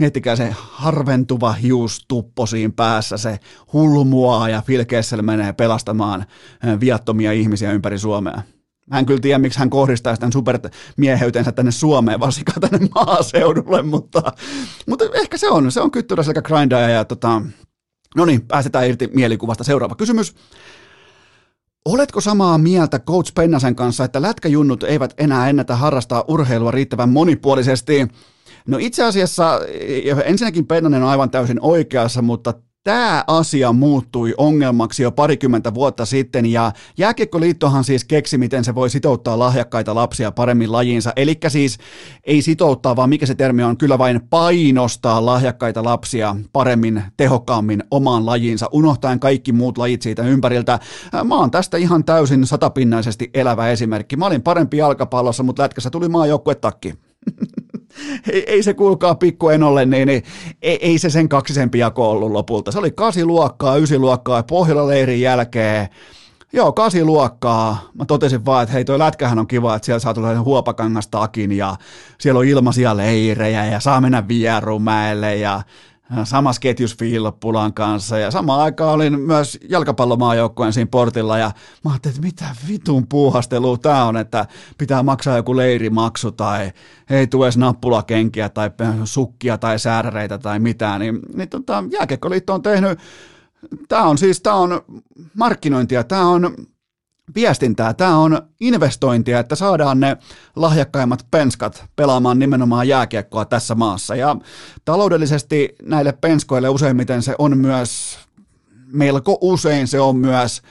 Miettikää 0.00 0.36
se 0.36 0.54
harventuva 0.58 1.52
hiustuppo 1.52 2.46
siinä 2.46 2.72
päässä, 2.76 3.16
se 3.16 3.38
hulmua 3.72 4.48
ja 4.48 4.62
Phil 4.66 4.84
Kessel 4.84 5.22
menee 5.22 5.52
pelastamaan 5.52 6.26
viattomia 6.80 7.32
ihmisiä 7.32 7.72
ympäri 7.72 7.98
Suomea. 7.98 8.42
Mä 8.90 8.98
en 8.98 9.06
kyllä 9.06 9.20
tiedä, 9.20 9.38
miksi 9.38 9.58
hän 9.58 9.70
kohdistaa 9.70 10.14
sitä 10.14 10.28
supermieheytensä 10.32 11.52
tänne 11.52 11.70
Suomeen, 11.70 12.20
varsinkaan 12.20 12.60
tänne 12.60 12.88
maaseudulle, 12.94 13.82
mutta, 13.82 14.32
mutta 14.86 15.04
ehkä 15.14 15.36
se 15.36 15.48
on, 15.48 15.72
se 15.72 15.80
on 15.80 15.90
kyttyrä 15.90 16.22
sekä 16.22 16.42
grindaja 16.42 16.88
ja 16.88 17.04
tota, 17.04 17.42
no 18.16 18.24
niin, 18.24 18.46
pääsetään 18.46 18.88
irti 18.88 19.10
mielikuvasta. 19.14 19.64
Seuraava 19.64 19.94
kysymys. 19.94 20.34
Oletko 21.84 22.20
samaa 22.20 22.58
mieltä 22.58 22.98
Coach 22.98 23.34
Pennasen 23.34 23.76
kanssa, 23.76 24.04
että 24.04 24.22
lätkäjunnut 24.22 24.82
eivät 24.82 25.14
enää 25.18 25.48
ennätä 25.48 25.76
harrastaa 25.76 26.24
urheilua 26.28 26.70
riittävän 26.70 27.08
monipuolisesti? 27.08 28.08
No 28.66 28.78
itse 28.80 29.04
asiassa 29.04 29.60
ensinnäkin 30.24 30.66
Pennanen 30.66 31.02
on 31.02 31.08
aivan 31.08 31.30
täysin 31.30 31.60
oikeassa, 31.60 32.22
mutta 32.22 32.54
Tämä 32.86 33.24
asia 33.26 33.72
muuttui 33.72 34.34
ongelmaksi 34.38 35.02
jo 35.02 35.12
parikymmentä 35.12 35.74
vuotta 35.74 36.06
sitten 36.06 36.46
ja 36.46 36.72
Jääkiekkoliittohan 36.98 37.84
siis 37.84 38.04
keksi, 38.04 38.38
miten 38.38 38.64
se 38.64 38.74
voi 38.74 38.90
sitouttaa 38.90 39.38
lahjakkaita 39.38 39.94
lapsia 39.94 40.32
paremmin 40.32 40.72
lajiinsa. 40.72 41.12
Eli 41.16 41.38
siis 41.48 41.78
ei 42.24 42.42
sitouttaa, 42.42 42.96
vaan 42.96 43.08
mikä 43.08 43.26
se 43.26 43.34
termi 43.34 43.62
on, 43.62 43.76
kyllä 43.76 43.98
vain 43.98 44.20
painostaa 44.30 45.26
lahjakkaita 45.26 45.84
lapsia 45.84 46.36
paremmin, 46.52 47.02
tehokkaammin 47.16 47.82
omaan 47.90 48.26
lajiinsa, 48.26 48.68
unohtaen 48.72 49.20
kaikki 49.20 49.52
muut 49.52 49.78
lajit 49.78 50.02
siitä 50.02 50.22
ympäriltä. 50.22 50.78
Mä 51.24 51.38
oon 51.38 51.50
tästä 51.50 51.76
ihan 51.76 52.04
täysin 52.04 52.46
satapinnaisesti 52.46 53.30
elävä 53.34 53.68
esimerkki. 53.68 54.16
Mä 54.16 54.26
olin 54.26 54.42
parempi 54.42 54.76
jalkapallossa, 54.76 55.42
mutta 55.42 55.62
lätkässä 55.62 55.90
tuli 55.90 56.08
maajoukkuetakki. 56.08 56.94
ei, 58.32 58.44
ei 58.46 58.62
se 58.62 58.74
kuulkaa 58.74 59.14
pikku 59.14 59.48
enolle, 59.48 59.86
niin, 59.86 60.06
niin 60.06 60.22
ei, 60.62 60.78
ei, 60.82 60.98
se 60.98 61.10
sen 61.10 61.28
kaksisempi 61.28 61.78
jako 61.78 62.10
ollut 62.10 62.32
lopulta. 62.32 62.72
Se 62.72 62.78
oli 62.78 62.90
kasiluokkaa, 62.90 63.76
ysiluokkaa, 63.76 64.42
Pohjola-leirin 64.42 65.20
jälkeen. 65.20 65.88
Joo, 66.52 66.72
kasiluokkaa. 66.72 67.90
Mä 67.94 68.04
totesin 68.04 68.44
vaan, 68.44 68.62
että 68.62 68.72
hei, 68.72 68.84
toi 68.84 68.98
lätkähän 68.98 69.38
on 69.38 69.46
kiva, 69.46 69.76
että 69.76 69.86
siellä 69.86 69.98
saa 69.98 70.14
tulla 70.14 70.40
huopakangastakin 70.40 71.52
ja 71.52 71.76
siellä 72.20 72.38
on 72.38 72.44
ilmaisia 72.44 72.96
leirejä 72.96 73.64
ja 73.64 73.80
saa 73.80 74.00
mennä 74.00 74.28
Vierumäelle 74.28 75.36
ja 75.36 75.62
samassa 76.24 76.60
ketjus 76.60 76.96
Pulan 77.40 77.74
kanssa. 77.74 78.18
Ja 78.18 78.30
samaan 78.30 78.60
aikaan 78.60 78.94
olin 78.94 79.20
myös 79.20 79.58
jalkapallomaajoukkueen 79.68 80.72
siinä 80.72 80.88
portilla. 80.90 81.38
Ja 81.38 81.50
mä 81.84 81.90
ajattelin, 81.90 82.14
että 82.16 82.26
mitä 82.26 82.44
vitun 82.68 83.06
puuhastelua 83.06 83.76
tää 83.76 84.04
on, 84.04 84.16
että 84.16 84.46
pitää 84.78 85.02
maksaa 85.02 85.36
joku 85.36 85.56
leirimaksu 85.56 86.32
tai 86.32 86.72
ei 87.10 87.26
tule 87.26 87.46
edes 87.46 87.56
nappulakenkiä 87.56 88.48
tai 88.48 88.70
sukkia 89.04 89.58
tai 89.58 89.78
sääräreitä 89.78 90.38
tai 90.38 90.58
mitään, 90.58 91.00
niin, 91.00 91.18
niin 91.34 91.48
tota, 91.48 91.84
Jääkiekkoliitto 91.90 92.54
on 92.54 92.62
tehnyt, 92.62 92.98
tämä 93.88 94.02
on 94.02 94.18
siis, 94.18 94.40
tämä 94.40 94.56
on 94.56 94.80
markkinointia, 95.34 96.04
tämä 96.04 96.28
on 96.28 96.56
viestintää. 97.34 97.94
Tämä 97.94 98.16
on 98.16 98.42
investointia, 98.60 99.38
että 99.38 99.54
saadaan 99.54 100.00
ne 100.00 100.16
lahjakkaimmat 100.56 101.26
penskat 101.30 101.84
pelaamaan 101.96 102.38
nimenomaan 102.38 102.88
jääkiekkoa 102.88 103.44
tässä 103.44 103.74
maassa. 103.74 104.16
Ja 104.16 104.36
taloudellisesti 104.84 105.74
näille 105.82 106.12
penskoille 106.12 106.68
useimmiten 106.68 107.22
se 107.22 107.34
on 107.38 107.58
myös, 107.58 108.18
melko 108.92 109.38
usein 109.40 109.88
se 109.88 110.00
on 110.00 110.16
myös 110.16 110.62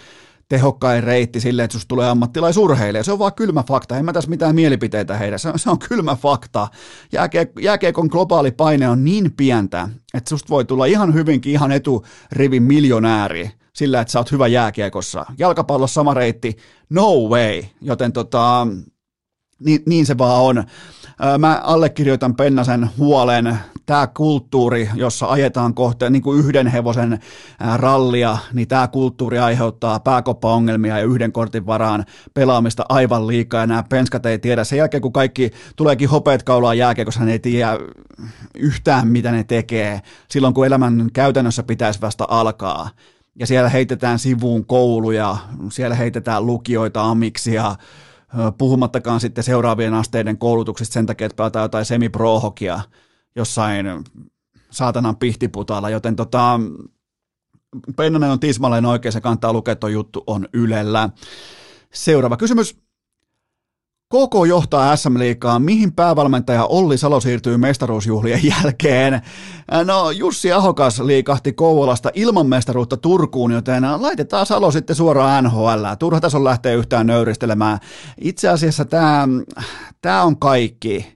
tehokkain 0.50 1.04
reitti 1.04 1.40
sille, 1.40 1.64
että 1.64 1.74
susta 1.74 1.88
tulee 1.88 2.10
ammattilaisurheilija. 2.10 3.04
Se 3.04 3.12
on 3.12 3.20
vaan 3.20 3.34
kylmä 3.34 3.64
fakta. 3.64 3.98
En 3.98 4.06
mä 4.06 4.14
tässä 4.14 4.30
mitään 4.30 4.56
mielipiteitä 4.56 5.18
heidän. 5.18 5.40
Se 5.40 5.52
se 5.56 5.70
on 5.70 5.80
kylmä 5.80 6.16
fakta. 6.16 6.68
Jääkiek- 7.16 7.62
jääkiekon 7.62 8.08
globaali 8.12 8.52
paine 8.52 8.90
on 8.90 9.04
niin 9.04 9.32
pientä, 9.32 9.90
että 10.14 10.30
susta 10.30 10.50
voi 10.50 10.66
tulla 10.66 10.86
ihan 10.86 11.14
hyvinkin 11.14 11.52
ihan 11.52 11.72
eturivin 11.72 12.64
miljonääri 12.64 13.52
sillä, 13.76 14.02
että 14.02 14.12
sä 14.12 14.20
oot 14.20 14.32
hyvä 14.32 14.48
jääkiekossa. 14.48 15.26
Jalkapallossa 15.38 15.94
sama 15.94 16.14
reitti, 16.14 16.58
no 16.90 17.12
way, 17.30 17.64
joten 17.82 18.14
tota, 18.14 18.68
niin, 19.60 19.84
niin 19.86 20.06
se 20.06 20.18
vaan 20.18 20.42
on. 20.42 20.64
Mä 21.40 21.62
allekirjoitan 21.64 22.36
Pennasen 22.36 22.90
huolen. 22.98 23.58
Tämä 23.86 24.08
kulttuuri, 24.08 24.90
jossa 24.96 25.26
ajetaan 25.26 25.74
kohta 25.74 26.10
niin 26.10 26.22
kuin 26.22 26.40
yhden 26.40 26.68
hevosen 26.68 27.20
rallia, 27.76 28.38
niin 28.54 28.68
tämä 28.68 28.88
kulttuuri 28.88 29.40
aiheuttaa 29.40 30.00
pääkoppaongelmia 30.00 30.98
ja 30.98 31.06
yhden 31.06 31.32
kortin 31.32 31.66
varaan 31.66 32.06
pelaamista 32.34 32.86
aivan 32.90 33.28
liikaa. 33.28 33.62
Ja 33.62 33.68
nämä 33.68 33.84
penskat 33.90 34.26
ei 34.26 34.40
tiedä. 34.40 34.64
Sen 34.64 34.78
jälkeen, 34.78 35.02
kun 35.02 35.14
kaikki 35.14 35.52
tuleekin 35.76 36.10
hopeet 36.10 36.44
kaulaan 36.44 36.78
jääkiekossa, 36.78 37.20
hän 37.20 37.30
ei 37.30 37.40
tiedä 37.40 37.78
yhtään, 38.56 39.08
mitä 39.08 39.32
ne 39.32 39.44
tekee. 39.44 40.02
Silloin, 40.30 40.54
kun 40.54 40.66
elämän 40.66 41.10
käytännössä 41.14 41.64
pitäisi 41.64 42.02
vasta 42.02 42.26
alkaa 42.30 42.90
ja 43.40 43.48
siellä 43.48 43.70
heitetään 43.70 44.20
sivuun 44.20 44.66
kouluja, 44.66 45.38
siellä 45.72 45.96
heitetään 45.96 46.46
lukioita, 46.46 47.04
amiksia, 47.04 47.76
puhumattakaan 48.58 49.20
sitten 49.20 49.44
seuraavien 49.44 49.94
asteiden 49.94 50.38
koulutuksista 50.38 50.94
sen 50.94 51.06
takia, 51.06 51.26
että 51.26 51.36
pelataan 51.36 51.64
jotain 51.64 51.86
semiprohokia 51.86 52.80
jossain 53.36 53.86
saatanan 54.72 55.18
pihtiputalla, 55.18 55.90
joten 55.90 56.16
tota, 56.16 56.60
Pennanen 57.96 58.30
on 58.30 58.40
tismalleen 58.40 58.86
oikein, 58.86 59.14
se 59.14 59.22
kantaa 59.22 59.54
lukea 59.54 59.76
juttu 59.92 60.24
on 60.28 60.48
Ylellä. 60.54 61.10
Seuraava 61.94 62.38
kysymys. 62.38 62.78
KK 64.10 64.48
johtaa 64.48 64.96
SM-liikaa. 64.96 65.60
Mihin 65.60 65.94
päävalmentaja 65.94 66.66
Olli 66.66 66.98
Salo 66.98 67.20
siirtyy 67.20 67.58
mestaruusjuhlien 67.58 68.40
jälkeen? 68.44 69.22
No 69.86 70.12
Jussi 70.12 70.52
Ahokas 70.52 71.00
liikahti 71.00 71.54
Kouvolasta 71.54 72.10
ilman 72.14 72.48
mestaruutta 72.48 72.98
Turkuun, 72.98 73.52
joten 73.52 73.84
laitetaan 73.98 74.46
Salo 74.46 74.72
sitten 74.72 74.96
suoraan 74.96 75.44
NHL. 75.44 75.86
Turha 76.00 76.20
tässä 76.22 76.38
on 76.38 76.44
lähteä 76.44 76.74
yhtään 76.74 77.08
nöyristelemään. 77.08 77.80
Itse 78.22 78.50
asiassa 78.50 78.86
tämä, 78.86 79.28
tämä 80.02 80.24
on 80.24 80.40
kaikki. 80.40 81.16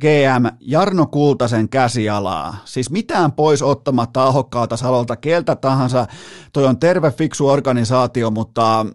GM 0.00 0.46
Jarno 0.60 1.06
Kultasen 1.06 1.68
käsialaa. 1.68 2.56
Siis 2.64 2.90
mitään 2.90 3.32
pois 3.32 3.62
ottamatta 3.62 4.24
ahokkaalta 4.24 4.76
Salolta, 4.76 5.16
keltä 5.16 5.56
tahansa. 5.56 6.06
Toi 6.52 6.64
on 6.64 6.78
terve, 6.78 7.10
fiksu 7.10 7.48
organisaatio, 7.48 8.30
mutta 8.30 8.86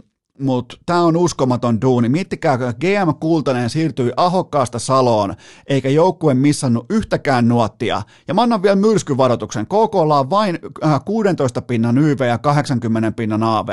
mutta 0.41 0.77
tämä 0.85 1.01
on 1.01 1.17
uskomaton 1.17 1.81
duuni. 1.81 2.09
Miettikää, 2.09 2.57
GM 2.57 3.13
Kultanen 3.19 3.69
siirtyi 3.69 4.11
ahokkaasta 4.17 4.79
Saloon, 4.79 5.35
eikä 5.67 5.89
joukkue 5.89 6.33
missannut 6.33 6.85
yhtäkään 6.89 7.47
nuottia. 7.47 8.01
Ja 8.27 8.33
mä 8.33 8.41
annan 8.41 8.63
vielä 8.63 8.75
myrskyvaroituksen. 8.75 9.65
KK 9.65 9.95
on 9.95 10.29
vain 10.29 10.59
16 11.05 11.59
äh, 11.59 11.67
pinnan 11.67 11.97
YV 11.97 12.19
ja 12.27 12.37
80 12.37 13.11
pinnan 13.11 13.43
AV. 13.43 13.69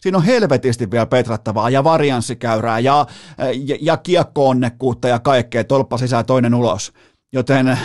Siinä 0.00 0.18
on 0.18 0.24
helvetisti 0.24 0.90
vielä 0.90 1.06
petrattavaa 1.06 1.70
ja 1.70 1.84
varianssikäyrää 1.84 2.78
ja, 2.78 3.00
äh, 3.00 3.06
ja, 3.64 3.76
ja 3.80 3.96
kiekkoonnekkuutta 3.96 5.08
ja 5.08 5.18
kaikkea, 5.18 5.64
tolppa 5.64 5.98
sisään 5.98 6.26
toinen 6.26 6.54
ulos. 6.54 6.92
Joten 7.32 7.66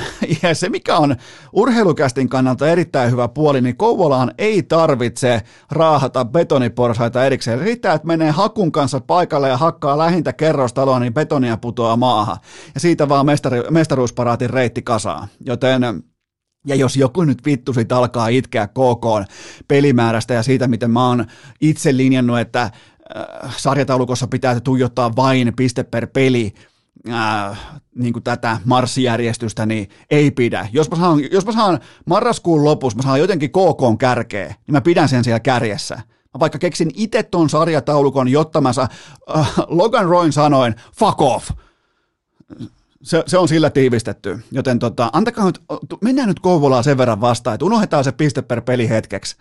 ja 0.43 0.55
se, 0.55 0.69
mikä 0.69 0.97
on 0.97 1.15
urheilukästin 1.53 2.29
kannalta 2.29 2.67
erittäin 2.67 3.11
hyvä 3.11 3.27
puoli, 3.27 3.61
niin 3.61 3.77
Kouvolaan 3.77 4.31
ei 4.37 4.63
tarvitse 4.63 5.41
raahata 5.71 6.25
betoniporsaita 6.25 7.25
erikseen. 7.25 7.59
Riittää, 7.59 7.93
että 7.93 8.07
menee 8.07 8.31
hakun 8.31 8.71
kanssa 8.71 8.99
paikalle 8.99 9.49
ja 9.49 9.57
hakkaa 9.57 9.97
lähintä 9.97 10.33
kerrostaloa, 10.33 10.99
niin 10.99 11.13
betonia 11.13 11.57
putoaa 11.57 11.97
maahan. 11.97 12.37
Ja 12.73 12.79
siitä 12.79 13.09
vaan 13.09 13.25
mestari, 13.25 13.61
mestaruusparaatin 13.69 14.49
reitti 14.49 14.81
kasaa. 14.81 15.27
Joten 15.45 16.03
ja 16.67 16.75
jos 16.75 16.95
joku 16.95 17.23
nyt 17.23 17.45
vittu 17.45 17.73
sit 17.73 17.91
alkaa 17.91 18.27
itkeä 18.27 18.67
KK 18.67 19.31
pelimäärästä 19.67 20.33
ja 20.33 20.43
siitä, 20.43 20.67
miten 20.67 20.91
mä 20.91 21.07
oon 21.07 21.25
itse 21.61 21.97
linjannut, 21.97 22.39
että 22.39 22.61
äh, 22.61 22.71
sarjataulukossa 23.57 24.27
pitää 24.27 24.59
tuijottaa 24.59 25.15
vain 25.15 25.53
piste 25.55 25.83
per 25.83 26.07
peli, 26.07 26.53
äh, 27.09 27.59
niin 27.95 28.13
kuin 28.13 28.23
tätä 28.23 28.57
marssijärjestystä, 28.65 29.65
niin 29.65 29.89
ei 30.09 30.31
pidä. 30.31 30.67
Jos 30.73 30.89
mä 30.89 30.97
saan, 30.97 31.19
jos 31.31 31.45
mä 31.45 31.51
saan 31.51 31.79
marraskuun 32.05 32.63
lopussa, 32.63 32.97
mä 32.97 33.03
saan 33.03 33.19
jotenkin 33.19 33.49
KK 33.49 33.99
kärkeä, 33.99 34.47
niin 34.47 34.73
mä 34.73 34.81
pidän 34.81 35.09
sen 35.09 35.23
siellä 35.23 35.39
kärjessä. 35.39 35.95
Mä 36.33 36.39
vaikka 36.39 36.59
keksin 36.59 36.91
itse 36.95 37.23
ton 37.23 37.49
sarjataulukon, 37.49 38.27
jotta 38.27 38.61
mä 38.61 38.73
saan, 38.73 38.89
äh, 39.37 39.53
Logan 39.67 40.05
Roin 40.05 40.33
sanoin, 40.33 40.75
fuck 40.95 41.21
off 41.21 41.49
se, 43.03 43.23
se 43.27 43.37
on 43.37 43.47
sillä 43.47 43.69
tiivistetty, 43.69 44.39
joten 44.51 44.79
tota, 44.79 45.09
antakaa 45.13 45.45
nyt, 45.45 45.61
mennään 46.01 46.27
nyt 46.27 46.39
Kouvolaan 46.39 46.83
sen 46.83 46.97
verran 46.97 47.21
vastaan, 47.21 47.53
että 47.53 47.65
unohdetaan 47.65 48.03
se 48.03 48.11
piste 48.11 48.41
per 48.41 48.61
peli 48.61 48.89
hetkeksi. 48.89 49.35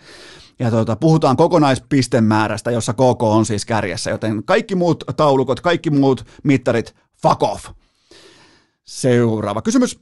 Ja 0.59 0.71
tota, 0.71 0.97
puhutaan 0.97 1.37
kokonaispistemäärästä, 1.37 2.71
jossa 2.71 2.93
KK 2.93 3.23
on 3.23 3.47
siis 3.47 3.67
kärjessä, 3.67 4.11
joten 4.11 4.45
kaikki 4.45 4.75
muut 4.75 5.05
taulukot, 5.17 5.61
kaikki 5.61 5.91
muut 5.91 6.27
mittarit, 6.43 6.95
fuck 7.23 7.43
off. 7.43 7.71
Seuraava 8.85 9.63
kysymys. 9.63 9.97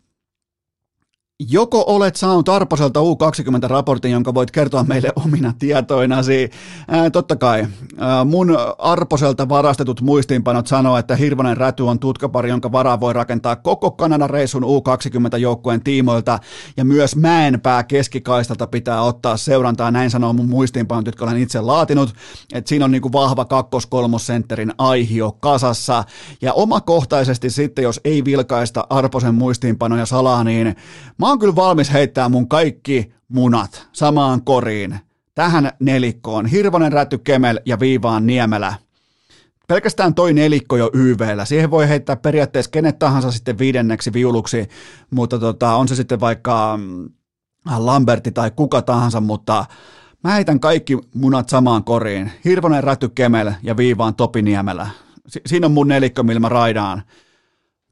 Joko 1.48 1.84
olet 1.86 2.16
saanut 2.16 2.48
Arposelta 2.48 3.00
U20-raportin, 3.00 4.10
jonka 4.10 4.34
voit 4.34 4.50
kertoa 4.50 4.84
meille 4.84 5.12
omina 5.24 5.54
tietoinasi? 5.58 6.50
Ää, 6.88 7.10
totta 7.10 7.36
kai. 7.36 7.66
Ää, 7.98 8.24
mun 8.24 8.58
Arposelta 8.78 9.48
varastetut 9.48 10.00
muistiinpanot 10.00 10.66
sanoo, 10.66 10.96
että 10.96 11.16
Hirvonen 11.16 11.56
Räty 11.56 11.82
on 11.82 11.98
tutkapari, 11.98 12.48
jonka 12.48 12.72
varaa 12.72 13.00
voi 13.00 13.12
rakentaa 13.12 13.56
koko 13.56 13.90
Kanadan 13.90 14.30
reissun 14.30 14.62
U20-joukkueen 14.62 15.82
tiimoilta, 15.84 16.38
ja 16.76 16.84
myös 16.84 17.16
Mäenpää 17.16 17.82
keskikaistalta 17.82 18.66
pitää 18.66 19.02
ottaa 19.02 19.36
seurantaa, 19.36 19.90
näin 19.90 20.10
sanoo 20.10 20.32
mun 20.32 20.48
muistiinpanot, 20.48 21.06
jotka 21.06 21.24
olen 21.24 21.38
itse 21.38 21.60
laatinut, 21.60 22.14
että 22.52 22.68
siinä 22.68 22.84
on 22.84 22.90
niinku 22.90 23.12
vahva 23.12 23.44
kakkos-kolmosentterin 23.44 24.72
aihio 24.78 25.32
kasassa, 25.32 26.04
ja 26.42 26.52
omakohtaisesti 26.52 27.50
sitten, 27.50 27.82
jos 27.82 28.00
ei 28.04 28.24
vilkaista 28.24 28.86
Arposen 28.90 29.34
muistiinpanoja 29.34 30.06
salaa, 30.06 30.44
niin 30.44 30.76
mä 31.18 31.29
oon 31.30 31.38
kyllä 31.38 31.56
valmis 31.56 31.92
heittää 31.92 32.28
mun 32.28 32.48
kaikki 32.48 33.12
munat 33.28 33.88
samaan 33.92 34.44
koriin, 34.44 34.98
tähän 35.34 35.70
nelikkoon, 35.80 36.46
Hirvonen, 36.46 36.92
Räty, 36.92 37.18
Kemel 37.18 37.60
ja 37.66 37.80
Viivaan 37.80 38.26
Niemelä. 38.26 38.74
Pelkästään 39.68 40.14
toi 40.14 40.32
nelikko 40.32 40.76
jo 40.76 40.90
YVllä. 40.92 41.44
Siihen 41.44 41.70
voi 41.70 41.88
heittää 41.88 42.16
periaatteessa 42.16 42.70
kenet 42.70 42.98
tahansa 42.98 43.32
sitten 43.32 43.58
viidenneksi 43.58 44.12
viuluksi, 44.12 44.68
mutta 45.10 45.38
tota, 45.38 45.74
on 45.74 45.88
se 45.88 45.94
sitten 45.94 46.20
vaikka 46.20 46.76
mm, 46.76 47.10
Lamberti 47.78 48.32
tai 48.32 48.50
kuka 48.56 48.82
tahansa, 48.82 49.20
mutta 49.20 49.64
mä 50.24 50.30
heitän 50.30 50.60
kaikki 50.60 50.98
munat 51.14 51.48
samaan 51.48 51.84
koriin. 51.84 52.32
Hirvonen, 52.44 52.84
Räty, 52.84 53.08
Kemel 53.08 53.52
ja 53.62 53.76
Viivaan 53.76 54.14
Topi 54.14 54.42
Niemelä. 54.42 54.90
Si- 55.28 55.42
siinä 55.46 55.66
on 55.66 55.72
mun 55.72 55.88
nelikko, 55.88 56.22
millä 56.22 56.40
mä 56.40 56.48
raidaan. 56.48 57.02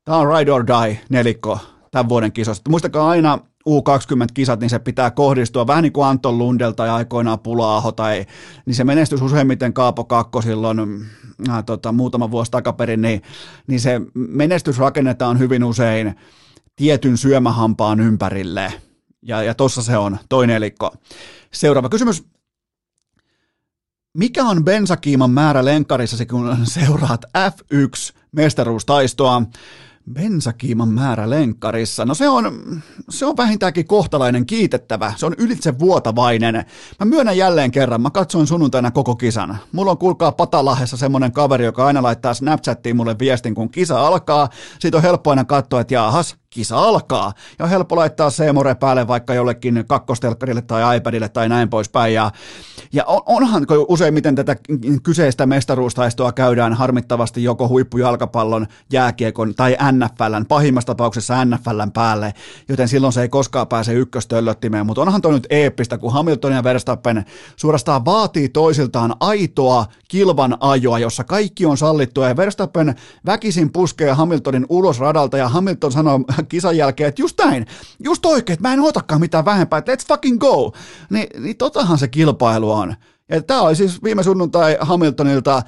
Tämä 0.05 0.19
on 0.19 0.39
ride 0.39 0.53
or 0.53 0.67
die 0.67 1.01
nelikko 1.09 1.59
tämän 1.91 2.09
vuoden 2.09 2.33
kisosta. 2.33 2.71
Muistakaa 2.71 3.09
aina 3.09 3.39
U20-kisat, 3.69 4.61
niin 4.61 4.71
se 4.71 4.79
pitää 4.79 5.11
kohdistua 5.11 5.67
vähän 5.67 5.83
niin 5.83 5.93
kuin 5.93 6.07
Anton 6.07 6.39
Lundel 6.39 6.73
tai 6.73 6.89
aikoinaan 6.89 7.41
Pula-aho, 7.41 7.93
tai, 7.93 8.27
niin 8.67 8.75
se 8.75 8.85
menestys 8.85 9.23
useimmiten 9.23 9.73
Kaapo 9.73 10.05
Kakko 10.05 10.43
silloin 10.43 10.79
äh, 11.49 11.65
tota, 11.65 11.93
muutama 11.93 12.31
vuosi 12.31 12.51
takaperin, 12.51 13.03
niin, 13.03 13.23
niin 13.67 13.81
se 13.81 14.01
menestys 14.15 14.79
rakennetaan 14.79 15.39
hyvin 15.39 15.65
usein 15.65 16.15
tietyn 16.77 17.17
syömähampaan 17.17 18.01
ympärille. 18.01 18.73
Ja, 19.23 19.43
ja 19.43 19.55
tossa 19.55 19.83
se 19.83 19.97
on, 19.97 20.19
toinen 20.29 20.57
elikko. 20.57 20.95
Seuraava 21.53 21.89
kysymys. 21.89 22.25
Mikä 24.19 24.45
on 24.45 24.65
bensakiiman 24.65 25.31
määrä 25.31 25.65
lenkkarissa, 25.65 26.27
kun 26.27 26.57
seuraat 26.65 27.25
F1-mestaruustaistoa? 27.25 29.43
Bensakiiman 30.13 30.89
määrä 30.89 31.31
lenkkarissa. 31.31 32.05
No 32.05 32.15
se 32.15 32.29
on, 32.29 32.73
se 33.11 33.27
on 33.27 33.37
vähintäänkin 33.37 33.87
kohtalainen 33.87 34.47
kiitettävä. 34.47 35.13
Se 35.17 35.27
on 35.27 35.35
ylitse 35.39 35.79
vuotavainen. 35.79 36.55
Mä 37.01 37.05
myönnän 37.05 37.37
jälleen 37.37 37.71
kerran, 37.71 38.01
mä 38.01 38.11
katsoin 38.11 38.47
sunnuntaina 38.47 38.91
koko 38.91 39.17
kisan. 39.17 39.59
Mulla 39.73 39.91
on 39.91 39.99
kuulkaa 39.99 40.33
Patalahessa 40.33 40.97
semmonen 40.97 41.33
kaveri, 41.33 41.65
joka 41.65 41.87
aina 41.87 42.03
laittaa 42.03 42.35
Snapchattiin 42.35 42.97
mulle 42.97 43.19
viestin, 43.19 43.55
kun 43.55 43.71
kisa 43.71 44.07
alkaa. 44.07 44.49
Siitä 44.79 44.97
on 44.97 45.03
helppo 45.03 45.31
aina 45.31 45.45
katsoa, 45.45 45.81
että 45.81 45.95
jaahas, 45.95 46.37
kisa 46.51 46.79
alkaa. 46.79 47.33
Ja 47.59 47.65
on 47.65 47.71
helppo 47.71 47.97
laittaa 47.97 48.31
Seemore 48.31 48.75
päälle 48.75 49.09
vaikka 49.09 49.35
jollekin 49.35 49.85
kakkostelkkarille 49.89 50.63
tai 50.63 50.97
iPadille 50.97 51.29
tai 51.29 51.49
näin 51.49 51.71
poispäin. 51.71 52.15
Ja, 52.15 52.31
ja 52.93 53.05
on, 53.05 53.23
onhan 53.27 53.67
useimmiten 53.89 54.35
tätä 54.35 54.57
kyseistä 55.03 55.47
mestaruustaistoa 55.47 56.33
käydään 56.33 56.75
harmittavasti 56.75 57.43
joko 57.43 57.69
huippujalkapallon, 57.69 58.67
jääkiekon 58.93 59.55
tai 59.55 59.77
NFLn, 59.93 60.47
pahimmassa 60.49 60.87
tapauksessa 60.87 61.45
NFLn 61.45 61.93
päälle, 61.93 62.35
joten 62.69 62.89
silloin 62.89 63.13
se 63.13 63.23
ei 63.23 63.29
koskaan 63.29 63.69
pääse 63.69 63.95
ykköstöllöttimeen, 63.95 64.87
mutta 64.87 65.03
onhan 65.03 65.23
toi 65.23 65.33
nyt 65.33 65.47
eeppistä, 65.51 65.99
kun 65.99 66.13
Hamilton 66.13 66.53
ja 66.53 66.65
Verstappen 66.65 67.25
suorastaan 67.57 68.05
vaatii 68.05 68.49
toisiltaan 68.49 69.15
aitoa 69.21 69.87
kilvan 70.09 70.57
ajoa, 70.61 70.99
jossa 70.99 71.25
kaikki 71.25 71.67
on 71.67 71.77
sallittua 71.77 72.29
ja 72.29 72.37
Verstappen 72.37 72.95
väkisin 73.27 73.73
puskee 73.73 74.13
Hamiltonin 74.13 74.67
ulos 74.69 75.01
radalta 75.01 75.37
ja 75.37 75.49
Hamilton 75.49 75.93
sanoo 75.93 76.21
kisan 76.49 76.77
jälkeen, 76.77 77.09
että 77.09 77.23
just 77.23 77.39
näin, 77.39 77.67
just 78.05 78.27
oikein, 78.27 78.55
että 78.55 78.69
mä 78.69 78.75
en 78.75 78.81
otakaan 78.81 79.21
mitään 79.21 79.45
vähempää, 79.45 79.79
että 79.79 79.95
let's 79.95 80.07
fucking 80.09 80.39
go. 80.39 80.73
Ni, 81.11 81.27
niin 81.39 81.57
totahan 81.57 81.99
se 81.99 82.09
kilpailu 82.09 82.73
on. 82.73 82.95
Ja 83.29 83.43
tämä 83.43 83.61
oli 83.61 83.77
siis 83.77 84.03
viime 84.03 84.23
sunnuntai 84.23 84.77
Hamiltonilta 84.81 85.63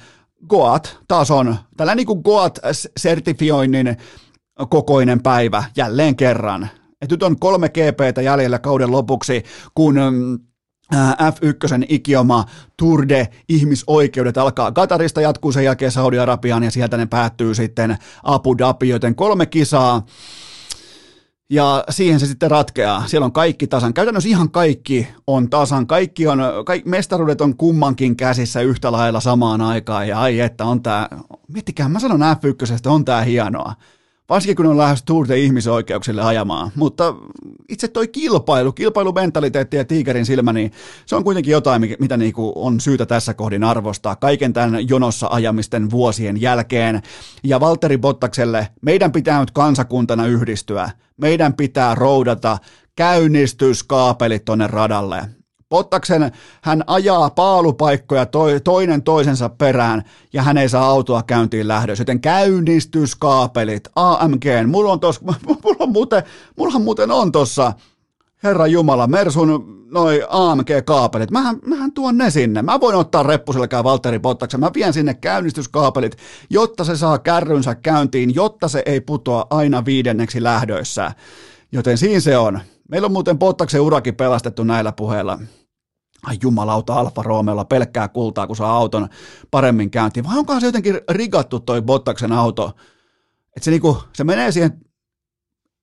Goat, 0.49 0.97
taas 1.07 1.31
on 1.31 1.55
tällä 1.77 1.95
niin 1.95 2.07
kuin 2.07 2.21
Goat-sertifioinnin 2.21 3.97
kokoinen 4.69 5.23
päivä 5.23 5.63
jälleen 5.77 6.15
kerran. 6.15 6.69
Et 7.01 7.11
nyt 7.11 7.23
on 7.23 7.39
kolme 7.39 7.69
GPtä 7.69 8.21
jäljellä 8.21 8.59
kauden 8.59 8.91
lopuksi, 8.91 9.43
kun 9.75 9.95
mm, 9.95 10.39
F1 10.95 11.85
ikioma 11.89 12.45
Tour 12.77 13.09
de 13.09 13.27
ihmisoikeudet 13.49 14.37
alkaa 14.37 14.71
Katarista, 14.71 15.21
jatkuu 15.21 15.51
sen 15.51 15.63
jälkeen 15.63 15.91
Saudi-Arabiaan 15.91 16.63
ja 16.63 16.71
sieltä 16.71 16.97
ne 16.97 17.05
päättyy 17.05 17.55
sitten 17.55 17.97
Abu 18.23 18.57
Dhabi, 18.57 18.89
joten 18.89 19.15
kolme 19.15 19.45
kisaa 19.45 20.05
ja 21.51 21.83
siihen 21.89 22.19
se 22.19 22.25
sitten 22.25 22.51
ratkeaa. 22.51 23.07
Siellä 23.07 23.25
on 23.25 23.31
kaikki 23.31 23.67
tasan. 23.67 23.93
Käytännössä 23.93 24.29
ihan 24.29 24.51
kaikki 24.51 25.07
on 25.27 25.49
tasan. 25.49 25.87
Kaikki 25.87 26.27
on, 26.27 26.39
kaikki, 26.65 26.89
mestaruudet 26.89 27.41
on 27.41 27.57
kummankin 27.57 28.15
käsissä 28.15 28.61
yhtä 28.61 28.91
lailla 28.91 29.19
samaan 29.19 29.61
aikaan. 29.61 30.07
Ja 30.07 30.19
ai 30.19 30.39
että 30.39 30.65
on 30.65 30.83
tää, 30.83 31.07
miettikää, 31.47 31.89
mä 31.89 31.99
sanon 31.99 32.19
F1, 32.19 32.91
on 32.91 33.05
tää 33.05 33.21
hienoa. 33.21 33.73
Varsinkin 34.31 34.55
kun 34.55 34.65
on 34.65 34.77
lähes 34.77 35.03
de 35.29 35.39
ihmisoikeuksille 35.39 36.21
ajamaan. 36.21 36.71
Mutta 36.75 37.15
itse 37.69 37.87
toi 37.87 38.07
kilpailu, 38.07 38.71
kilpailumentaliteetti 38.71 39.77
ja 39.77 39.85
tiikerin 39.85 40.25
silmä, 40.25 40.53
niin 40.53 40.71
se 41.05 41.15
on 41.15 41.23
kuitenkin 41.23 41.51
jotain, 41.51 41.95
mitä 41.99 42.17
niinku 42.17 42.53
on 42.55 42.79
syytä 42.79 43.05
tässä 43.05 43.33
kohdin 43.33 43.63
arvostaa 43.63 44.15
kaiken 44.15 44.53
tämän 44.53 44.89
jonossa 44.89 45.27
ajamisten 45.31 45.91
vuosien 45.91 46.41
jälkeen. 46.41 47.01
Ja 47.43 47.59
Valtteri 47.59 47.97
Bottakselle, 47.97 48.67
meidän 48.81 49.11
pitää 49.11 49.39
nyt 49.39 49.51
kansakuntana 49.51 50.25
yhdistyä. 50.25 50.89
Meidän 51.17 51.53
pitää 51.53 51.95
roudata 51.95 52.57
käynnistyskaapelit 52.95 54.45
tonne 54.45 54.67
radalle. 54.67 55.40
Pottaksen 55.71 56.31
hän 56.61 56.83
ajaa 56.87 57.29
paalupaikkoja 57.29 58.25
toi, 58.25 58.61
toinen 58.63 59.03
toisensa 59.03 59.49
perään 59.49 60.03
ja 60.33 60.43
hän 60.43 60.57
ei 60.57 60.69
saa 60.69 60.85
autoa 60.85 61.23
käyntiin 61.23 61.67
lähdössä, 61.67 62.01
joten 62.01 62.21
käynnistyskaapelit, 62.21 63.87
AMG, 63.95 64.45
mulla 64.67 64.91
on 64.91 64.99
tos, 64.99 65.21
mulla 65.63 65.77
on 65.79 65.91
muuten, 65.91 66.23
mullahan 66.57 66.81
muuten 66.81 67.11
on 67.11 67.31
tossa, 67.31 67.73
Herra 68.43 68.67
Jumala, 68.67 69.07
Mersun 69.07 69.87
noi 69.91 70.23
AMG-kaapelit, 70.29 71.31
mähän, 71.31 71.59
mähän 71.65 71.91
tuon 71.91 72.17
ne 72.17 72.29
sinne. 72.29 72.61
Mä 72.61 72.79
voin 72.79 72.95
ottaa 72.95 73.23
reppuselkään 73.23 73.83
Valtteri 73.83 74.19
Bottaksen, 74.19 74.59
mä 74.59 74.71
vien 74.73 74.93
sinne 74.93 75.13
käynnistyskaapelit, 75.13 76.17
jotta 76.49 76.83
se 76.83 76.97
saa 76.97 77.19
kärrynsä 77.19 77.75
käyntiin, 77.75 78.35
jotta 78.35 78.67
se 78.67 78.83
ei 78.85 79.01
putoa 79.01 79.47
aina 79.49 79.85
viidenneksi 79.85 80.43
lähdöissä. 80.43 81.11
Joten 81.71 81.97
siinä 81.97 82.19
se 82.19 82.37
on. 82.37 82.59
Meillä 82.89 83.05
on 83.05 83.11
muuten 83.11 83.39
Bottaksen 83.39 83.81
urakin 83.81 84.15
pelastettu 84.15 84.63
näillä 84.63 84.91
puheilla 84.91 85.39
ai 86.25 86.37
jumalauta 86.43 86.93
Alfa 86.93 87.23
Romeolla 87.23 87.65
pelkkää 87.65 88.07
kultaa, 88.07 88.47
kun 88.47 88.55
saa 88.55 88.77
auton 88.77 89.09
paremmin 89.51 89.91
käyntiin. 89.91 90.25
Vai 90.27 90.37
onkohan 90.37 90.61
se 90.61 90.67
jotenkin 90.67 90.99
rigattu 91.09 91.59
toi 91.59 91.81
Bottaksen 91.81 92.31
auto, 92.31 92.71
että 93.57 93.65
se, 93.65 93.71
niinku, 93.71 93.97
se 94.13 94.23
menee 94.23 94.51
siihen 94.51 94.81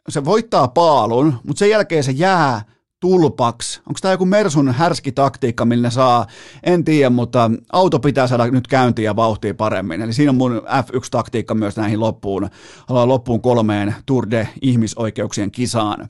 se 0.09 0.24
voittaa 0.24 0.68
paalun, 0.68 1.34
mutta 1.45 1.59
sen 1.59 1.70
jälkeen 1.70 2.05
se 2.05 2.12
jää 2.12 2.62
tulpaksi. 3.01 3.80
Onko 3.80 3.99
tämä 4.03 4.14
joku 4.14 4.26
Mersun 4.26 4.72
härski 4.72 5.12
taktiikka, 5.12 5.64
millä 5.64 5.91
saa, 5.91 6.26
en 6.62 6.84
tiedä, 6.84 7.11
mutta 7.11 7.51
auto 7.72 7.99
pitää 7.99 8.26
saada 8.26 8.47
nyt 8.47 8.66
käyntiin 8.66 9.05
ja 9.05 9.16
vauhtia 9.16 9.55
paremmin. 9.55 10.03
Eli 10.03 10.12
siinä 10.12 10.30
on 10.30 10.36
mun 10.36 10.62
F1-taktiikka 10.66 11.55
myös 11.55 11.76
näihin 11.76 12.01
loppuun, 12.01 12.49
haluan 12.86 13.09
loppuun 13.09 13.43
kolmeen 13.43 13.95
Tour 14.07 14.30
de 14.30 14.49
ihmisoikeuksien 14.62 15.51
kisaan. 15.51 16.09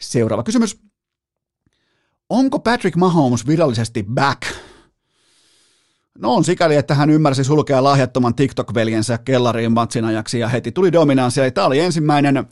Seuraava 0.00 0.42
kysymys. 0.42 0.89
Onko 2.30 2.58
Patrick 2.58 2.96
Mahomes 2.96 3.46
virallisesti 3.46 4.06
back? 4.14 4.42
No 6.18 6.34
on 6.34 6.44
sikäli, 6.44 6.76
että 6.76 6.94
hän 6.94 7.10
ymmärsi 7.10 7.44
sulkea 7.44 7.84
lahjattoman 7.84 8.34
TikTok-veljensä 8.34 9.18
kellariin 9.18 9.72
matsin 9.72 10.04
ajaksi 10.04 10.38
ja 10.38 10.48
heti 10.48 10.72
tuli 10.72 10.92
dominanssi. 10.92 11.40
Eli 11.40 11.50
tämä 11.50 11.66
oli 11.66 11.80
ensimmäinen 11.80 12.46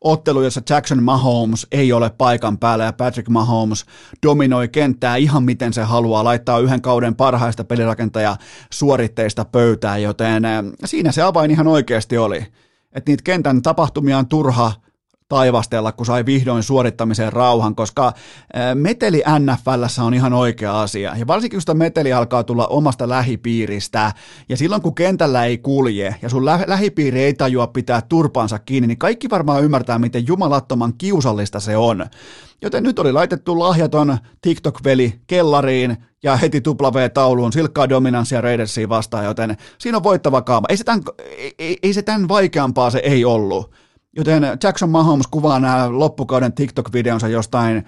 ottelu, 0.00 0.42
jossa 0.42 0.62
Jackson 0.70 1.02
Mahomes 1.02 1.66
ei 1.72 1.92
ole 1.92 2.10
paikan 2.18 2.58
päällä 2.58 2.84
ja 2.84 2.92
Patrick 2.92 3.28
Mahomes 3.28 3.84
dominoi 4.26 4.68
kenttää 4.68 5.16
ihan 5.16 5.42
miten 5.42 5.72
se 5.72 5.82
haluaa, 5.82 6.24
laittaa 6.24 6.58
yhden 6.58 6.82
kauden 6.82 7.14
parhaista 7.14 7.64
pelirakentaja 7.64 8.36
suoritteista 8.70 9.44
pöytään, 9.44 10.02
joten 10.02 10.44
eh, 10.44 10.64
siinä 10.84 11.12
se 11.12 11.22
avain 11.22 11.50
ihan 11.50 11.66
oikeasti 11.66 12.18
oli. 12.18 12.46
Että 12.92 13.10
niitä 13.10 13.22
kentän 13.24 13.62
tapahtumia 13.62 14.18
on 14.18 14.28
turha 14.28 14.72
taivastella, 15.30 15.92
kun 15.92 16.06
sai 16.06 16.26
vihdoin 16.26 16.62
suorittamiseen 16.62 17.32
rauhan, 17.32 17.74
koska 17.74 18.12
meteli 18.74 19.22
NFLssä 19.38 20.04
on 20.04 20.14
ihan 20.14 20.32
oikea 20.32 20.80
asia. 20.80 21.16
Ja 21.16 21.26
varsinkin 21.26 21.56
kun 21.56 21.62
sitä 21.62 21.74
meteli 21.74 22.12
alkaa 22.12 22.44
tulla 22.44 22.66
omasta 22.66 23.08
lähipiiristä, 23.08 24.12
ja 24.48 24.56
silloin 24.56 24.82
kun 24.82 24.94
kentällä 24.94 25.44
ei 25.44 25.58
kulje, 25.58 26.14
ja 26.22 26.28
sun 26.28 26.44
lä- 26.44 26.64
lähipiiri 26.66 27.24
ei 27.24 27.34
tajua 27.34 27.66
pitää 27.66 28.02
turpansa 28.02 28.58
kiinni, 28.58 28.86
niin 28.86 28.98
kaikki 28.98 29.30
varmaan 29.30 29.64
ymmärtää, 29.64 29.98
miten 29.98 30.26
jumalattoman 30.26 30.94
kiusallista 30.98 31.60
se 31.60 31.76
on. 31.76 32.06
Joten 32.62 32.82
nyt 32.82 32.98
oli 32.98 33.12
laitettu 33.12 33.58
lahjaton 33.58 34.18
TikTok-veli 34.40 35.20
kellariin 35.26 35.96
ja 36.22 36.36
heti 36.36 36.62
W-tauluun 36.68 37.52
silkkaa 37.52 37.88
dominanssia 37.88 38.40
Raidersiin 38.40 38.88
vastaan, 38.88 39.24
joten 39.24 39.56
siinä 39.78 39.96
on 39.96 40.02
voittava 40.02 40.42
kaama. 40.42 40.66
Ei 40.68 40.76
se 40.76 40.84
tämän, 40.84 41.02
ei, 41.58 41.78
ei 41.82 41.92
se 41.92 42.02
tämän 42.02 42.28
vaikeampaa 42.28 42.90
se 42.90 42.98
ei 42.98 43.24
ollut. 43.24 43.70
Joten 44.16 44.42
Jackson 44.62 44.90
Mahomes 44.90 45.26
kuvaa 45.26 45.60
nämä 45.60 45.98
loppukauden 45.98 46.52
TikTok-videonsa 46.52 47.28
jostain 47.28 47.84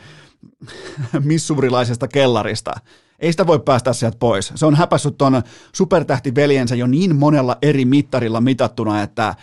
missurilaisesta 1.25 2.09
kellarista. 2.09 2.73
Ei 3.19 3.33
sitä 3.33 3.47
voi 3.47 3.61
päästä 3.61 3.93
sieltä 3.93 4.19
pois. 4.19 4.53
Se 4.55 4.67
on 4.67 4.75
häpässyt 4.75 5.19
ton 5.19 5.43
supertähtiveljensä 5.73 6.75
jo 6.75 6.87
niin 6.87 7.17
monella 7.17 7.57
eri 7.63 7.85
mittarilla 7.85 8.41
mitattuna, 8.41 9.03
että 9.03 9.35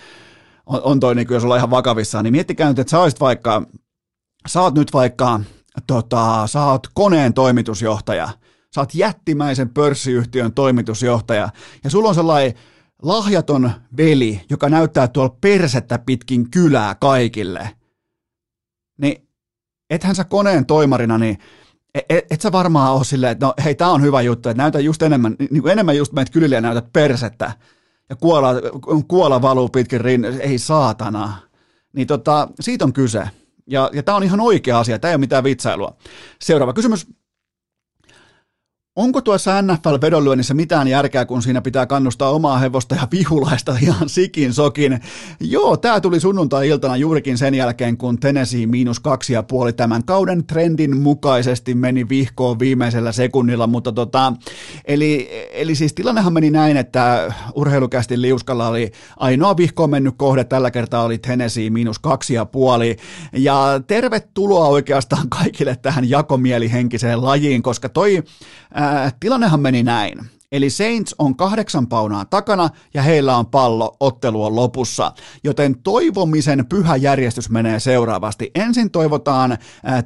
on, 0.65 0.81
on 0.83 0.99
toi, 0.99 1.15
niin 1.15 1.27
jos 1.29 1.43
ollaan 1.43 1.59
ihan 1.59 1.69
vakavissaan, 1.69 2.23
niin 2.23 2.31
miettikää 2.31 2.69
nyt, 2.69 2.79
että 2.79 2.91
sä 2.91 2.99
olisit 2.99 3.19
vaikka, 3.19 3.63
sä 4.47 4.61
oot 4.61 4.73
nyt 4.73 4.93
vaikka, 4.93 5.39
tota, 5.87 6.47
sä 6.47 6.65
oot 6.65 6.87
koneen 6.93 7.33
toimitusjohtaja, 7.33 8.29
sä 8.75 8.81
oot 8.81 8.95
jättimäisen 8.95 9.69
pörssiyhtiön 9.69 10.53
toimitusjohtaja, 10.53 11.49
ja 11.83 11.89
sulla 11.89 12.09
on 12.09 12.15
sellainen 12.15 12.53
lahjaton 13.01 13.71
veli, 13.97 14.41
joka 14.49 14.69
näyttää 14.69 15.07
tuolla 15.07 15.37
persettä 15.41 15.99
pitkin 16.05 16.51
kylää 16.51 16.95
kaikille, 16.95 17.69
niin 19.01 19.27
ethän 19.89 20.15
sä 20.15 20.23
koneen 20.23 20.65
toimarina, 20.65 21.17
niin 21.17 21.37
et, 21.93 22.05
et, 22.09 22.25
et 22.31 22.41
sä 22.41 22.51
varmaan 22.51 22.93
ole 22.93 23.03
silleen, 23.03 23.31
että 23.31 23.45
no 23.45 23.53
hei, 23.63 23.75
tää 23.75 23.89
on 23.89 24.01
hyvä 24.01 24.21
juttu, 24.21 24.49
että 24.49 24.63
näytä 24.63 24.79
just 24.79 25.01
enemmän, 25.01 25.35
niin 25.39 25.61
kuin 25.61 25.71
enemmän 25.71 25.97
just 25.97 26.13
meitä 26.13 26.31
kylille 26.31 26.55
ja 26.55 26.61
näytät 26.61 26.93
persettä, 26.93 27.51
ja 28.09 28.15
kuola, 28.15 28.49
kuola 29.07 29.41
valuu 29.41 29.69
pitkin 29.69 30.01
rin, 30.01 30.25
ei 30.25 30.57
saatana. 30.57 31.37
Niin 31.93 32.07
tota, 32.07 32.47
siitä 32.59 32.85
on 32.85 32.93
kyse. 32.93 33.29
Ja, 33.67 33.89
ja 33.93 34.03
tämä 34.03 34.15
on 34.15 34.23
ihan 34.23 34.39
oikea 34.39 34.79
asia, 34.79 34.99
tämä 34.99 35.09
ei 35.09 35.15
ole 35.15 35.19
mitään 35.19 35.43
vitsailua. 35.43 35.97
Seuraava 36.41 36.73
kysymys. 36.73 37.07
Onko 38.99 39.21
tuossa 39.21 39.61
NFL-vedonlyönnissä 39.61 40.53
mitään 40.53 40.87
järkeä, 40.87 41.25
kun 41.25 41.41
siinä 41.41 41.61
pitää 41.61 41.85
kannustaa 41.85 42.29
omaa 42.29 42.57
hevosta 42.57 42.95
ja 42.95 43.07
vihulaista 43.11 43.75
ihan 43.81 44.09
sikin 44.09 44.53
sokin? 44.53 44.99
Joo, 45.39 45.77
tämä 45.77 46.01
tuli 46.01 46.19
sunnuntai-iltana 46.19 46.97
juurikin 46.97 47.37
sen 47.37 47.55
jälkeen, 47.55 47.97
kun 47.97 48.19
Tennessee 48.19 48.65
miinus 48.65 48.99
kaksi 48.99 49.33
ja 49.33 49.43
puoli 49.43 49.73
tämän 49.73 50.03
kauden 50.03 50.45
trendin 50.45 50.97
mukaisesti 50.97 51.73
meni 51.73 52.09
vihkoon 52.09 52.59
viimeisellä 52.59 53.11
sekunnilla, 53.11 53.67
mutta 53.67 53.91
tota, 53.91 54.33
eli, 54.85 55.29
eli 55.51 55.75
siis 55.75 55.93
tilannehan 55.93 56.33
meni 56.33 56.49
näin, 56.49 56.77
että 56.77 57.33
urheilukästi 57.55 58.21
liuskalla 58.21 58.67
oli 58.67 58.91
ainoa 59.17 59.57
vihkoon 59.57 59.89
mennyt 59.89 60.13
kohde, 60.17 60.43
tällä 60.43 60.71
kertaa 60.71 61.03
oli 61.03 61.17
Tennessee 61.17 61.69
miinus 61.69 61.99
kaksi 61.99 62.33
ja 62.33 62.45
puoli, 62.45 62.97
ja 63.33 63.81
tervetuloa 63.87 64.67
oikeastaan 64.67 65.29
kaikille 65.29 65.75
tähän 65.75 66.09
jakomielihenkiseen 66.09 67.23
lajiin, 67.23 67.61
koska 67.63 67.89
toi 67.89 68.23
Ää, 68.73 68.88
tilannehan 69.19 69.59
meni 69.59 69.83
näin. 69.83 70.19
Eli 70.51 70.69
Saints 70.69 71.15
on 71.17 71.35
kahdeksan 71.35 71.87
paunaa 71.87 72.25
takana 72.25 72.69
ja 72.93 73.01
heillä 73.01 73.37
on 73.37 73.45
pallo, 73.45 73.97
ottelu 73.99 74.43
on 74.43 74.55
lopussa. 74.55 75.11
Joten 75.43 75.79
toivomisen 75.83 76.65
pyhä 76.69 76.95
järjestys 76.95 77.49
menee 77.49 77.79
seuraavasti. 77.79 78.51
Ensin 78.55 78.91
toivotaan 78.91 79.57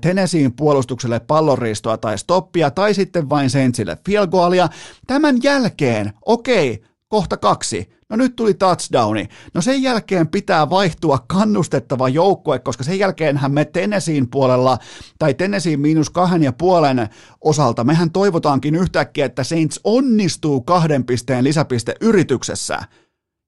Tennesseein 0.01 0.53
puolustukselle 0.53 1.19
palloristoa 1.19 1.97
tai 1.97 2.17
stoppia 2.17 2.71
tai 2.71 2.93
sitten 2.93 3.29
vain 3.29 3.49
Saintsille 3.49 3.97
field 4.05 4.27
goalia. 4.27 4.69
Tämän 5.07 5.37
jälkeen, 5.43 6.13
okei, 6.25 6.83
kohta 7.07 7.37
kaksi. 7.37 7.93
No 8.13 8.17
nyt 8.17 8.35
tuli 8.35 8.53
touchdowni. 8.53 9.27
No 9.53 9.61
sen 9.61 9.83
jälkeen 9.83 10.27
pitää 10.27 10.69
vaihtua 10.69 11.19
kannustettava 11.27 12.09
joukkue, 12.09 12.59
koska 12.59 12.83
sen 12.83 12.99
jälkeenhän 12.99 13.51
me 13.51 13.65
Tennesseein 13.65 14.29
puolella 14.29 14.77
tai 15.19 15.33
Tennesseein 15.33 15.79
miinus 15.79 16.09
kahden 16.09 16.43
ja 16.43 16.53
puolen 16.53 17.09
osalta, 17.41 17.83
mehän 17.83 18.11
toivotaankin 18.11 18.75
yhtäkkiä, 18.75 19.25
että 19.25 19.43
Saints 19.43 19.79
onnistuu 19.83 20.61
kahden 20.61 21.05
pisteen 21.05 21.43
lisäpiste 21.43 21.95
yrityksessä. 22.01 22.79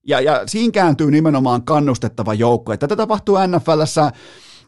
Ja, 0.08 0.22
ja 0.22 0.44
siinä 0.46 0.72
kääntyy 0.72 1.12
nimenomaan 1.12 1.64
kannustettava 1.64 2.34
joukkue. 2.34 2.78
Tätä 2.78 2.96
tapahtuu 2.96 3.38
NFLssä 3.48 4.12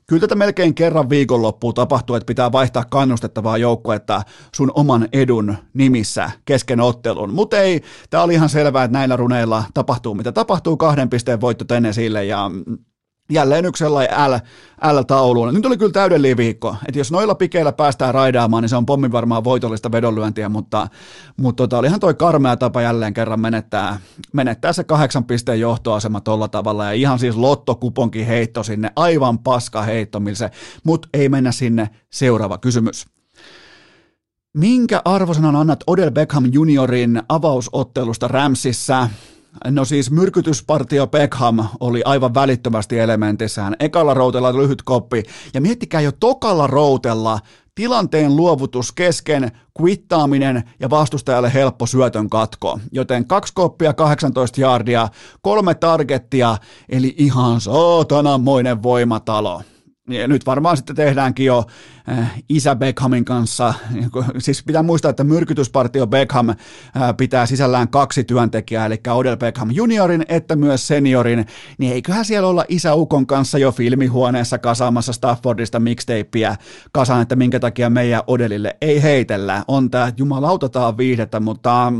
kyllä 0.07 0.19
tätä 0.19 0.35
melkein 0.35 0.75
kerran 0.75 1.09
viikonloppuun 1.09 1.73
tapahtuu, 1.73 2.15
että 2.15 2.25
pitää 2.25 2.51
vaihtaa 2.51 2.85
kannustettavaa 2.89 3.57
joukkuetta 3.57 4.21
sun 4.55 4.71
oman 4.75 5.07
edun 5.13 5.55
nimissä 5.73 6.31
kesken 6.45 6.79
ottelun. 6.79 7.33
Mutta 7.33 7.59
ei, 7.59 7.81
tämä 8.09 8.23
oli 8.23 8.33
ihan 8.33 8.49
selvää, 8.49 8.83
että 8.83 8.97
näillä 8.97 9.15
runeilla 9.15 9.63
tapahtuu 9.73 10.15
mitä 10.15 10.31
tapahtuu, 10.31 10.77
kahden 10.77 11.09
pisteen 11.09 11.41
voitto 11.41 11.65
sille 11.91 12.25
ja 12.25 12.51
jälleen 13.29 13.65
yksi 13.65 13.83
sellainen 13.83 14.31
L, 14.31 14.35
L-tauluun. 14.93 15.53
Nyt 15.53 15.65
oli 15.65 15.77
kyllä 15.77 15.91
täydellinen 15.91 16.37
viikko, 16.37 16.75
että 16.87 16.99
jos 16.99 17.11
noilla 17.11 17.35
pikeillä 17.35 17.71
päästään 17.71 18.13
raidaamaan, 18.13 18.63
niin 18.63 18.69
se 18.69 18.75
on 18.75 18.85
pommin 18.85 19.11
varmaan 19.11 19.43
voitollista 19.43 19.91
vedonlyöntiä, 19.91 20.49
mutta, 20.49 20.87
mutta 21.37 21.63
tota, 21.63 21.77
olihan 21.77 21.99
toi 21.99 22.13
karmea 22.13 22.57
tapa 22.57 22.81
jälleen 22.81 23.13
kerran 23.13 23.39
menettää, 23.39 23.99
menettää 24.33 24.73
se 24.73 24.83
kahdeksan 24.83 25.23
pisteen 25.23 25.59
johtoasema 25.59 26.21
tolla 26.21 26.47
tavalla, 26.47 26.85
ja 26.85 26.91
ihan 26.91 27.19
siis 27.19 27.35
lottokuponkin 27.35 28.25
heitto 28.25 28.63
sinne, 28.63 28.91
aivan 28.95 29.39
paska 29.39 29.81
heitto, 29.81 30.21
se, 30.33 30.51
mutta 30.83 31.07
ei 31.13 31.29
mennä 31.29 31.51
sinne. 31.51 31.89
Seuraava 32.09 32.57
kysymys. 32.57 33.05
Minkä 34.53 35.01
arvosanan 35.05 35.55
annat 35.55 35.83
Odell 35.87 36.11
Beckham 36.11 36.49
juniorin 36.51 37.21
avausottelusta 37.29 38.27
Ramsissa? 38.27 39.09
No 39.67 39.85
siis 39.85 40.11
myrkytyspartio 40.11 41.07
Beckham 41.07 41.67
oli 41.79 42.01
aivan 42.05 42.33
välittömästi 42.33 42.99
elementissään. 42.99 43.75
Ekalla 43.79 44.13
routella 44.13 44.57
lyhyt 44.57 44.81
koppi. 44.81 45.23
Ja 45.53 45.61
miettikää 45.61 46.01
jo 46.01 46.11
tokalla 46.11 46.67
routella 46.67 47.39
tilanteen 47.75 48.35
luovutus 48.35 48.91
kesken, 48.91 49.51
kvittaaminen 49.81 50.63
ja 50.79 50.89
vastustajalle 50.89 51.53
helppo 51.53 51.85
syötön 51.85 52.29
katko. 52.29 52.79
Joten 52.91 53.27
kaksi 53.27 53.53
koppia, 53.53 53.93
18 53.93 54.61
jardia, 54.61 55.07
kolme 55.41 55.75
targettia, 55.75 56.57
eli 56.89 57.15
ihan 57.17 57.61
saatananmoinen 57.61 58.83
voimatalo. 58.83 59.61
Ja 60.09 60.27
nyt 60.27 60.45
varmaan 60.45 60.77
sitten 60.77 60.95
tehdäänkin 60.95 61.45
jo 61.45 61.65
äh, 62.09 62.43
isä 62.49 62.75
Beckhamin 62.75 63.25
kanssa, 63.25 63.73
siis 64.37 64.63
pitää 64.63 64.83
muistaa, 64.83 65.09
että 65.09 65.23
myrkytyspartio 65.23 66.07
Beckham 66.07 66.49
äh, 66.49 66.57
pitää 67.17 67.45
sisällään 67.45 67.87
kaksi 67.87 68.23
työntekijää, 68.23 68.85
eli 68.85 69.01
Odell 69.09 69.35
Beckham 69.35 69.71
juniorin 69.71 70.25
että 70.29 70.55
myös 70.55 70.87
seniorin, 70.87 71.45
niin 71.77 71.93
eiköhän 71.93 72.25
siellä 72.25 72.47
olla 72.47 72.65
isä 72.67 72.95
Ukon 72.95 73.27
kanssa 73.27 73.57
jo 73.57 73.71
filmihuoneessa 73.71 74.57
kasaamassa 74.57 75.13
Staffordista 75.13 75.79
mixtapeä 75.79 76.55
kasaan, 76.91 77.21
että 77.21 77.35
minkä 77.35 77.59
takia 77.59 77.89
meidän 77.89 78.23
Odellille 78.27 78.77
ei 78.81 79.03
heitellä. 79.03 79.63
On 79.67 79.91
tämä 79.91 80.11
jumalauta 80.17 80.97
viihdettä, 80.97 81.39
mutta 81.39 81.93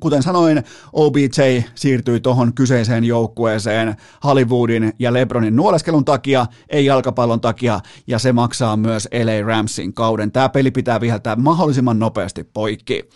Kuten 0.00 0.22
sanoin, 0.22 0.62
OBJ 0.92 1.62
siirtyi 1.74 2.20
tuohon 2.20 2.54
kyseiseen 2.54 3.04
joukkueeseen 3.04 3.96
Hollywoodin 4.24 4.92
ja 4.98 5.12
LeBronin 5.12 5.56
nuoleskelun 5.56 6.04
takia, 6.04 6.46
ei 6.68 6.84
jalkapallon 6.84 7.40
takia, 7.40 7.80
ja 8.06 8.18
se 8.18 8.32
maksaa 8.32 8.76
myös 8.76 9.08
LA 9.24 9.46
Ramsin 9.46 9.94
kauden. 9.94 10.32
Tämä 10.32 10.48
peli 10.48 10.70
pitää 10.70 11.00
viheltää 11.00 11.36
mahdollisimman 11.36 11.98
nopeasti 11.98 12.44
poikki. 12.44 13.08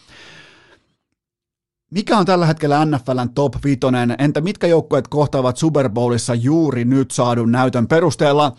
Mikä 1.90 2.18
on 2.18 2.26
tällä 2.26 2.46
hetkellä 2.46 2.84
NFLn 2.84 3.30
top 3.34 3.54
5? 3.64 3.78
Entä 4.18 4.40
mitkä 4.40 4.66
joukkueet 4.66 5.08
kohtaavat 5.08 5.56
Super 5.56 5.90
Bowlissa 5.90 6.34
juuri 6.34 6.84
nyt 6.84 7.10
saadun 7.10 7.52
näytön 7.52 7.88
perusteella? 7.88 8.52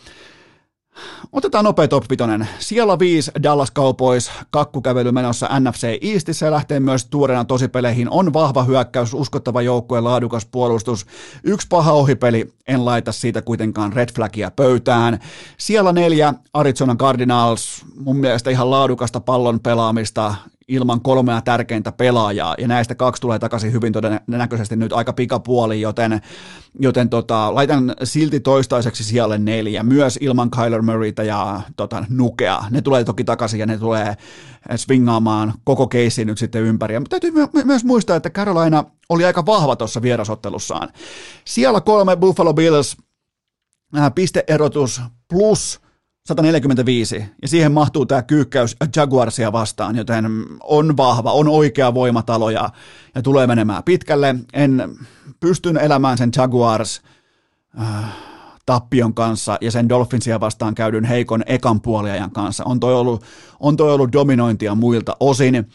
Otetaan 1.32 1.66
nopea 1.66 1.88
top 1.88 2.04
5. 2.10 2.24
Siellä 2.60 3.00
5 3.00 3.32
Dallas 3.44 3.72
Cowboys, 3.72 4.32
kakkukävely 4.50 5.12
menossa 5.12 5.60
NFC 5.60 5.98
Eastissä 6.02 6.46
ja 6.46 6.52
lähtee 6.52 6.80
myös 6.80 7.06
tuoreena 7.06 7.46
tosipeleihin. 7.46 8.10
On 8.10 8.34
vahva 8.34 8.64
hyökkäys, 8.64 9.14
uskottava 9.14 9.62
joukkue, 9.62 10.02
laadukas 10.02 10.46
puolustus. 10.46 11.06
Yksi 11.44 11.68
paha 11.68 11.92
ohipeli, 11.92 12.54
en 12.68 12.86
laita 12.86 13.12
siitä 13.12 13.42
kuitenkaan 13.42 13.94
red 13.94 14.10
flagia 14.16 14.52
pöytään. 14.52 15.20
Siellä 15.58 15.92
neljä 15.92 16.34
Arizona 16.54 16.96
Cardinals, 16.96 17.86
mun 18.00 18.18
mielestä 18.18 18.50
ihan 18.50 18.72
laadukasta 18.72 19.20
pallon 19.20 19.60
pelaamista, 19.60 20.36
ilman 20.68 21.02
kolmea 21.02 21.42
tärkeintä 21.42 21.92
pelaajaa, 21.92 22.56
ja 22.58 22.68
näistä 22.68 22.96
kaksi 22.96 23.22
tulee 23.22 23.40
takaisin 23.40 23.72
hyvin 23.72 23.94
todennäköisesti 23.94 24.76
nyt 24.76 24.94
aika 24.94 25.14
pikapuoli, 25.14 25.82
joten, 25.82 26.22
joten 26.80 27.10
tota, 27.10 27.56
laitan 27.56 27.96
silti 28.04 28.40
toistaiseksi 28.40 29.04
siellä 29.04 29.38
neljä, 29.38 29.84
myös 29.84 30.18
ilman 30.22 30.52
Kyler 30.52 30.82
Murrayta 30.82 31.24
ja 31.24 31.62
tota, 31.78 32.06
Nukea. 32.10 32.64
Ne 32.70 32.82
tulee 32.82 33.04
toki 33.04 33.24
takaisin 33.24 33.60
ja 33.60 33.66
ne 33.66 33.78
tulee 33.78 34.16
swingaamaan 34.76 35.54
koko 35.64 35.88
keissi 35.88 36.26
nyt 36.26 36.38
sitten 36.38 36.62
ympäri. 36.62 37.00
Mutta 37.00 37.20
täytyy 37.20 37.32
my- 37.32 37.64
myös 37.64 37.84
muistaa, 37.86 38.16
että 38.16 38.30
Carolina 38.30 38.84
oli 39.10 39.26
aika 39.26 39.46
vahva 39.46 39.76
tuossa 39.76 40.02
vierasottelussaan. 40.02 40.90
Siellä 41.46 41.82
kolme 41.82 42.16
Buffalo 42.18 42.54
Bills, 42.54 42.98
äh, 43.98 44.12
pisteerotus 44.16 45.02
plus 45.30 45.85
145, 46.28 47.26
ja 47.42 47.48
siihen 47.48 47.72
mahtuu 47.72 48.06
tämä 48.06 48.22
kyykkäys 48.24 48.76
Jaguarsia 48.96 49.52
vastaan, 49.52 49.96
joten 49.96 50.26
on 50.64 50.98
vahva, 50.98 51.32
on 51.32 51.48
oikea 51.48 51.94
voimatalo 51.94 52.50
ja, 52.50 52.70
ja 53.16 53.22
tulee 53.22 53.48
menemään 53.48 53.84
pitkälle. 53.84 54.36
En 54.54 54.98
pystyn 55.40 55.78
elämään 55.78 56.18
sen 56.18 56.30
Jaguars 56.38 57.02
äh, 57.82 58.06
tappion 58.66 59.14
kanssa 59.14 59.58
ja 59.62 59.72
sen 59.72 59.90
Dolphinsia 59.90 60.40
vastaan 60.40 60.76
käydyn 60.76 61.06
heikon 61.06 61.44
ekan 61.46 61.82
puoliajan 61.82 62.32
kanssa. 62.32 62.64
On 62.64 62.80
toi 62.80 62.94
ollut, 62.96 63.24
on 63.60 63.78
toi 63.78 63.94
ollut 63.94 64.14
dominointia 64.14 64.76
muilta 64.76 65.18
osin. 65.20 65.56
Äh, 65.56 65.66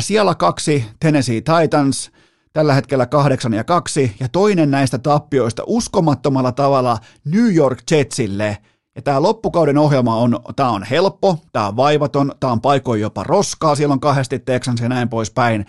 siellä 0.00 0.34
kaksi 0.34 0.84
Tennessee 1.00 1.40
Titans, 1.40 2.10
tällä 2.52 2.74
hetkellä 2.74 3.06
kahdeksan 3.06 3.54
ja 3.54 3.64
kaksi, 3.64 4.16
ja 4.20 4.28
toinen 4.28 4.70
näistä 4.70 4.98
tappioista 4.98 5.62
uskomattomalla 5.66 6.52
tavalla 6.52 6.98
New 7.24 7.54
York 7.54 7.78
Jetsille– 7.90 8.58
ja 8.96 9.02
tämä 9.02 9.22
loppukauden 9.22 9.78
ohjelma 9.78 10.16
on, 10.16 10.40
tämä 10.56 10.70
on 10.70 10.82
helppo, 10.82 11.38
tämä 11.52 11.68
on 11.68 11.76
vaivaton, 11.76 12.32
tämä 12.40 12.52
on 12.52 12.60
paikoin 12.60 13.00
jopa 13.00 13.24
roskaa, 13.24 13.74
siellä 13.74 13.92
on 13.92 14.00
kahdesti 14.00 14.38
Texans 14.38 14.80
ja 14.80 14.88
näin 14.88 15.08
poispäin. 15.08 15.66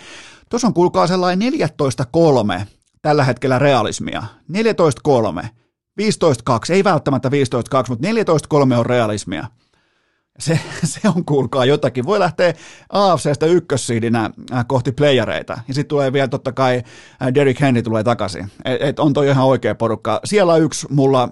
Tuossa 0.50 0.68
on 0.68 0.74
kuulkaa 0.74 1.08
sellainen 1.08 1.54
14-3 1.54 2.66
tällä 3.02 3.24
hetkellä 3.24 3.60
realismia. 3.60 4.24
14-3, 5.44 5.46
15-2, 6.02 6.04
ei 6.70 6.84
välttämättä 6.84 7.30
15-2, 7.30 7.32
mutta 7.90 8.08
14-3 8.76 8.78
on 8.78 8.86
realismia. 8.86 9.48
Se, 10.40 10.60
se 10.84 11.00
on 11.16 11.26
kuulkaa 11.26 11.66
jotakin. 11.66 12.06
Voi 12.06 12.20
lähteä 12.20 12.54
AFCstä 12.90 13.46
ykkössiidinä 13.46 14.30
äh, 14.54 14.66
kohti 14.68 14.92
playereita. 14.92 15.54
Ja 15.68 15.74
sitten 15.74 15.88
tulee 15.88 16.14
vielä 16.14 16.28
totta 16.28 16.52
kai 16.52 16.84
äh, 17.22 17.34
Derrick 17.34 17.62
Henry 17.62 17.82
tulee 17.82 18.04
takaisin. 18.04 18.52
Et, 18.66 18.82
et 18.82 19.00
on 19.00 19.14
toi 19.14 19.28
ihan 19.28 19.46
oikea 19.46 19.76
porukka. 19.76 20.20
Siellä 20.26 20.58
yksi 20.58 20.88
mulla 20.90 21.30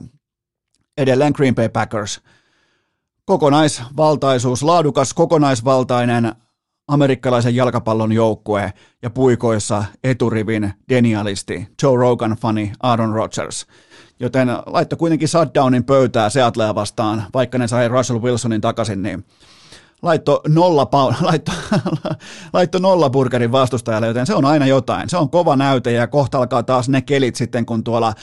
edelleen 0.99 1.33
Green 1.35 1.55
Bay 1.55 1.69
Packers. 1.69 2.21
Kokonaisvaltaisuus, 3.25 4.63
laadukas 4.63 5.13
kokonaisvaltainen 5.13 6.31
amerikkalaisen 6.87 7.55
jalkapallon 7.55 8.11
joukkue 8.11 8.73
ja 9.01 9.09
puikoissa 9.09 9.83
eturivin 10.03 10.73
denialisti 10.89 11.67
Joe 11.83 11.97
Rogan 11.97 12.31
fani 12.31 12.71
Aaron 12.79 13.13
Rodgers. 13.13 13.65
Joten 14.19 14.47
laitto 14.65 14.97
kuitenkin 14.97 15.27
shutdownin 15.27 15.83
pöytää 15.83 16.29
Seattlea 16.29 16.75
vastaan, 16.75 17.23
vaikka 17.33 17.57
ne 17.57 17.67
sai 17.67 17.87
Russell 17.87 18.21
Wilsonin 18.21 18.61
takaisin, 18.61 19.01
niin 19.01 19.25
laitto 20.01 20.41
nolla, 20.47 20.87
laitto, 21.21 21.51
laitto 22.53 22.79
nolla 22.79 23.09
burgerin 23.09 23.51
vastustajalle, 23.51 24.07
joten 24.07 24.25
se 24.25 24.35
on 24.35 24.45
aina 24.45 24.65
jotain. 24.65 25.09
Se 25.09 25.17
on 25.17 25.29
kova 25.29 25.55
näyte 25.55 25.91
ja 25.91 26.07
kohta 26.07 26.37
alkaa 26.37 26.63
taas 26.63 26.89
ne 26.89 27.01
kelit 27.01 27.35
sitten, 27.35 27.65
kun 27.65 27.83
tuolla 27.83 28.13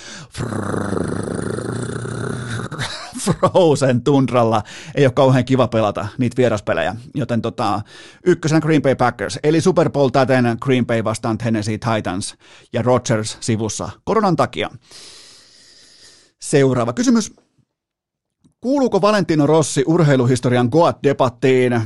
Frozen 3.27 4.03
tundralla 4.03 4.62
ei 4.95 5.07
ole 5.07 5.12
kauhean 5.12 5.45
kiva 5.45 5.68
pelata 5.68 6.07
niitä 6.18 6.37
vieraspelejä, 6.37 6.97
joten 7.14 7.43
tota, 7.43 7.81
ykkösenä 8.27 8.61
Green 8.61 8.83
Bay 8.83 8.95
Packers, 8.95 9.39
eli 9.43 9.61
Super 9.61 9.91
Bowl 9.91 10.09
täten 10.09 10.57
Green 10.61 10.87
Bay 10.87 11.05
vastaan 11.05 11.39
Tennessee 11.39 11.79
Titans 11.79 12.35
ja 12.72 12.83
Rodgers 12.83 13.37
sivussa 13.41 13.91
koronan 14.05 14.37
takia. 14.37 14.70
Seuraava 16.43 16.93
kysymys. 16.93 17.33
Kuuluuko 18.61 19.01
Valentino 19.01 19.47
Rossi 19.47 19.85
urheiluhistorian 19.87 20.68
Goat-debattiin? 20.72 21.81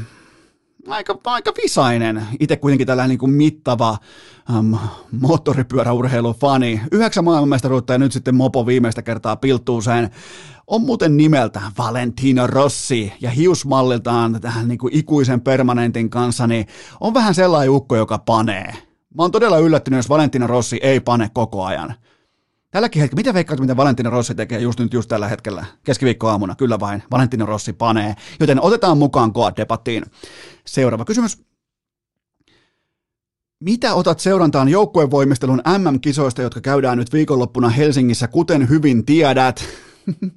Aika, 0.89 1.19
aika 1.25 1.53
visainen. 1.63 2.23
Itse 2.41 2.57
kuitenkin 2.57 2.87
tällainen 2.87 3.09
niin 3.09 3.19
kuin 3.19 3.33
mittava 3.33 3.99
ähm, 4.51 4.75
moottoripyöräurheilufani. 5.21 6.81
Yhdeksän 6.93 7.25
maailmanmestaruutta 7.25 7.93
ja 7.93 7.99
nyt 7.99 8.13
sitten 8.13 8.35
Mopo 8.35 8.67
viimeistä 8.67 9.03
kertaa 9.03 9.37
pilttuuseen. 9.37 10.11
On 10.67 10.83
muuten 10.83 11.17
nimeltä 11.17 11.61
Valentino 11.79 12.47
Rossi 12.47 13.13
ja 13.21 13.31
hiusmalliltaan 13.31 14.41
tähän 14.41 14.69
niin 14.69 14.79
kuin 14.79 14.97
ikuisen 14.97 15.41
permanentin 15.41 16.11
kanssa, 16.11 16.47
niin 16.47 16.67
on 17.01 17.15
vähän 17.15 17.35
sellainen 17.35 17.71
ukko, 17.71 17.97
joka 17.97 18.19
panee. 18.19 18.73
Mä 19.15 19.23
oon 19.23 19.31
todella 19.31 19.59
yllättynyt, 19.59 19.99
jos 19.99 20.09
Valentino 20.09 20.47
Rossi 20.47 20.81
ei 20.83 21.01
pane 21.01 21.31
koko 21.35 21.65
ajan. 21.65 21.95
Tälläkin 22.71 23.03
hetkellä, 23.03 23.21
mitä 23.21 23.35
veikkaat, 23.35 23.61
mitä 23.61 23.77
Valentino 23.77 24.11
Rossi 24.11 24.35
tekee 24.35 24.59
just 24.61 24.81
nyt 24.81 24.93
just 24.93 25.09
tällä 25.09 25.29
hetkellä, 25.29 25.65
keskiviikkoaamuna, 25.85 26.55
kyllä 26.55 26.81
vain, 26.81 27.03
Valentino 27.11 27.47
Rossi 27.47 27.73
panee, 27.73 28.15
joten 28.41 28.61
otetaan 28.63 28.99
mukaan 28.99 29.31
Goat-debattiin. 29.35 30.11
Seuraava 30.67 31.05
kysymys. 31.05 31.43
Mitä 33.61 33.95
otat 33.95 34.21
seurantaan 34.21 34.69
joukkuevoimistelun 34.69 35.63
MM-kisoista, 35.79 36.43
jotka 36.43 36.61
käydään 36.61 36.99
nyt 36.99 37.13
viikonloppuna 37.13 37.69
Helsingissä, 37.69 38.29
kuten 38.29 38.69
hyvin 38.69 39.05
tiedät? 39.05 39.65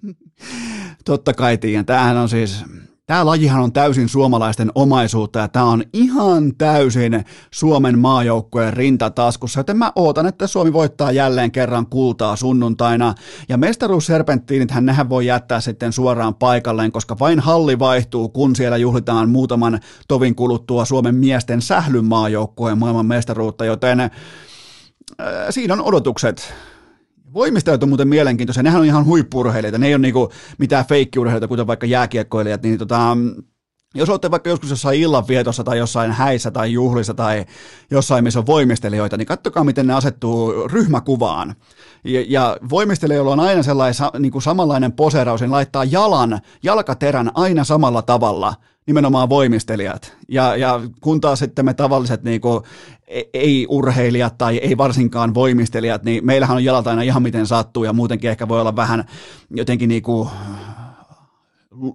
Totta 1.05 1.33
kai 1.33 1.57
tiedän. 1.57 1.85
Tämähän 1.85 2.17
on 2.17 2.29
siis 2.29 2.63
Tämä 3.05 3.25
lajihan 3.25 3.63
on 3.63 3.73
täysin 3.73 4.09
suomalaisten 4.09 4.71
omaisuutta 4.75 5.39
ja 5.39 5.47
tämä 5.47 5.65
on 5.65 5.83
ihan 5.93 6.55
täysin 6.57 7.25
Suomen 7.51 7.99
maajoukkueen 7.99 8.73
rintataskussa, 8.73 9.59
joten 9.59 9.77
mä 9.77 9.91
ootan, 9.95 10.25
että 10.25 10.47
Suomi 10.47 10.73
voittaa 10.73 11.11
jälleen 11.11 11.51
kerran 11.51 11.87
kultaa 11.87 12.35
sunnuntaina. 12.35 13.13
Ja 13.49 13.57
mestaruusserpenttiinithän 13.57 14.85
nehän 14.85 15.09
voi 15.09 15.25
jättää 15.25 15.61
sitten 15.61 15.93
suoraan 15.93 16.35
paikalleen, 16.35 16.91
koska 16.91 17.19
vain 17.19 17.39
halli 17.39 17.79
vaihtuu, 17.79 18.29
kun 18.29 18.55
siellä 18.55 18.77
juhlitaan 18.77 19.29
muutaman 19.29 19.79
tovin 20.07 20.35
kuluttua 20.35 20.85
Suomen 20.85 21.15
miesten 21.15 21.61
sählyn 21.61 22.05
maajoukkueen 22.05 22.77
maailman 22.77 23.05
mestaruutta, 23.05 23.65
joten 23.65 23.99
äh, 23.99 24.09
siinä 25.49 25.73
on 25.73 25.81
odotukset 25.81 26.53
Voimistajat 27.33 27.83
on 27.83 27.89
muuten 27.89 28.07
mielenkiintoisia, 28.07 28.63
nehän 28.63 28.81
on 28.81 28.85
ihan 28.87 29.05
huippurheilijoita, 29.05 29.77
ne 29.77 29.87
ei 29.87 29.93
ole 29.93 30.01
niinku 30.01 30.31
mitään 30.57 30.85
feikkiurheilijoita, 30.85 31.47
kuten 31.47 31.67
vaikka 31.67 31.85
jääkiekkoilijat, 31.85 32.63
niin 32.63 32.77
tota, 32.77 33.17
jos 33.95 34.09
olette 34.09 34.31
vaikka 34.31 34.49
joskus 34.49 34.69
jossain 34.69 34.99
illanvietossa 34.99 35.63
tai 35.63 35.77
jossain 35.77 36.11
häissä 36.11 36.51
tai 36.51 36.73
juhlissa 36.73 37.13
tai 37.13 37.45
jossain, 37.91 38.23
missä 38.23 38.39
on 38.39 38.45
voimistelijoita, 38.45 39.17
niin 39.17 39.25
katsokaa, 39.25 39.63
miten 39.63 39.87
ne 39.87 39.93
asettuu 39.93 40.67
ryhmäkuvaan. 40.67 41.55
Ja, 42.03 42.25
ja 42.27 42.57
voimistelijoilla 42.69 43.31
on 43.31 43.39
aina 43.39 43.63
sellainen 43.63 43.95
niin 44.19 44.31
kuin 44.31 44.41
samanlainen 44.41 44.91
poseraus, 44.91 45.41
niin 45.41 45.51
laittaa 45.51 45.83
jalan, 45.83 46.39
jalkaterän 46.63 47.31
aina 47.33 47.63
samalla 47.63 48.01
tavalla, 48.01 48.53
nimenomaan 48.85 49.29
voimistelijat. 49.29 50.17
Ja, 50.29 50.55
ja 50.55 50.81
kun 51.01 51.21
taas 51.21 51.39
sitten 51.39 51.65
me 51.65 51.73
tavalliset 51.73 52.23
niin 52.23 52.41
kuin, 52.41 52.63
e, 53.07 53.21
ei-urheilijat 53.33 54.37
tai 54.37 54.57
ei 54.57 54.77
varsinkaan 54.77 55.33
voimistelijat, 55.33 56.03
niin 56.03 56.25
meillähän 56.25 56.57
on 56.57 56.63
jalat 56.63 56.87
aina 56.87 57.01
ihan 57.01 57.23
miten 57.23 57.47
sattuu 57.47 57.83
ja 57.83 57.93
muutenkin 57.93 58.29
ehkä 58.29 58.47
voi 58.47 58.61
olla 58.61 58.75
vähän 58.75 59.03
jotenkin 59.49 59.89
niin 59.89 60.03
kuin 60.03 60.29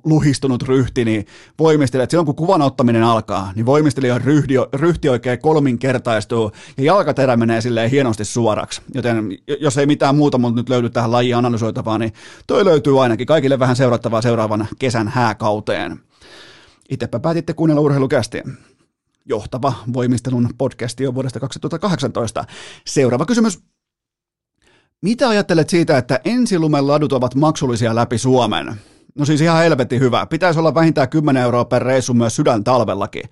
luhistunut 0.04 0.62
ryhti, 0.62 1.04
niin 1.04 1.26
voimistelee, 1.58 2.02
että 2.02 2.10
silloin 2.10 2.26
kun 2.26 2.34
kuvan 2.34 2.62
ottaminen 2.62 3.02
alkaa, 3.02 3.52
niin 3.54 3.66
voimistelijan 3.66 4.20
ryhti, 4.20 4.54
ryhti 4.72 5.08
oikein 5.08 5.38
kolminkertaistuu 5.38 6.52
ja 6.76 6.84
jalkaterä 6.84 7.36
menee 7.36 7.60
silleen 7.60 7.90
hienosti 7.90 8.24
suoraksi. 8.24 8.82
Joten 8.94 9.28
jos 9.60 9.78
ei 9.78 9.86
mitään 9.86 10.16
muuta 10.16 10.38
mutta 10.38 10.60
nyt 10.60 10.68
löydy 10.68 10.90
tähän 10.90 11.12
lajiin 11.12 11.36
analysoitavaa, 11.36 11.98
niin 11.98 12.12
toi 12.46 12.64
löytyy 12.64 13.02
ainakin 13.02 13.26
kaikille 13.26 13.58
vähän 13.58 13.76
seurattavaa 13.76 14.22
seuraavan 14.22 14.68
kesän 14.78 15.08
hääkauteen. 15.08 16.00
Itsepä 16.88 17.20
päätitte 17.20 17.52
kuunnella 17.52 17.80
urheilukästiä. 17.80 18.42
Johtava 19.26 19.72
voimistelun 19.92 20.48
podcasti 20.58 21.06
on 21.06 21.14
vuodesta 21.14 21.40
2018. 21.40 22.44
Seuraava 22.86 23.26
kysymys. 23.26 23.58
Mitä 25.02 25.28
ajattelet 25.28 25.70
siitä, 25.70 25.98
että 25.98 26.20
ensilumen 26.24 26.86
ladut 26.86 27.12
ovat 27.12 27.34
maksullisia 27.34 27.94
läpi 27.94 28.18
Suomen? 28.18 28.74
No 29.14 29.24
siis 29.24 29.40
ihan 29.40 29.58
helvetin 29.58 30.00
hyvä. 30.00 30.26
Pitäisi 30.26 30.58
olla 30.58 30.74
vähintään 30.74 31.08
10 31.08 31.42
euroa 31.42 31.64
per 31.64 31.82
reissu 31.82 32.14
myös 32.14 32.36
sydän 32.36 32.64
talvellakin, 32.64 33.22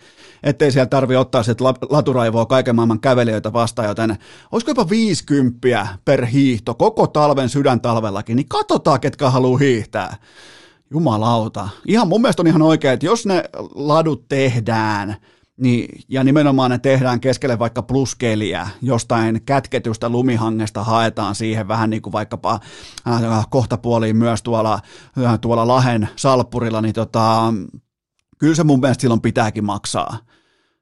ettei 0.42 0.72
siellä 0.72 0.86
tarvi 0.86 1.16
ottaa 1.16 1.42
sit 1.42 1.61
laturaivoa 1.90 2.46
kaiken 2.46 2.76
maailman 2.76 3.00
kävelijöitä 3.00 3.52
vastaan, 3.52 3.88
joten 3.88 4.16
olisiko 4.52 4.70
jopa 4.70 4.88
50 4.88 5.88
per 6.04 6.26
hiihto 6.26 6.74
koko 6.74 7.07
talven 7.07 7.48
sydän 7.48 7.80
talvellakin, 7.80 8.36
niin 8.36 8.48
katsotaan, 8.48 9.00
ketkä 9.00 9.30
haluaa 9.30 9.59
hiihtää. 9.59 10.16
Jumalauta. 10.91 11.68
Ihan 11.87 12.09
mun 12.09 12.20
mielestä 12.20 12.43
on 12.43 12.47
ihan 12.47 12.62
oikein, 12.62 12.95
että 12.95 13.07
jos 13.07 13.26
ne 13.26 13.45
ladut 13.74 14.28
tehdään, 14.28 15.16
niin, 15.57 16.01
ja 16.09 16.24
nimenomaan 16.24 16.70
ne 16.70 16.78
tehdään 16.78 17.20
keskelle 17.20 17.59
vaikka 17.59 17.82
pluskeliä, 17.82 18.68
jostain 18.82 19.43
kätketystä 19.47 20.09
lumihangesta 20.09 20.84
haetaan 20.84 21.34
siihen 21.34 21.68
vähän 21.68 21.91
niin 21.91 22.03
kuin 22.03 22.12
vaikkapa 22.12 22.61
äh, 23.09 23.47
kohtapuoliin 23.51 24.16
myös 24.16 24.43
tuolla, 24.43 24.80
äh, 25.24 25.41
tuolla 25.41 25.66
Lahen 25.66 26.09
salppurilla, 26.16 26.80
niin 26.80 26.95
tota, 26.95 27.55
kyllä 28.39 28.55
se 28.55 28.64
mun 28.64 28.80
mielestä 28.80 29.01
silloin 29.01 29.20
pitääkin 29.20 29.64
maksaa. 29.64 30.18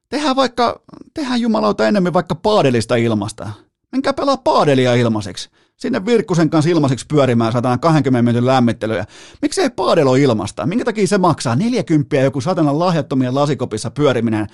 Tehdään 0.09 0.35
vaikka, 0.35 0.81
tehdään 1.13 1.41
jumalauta 1.41 1.87
enemmän 1.87 2.13
vaikka 2.13 2.35
paadelista 2.35 2.95
ilmasta. 2.95 3.49
Menkää 3.91 4.13
pelaa 4.13 4.37
paadelia 4.37 4.93
ilmaiseksi 4.93 5.49
sinne 5.77 6.05
Virkkusen 6.05 6.49
kanssa 6.49 6.71
ilmaiseksi 6.71 7.05
pyörimään, 7.09 7.51
saadaan 7.51 7.79
20 7.79 8.21
minuutin 8.21 8.45
lämmittelyä. 8.45 9.05
Miksei 9.41 9.69
paadelo 9.69 10.15
ilmasta? 10.15 10.65
Minkä 10.65 10.85
takia 10.85 11.07
se 11.07 11.17
maksaa? 11.17 11.55
40 11.55 12.15
joku 12.15 12.41
satanan 12.41 12.79
lahjattomien 12.79 13.35
lasikopissa 13.35 13.91
pyöriminen. 13.91 14.47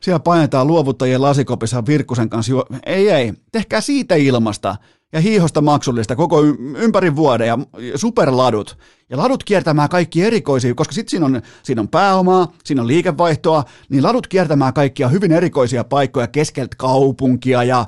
Siellä 0.00 0.20
painetaan 0.20 0.66
luovuttajien 0.66 1.22
lasikopissa 1.22 1.86
Virkkusen 1.86 2.28
kanssa. 2.28 2.52
Juo... 2.52 2.66
Ei, 2.86 3.10
ei. 3.10 3.32
Tehkää 3.52 3.80
siitä 3.80 4.14
ilmasta 4.14 4.76
ja 5.12 5.20
hiihosta 5.20 5.60
maksullista 5.60 6.16
koko 6.16 6.42
ympäri 6.76 7.16
vuoden 7.16 7.48
ja 7.48 7.58
superladut. 7.94 8.78
Ja 9.10 9.16
ladut 9.16 9.44
kiertämään 9.44 9.88
kaikki 9.88 10.22
erikoisia, 10.22 10.74
koska 10.74 10.94
sitten 10.94 11.10
siinä 11.10 11.26
on, 11.26 11.42
siinä 11.62 11.80
on 11.80 11.88
pääomaa, 11.88 12.52
siinä 12.64 12.82
on 12.82 12.88
liikevaihtoa, 12.88 13.64
niin 13.88 14.02
ladut 14.02 14.26
kiertämään 14.26 14.74
kaikkia 14.74 15.08
hyvin 15.08 15.32
erikoisia 15.32 15.84
paikkoja 15.84 16.26
keskeltä 16.26 16.76
kaupunkia 16.78 17.64
ja 17.64 17.86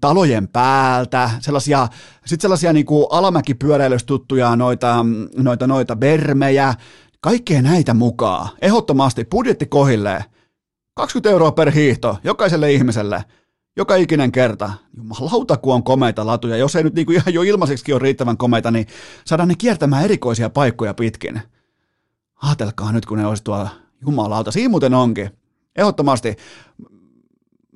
talojen 0.00 0.48
päältä, 0.48 1.30
sellaisia, 1.40 1.88
sitten 2.26 2.42
sellaisia 2.42 2.72
niin 2.72 2.86
kuin 2.86 3.06
alamäkipyöräilystä 3.10 4.06
tuttuja 4.06 4.56
noita, 4.56 5.06
noita, 5.36 5.66
noita 5.66 5.96
bermejä, 5.96 6.74
kaikkea 7.20 7.62
näitä 7.62 7.94
mukaan. 7.94 8.48
Ehdottomasti 8.62 9.24
budjetti 9.24 9.66
kohilleen. 9.66 10.24
20 10.94 11.30
euroa 11.30 11.52
per 11.52 11.70
hiihto 11.70 12.18
jokaiselle 12.24 12.72
ihmiselle. 12.72 13.24
Joka 13.76 13.96
ikinen 13.96 14.32
kerta. 14.32 14.72
Jumalauta, 14.96 15.56
kun 15.56 15.74
on 15.74 15.82
komeita 15.82 16.26
latuja. 16.26 16.56
Jos 16.56 16.76
ei 16.76 16.82
nyt 16.82 16.94
niin 16.94 17.06
kuin 17.06 17.16
ihan 17.16 17.34
jo 17.34 17.42
ilmaiseksi 17.42 17.92
ole 17.92 18.00
riittävän 18.00 18.36
komeita, 18.36 18.70
niin 18.70 18.86
saadaan 19.24 19.48
ne 19.48 19.54
kiertämään 19.54 20.04
erikoisia 20.04 20.50
paikkoja 20.50 20.94
pitkin. 20.94 21.42
Aatelkaa 22.42 22.92
nyt, 22.92 23.06
kun 23.06 23.18
ne 23.18 23.26
olisi 23.26 23.44
tuolla 23.44 23.68
jumalauta. 24.06 24.52
Siinä 24.52 24.68
muuten 24.68 24.94
onkin. 24.94 25.30
Ehdottomasti 25.76 26.36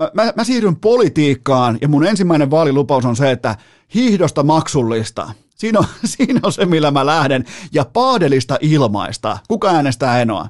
mä, 0.00 0.10
mä, 0.14 0.32
mä 0.36 0.44
siirryn 0.44 0.76
politiikkaan 0.76 1.78
ja 1.80 1.88
mun 1.88 2.06
ensimmäinen 2.06 2.50
vaalilupaus 2.50 3.04
on 3.04 3.16
se, 3.16 3.30
että 3.30 3.56
hiihdosta 3.94 4.42
maksullista. 4.42 5.32
Siinä 5.56 5.78
on, 5.78 5.84
siinä 6.16 6.40
on 6.42 6.52
se, 6.52 6.66
millä 6.66 6.90
mä 6.90 7.06
lähden. 7.06 7.44
Ja 7.72 7.84
paadelista 7.92 8.58
ilmaista. 8.60 9.38
Kuka 9.48 9.68
äänestää 9.68 10.20
Enoa? 10.22 10.48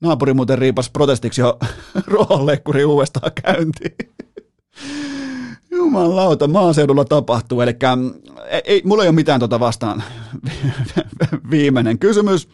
Naapuri 0.00 0.34
muuten 0.34 0.58
riipas 0.58 0.90
protestiksi 0.90 1.40
jo 1.40 1.58
ruohonleikkuri 2.06 2.84
uudestaan 2.84 3.32
käyntiin. 3.42 3.96
Jumalauta, 5.70 6.48
maaseudulla 6.48 7.04
tapahtuu. 7.04 7.60
Eli 7.60 7.76
ei, 8.50 8.62
ei, 8.64 8.82
mulla 8.84 9.02
ei 9.02 9.08
ole 9.08 9.14
mitään 9.14 9.40
tuota 9.40 9.60
vastaan. 9.60 10.02
Viimeinen 11.50 11.98
kysymys. 11.98 12.48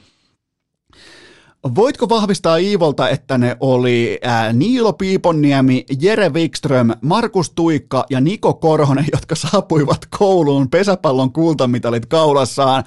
Voitko 1.74 2.08
vahvistaa 2.08 2.56
Iivolta, 2.56 3.08
että 3.08 3.38
ne 3.38 3.56
oli 3.60 4.18
ää, 4.22 4.52
Niilo 4.52 4.92
Piiponniemi, 4.92 5.84
Jere 6.00 6.28
Wikström, 6.28 6.90
Markus 7.02 7.50
Tuikka 7.50 8.06
ja 8.10 8.20
Niko 8.20 8.54
Korhonen, 8.54 9.04
jotka 9.14 9.34
saapuivat 9.34 10.06
kouluun 10.18 10.70
pesäpallon 10.70 11.32
kultamitalit 11.32 12.06
kaulassaan? 12.06 12.84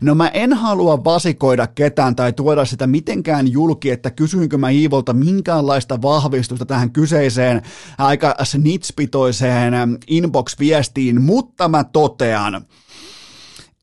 No 0.00 0.14
mä 0.14 0.28
en 0.28 0.52
halua 0.52 1.04
vasikoida 1.04 1.66
ketään 1.66 2.16
tai 2.16 2.32
tuoda 2.32 2.64
sitä 2.64 2.86
mitenkään 2.86 3.52
julki, 3.52 3.90
että 3.90 4.10
kysyinkö 4.10 4.58
mä 4.58 4.70
Iivolta 4.70 5.12
minkäänlaista 5.12 6.02
vahvistusta 6.02 6.66
tähän 6.66 6.90
kyseiseen 6.90 7.62
aika 7.98 8.34
snitspitoiseen 8.42 9.74
inbox-viestiin, 10.06 11.20
mutta 11.20 11.68
mä 11.68 11.84
totean, 11.84 12.66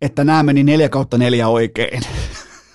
että 0.02 0.24
nämä 0.24 0.44
meni 0.44 0.64
4 0.64 0.90
kautta 0.90 1.18
4 1.18 1.48
oikein. 1.48 2.02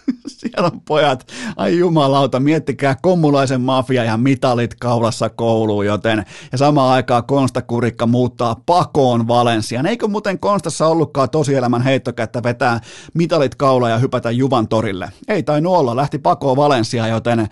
Siellä 0.27 0.71
on 0.73 0.81
pojat, 0.81 1.27
ai 1.57 1.79
jumalauta, 1.79 2.41
miettikää 2.41 2.97
kommulaisen 3.03 3.61
mafia 3.61 4.05
ja 4.05 4.17
mitalit 4.17 4.75
kaulassa 4.75 5.29
kouluun, 5.29 5.87
joten 5.87 6.25
ja 6.53 6.59
samaan 6.59 6.93
aikaan 6.93 7.25
Konsta 7.25 7.63
Kurikka 7.63 8.07
muuttaa 8.07 8.57
pakoon 8.67 9.29
Valensiaan. 9.29 9.87
Eikö 9.87 10.09
muuten 10.09 10.39
Konstassa 10.39 10.87
ollutkaan 10.87 11.31
tosielämän 11.31 11.83
heittokättä 11.83 12.43
vetää 12.43 12.81
mitalit 13.15 13.55
kaula 13.55 13.89
ja 13.89 13.99
hypätä 13.99 14.31
Juvan 14.31 14.69
torille? 14.69 15.13
Ei 15.29 15.43
tainnut 15.43 15.77
olla, 15.77 15.97
lähti 15.97 16.19
pakoon 16.19 16.57
Valensiaan, 16.57 17.11
joten 17.11 17.49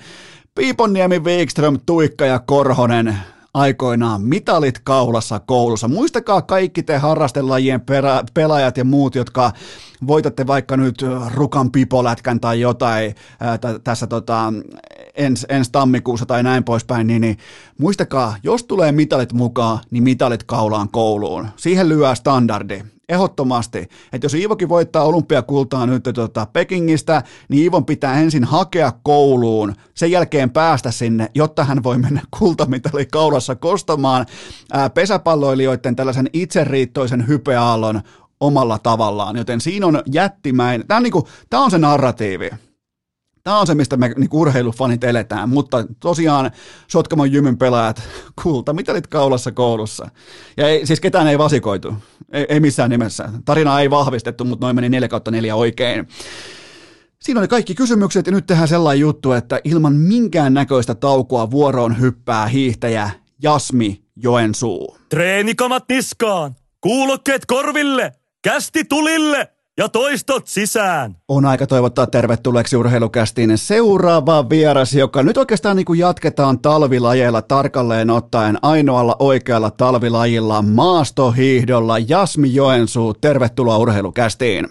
Piiponniemi, 0.55 1.19
Wikström, 1.19 1.79
Tuikka 1.87 2.27
ja 2.27 2.39
Korhonen 2.39 3.19
aikoinaan 3.57 4.23
mitalit 4.23 4.79
kaulassa 4.85 5.41
koulussa. 5.41 5.89
Muistakaa 5.89 6.43
kaikki 6.43 6.83
te 6.83 6.97
harrastelajien 6.97 7.81
perä, 7.81 8.23
pelaajat 8.35 8.77
ja 8.77 8.85
muut, 8.85 9.15
jotka 9.15 9.53
voitatte 10.07 10.47
vaikka 10.47 10.77
nyt 10.77 11.05
rukan 11.35 11.73
pipolätkän 11.73 12.41
tai 12.41 12.61
jotain 12.61 13.15
ää, 13.41 13.59
t- 13.59 13.85
tässä 13.85 14.07
tota, 14.07 14.53
ens, 15.15 15.47
ens 15.49 15.71
tammikuussa 15.71 16.27
tai 16.27 16.43
näin 16.43 16.65
poispäin, 16.65 17.07
niin, 17.07 17.21
niin 17.21 17.39
muistakaa, 17.79 18.37
jos 18.43 18.65
tulee 18.65 18.93
mitalit 18.93 19.33
mukaan, 19.33 19.79
niin 19.91 20.03
mitalit 20.03 20.43
kaulaan 20.43 20.89
kouluun. 20.89 21.49
Siihen 21.57 21.89
lyö 21.89 22.15
standardi 22.15 22.83
ehdottomasti, 23.09 23.79
että 24.13 24.25
jos 24.25 24.35
Iivokin 24.35 24.69
voittaa 24.69 25.05
olympiakultaa 25.05 25.87
nyt 25.87 26.03
tota 26.15 26.47
Pekingistä, 26.53 27.23
niin 27.49 27.63
Iivon 27.63 27.85
pitää 27.85 28.21
ensin 28.21 28.45
hakea 28.45 28.93
kouluun, 29.03 29.75
sen 29.95 30.11
jälkeen 30.11 30.51
päästä 30.51 30.91
sinne, 30.91 31.31
jotta 31.35 31.65
hän 31.65 31.83
voi 31.83 31.99
mennä 31.99 32.21
kultamitali 32.39 33.07
kaulassa 33.07 33.55
kostamaan 33.55 34.27
ää, 34.73 34.91
pesäpalloilijoiden 34.91 35.97
tällaisen 35.97 36.31
itseriittoisen 36.33 37.29
hypeaallon 37.29 38.01
omalla 38.41 38.79
tavallaan, 38.79 39.37
joten 39.37 39.61
siinä 39.61 39.87
on 39.87 40.03
jättimäinen, 40.13 40.87
tämä 40.87 40.97
on, 40.97 41.03
niinku, 41.03 41.29
on 41.55 41.71
se 41.71 41.79
narratiivi, 41.79 42.51
Tämä 43.47 43.61
on 43.61 43.67
se, 43.67 43.75
mistä 43.75 43.97
me 43.97 44.13
niin 44.17 44.29
urheilufanit 44.33 45.05
eletään, 45.05 45.49
mutta 45.49 45.85
tosiaan 46.01 46.51
Sotkamon 46.89 47.33
jymyn 47.33 47.59
pelaajat, 47.59 48.03
kulta, 48.43 48.73
mitä 48.73 48.93
olit 48.93 49.07
kaulassa 49.07 49.53
koulussa? 49.53 50.09
Ja 50.57 50.69
ei, 50.69 50.87
siis 50.87 51.01
ketään 51.01 51.27
ei 51.27 51.39
vasikoitu, 51.39 51.95
ei, 52.33 52.47
ei 52.49 52.61
missään 52.61 52.91
nimessä. 52.91 53.29
Tarina 53.45 53.81
ei 53.81 53.91
vahvistettu, 53.91 54.45
mutta 54.45 54.67
noin 54.67 54.77
meni 54.77 54.89
4 54.89 55.09
kautta 55.09 55.31
4 55.31 55.57
oikein. 55.57 56.09
Siinä 57.23 57.41
oli 57.41 57.49
kaikki 57.49 57.75
kysymykset 57.75 58.27
ja 58.27 58.33
nyt 58.33 58.47
tehdään 58.47 58.69
sellainen 58.69 59.01
juttu, 59.01 59.33
että 59.33 59.61
ilman 59.65 59.95
minkään 59.95 60.55
näköistä 60.55 60.95
taukoa 60.95 61.51
vuoroon 61.51 62.01
hyppää 62.01 62.47
hiihtäjä 62.47 63.11
Jasmi 63.43 64.03
Joensuu. 64.17 64.97
Treenikamat 65.09 65.85
niskaan, 65.89 66.57
kuulokkeet 66.81 67.47
korville, 67.47 68.13
kästi 68.43 68.85
tulille 68.85 69.56
ja 69.79 69.89
toistot 69.89 70.47
sisään. 70.47 71.17
On 71.29 71.45
aika 71.45 71.67
toivottaa 71.67 72.07
tervetulleeksi 72.07 72.77
urheilukästiin 72.77 73.59
seuraava 73.59 74.51
vieras, 74.51 74.95
joka 74.95 75.23
nyt 75.23 75.37
oikeastaan 75.37 75.77
niin 75.77 75.85
kuin 75.85 75.99
jatketaan 75.99 76.59
talvilajeilla 76.59 77.43
tarkalleen 77.43 78.11
ottaen 78.11 78.59
ainoalla 78.63 79.17
oikealla 79.19 79.71
talvilajilla 79.71 80.63
maastohiihdolla. 80.63 81.99
Jasmi 81.99 82.55
Joensuu, 82.55 83.15
tervetuloa 83.15 83.79
urheilukästiin. 83.79 84.67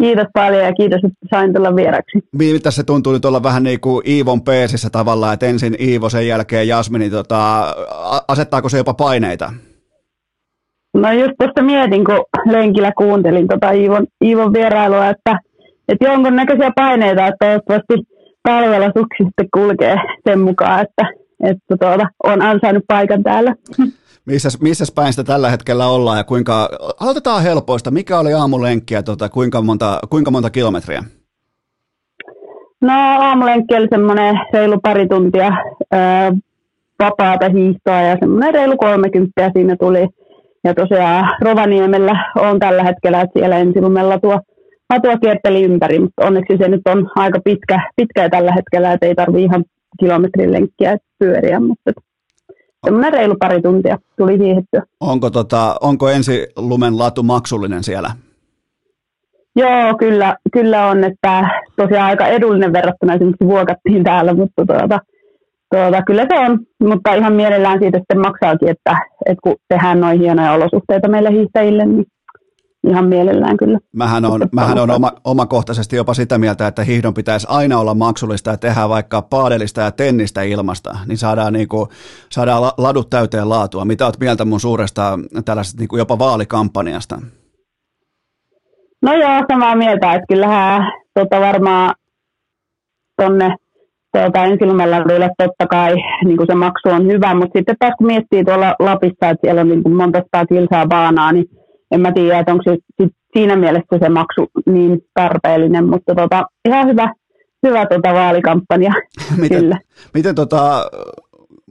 Kiitos 0.00 0.26
paljon 0.34 0.64
ja 0.64 0.72
kiitos, 0.72 1.00
että 1.04 1.18
sain 1.30 1.54
tulla 1.54 1.76
vieraksi. 1.76 2.18
Miltä 2.32 2.70
se 2.70 2.84
tuntuu 2.84 3.12
nyt 3.12 3.24
olla 3.24 3.42
vähän 3.42 3.62
niin 3.62 3.80
kuin 3.80 4.08
Iivon 4.08 4.42
peesissä 4.42 4.90
tavallaan, 4.90 5.34
että 5.34 5.46
ensin 5.46 5.76
Iivo, 5.80 6.10
sen 6.10 6.28
jälkeen 6.28 6.68
Jasmi, 6.68 6.98
niin 6.98 7.12
tota, 7.12 7.74
asettaako 8.28 8.68
se 8.68 8.78
jopa 8.78 8.94
paineita? 8.94 9.52
No 10.98 11.12
just 11.12 11.32
tuosta 11.38 11.62
mietin, 11.62 12.04
kun 12.04 12.24
lenkillä 12.46 12.92
kuuntelin 12.92 13.48
tota 13.48 13.70
Iivon, 13.70 14.06
Iivon 14.24 14.52
vierailua, 14.52 15.08
että, 15.08 15.38
että 15.88 16.30
näköisiä 16.30 16.72
paineita, 16.76 17.26
että 17.26 17.46
toivottavasti 17.46 17.94
talvella 18.42 18.86
suksi 18.86 19.24
sitten 19.24 19.48
kulkee 19.54 19.96
sen 20.28 20.40
mukaan, 20.40 20.80
että, 20.80 21.12
että 21.44 21.76
tuota, 21.80 22.06
on 22.24 22.42
ansainnut 22.42 22.84
paikan 22.88 23.22
täällä. 23.22 23.54
Missä, 24.24 24.48
missä 24.60 24.84
päin 24.94 25.12
sitä 25.12 25.24
tällä 25.24 25.50
hetkellä 25.50 25.86
ollaan 25.86 26.18
ja 26.18 26.24
kuinka, 26.24 26.68
aloitetaan 27.00 27.42
helpoista, 27.42 27.90
mikä 27.90 28.18
oli 28.18 28.32
aamulenkki 28.32 28.94
ja 28.94 29.02
tota, 29.02 29.28
kuinka, 29.28 29.62
monta, 29.62 29.98
kuinka 30.10 30.30
monta 30.30 30.50
kilometriä? 30.50 31.04
No 32.80 32.92
aamulenkki 33.20 33.74
oli 33.74 33.86
semmoinen 33.90 34.40
reilu 34.52 34.78
pari 34.82 35.08
tuntia 35.08 35.52
ää, 35.92 36.32
vapaata 36.98 37.48
hiihtoa 37.48 38.00
ja 38.00 38.16
semmoinen 38.20 38.54
reilu 38.54 38.76
30 38.76 39.50
siinä 39.54 39.76
tuli 39.76 40.08
ja 40.68 40.74
tosiaan 40.74 41.36
Rovaniemellä 41.40 42.32
on 42.36 42.58
tällä 42.58 42.82
hetkellä, 42.82 43.20
että 43.20 43.38
siellä 43.38 43.58
ensilumella 43.58 44.18
tuo 44.18 44.40
latua 44.90 45.16
kierteli 45.16 45.64
ympäri, 45.64 45.98
mutta 45.98 46.26
onneksi 46.26 46.56
se 46.56 46.68
nyt 46.68 46.80
on 46.88 47.10
aika 47.14 47.40
pitkä, 47.44 47.90
pitkä 47.96 48.28
tällä 48.28 48.52
hetkellä, 48.52 48.92
että 48.92 49.06
ei 49.06 49.14
tarvitse 49.14 49.42
ihan 49.42 49.64
kilometrin 50.00 50.52
lenkkiä 50.52 50.96
pyöriä, 51.18 51.60
mutta 51.60 51.92
semmoinen 52.84 53.12
reilu 53.12 53.34
pari 53.40 53.62
tuntia 53.62 53.98
tuli 54.18 54.38
hiihettyä. 54.38 54.82
Onko, 55.00 55.30
tota, 55.30 55.76
onko 55.80 56.08
ensi 56.08 56.46
lumen 56.56 56.98
latu 56.98 57.22
maksullinen 57.22 57.84
siellä? 57.84 58.10
Joo, 59.56 59.94
kyllä, 59.98 60.36
kyllä 60.52 60.86
on, 60.86 61.04
että 61.04 61.48
tosiaan 61.76 62.06
aika 62.06 62.26
edullinen 62.26 62.72
verrattuna 62.72 63.14
esimerkiksi 63.14 63.46
vuokattiin 63.46 64.04
täällä, 64.04 64.34
mutta 64.34 64.66
tuota, 64.66 65.00
tuota, 65.74 66.02
kyllä 66.02 66.26
se 66.28 66.38
on, 66.38 66.58
mutta 66.88 67.14
ihan 67.14 67.32
mielellään 67.32 67.78
siitä 67.78 67.98
sitten 67.98 68.20
maksaakin, 68.20 68.68
että, 68.68 68.98
että 69.26 69.40
kun 69.42 69.56
tehdään 69.68 70.00
noin 70.00 70.20
hienoja 70.20 70.52
olosuhteita 70.52 71.08
meille 71.08 71.30
hiihtäjille, 71.30 71.86
niin 71.86 72.06
ihan 72.88 73.04
mielellään 73.04 73.56
kyllä. 73.56 73.78
Mähän 73.96 74.24
on, 74.24 74.48
mähän 74.52 74.78
on 74.78 74.90
oma, 74.90 75.12
omakohtaisesti 75.24 75.96
jopa 75.96 76.14
sitä 76.14 76.38
mieltä, 76.38 76.66
että 76.66 76.84
hiihdon 76.84 77.14
pitäisi 77.14 77.46
aina 77.50 77.78
olla 77.78 77.94
maksullista 77.94 78.50
ja 78.50 78.56
tehdä 78.56 78.88
vaikka 78.88 79.22
paadelista 79.22 79.80
ja 79.80 79.90
tennistä 79.90 80.42
ilmasta, 80.42 80.98
niin 81.06 81.18
saadaan, 81.18 81.52
niin 81.52 81.68
kuin, 81.68 81.88
saadaan 82.30 82.62
ladut 82.78 83.10
täyteen 83.10 83.48
laatua. 83.48 83.84
Mitä 83.84 84.04
olet 84.04 84.20
mieltä 84.20 84.44
mun 84.44 84.60
suuresta 84.60 85.18
tällaisesta 85.44 85.80
niin 85.80 85.88
kuin 85.88 85.98
jopa 85.98 86.18
vaalikampanjasta? 86.18 87.20
No 89.02 89.14
joo, 89.14 89.44
samaa 89.52 89.76
mieltä, 89.76 90.12
että 90.12 90.26
kyllähän 90.28 90.92
tota 91.14 91.40
varmaan 91.40 91.94
tuonne 94.18 94.32
tuota, 94.32 94.44
ensilumelladuille 94.44 95.30
totta 95.38 95.66
kai 95.66 95.94
niin 96.24 96.36
kuin 96.36 96.46
se 96.46 96.54
maksu 96.54 96.88
on 96.88 97.06
hyvä, 97.06 97.34
mutta 97.34 97.58
sitten 97.58 97.76
taas 97.78 97.94
kun 97.98 98.06
miettii 98.06 98.44
tuolla 98.44 98.74
Lapissa, 98.78 99.28
että 99.30 99.40
siellä 99.40 99.60
on 99.60 99.68
niin 99.68 99.82
kuin 99.82 99.96
monta 99.96 100.18
sata 100.18 100.46
kilsaa 100.46 100.86
baanaa, 100.86 101.32
niin 101.32 101.46
en 101.90 102.00
mä 102.00 102.12
tiedä, 102.12 102.38
että 102.38 102.52
onko 102.52 102.64
se 102.64 102.76
sit 103.02 103.12
siinä 103.32 103.56
mielessä 103.56 103.98
se 104.02 104.08
maksu 104.08 104.46
niin 104.66 105.00
tarpeellinen, 105.14 105.88
mutta 105.88 106.14
tota, 106.14 106.44
ihan 106.68 106.88
hyvä, 106.88 107.14
hyvä 107.66 107.86
tota 107.86 108.14
vaalikampanja. 108.14 108.92
miten, 109.42 109.60
kyllä. 109.60 109.78
miten 110.14 110.34
tota, 110.34 110.90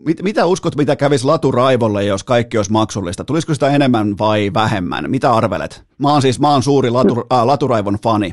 mit, 0.06 0.22
mitä 0.24 0.46
uskot, 0.46 0.76
mitä 0.76 0.96
kävisi 0.96 1.26
laturaivolle, 1.26 2.04
jos 2.04 2.24
kaikki 2.24 2.58
olisi 2.58 2.72
maksullista? 2.72 3.24
Tulisiko 3.24 3.54
sitä 3.54 3.70
enemmän 3.70 4.18
vai 4.20 4.52
vähemmän? 4.54 5.12
Mitä 5.12 5.34
arvelet? 5.34 5.84
Mä 5.98 6.12
oon 6.12 6.22
siis 6.22 6.40
mä 6.40 6.52
oon 6.52 6.64
suuri 6.64 6.90
latu, 6.90 7.26
äh, 7.34 7.46
laturaivon 7.46 7.98
fani. 8.04 8.32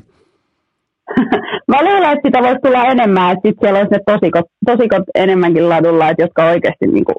Mä 1.69 1.85
luulen, 1.85 2.13
että 2.13 2.29
sitä 2.29 2.43
voisi 2.43 2.63
tulla 2.65 2.85
enemmän, 2.85 3.33
että 3.33 3.49
sitten 3.49 3.61
siellä 3.61 3.79
olisi 3.79 3.95
ne 3.95 4.01
tosikot, 4.07 4.47
tosikot 4.67 5.03
enemmänkin 5.15 5.69
ladulla, 5.69 6.09
että 6.09 6.23
jotka 6.23 6.45
oikeasti 6.45 6.87
niinku, 6.87 7.13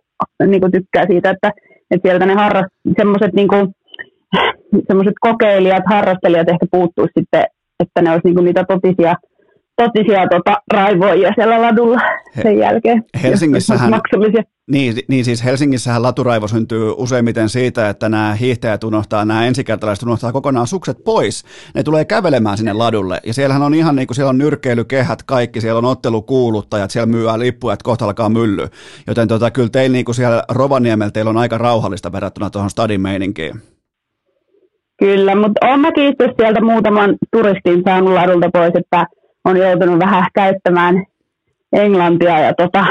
niinku 0.47 0.69
tykkää 0.71 1.05
siitä, 1.07 1.29
että, 1.29 1.51
että 1.91 2.09
sieltä 2.09 2.25
ne 2.25 2.33
harrast, 2.33 2.69
semmoiset 2.97 3.33
niinku, 3.33 3.55
semmoiset 4.87 5.13
kokeilijat, 5.19 5.83
harrastelijat 5.85 6.49
ehkä 6.49 6.65
puuttuisi 6.71 7.11
sitten, 7.19 7.43
että 7.83 8.01
ne 8.01 8.11
olisi 8.11 8.27
niinku 8.27 8.41
niitä 8.41 8.63
totisia 8.67 9.15
totisia 9.76 10.28
tota, 10.28 10.61
raivoja 10.73 11.32
siellä 11.36 11.61
ladulla 11.61 11.99
sen 12.43 12.57
jälkeen. 12.57 13.03
Helsingissähän, 13.23 14.01
niin, 14.71 14.95
niin 15.07 15.26
siis 15.26 15.43
Helsingissähän 15.43 16.03
laturaivo 16.03 16.47
syntyy 16.47 16.93
useimmiten 16.97 17.49
siitä, 17.49 17.89
että 17.89 18.09
nämä 18.09 18.34
hiihtäjät 18.34 18.84
unohtaa, 18.84 19.26
nämä 19.26 19.45
ensikertalaiset 19.45 20.03
unohtaa 20.03 20.32
kokonaan 20.32 20.67
sukset 20.67 20.97
pois. 21.03 21.43
Ne 21.76 21.84
tulee 21.84 22.05
kävelemään 22.05 22.57
sinne 22.57 22.73
ladulle 22.73 23.19
ja 23.26 23.34
siellähän 23.34 23.63
on 23.63 23.73
ihan 23.73 23.95
niin 23.95 24.07
kuin 24.07 24.15
siellä 24.15 24.30
on 24.30 24.38
nyrkeilykehät 24.38 25.23
kaikki, 25.23 25.61
siellä 25.61 25.78
on 25.78 25.86
ottelukuuluttajat, 25.86 26.91
siellä 26.91 27.11
myyää 27.11 27.39
lippuja, 27.39 27.73
että 27.73 27.84
kohta 27.84 28.05
alkaa 28.05 28.30
mylly. 28.30 28.67
Joten 29.07 29.28
tota, 29.28 29.51
kyllä 29.51 29.69
teillä 29.69 29.93
niin 29.93 30.05
kuin 30.05 30.15
siellä 30.15 30.43
Rovaniemellä 30.49 31.11
teillä 31.11 31.30
on 31.30 31.38
aika 31.38 31.57
rauhallista 31.57 32.11
verrattuna 32.11 32.49
tuohon 32.49 32.69
stadin 32.69 33.01
meininkiin. 33.01 33.61
Kyllä, 34.99 35.36
mutta 35.36 35.67
olen 35.67 35.80
mäkin 35.80 36.15
sieltä 36.41 36.61
muutaman 36.61 37.15
turistin 37.32 37.84
saanut 37.86 38.13
ladulta 38.13 38.49
pois, 38.53 38.71
että 38.76 39.05
on 39.45 39.57
joutunut 39.57 39.99
vähän 39.99 40.25
käyttämään 40.33 41.03
englantia 41.73 42.39
ja 42.39 42.53
tota, 42.53 42.85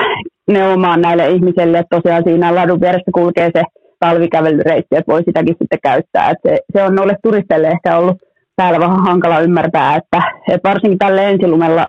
neuvomaan 0.50 1.00
näille 1.00 1.28
ihmisille, 1.28 1.78
että 1.78 1.96
tosiaan 1.96 2.24
siinä 2.24 2.54
ladun 2.54 2.80
vieressä 2.80 3.10
kulkee 3.14 3.50
se 3.56 3.62
talvikävelyreitti, 4.00 4.96
että 4.96 5.12
voi 5.12 5.22
sitäkin 5.24 5.56
sitten 5.58 5.78
käyttää. 5.82 6.30
Että 6.30 6.48
se, 6.48 6.58
se 6.72 6.82
on 6.82 6.94
noille 6.94 7.16
turisteille 7.22 7.68
ehkä 7.68 7.96
ollut 7.96 8.16
täällä 8.56 8.80
vähän 8.80 9.02
hankala 9.02 9.40
ymmärtää, 9.40 9.96
että, 9.96 10.22
että 10.48 10.68
varsinkin 10.68 10.98
tälle 10.98 11.30
ensilumella, 11.30 11.86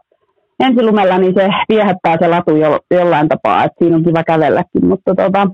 ensilumella 0.59 1.17
niin 1.17 1.33
se 1.33 1.49
viehättää 1.69 2.17
se 2.19 2.27
latu 2.27 2.55
jo, 2.55 2.79
jollain 2.91 3.29
tapaa, 3.29 3.63
että 3.63 3.75
siinä 3.79 3.95
on 3.95 4.03
kiva 4.03 4.23
kävelläkin, 4.23 4.85
mutta 4.87 5.15
tota, 5.15 5.47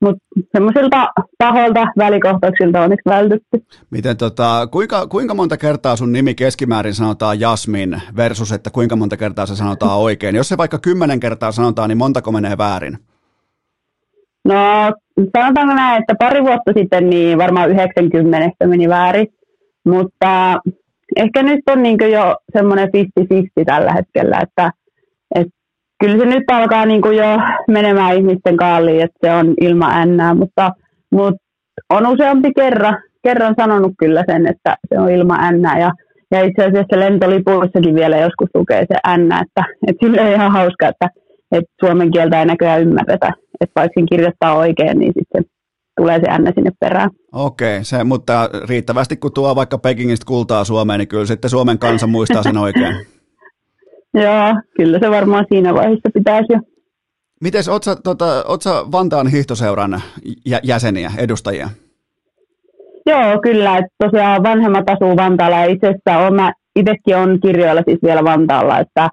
mutta 0.00 0.24
semmoisilta 0.52 1.08
pahoilta 1.38 1.86
välikohtauksilta 1.98 2.80
on 2.80 2.90
vältytty. 3.06 3.64
Miten 3.90 4.16
tota, 4.16 4.68
kuinka, 4.70 5.06
kuinka 5.06 5.34
monta 5.34 5.56
kertaa 5.56 5.96
sun 5.96 6.12
nimi 6.12 6.34
keskimäärin 6.34 6.94
sanotaan 6.94 7.40
Jasmin 7.40 8.02
versus, 8.16 8.52
että 8.52 8.70
kuinka 8.70 8.96
monta 8.96 9.16
kertaa 9.16 9.46
se 9.46 9.56
sanotaan 9.56 9.98
oikein? 10.08 10.36
Jos 10.36 10.48
se 10.48 10.56
vaikka 10.56 10.78
kymmenen 10.78 11.20
kertaa 11.20 11.52
sanotaan, 11.52 11.88
niin 11.88 11.98
montako 11.98 12.32
menee 12.32 12.58
väärin? 12.58 12.98
No 14.44 14.54
sanotaanko 15.36 15.74
näin, 15.74 16.00
että 16.02 16.14
pari 16.18 16.42
vuotta 16.42 16.72
sitten 16.76 17.10
niin 17.10 17.38
varmaan 17.38 17.70
90 17.70 18.66
meni 18.66 18.88
väärin, 18.88 19.28
mutta 19.84 20.60
ehkä 21.16 21.42
nyt 21.42 21.60
on 21.70 21.82
niin 21.82 21.98
jo 22.12 22.36
semmoinen 22.52 22.88
50-50 23.20 23.64
tällä 23.66 23.92
hetkellä, 23.92 24.38
että, 24.42 24.72
että 25.34 25.55
kyllä 26.00 26.18
se 26.18 26.26
nyt 26.26 26.44
alkaa 26.50 26.86
niin 26.86 27.02
kuin 27.02 27.16
jo 27.16 27.38
menemään 27.68 28.16
ihmisten 28.16 28.56
kaaliin, 28.56 29.02
että 29.02 29.18
se 29.26 29.32
on 29.32 29.54
ilma 29.60 29.90
ännää, 29.90 30.34
mutta, 30.34 30.72
mutta 31.12 31.40
on 31.90 32.06
useampi 32.06 32.52
kerran, 32.56 32.96
kerran 33.22 33.54
sanonut 33.60 33.92
kyllä 33.98 34.24
sen, 34.30 34.46
että 34.46 34.76
se 34.88 35.00
on 35.00 35.10
ilma 35.10 35.38
ännää 35.40 35.78
ja, 35.78 35.92
ja 36.30 36.44
itse 36.44 36.64
asiassa 36.64 37.00
lentolipuissakin 37.00 37.94
vielä 37.94 38.16
joskus 38.16 38.48
lukee 38.54 38.84
se 38.92 38.98
ännä, 39.08 39.44
että, 39.46 39.74
että 39.86 40.06
sille 40.06 40.20
on 40.20 40.32
ihan 40.32 40.52
hauska, 40.52 40.88
että, 40.88 41.08
että 41.52 41.70
suomen 41.80 42.10
kieltä 42.10 42.40
ei 42.40 42.46
näköjään 42.46 42.82
ymmärretä, 42.82 43.32
että 43.60 43.80
vaikka 43.80 44.00
kirjoittaa 44.08 44.54
oikein, 44.54 44.98
niin 44.98 45.12
sitten 45.18 45.44
tulee 45.96 46.20
se 46.20 46.30
ännä 46.30 46.52
sinne 46.54 46.70
perään. 46.80 47.10
Okei, 47.32 47.84
se, 47.84 48.04
mutta 48.04 48.50
riittävästi 48.68 49.16
kun 49.16 49.32
tuo 49.32 49.56
vaikka 49.56 49.78
Pekingistä 49.78 50.26
kultaa 50.26 50.64
Suomeen, 50.64 50.98
niin 50.98 51.08
kyllä 51.08 51.26
sitten 51.26 51.50
Suomen 51.50 51.78
kansa 51.78 52.06
muistaa 52.06 52.42
sen 52.42 52.56
oikein. 52.56 52.96
Joo, 54.16 54.54
kyllä 54.76 54.98
se 54.98 55.10
varmaan 55.10 55.46
siinä 55.48 55.74
vaiheessa 55.74 56.10
pitäisi 56.14 56.52
jo. 56.52 56.58
Mites, 57.40 57.68
oot 57.68 57.84
sä, 57.84 57.96
tota, 58.04 58.44
oot 58.48 58.62
sä 58.62 58.70
Vantaan 58.92 59.26
hiihtoseuran 59.26 60.02
jäseniä, 60.62 61.10
edustajia? 61.18 61.68
Joo, 63.06 63.40
kyllä. 63.42 63.78
Että 63.78 63.90
tosiaan 64.04 64.42
vanhemmat 64.42 64.90
asuu 64.90 65.16
Vantaalla 65.16 65.56
ja 65.56 65.64
itse 65.64 65.86
asiassa 65.86 66.30
mä 66.30 66.52
itsekin 66.76 67.16
on 67.16 67.40
kirjoilla 67.40 67.82
siis 67.86 67.98
vielä 68.02 68.24
Vantaalla, 68.24 68.78
että, 68.78 69.08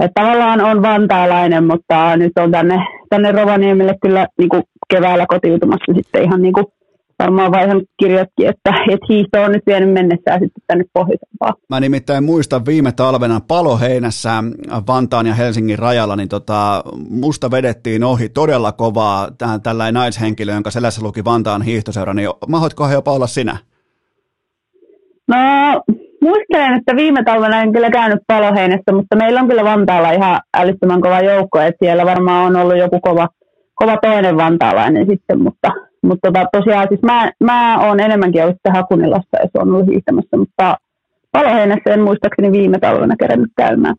että 0.00 0.20
tavallaan 0.22 0.60
on 0.60 0.82
vantaalainen, 0.82 1.66
mutta 1.66 2.16
nyt 2.16 2.32
on 2.38 2.50
tänne, 2.50 2.86
tänne 3.08 3.32
Rovaniemelle 3.32 3.94
kyllä 4.02 4.26
niin 4.38 4.48
kuin 4.48 4.62
keväällä 4.90 5.26
kotiutumassa 5.26 5.92
sitten 5.96 6.22
ihan 6.22 6.42
niin 6.42 6.52
kuin 6.52 6.66
varmaan 7.20 7.52
vaihan 7.52 7.82
kirjatkin, 7.96 8.48
että, 8.48 8.70
että 8.90 9.06
hiihto 9.08 9.42
on 9.42 9.52
nyt 9.52 9.62
vienyt 9.66 9.92
mennessään 9.92 10.40
sitten 10.40 10.62
tänne 10.66 10.84
pohjoisempaan. 10.92 11.54
Mä 11.68 11.80
nimittäin 11.80 12.24
muistan 12.24 12.66
viime 12.66 12.92
talvena 12.92 13.40
paloheinässä 13.48 14.30
Vantaan 14.86 15.26
ja 15.26 15.34
Helsingin 15.34 15.78
rajalla, 15.78 16.16
niin 16.16 16.28
tota, 16.28 16.84
musta 17.10 17.50
vedettiin 17.50 18.04
ohi 18.04 18.28
todella 18.28 18.72
kovaa 18.72 19.28
tähän 19.38 19.62
tällainen 19.62 19.94
naishenkilö, 19.94 20.52
jonka 20.52 20.70
selässä 20.70 21.02
luki 21.02 21.24
Vantaan 21.24 21.62
hiihtoseura, 21.62 22.14
niin 22.14 22.28
mahoitkohan 22.48 22.92
jopa 22.92 23.12
olla 23.12 23.26
sinä? 23.26 23.56
No 25.28 25.36
muistelen, 26.22 26.74
että 26.74 26.96
viime 26.96 27.24
talvena 27.24 27.62
en 27.62 27.72
kyllä 27.72 27.90
käynyt 27.90 28.20
paloheinässä, 28.26 28.92
mutta 28.92 29.16
meillä 29.16 29.40
on 29.40 29.48
kyllä 29.48 29.64
Vantaalla 29.64 30.12
ihan 30.12 30.40
älyttömän 30.54 31.00
kova 31.00 31.20
joukko, 31.20 31.60
että 31.60 31.84
siellä 31.84 32.06
varmaan 32.06 32.46
on 32.46 32.62
ollut 32.62 32.78
joku 32.78 33.00
kova, 33.00 33.28
kova 33.74 33.96
toinen 33.96 34.36
vantaalainen 34.36 35.06
sitten, 35.06 35.42
mutta 35.42 35.72
mutta 36.02 36.32
tota, 36.32 36.46
tosiaan 36.52 36.86
siis 36.88 37.02
mä, 37.02 37.32
mä 37.44 37.88
oon 37.88 38.00
enemmänkin 38.00 38.42
ollut 38.42 38.56
sitten 38.56 38.74
Hakunilassa 38.74 39.38
ja 39.42 39.48
se 39.52 39.58
on 39.58 39.74
ollut 39.74 39.86
hiihtämässä, 39.86 40.36
mutta 40.36 40.76
Paloheinässä 41.32 41.94
en 41.94 42.02
muistaakseni 42.02 42.52
viime 42.52 42.78
talvena 42.78 43.16
kerännyt 43.16 43.50
käymään 43.56 43.96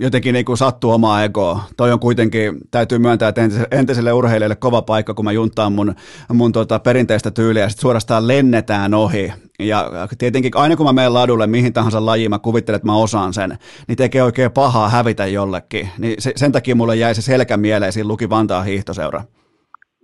jotenkin 0.00 0.32
niin 0.32 0.44
kuin 0.44 0.58
sattuu 0.58 0.90
omaa 0.90 1.24
egoa. 1.24 1.60
Toi 1.76 1.92
on 1.92 2.00
kuitenkin, 2.00 2.58
täytyy 2.70 2.98
myöntää, 2.98 3.28
että 3.28 3.42
entiselle 3.70 4.12
urheilijalle 4.12 4.56
kova 4.56 4.82
paikka, 4.82 5.14
kun 5.14 5.24
mä 5.24 5.32
juntaan 5.32 5.72
mun, 5.72 5.94
mun 6.32 6.52
tota 6.52 6.78
perinteistä 6.78 7.30
tyyliä 7.30 7.62
ja 7.62 7.68
sitten 7.68 7.82
suorastaan 7.82 8.28
lennetään 8.28 8.94
ohi. 8.94 9.32
Ja 9.58 9.90
tietenkin 10.18 10.52
aina 10.54 10.76
kun 10.76 10.86
mä 10.86 10.92
menen 10.92 11.14
ladulle, 11.14 11.46
mihin 11.46 11.72
tahansa 11.72 12.06
lajiin, 12.06 12.30
mä 12.30 12.38
kuvittelen, 12.38 12.76
että 12.76 12.88
mä 12.88 12.96
osaan 12.96 13.34
sen, 13.34 13.58
niin 13.88 13.96
tekee 13.96 14.22
oikein 14.22 14.50
pahaa 14.50 14.88
hävitä 14.88 15.26
jollekin. 15.26 15.88
Niin 15.98 16.14
se, 16.18 16.32
sen 16.36 16.52
takia 16.52 16.74
mulle 16.74 16.96
jäi 16.96 17.14
se 17.14 17.22
selkä 17.22 17.56
mieleen 17.56 17.92
siinä 17.92 18.08
Luki 18.08 18.30
Vantaa 18.30 18.62
hiihtoseura. 18.62 19.22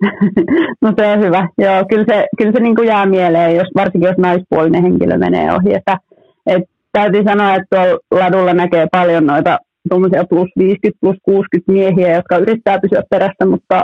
no 0.82 0.92
se 0.98 1.06
on 1.06 1.20
hyvä. 1.20 1.48
Joo, 1.58 1.84
kyllä 1.88 2.04
se, 2.08 2.26
kyllä 2.38 2.52
se 2.52 2.60
niin 2.60 2.76
kuin 2.76 2.88
jää 2.88 3.06
mieleen, 3.06 3.56
jos, 3.56 3.68
varsinkin 3.76 4.08
jos 4.08 4.18
naispuolinen 4.18 4.82
henkilö 4.82 5.18
menee 5.18 5.52
ohi. 5.52 5.74
Että, 5.74 5.98
et, 6.46 6.62
täytyy 6.92 7.22
sanoa, 7.24 7.54
että 7.54 7.66
tuolla 7.70 7.98
ladulla 8.10 8.54
näkee 8.54 8.86
paljon 8.92 9.26
noita 9.26 9.58
tuommoisia 9.88 10.24
plus 10.24 10.48
50, 10.58 11.00
plus 11.00 11.16
60 11.22 11.72
miehiä, 11.72 12.14
jotka 12.14 12.36
yrittää 12.36 12.80
pysyä 12.80 13.02
perässä, 13.10 13.46
mutta 13.46 13.82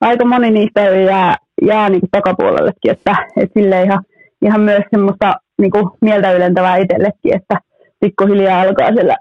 aika 0.00 0.24
moni 0.24 0.50
niistä 0.50 0.80
jää, 0.80 1.36
jää 1.62 1.88
niin 1.88 2.00
kuin 2.00 2.10
takapuolellekin, 2.10 2.90
että, 2.90 3.16
että 3.36 3.60
sille 3.60 3.82
ihan, 3.82 4.02
ihan 4.42 4.60
myös 4.60 4.82
semmoista 4.90 5.34
niin 5.60 5.70
kuin 5.70 5.90
mieltä 6.00 6.32
ylentävää 6.32 6.76
itsellekin, 6.76 7.34
että 7.34 7.58
pikkuhiljaa 8.00 8.60
alkaa 8.60 8.92
siellä 8.92 9.16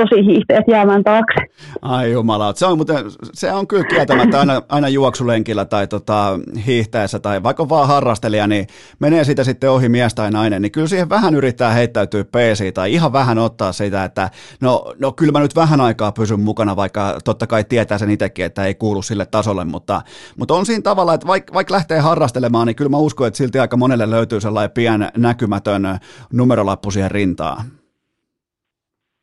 tosi 0.00 0.26
hiihtäjät 0.26 0.64
jäämään 0.68 1.04
taakse. 1.04 1.40
Ai 1.82 2.12
jumala, 2.12 2.52
se 2.56 2.66
on, 2.66 2.78
muuten, 2.78 3.04
se 3.32 3.52
on 3.52 3.66
kyllä 3.66 3.84
kieltämättä 3.84 4.40
aina, 4.40 4.62
aina 4.68 4.88
juoksulenkillä 4.88 5.64
tai 5.64 5.86
tota, 5.86 6.38
hiihtäessä 6.66 7.18
tai 7.18 7.42
vaikka 7.42 7.68
vaan 7.68 7.88
harrastelija, 7.88 8.46
niin 8.46 8.66
menee 8.98 9.24
siitä 9.24 9.44
sitten 9.44 9.70
ohi 9.70 9.88
mies 9.88 10.14
tai 10.14 10.30
nainen, 10.30 10.62
niin 10.62 10.72
kyllä 10.72 10.86
siihen 10.86 11.08
vähän 11.08 11.34
yrittää 11.34 11.72
heittäytyä 11.72 12.24
peesiin 12.24 12.74
tai 12.74 12.92
ihan 12.92 13.12
vähän 13.12 13.38
ottaa 13.38 13.72
sitä, 13.72 14.04
että 14.04 14.30
no, 14.60 14.94
no 14.98 15.12
kyllä 15.12 15.32
mä 15.32 15.40
nyt 15.40 15.56
vähän 15.56 15.80
aikaa 15.80 16.12
pysyn 16.12 16.40
mukana, 16.40 16.76
vaikka 16.76 17.18
totta 17.24 17.46
kai 17.46 17.64
tietää 17.64 17.98
sen 17.98 18.10
itsekin, 18.10 18.44
että 18.44 18.64
ei 18.64 18.74
kuulu 18.74 19.02
sille 19.02 19.26
tasolle, 19.26 19.64
mutta, 19.64 20.02
mutta 20.36 20.54
on 20.54 20.66
siinä 20.66 20.82
tavalla, 20.82 21.14
että 21.14 21.26
vaikka, 21.26 21.54
vaikka 21.54 21.74
lähtee 21.74 21.98
harrastelemaan, 21.98 22.66
niin 22.66 22.76
kyllä 22.76 22.88
mä 22.88 22.96
uskon, 22.96 23.26
että 23.26 23.38
silti 23.38 23.58
aika 23.58 23.76
monelle 23.76 24.10
löytyy 24.10 24.40
sellainen 24.40 24.70
pien 24.70 25.08
näkymätön 25.16 25.98
numerolappu 26.32 26.90
siihen 26.90 27.10
rintaan. 27.10 27.79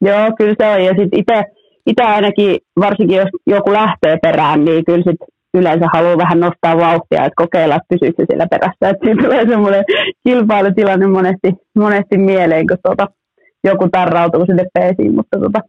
Joo, 0.01 0.31
kyllä 0.37 0.55
se 0.59 0.69
on. 0.69 0.83
Ja 0.83 0.93
sitten 0.97 1.43
itse, 1.85 2.03
ainakin, 2.03 2.57
varsinkin 2.79 3.17
jos 3.17 3.29
joku 3.47 3.73
lähtee 3.73 4.17
perään, 4.21 4.65
niin 4.65 4.85
kyllä 4.85 5.03
sit 5.03 5.19
yleensä 5.53 5.85
haluaa 5.93 6.17
vähän 6.17 6.39
nostaa 6.39 6.77
vauhtia, 6.77 7.25
että 7.25 7.43
kokeilla, 7.43 7.75
että 7.75 7.87
pysyykö 7.89 8.25
sillä 8.31 8.47
perässä. 8.51 8.89
Että 8.89 9.05
siinä 9.05 9.23
tulee 9.23 9.47
semmoinen 9.49 9.83
kilpailutilanne 10.27 11.07
monesti, 11.07 11.53
monesti 11.75 12.17
mieleen, 12.17 12.67
kun 12.67 12.77
tuota, 12.83 13.07
joku 13.63 13.89
tarrautuu 13.91 14.45
sinne 14.45 14.65
peesiin, 14.73 15.15
mutta 15.15 15.39
tuota, 15.39 15.59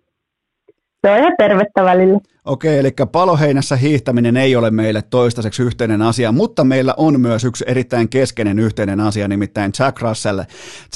se 1.07 1.11
on 1.13 1.19
ihan 1.19 1.35
tervettä 1.39 1.85
välillä. 1.85 2.19
Okei, 2.45 2.79
eli 2.79 2.91
paloheinässä 3.13 3.77
hiihtäminen 3.77 4.37
ei 4.37 4.57
ole 4.57 4.71
meille 4.71 5.03
toistaiseksi 5.03 5.63
yhteinen 5.63 6.03
asia, 6.03 6.33
mutta 6.33 6.65
meillä 6.65 6.95
on 6.97 7.21
myös 7.21 7.45
yksi 7.45 7.65
erittäin 7.67 8.09
keskeinen 8.09 8.59
yhteinen 8.59 9.01
asia, 9.01 9.29
nimittäin 9.29 9.73
Jack 9.79 10.01
Russell. 10.01 10.41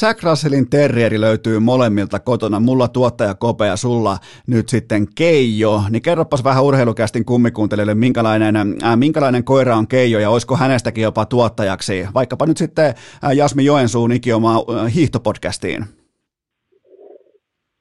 Jack 0.02 0.22
Russellin 0.22 0.70
terrieri 0.70 1.20
löytyy 1.20 1.58
molemmilta 1.58 2.18
kotona, 2.18 2.60
mulla 2.60 2.88
tuottaja 2.88 3.34
Kopea, 3.34 3.76
sulla 3.76 4.18
nyt 4.46 4.68
sitten 4.68 5.06
Keijo, 5.14 5.82
niin 5.90 6.02
kerropas 6.02 6.44
vähän 6.44 6.64
urheilukästin 6.64 7.24
kummikuuntelijoille, 7.24 7.94
minkälainen, 7.94 8.56
äh, 8.56 8.96
minkälainen 8.96 9.44
koira 9.44 9.76
on 9.76 9.88
Keijo 9.88 10.18
ja 10.18 10.30
olisiko 10.30 10.56
hänestäkin 10.56 11.02
jopa 11.02 11.26
tuottajaksi, 11.26 12.06
vaikkapa 12.14 12.46
nyt 12.46 12.56
sitten 12.56 12.94
äh, 13.24 13.32
Jasmi 13.32 13.64
Joensuun 13.64 14.12
ikiomaa 14.12 14.56
äh, 14.56 14.94
hiihtopodcastiin. 14.94 16.01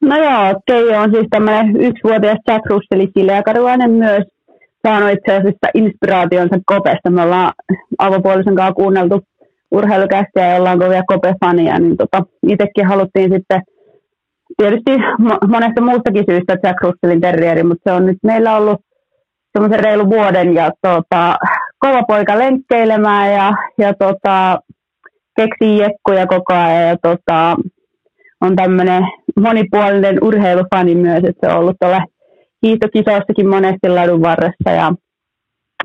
No 0.02 0.18
joo, 0.18 0.62
Keijo 0.68 1.00
on 1.02 1.12
siis 1.12 1.28
tämmöinen 1.30 1.82
yksivuotias 1.82 2.38
Jack 2.48 2.66
Russell 2.66 3.08
Sileakarilainen 3.14 3.92
myös 3.92 4.24
saanut 4.88 5.10
itse 5.10 5.34
asiassa 5.34 5.68
inspiraationsa 5.74 6.56
Kopesta. 6.66 7.10
Me 7.10 7.22
ollaan 7.22 7.54
avopuolisen 7.98 8.56
kanssa 8.56 8.74
kuunneltu 8.74 9.22
urheilukästiä 9.72 10.48
ja 10.48 10.56
ollaan 10.56 10.80
kovia 10.80 11.04
Kope-fania, 11.12 11.80
niin 11.80 11.98
tota, 11.98 12.24
itsekin 12.48 12.88
haluttiin 12.88 13.32
sitten 13.32 13.62
tietysti 14.58 14.92
monesta 15.48 15.82
muustakin 15.82 16.26
syystä 16.30 16.58
Jack 16.64 16.82
Russellin 16.82 17.22
terrieri, 17.22 17.64
mutta 17.64 17.90
se 17.90 17.96
on 17.96 18.06
nyt 18.06 18.18
meillä 18.24 18.58
ollut 18.58 18.82
semmoisen 19.54 19.84
reilu 19.84 20.10
vuoden 20.10 20.54
ja 20.54 20.72
tota, 20.82 21.36
kova 21.80 22.04
poika 22.04 22.40
lenkkeilemään 22.40 23.34
ja, 23.34 23.54
ja 23.78 23.94
tota, 23.94 24.60
keksii 25.36 25.78
jekkuja 25.78 26.28
koko 26.28 26.54
ajan 26.54 26.88
ja 26.88 26.98
tota, 27.02 27.56
on 28.42 28.56
tämmöinen 28.56 29.04
monipuolinen 29.40 30.18
urheilufani 30.24 30.96
myös, 30.96 31.24
että 31.24 31.48
se 31.48 31.54
on 31.54 31.60
ollut 31.60 31.76
tuolla 31.80 32.02
hiihtokisoissakin 32.66 33.48
monesti 33.50 33.90
ladun 33.90 34.22
varressa 34.22 34.72
ja, 34.72 34.94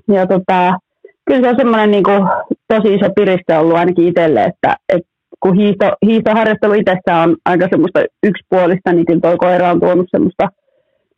ja 0.09 0.27
tota, 0.27 0.79
kyllä 1.27 1.41
se 1.41 1.49
on 1.49 1.57
semmoinen 1.57 1.91
niin 1.91 2.05
kuin, 2.05 2.29
tosi 2.69 2.95
iso 2.95 3.11
piriste 3.17 3.59
ollut 3.59 3.77
ainakin 3.77 4.09
itselle, 4.09 4.45
että, 4.45 4.77
että 4.89 5.09
kun 5.41 5.57
hiihto, 5.57 5.93
hiihtoharjoittelu 6.07 6.75
itsessä 6.75 7.17
on 7.17 7.37
aika 7.45 7.69
semmoista 7.71 8.01
yksipuolista, 8.23 8.93
niin 8.93 9.07
kyllä 9.07 9.21
toi 9.21 9.37
koira 9.37 9.71
on 9.71 9.81
tuonut 9.81 10.07
semmoista, 10.11 10.49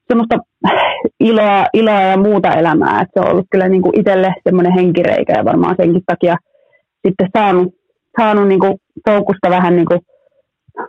semmoista 0.09 0.39
iloa, 1.21 1.65
iloa 1.75 2.01
ja 2.01 2.17
muuta 2.17 2.55
elämää, 2.55 3.01
että 3.01 3.21
se 3.21 3.27
on 3.27 3.33
ollut 3.33 3.47
kyllä 3.51 3.69
niin 3.69 3.83
kuin 3.83 4.01
itselle 4.01 4.35
semmoinen 4.45 4.73
henkireikä 4.73 5.33
ja 5.37 5.45
varmaan 5.45 5.77
senkin 5.81 6.03
takia 6.07 6.37
sitten 7.07 7.29
saanut, 7.37 7.75
saanut 8.21 8.49
niin 8.49 8.61
kuin 8.61 8.75
fokusta 9.11 9.51
vähän 9.51 9.77
niin 9.77 9.87
kuin 9.87 10.01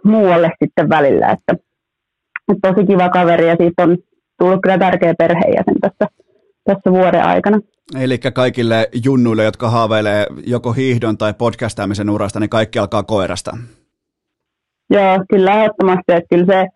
muualle 0.03 0.51
sitten 0.63 0.89
välillä. 0.89 1.27
Että, 1.27 1.63
että 2.51 2.73
tosi 2.73 2.87
kiva 2.87 3.09
kaveri 3.09 3.47
ja 3.47 3.55
siitä 3.55 3.83
on 3.83 3.97
tullut 4.39 4.59
kyllä 4.61 4.77
tärkeä 4.77 5.13
perheenjäsen 5.17 5.79
tässä, 5.81 6.07
tässä 6.63 6.91
vuoden 6.91 7.23
aikana. 7.23 7.59
Eli 7.99 8.17
kaikille 8.17 8.89
junnuille, 9.05 9.43
jotka 9.43 9.69
haaveilee 9.69 10.25
joko 10.45 10.71
hiihdon 10.71 11.17
tai 11.17 11.33
podcastaamisen 11.33 12.09
urasta, 12.09 12.39
niin 12.39 12.49
kaikki 12.49 12.79
alkaa 12.79 13.03
koirasta. 13.03 13.57
Joo, 14.89 15.23
kyllä 15.29 15.53
ehdottomasti. 15.53 16.03
Että 16.07 16.35
kyllä 16.35 16.45
se, 16.45 16.67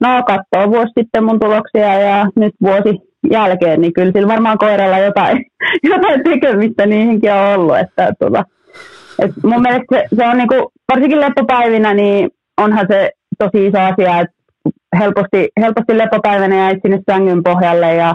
no 0.00 0.22
katsoo 0.22 0.70
vuosi 0.70 0.92
sitten 0.98 1.24
mun 1.24 1.40
tuloksia 1.40 2.00
ja 2.00 2.26
nyt 2.36 2.54
vuosi 2.62 2.98
jälkeen, 3.30 3.80
niin 3.80 3.92
kyllä 3.92 4.12
sillä 4.12 4.28
varmaan 4.28 4.58
koiralla 4.58 4.98
jotain, 4.98 5.44
jotain 5.90 6.24
tekemistä 6.24 6.86
niihinkin 6.86 7.32
on 7.32 7.54
ollut. 7.54 7.78
Että, 7.78 8.12
tuota, 8.18 8.44
et 9.18 9.30
mun 9.42 9.62
mielestä 9.62 9.84
se, 9.90 10.16
se 10.16 10.28
on 10.28 10.38
niinku, 10.38 10.72
varsinkin 10.92 11.20
leppopäivinä, 11.20 11.94
niin 11.94 12.30
onhan 12.64 12.86
se 12.90 13.10
tosi 13.38 13.66
iso 13.66 13.78
asia, 13.78 14.20
että 14.20 14.34
helposti, 14.98 15.48
helposti 15.60 15.98
lepopäivänä 15.98 16.56
jäi 16.56 16.80
sinne 16.82 16.98
sängyn 17.10 17.42
pohjalle 17.42 17.94
ja, 17.94 18.14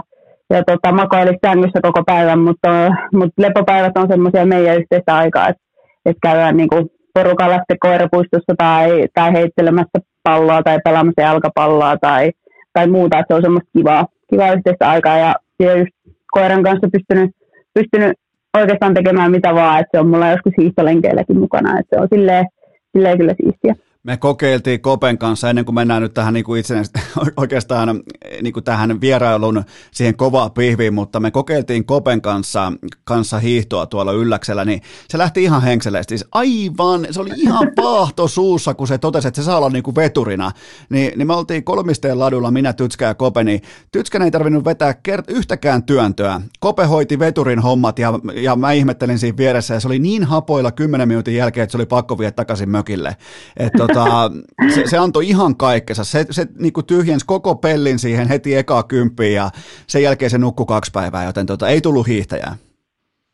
ja 0.50 0.64
tota, 0.64 0.92
makoili 0.92 1.38
sängyssä 1.46 1.80
koko 1.82 2.02
päivän, 2.04 2.38
mutta, 2.38 2.68
mutta 3.12 3.42
lepopäivät 3.42 3.96
on 3.96 4.08
semmoisia 4.08 4.46
meidän 4.46 4.76
yhteistä 4.76 5.16
aikaa, 5.16 5.48
että, 5.48 5.62
että 6.06 6.20
käydään 6.22 6.56
niin 6.56 6.68
kuin 6.68 6.90
porukalla 7.14 7.56
sitten 7.56 7.78
koirapuistossa 7.80 8.54
tai, 8.58 9.08
tai 9.14 9.32
heittelemässä 9.32 9.98
palloa 10.22 10.62
tai 10.62 10.78
pelaamassa 10.84 11.22
jalkapalloa 11.22 11.96
tai, 11.96 12.32
tai 12.72 12.86
muuta, 12.86 13.18
että 13.18 13.34
se 13.34 13.36
on 13.36 13.42
semmoista 13.42 13.70
kivaa, 13.78 14.06
kivaa 14.30 14.52
yhteistä 14.52 14.88
aikaa 14.88 15.18
ja, 15.18 15.34
ja 15.60 15.76
just 15.76 15.90
koiran 16.30 16.62
kanssa 16.62 16.88
pystynyt, 16.92 17.30
pystynyt 17.74 18.12
oikeastaan 18.56 18.94
tekemään 18.94 19.30
mitä 19.30 19.54
vaan, 19.54 19.80
että 19.80 19.90
se 19.90 20.00
on 20.00 20.08
mulla 20.08 20.30
joskus 20.30 20.52
hiihtolenkeilläkin 20.58 21.38
mukana, 21.38 21.78
että 21.78 21.96
se 21.96 22.02
on 22.02 22.08
silleen, 22.14 22.46
silleen 22.92 23.18
kyllä 23.18 23.34
siistiä 23.42 23.85
me 24.06 24.16
kokeiltiin 24.16 24.80
Kopen 24.80 25.18
kanssa 25.18 25.50
ennen 25.50 25.64
kuin 25.64 25.74
mennään 25.74 26.02
nyt 26.02 26.14
tähän 26.14 26.34
niin 26.34 26.44
kuin 26.44 26.60
itse, 26.60 26.74
oikeastaan 27.36 28.02
niin 28.42 28.52
kuin 28.52 28.64
tähän 28.64 29.00
vierailun 29.00 29.64
siihen 29.90 30.16
kovaa 30.16 30.50
pihviin, 30.50 30.94
mutta 30.94 31.20
me 31.20 31.30
kokeiltiin 31.30 31.84
Kopen 31.84 32.20
kanssa, 32.22 32.72
kanssa 33.04 33.38
hiihtoa 33.38 33.86
tuolla 33.86 34.12
ylläksellä, 34.12 34.64
niin 34.64 34.82
se 35.08 35.18
lähti 35.18 35.42
ihan 35.42 35.62
henkseleesti. 35.62 36.18
Siis 36.18 36.28
aivan, 36.32 37.06
se 37.10 37.20
oli 37.20 37.30
ihan 37.36 37.68
paahto 37.82 38.28
suussa, 38.28 38.74
kun 38.74 38.86
se 38.86 38.98
totesi, 38.98 39.28
että 39.28 39.42
se 39.42 39.44
saa 39.44 39.58
olla 39.58 39.70
niin 39.70 39.82
kuin 39.82 39.94
veturina. 39.94 40.52
Ni, 40.90 41.12
niin 41.16 41.26
me 41.26 41.34
oltiin 41.34 41.64
kolmisteen 41.64 42.18
ladulla, 42.18 42.50
minä, 42.50 42.72
Tytskä 42.72 43.04
ja 43.04 43.14
Kope, 43.14 43.44
niin 43.44 43.62
Tytskän 43.92 44.22
ei 44.22 44.30
tarvinnut 44.30 44.64
vetää 44.64 44.94
kert- 45.08 45.34
yhtäkään 45.34 45.82
työntöä. 45.82 46.40
Kope 46.60 46.84
hoiti 46.84 47.18
veturin 47.18 47.58
hommat 47.58 47.98
ja, 47.98 48.12
ja 48.34 48.56
mä 48.56 48.72
ihmettelin 48.72 49.18
siinä 49.18 49.36
vieressä 49.36 49.74
ja 49.74 49.80
se 49.80 49.88
oli 49.88 49.98
niin 49.98 50.24
hapoilla 50.24 50.72
kymmenen 50.72 51.08
minuutin 51.08 51.34
jälkeen, 51.34 51.62
että 51.62 51.72
se 51.72 51.78
oli 51.78 51.86
pakko 51.86 52.18
viedä 52.18 52.32
takaisin 52.32 52.70
mökille. 52.70 53.16
Että 53.56 53.95
tota, 54.04 54.30
se, 54.74 54.82
se, 54.86 54.98
antoi 54.98 55.28
ihan 55.28 55.56
kaikkensa. 55.56 56.04
Se, 56.04 56.26
se 56.30 56.46
niin 56.58 56.72
kuin 56.72 56.86
tyhjensi 56.86 57.26
koko 57.26 57.54
pellin 57.54 57.98
siihen 57.98 58.28
heti 58.28 58.56
ekaa 58.56 58.82
kymppiin 58.82 59.34
ja 59.34 59.50
sen 59.86 60.02
jälkeen 60.02 60.30
se 60.30 60.38
nukkui 60.38 60.66
kaksi 60.66 60.90
päivää, 60.94 61.24
joten 61.24 61.46
tota, 61.46 61.68
ei 61.68 61.80
tullut 61.80 62.06
hiihtäjää. 62.06 62.56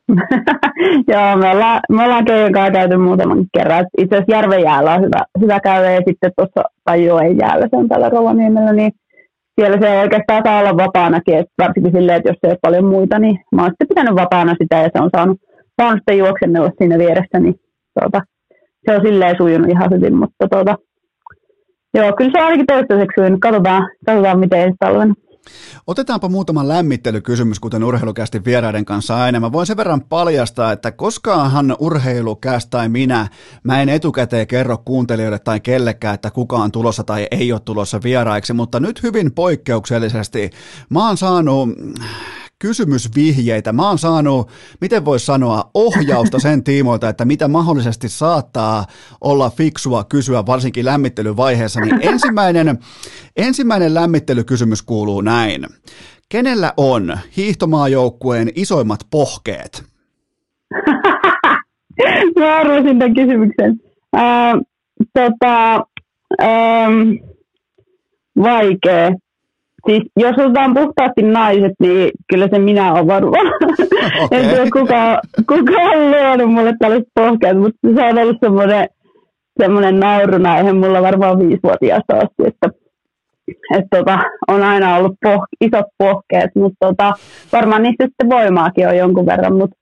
Joo, 1.12 1.36
me 1.36 1.50
ollaan, 1.50 1.80
me 1.90 2.04
ollaan 2.04 2.24
Keijon 2.24 2.52
kanssa 2.52 2.72
käyty 2.72 2.96
muutaman 2.96 3.44
kerran. 3.52 3.86
Itse 3.98 4.16
asiassa 4.16 4.36
Järven 4.36 4.62
jäällä 4.62 4.94
on 4.94 5.02
hyvä, 5.02 5.24
hyvä 5.40 5.60
käydä 5.60 5.90
ja 5.90 6.00
sitten 6.08 6.32
tuossa 6.36 6.62
Pajoen 6.84 7.38
jäällä, 7.38 7.66
se 7.70 7.76
on 7.76 7.88
täällä 7.88 8.08
Rovaniemellä, 8.08 8.72
niin 8.72 8.92
siellä 9.60 9.78
se 9.80 10.00
oikeastaan 10.00 10.42
saa 10.44 10.60
olla 10.60 10.76
vapaanakin, 10.76 11.38
että 11.38 11.52
varsinkin 11.58 11.92
silleen, 11.92 12.16
että 12.16 12.30
jos 12.30 12.38
ei 12.42 12.50
ole 12.50 12.58
paljon 12.62 12.84
muita, 12.84 13.18
niin 13.18 13.38
mä 13.54 13.62
oon 13.62 13.70
sitten 13.70 13.88
pitänyt 13.88 14.14
vapaana 14.14 14.54
sitä 14.62 14.76
ja 14.76 14.90
se 14.96 15.02
on 15.02 15.10
saanut, 15.16 15.38
saanut 15.80 15.98
sitten 15.98 16.18
juoksennella 16.18 16.70
siinä 16.78 16.98
vieressä, 16.98 17.38
niin 17.38 17.54
tuota, 18.00 18.22
se 18.84 18.96
on 18.96 19.02
silleen 19.02 19.36
sujunut 19.36 19.70
ihan 19.70 19.90
hyvin, 19.90 20.16
mutta 20.16 20.48
tuota, 20.48 20.76
joo, 21.94 22.12
kyllä 22.12 22.30
se 22.32 22.38
on 22.38 22.44
ainakin 22.44 22.66
toistaiseksi 22.66 23.14
sujunut. 23.20 23.40
Katsotaan, 23.40 23.82
katsotaan 24.06 24.38
miten 24.38 24.60
ensi 24.60 24.76
talvena. 24.80 25.14
Otetaanpa 25.86 26.28
muutama 26.28 26.68
lämmittelykysymys, 26.68 27.60
kuten 27.60 27.84
urheilukästi 27.84 28.44
vieraiden 28.44 28.84
kanssa 28.84 29.16
aina. 29.22 29.40
Mä 29.40 29.52
voin 29.52 29.66
sen 29.66 29.76
verran 29.76 30.00
paljastaa, 30.00 30.72
että 30.72 30.92
koskaanhan 30.92 31.76
urheilukästä 31.78 32.70
tai 32.70 32.88
minä, 32.88 33.28
mä 33.64 33.82
en 33.82 33.88
etukäteen 33.88 34.46
kerro 34.46 34.78
kuuntelijoille 34.84 35.38
tai 35.38 35.60
kellekään, 35.60 36.14
että 36.14 36.30
kuka 36.30 36.56
on 36.56 36.72
tulossa 36.72 37.04
tai 37.04 37.26
ei 37.30 37.52
ole 37.52 37.60
tulossa 37.64 38.00
vieraiksi, 38.04 38.52
mutta 38.52 38.80
nyt 38.80 39.02
hyvin 39.02 39.32
poikkeuksellisesti 39.32 40.50
mä 40.90 41.06
oon 41.06 41.16
saanut 41.16 41.68
kysymysvihjeitä. 42.62 43.72
Mä 43.72 43.88
oon 43.88 43.98
saanut, 43.98 44.50
miten 44.80 45.04
voisi 45.04 45.26
sanoa, 45.26 45.70
ohjausta 45.74 46.38
sen 46.38 46.64
tiimoilta, 46.64 47.08
että 47.08 47.24
mitä 47.24 47.48
mahdollisesti 47.48 48.08
saattaa 48.08 48.86
olla 49.20 49.50
fiksua 49.50 50.04
kysyä, 50.04 50.46
varsinkin 50.46 50.84
lämmittelyvaiheessa. 50.84 51.80
Niin 51.80 51.98
ensimmäinen, 52.02 52.78
ensimmäinen 53.36 53.94
lämmittelykysymys 53.94 54.82
kuuluu 54.82 55.20
näin. 55.20 55.66
Kenellä 56.28 56.72
on 56.76 57.18
hiihtomaajoukkueen 57.36 58.50
isoimmat 58.54 59.00
pohkeet? 59.10 59.84
Mä 62.38 62.56
arvasin 62.56 62.98
tämän 62.98 63.14
kysymyksen. 63.14 63.80
Äh, 64.16 64.54
tota, 65.14 65.74
ähm, 66.42 67.10
vaikea. 68.42 69.10
Siis 69.86 70.02
jos 70.16 70.38
otetaan 70.38 70.74
puhtaasti 70.74 71.22
naiset, 71.22 71.72
niin 71.80 72.10
kyllä 72.32 72.48
se 72.48 72.58
minä 72.58 72.92
olen 72.92 73.06
varmaan. 73.06 73.46
Okay. 74.24 74.38
en 74.38 74.48
tiedä 74.48 74.70
kuka, 74.72 75.20
kuka 75.48 75.82
on 75.82 76.10
luonut 76.10 76.54
mulle 76.54 76.72
tällaiset 76.78 77.08
pohkeet, 77.14 77.58
mutta 77.58 77.78
se 77.94 78.02
on 78.02 78.18
ollut 78.18 78.36
semmoinen, 78.40 78.88
semmoinen 79.58 80.00
naurunaihe 80.00 80.72
mulla 80.72 81.02
varmaan 81.02 81.38
viisivuotiaasta 81.38 82.14
asti, 82.14 82.42
että 82.46 82.68
et 83.74 83.84
tota, 83.90 84.18
on 84.48 84.62
aina 84.62 84.96
ollut 84.96 85.12
poh, 85.22 85.44
isot 85.60 85.86
pohkeet, 85.98 86.50
mutta 86.54 86.86
tota, 86.86 87.12
varmaan 87.52 87.82
niistä 87.82 88.04
sitten 88.04 88.30
voimaakin 88.30 88.88
on 88.88 88.96
jonkun 88.96 89.26
verran, 89.26 89.56
mutta 89.56 89.76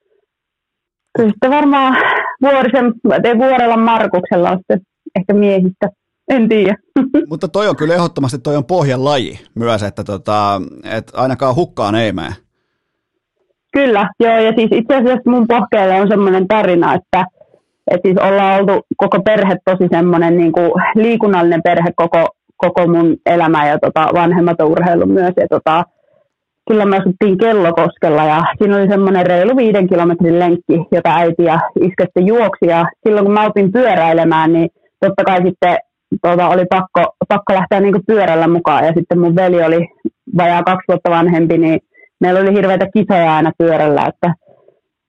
kyllä 1.17 1.29
sitten 1.29 1.51
varmaan 1.51 1.97
vuorisen, 2.41 2.93
ei 3.23 3.37
vuorella 3.37 3.77
Markuksella 3.77 4.49
on 4.49 4.57
sitten 4.57 4.81
ehkä 5.19 5.33
miehistä 5.33 5.89
en 6.31 6.49
tiedä. 6.49 6.75
Mutta 7.29 7.47
toi 7.47 7.67
on 7.67 7.75
kyllä 7.75 7.93
ehdottomasti 7.93 8.39
toi 8.39 8.55
on 8.55 8.65
pohjan 8.65 9.05
laji 9.05 9.39
myös, 9.55 9.83
että 9.83 10.03
tota, 10.03 10.61
et 10.91 11.11
ainakaan 11.13 11.55
hukkaan 11.55 11.95
ei 11.95 12.11
mene. 12.11 12.29
Kyllä, 13.73 14.09
joo, 14.19 14.39
ja 14.39 14.53
siis 14.55 14.69
itse 14.71 14.95
asiassa 14.95 15.31
mun 15.31 15.47
pohkeelle 15.47 16.01
on 16.01 16.07
semmoinen 16.07 16.47
tarina, 16.47 16.93
että, 16.93 17.25
että 17.91 18.07
siis 18.07 18.17
ollaan 18.17 18.59
oltu 18.59 18.85
koko 18.97 19.21
perhe 19.21 19.57
tosi 19.65 19.87
semmoinen 19.91 20.37
niin 20.37 20.51
kuin 20.51 20.71
liikunnallinen 20.95 21.61
perhe 21.63 21.91
koko, 21.95 22.27
koko 22.57 22.87
mun 22.87 23.17
elämä 23.25 23.67
ja 23.67 23.79
tota, 23.79 24.07
vanhemmat 24.13 24.61
on 24.61 24.67
urheilu 24.67 25.05
myös. 25.05 25.33
Ja 25.37 25.47
tota, 25.49 25.83
silloin 26.69 26.89
me 26.89 26.97
asuttiin 26.97 27.37
Kellokoskella 27.37 28.23
ja 28.23 28.43
siinä 28.57 28.77
oli 28.77 28.87
semmoinen 28.87 29.25
reilu 29.25 29.57
viiden 29.57 29.87
kilometrin 29.87 30.39
lenkki, 30.39 30.87
jota 30.91 31.15
äiti 31.15 31.43
ja 31.43 31.59
iskä 31.81 32.05
juoksi. 32.25 32.65
Ja 32.65 32.85
silloin 33.03 33.25
kun 33.25 33.33
mä 33.33 33.45
opin 33.45 33.71
pyöräilemään, 33.71 34.53
niin 34.53 34.69
totta 34.99 35.23
kai 35.23 35.41
sitten 35.41 35.77
tuota, 36.21 36.47
oli 36.49 36.65
pakko, 36.65 37.15
pakko 37.27 37.53
lähteä 37.53 37.79
niin 37.79 37.93
kuin 37.93 38.05
pyörällä 38.07 38.47
mukaan. 38.47 38.85
Ja 38.85 38.93
sitten 38.97 39.19
mun 39.19 39.35
veli 39.35 39.63
oli 39.63 39.87
vajaa 40.37 40.63
kaksi 40.63 40.85
vuotta 40.87 41.09
vanhempi, 41.09 41.57
niin 41.57 41.79
meillä 42.19 42.39
oli 42.39 42.53
hirveitä 42.53 42.87
kisoja 42.93 43.35
aina 43.35 43.51
pyörällä, 43.57 44.01
että, 44.01 44.33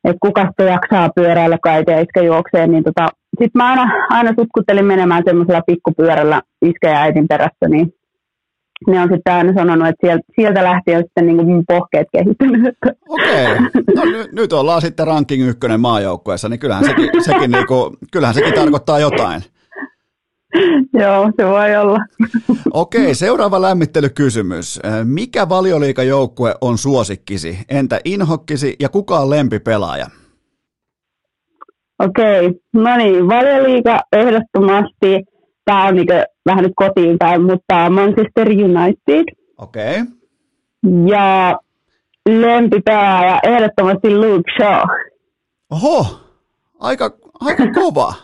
että 0.04 0.18
kuka 0.22 0.46
sitten 0.46 0.66
jaksaa 0.66 1.10
pyöräillä, 1.14 1.58
kun 1.62 1.72
äiti 1.72 1.92
iskä 1.92 2.22
juoksee. 2.22 2.66
Niin 2.66 2.84
tota, 2.84 3.06
sitten 3.28 3.62
mä 3.62 3.70
aina, 3.70 3.90
aina 4.10 4.34
tutkuttelin 4.34 4.84
menemään 4.84 5.22
semmoisella 5.26 5.62
pikkupyörällä 5.66 6.42
iskä 6.62 6.90
ja 6.90 7.00
äitin 7.00 7.28
perässä, 7.28 7.68
niin 7.68 7.94
ne 8.86 9.00
on 9.00 9.08
sitten 9.12 9.34
aina 9.34 9.52
sanonut, 9.54 9.88
että 9.88 10.06
sieltä, 10.06 10.24
sieltä 10.36 10.64
lähtien 10.64 11.02
sitten 11.02 11.26
niin 11.26 11.46
mun 11.46 11.64
pohkeet 11.68 12.06
kehittynyt. 12.12 12.74
Okei, 13.08 13.60
no 13.96 14.04
n- 14.04 14.28
nyt 14.32 14.52
ollaan 14.52 14.80
sitten 14.80 15.06
ranking 15.06 15.48
ykkönen 15.48 15.80
maajoukkueessa, 15.80 16.48
niin 16.48 16.60
kyllähän 16.60 16.84
sekin, 16.84 17.10
sekin, 17.20 17.50
niin 17.50 17.66
kuin, 17.66 17.96
kyllähän 18.12 18.34
sekin 18.34 18.54
tarkoittaa 18.54 18.98
jotain. 18.98 19.42
Joo, 21.00 21.30
se 21.36 21.46
voi 21.46 21.76
olla. 21.76 21.98
Okei, 22.72 23.14
seuraava 23.14 23.62
lämmittelykysymys. 23.62 24.80
Mikä 25.04 25.48
valioliikajoukkue 25.48 26.54
on 26.60 26.78
suosikkisi? 26.78 27.58
Entä 27.68 28.00
inhokkisi 28.04 28.76
ja 28.80 28.88
kuka 28.88 29.18
on 29.18 29.30
lempipelaaja? 29.30 30.06
Okei, 31.98 32.60
no 32.72 32.96
niin, 32.96 33.28
valioliika 33.28 34.00
ehdottomasti, 34.12 35.24
tämä 35.64 35.86
on 35.86 35.94
niin 35.94 36.06
vähän 36.46 36.64
nyt 36.64 36.72
kotiin 36.76 37.18
päin, 37.18 37.42
mutta 37.42 37.90
Manchester 37.90 38.48
United. 38.48 39.24
Okei. 39.58 40.02
Ja 41.06 41.58
lempipelaaja 42.28 43.40
ehdottomasti 43.42 44.16
Luke 44.16 44.52
Shaw. 44.56 44.88
Oho, 45.70 46.06
aika, 46.80 47.10
aika 47.46 47.72
kova. 47.72 48.14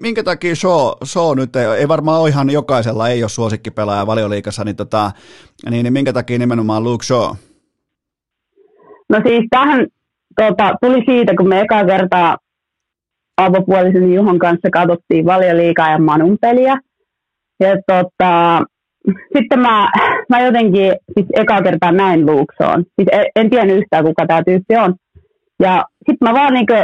Minkä 0.00 0.22
takia 0.22 0.54
Shaw, 0.54 0.90
Shaw 1.04 1.36
nyt 1.36 1.56
ei, 1.56 1.66
ei 1.66 1.88
varmaan 1.88 2.20
ole 2.20 2.28
ihan 2.28 2.50
jokaisella, 2.50 3.08
ei 3.08 3.22
ole 3.22 3.28
suosikkipelaaja 3.28 4.06
valioliikassa, 4.06 4.64
niin, 4.64 4.76
tota, 4.76 5.10
niin, 5.70 5.82
niin 5.82 5.92
minkä 5.92 6.12
takia 6.12 6.38
nimenomaan 6.38 6.84
Luke 6.84 7.04
Shaw? 7.04 7.34
No 9.08 9.20
siis 9.26 9.44
tähän 9.50 9.86
tota, 10.36 10.74
tuli 10.82 11.04
siitä, 11.06 11.34
kun 11.36 11.48
me 11.48 11.60
eka 11.60 11.84
kertaa 11.84 12.36
avopuolisen 13.36 14.14
Juhon 14.14 14.38
kanssa 14.38 14.70
katsottiin 14.72 15.26
valioliikaa 15.26 15.90
ja 15.90 15.98
Manun 15.98 16.38
peliä. 16.40 16.80
Ja 17.60 17.76
tota, 17.86 18.62
sitten 19.36 19.60
mä, 19.60 19.90
mä 20.28 20.40
jotenkin 20.40 20.92
siis 21.14 21.26
eka 21.36 21.62
kertaa 21.62 21.92
näin 21.92 22.26
Shawn. 22.56 22.84
Siis 22.96 23.08
en, 23.12 23.24
en 23.36 23.50
tiedä 23.50 23.72
yhtään, 23.72 24.04
kuka 24.04 24.26
tämä 24.26 24.42
tyyppi 24.44 24.76
on. 24.76 24.94
Ja 25.60 25.84
sitten 25.96 26.28
mä 26.28 26.34
vaan 26.34 26.54
niinku 26.54 26.74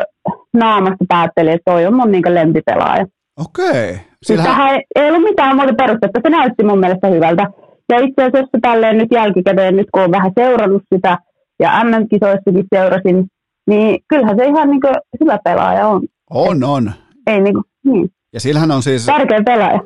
naamasta 0.54 1.04
päättelin, 1.08 1.52
että 1.52 1.72
toi 1.72 1.86
on 1.86 1.94
mun 1.94 2.12
niinku 2.12 2.34
lempipelaaja. 2.34 3.06
Okei. 3.40 3.90
Okay. 3.90 3.98
Sillähän... 4.22 4.50
Tähän 4.56 4.74
ei, 4.74 4.82
ei 4.96 5.08
ollut 5.10 5.22
mitään 5.22 5.56
muuta 5.56 5.74
perustetta, 5.74 6.20
se 6.22 6.30
näytti 6.30 6.64
mun 6.64 6.80
mielestä 6.80 7.08
hyvältä. 7.08 7.46
Ja 7.88 7.98
itse 7.98 8.22
asiassa 8.24 8.58
tälleen 8.62 8.98
nyt 8.98 9.08
jälkikäteen, 9.12 9.76
nyt 9.76 9.88
kun 9.92 10.02
on 10.02 10.10
vähän 10.10 10.32
seurannut 10.38 10.82
sitä, 10.94 11.18
ja 11.60 11.84
MM-kisoissakin 11.84 12.64
seurasin, 12.74 13.26
niin 13.70 13.98
kyllähän 14.08 14.36
se 14.38 14.44
ihan 14.44 14.70
niinku 14.70 14.88
hyvä 15.20 15.38
pelaaja 15.44 15.88
on. 15.88 16.02
On, 16.30 16.64
on. 16.64 16.92
Ei 17.26 17.40
niinku, 17.40 17.62
niin. 17.84 18.08
Ja 18.32 18.40
sillähän 18.40 18.70
on 18.70 18.82
siis... 18.82 19.06
Tärkeä 19.06 19.42
pelaaja. 19.46 19.80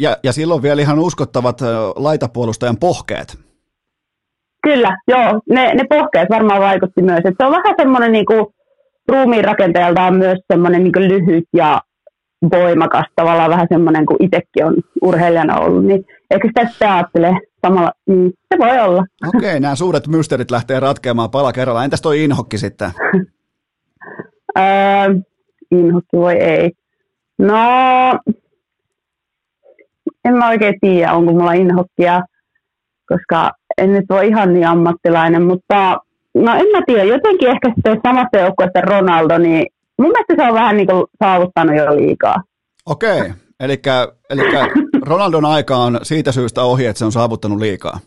Ja, 0.00 0.16
ja 0.24 0.32
silloin 0.32 0.62
vielä 0.62 0.82
ihan 0.82 0.98
uskottavat 0.98 1.60
laitapuolustajan 1.96 2.76
pohkeet. 2.76 3.38
Kyllä, 4.64 4.96
joo. 5.08 5.40
Ne, 5.48 5.74
ne 5.74 5.84
pohkeet 5.88 6.30
varmaan 6.30 6.60
vaikutti 6.60 7.02
myös. 7.02 7.20
Et 7.24 7.34
se 7.38 7.46
on 7.46 7.52
vähän 7.52 7.74
semmoinen 7.76 8.12
niinku, 8.12 8.54
ruumiin 9.08 9.44
rakenteeltaan 9.44 10.14
myös 10.16 10.38
semmoinen 10.52 10.84
niinku 10.84 11.00
lyhyt 11.00 11.44
ja 11.52 11.80
voimakas, 12.50 13.04
tavallaan 13.16 13.50
vähän 13.50 13.66
semmoinen 13.68 14.06
kuin 14.06 14.24
itsekin 14.24 14.64
on 14.66 14.74
urheilijana 15.02 15.58
ollut, 15.58 15.84
niin 15.84 16.04
eikö 16.30 16.48
sitä 16.48 16.68
sitten 16.68 16.90
ajattele 16.90 17.40
samalla, 17.66 17.92
niin 18.06 18.32
se 18.48 18.58
voi 18.58 18.80
olla. 18.80 19.04
Okei, 19.28 19.50
okay, 19.50 19.60
nämä 19.60 19.74
suuret 19.74 20.06
mysteerit 20.06 20.50
lähtee 20.50 20.80
ratkeamaan 20.80 21.30
pala 21.30 21.52
kerralla. 21.52 21.84
Entäs 21.84 22.02
toi 22.02 22.24
inhokki 22.24 22.58
sitten? 22.58 22.90
öö, 24.58 25.14
inhokki 25.70 26.16
voi 26.16 26.34
ei. 26.34 26.72
No, 27.38 27.58
en 30.24 30.34
mä 30.34 30.48
oikein 30.48 30.74
tiedä, 30.80 31.12
onko 31.12 31.32
mulla 31.32 31.52
inhokkia, 31.52 32.22
koska 33.08 33.50
en 33.78 33.92
nyt 33.92 34.04
ole 34.10 34.26
ihan 34.26 34.54
niin 34.54 34.66
ammattilainen, 34.66 35.42
mutta 35.42 36.00
no 36.34 36.54
en 36.54 36.66
mä 36.72 36.82
tiedä, 36.86 37.04
jotenkin 37.04 37.48
ehkä 37.48 37.72
sitten 37.74 38.00
samassa 38.06 38.38
joukkueessa 38.38 38.80
Ronaldo, 38.80 39.38
niin 39.38 39.66
mun 39.98 40.10
mielestä 40.10 40.34
se 40.36 40.48
on 40.48 40.54
vähän 40.54 40.76
niin 40.76 40.86
kuin 40.86 41.04
saavuttanut 41.24 41.76
jo 41.76 41.96
liikaa. 41.96 42.42
Okei, 42.86 43.20
okay. 43.20 43.32
eli, 43.60 43.82
eli 44.30 44.42
Ronaldon 45.06 45.44
aika 45.44 45.76
on 45.76 45.98
siitä 46.02 46.32
syystä 46.32 46.62
ohi, 46.62 46.86
että 46.86 46.98
se 46.98 47.04
on 47.04 47.12
saavuttanut 47.12 47.58
liikaa. 47.58 47.98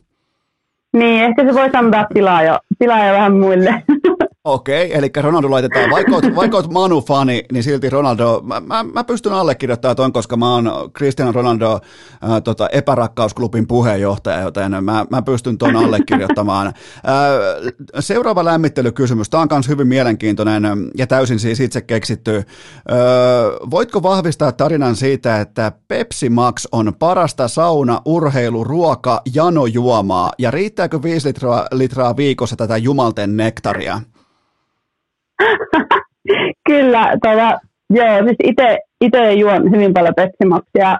Niin, 0.93 1.23
ehkä 1.23 1.45
se 1.45 1.53
voi 1.53 1.69
antaa 1.73 2.05
tilaa 2.13 2.43
jo, 2.43 2.59
tilaa 2.79 3.05
jo 3.05 3.13
vähän 3.13 3.33
muille. 3.33 3.83
Okei, 4.47 4.97
eli 4.97 5.11
Ronaldo 5.21 5.51
laitetaan, 5.51 5.89
vaikka 5.89 6.15
oot, 6.15 6.35
vaikka 6.35 6.57
oot 6.57 6.71
Manu-fani, 6.73 7.43
niin 7.51 7.63
silti 7.63 7.89
Ronaldo, 7.89 8.41
mä, 8.43 8.59
mä, 8.59 8.83
mä 8.83 9.03
pystyn 9.03 9.33
allekirjoittamaan 9.33 9.95
ton, 9.95 10.13
koska 10.13 10.37
mä 10.37 10.53
oon 10.53 10.71
Cristiano 10.97 11.31
Ronaldo 11.31 11.79
ää, 12.21 12.41
tota, 12.41 12.69
epärakkausklubin 12.71 13.67
puheenjohtaja, 13.67 14.41
joten 14.41 14.71
mä, 14.83 15.05
mä 15.09 15.21
pystyn 15.21 15.57
ton 15.57 15.75
allekirjoittamaan. 15.75 16.73
Ää, 17.03 17.29
seuraava 17.99 18.45
lämmittelykysymys, 18.45 19.29
tämä 19.29 19.41
on 19.41 19.47
myös 19.51 19.67
hyvin 19.67 19.87
mielenkiintoinen 19.87 20.63
ja 20.97 21.07
täysin 21.07 21.39
siis 21.39 21.59
itse 21.59 21.81
keksitty. 21.81 22.35
Ää, 22.35 22.97
voitko 23.71 24.03
vahvistaa 24.03 24.51
tarinan 24.51 24.95
siitä, 24.95 25.41
että 25.41 25.71
Pepsi 25.87 26.29
Max 26.29 26.65
on 26.71 26.93
parasta 26.99 27.47
sauna, 27.47 28.01
urheilu, 28.05 28.63
ruoka, 28.63 29.21
janojuomaa 29.33 30.31
ja 30.37 30.51
riittääkö 30.51 31.01
5 31.03 31.27
litraa, 31.27 31.67
litraa 31.71 32.17
viikossa 32.17 32.55
tätä 32.55 32.77
jumalten 32.77 33.37
nektaria? 33.37 34.01
Kyllä, 36.69 37.13
tuota, 37.23 37.59
joo, 37.89 38.17
siis 38.23 38.55
itse 39.01 39.33
juon 39.33 39.71
hyvin 39.71 39.93
paljon 39.93 40.13
Pepsimaksia. 40.15 40.97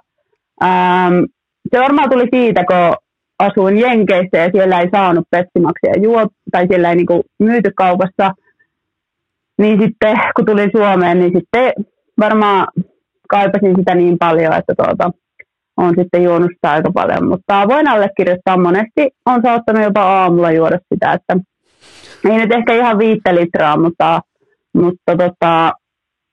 Ähm, 0.64 1.24
se 1.72 1.80
varmaan 1.80 2.10
tuli 2.10 2.28
siitä, 2.36 2.64
kun 2.66 2.96
asuin 3.40 3.78
Jenkeissä 3.78 4.38
ja 4.38 4.50
siellä 4.52 4.80
ei 4.80 4.90
saanut 4.92 5.26
Pepsimaksia 5.32 5.94
juo, 6.02 6.28
tai 6.52 6.68
siellä 6.68 6.90
ei 6.90 6.96
niinku 6.96 7.24
myyty 7.40 7.72
kaupassa. 7.76 8.32
Niin 9.58 9.82
sitten, 9.82 10.18
kun 10.36 10.46
tulin 10.46 10.72
Suomeen, 10.78 11.20
niin 11.20 11.32
sitten 11.34 11.74
varmaan 12.20 12.68
kaipasin 13.30 13.76
sitä 13.78 13.96
niin 13.96 14.18
paljon, 14.18 14.54
että 14.54 14.74
tuota, 14.78 15.12
on 15.78 15.94
sitten 16.02 16.24
juonut 16.24 16.52
sitä 16.54 16.72
aika 16.72 16.92
paljon. 16.94 17.30
Mutta 17.30 17.68
voin 17.68 17.88
allekirjoittaa 17.88 18.58
monesti, 18.58 19.10
on 19.26 19.42
saattanut 19.42 19.84
jopa 19.84 20.02
aamulla 20.02 20.52
juoda 20.52 20.80
sitä, 20.94 21.14
että 21.14 21.38
ei 22.23 22.38
nyt 22.38 22.52
ehkä 22.52 22.73
ihan 22.73 22.98
viittä 22.98 23.35
litraa, 23.35 23.77
mutta, 23.77 24.22
mutta 24.73 25.18
tota, 25.18 25.73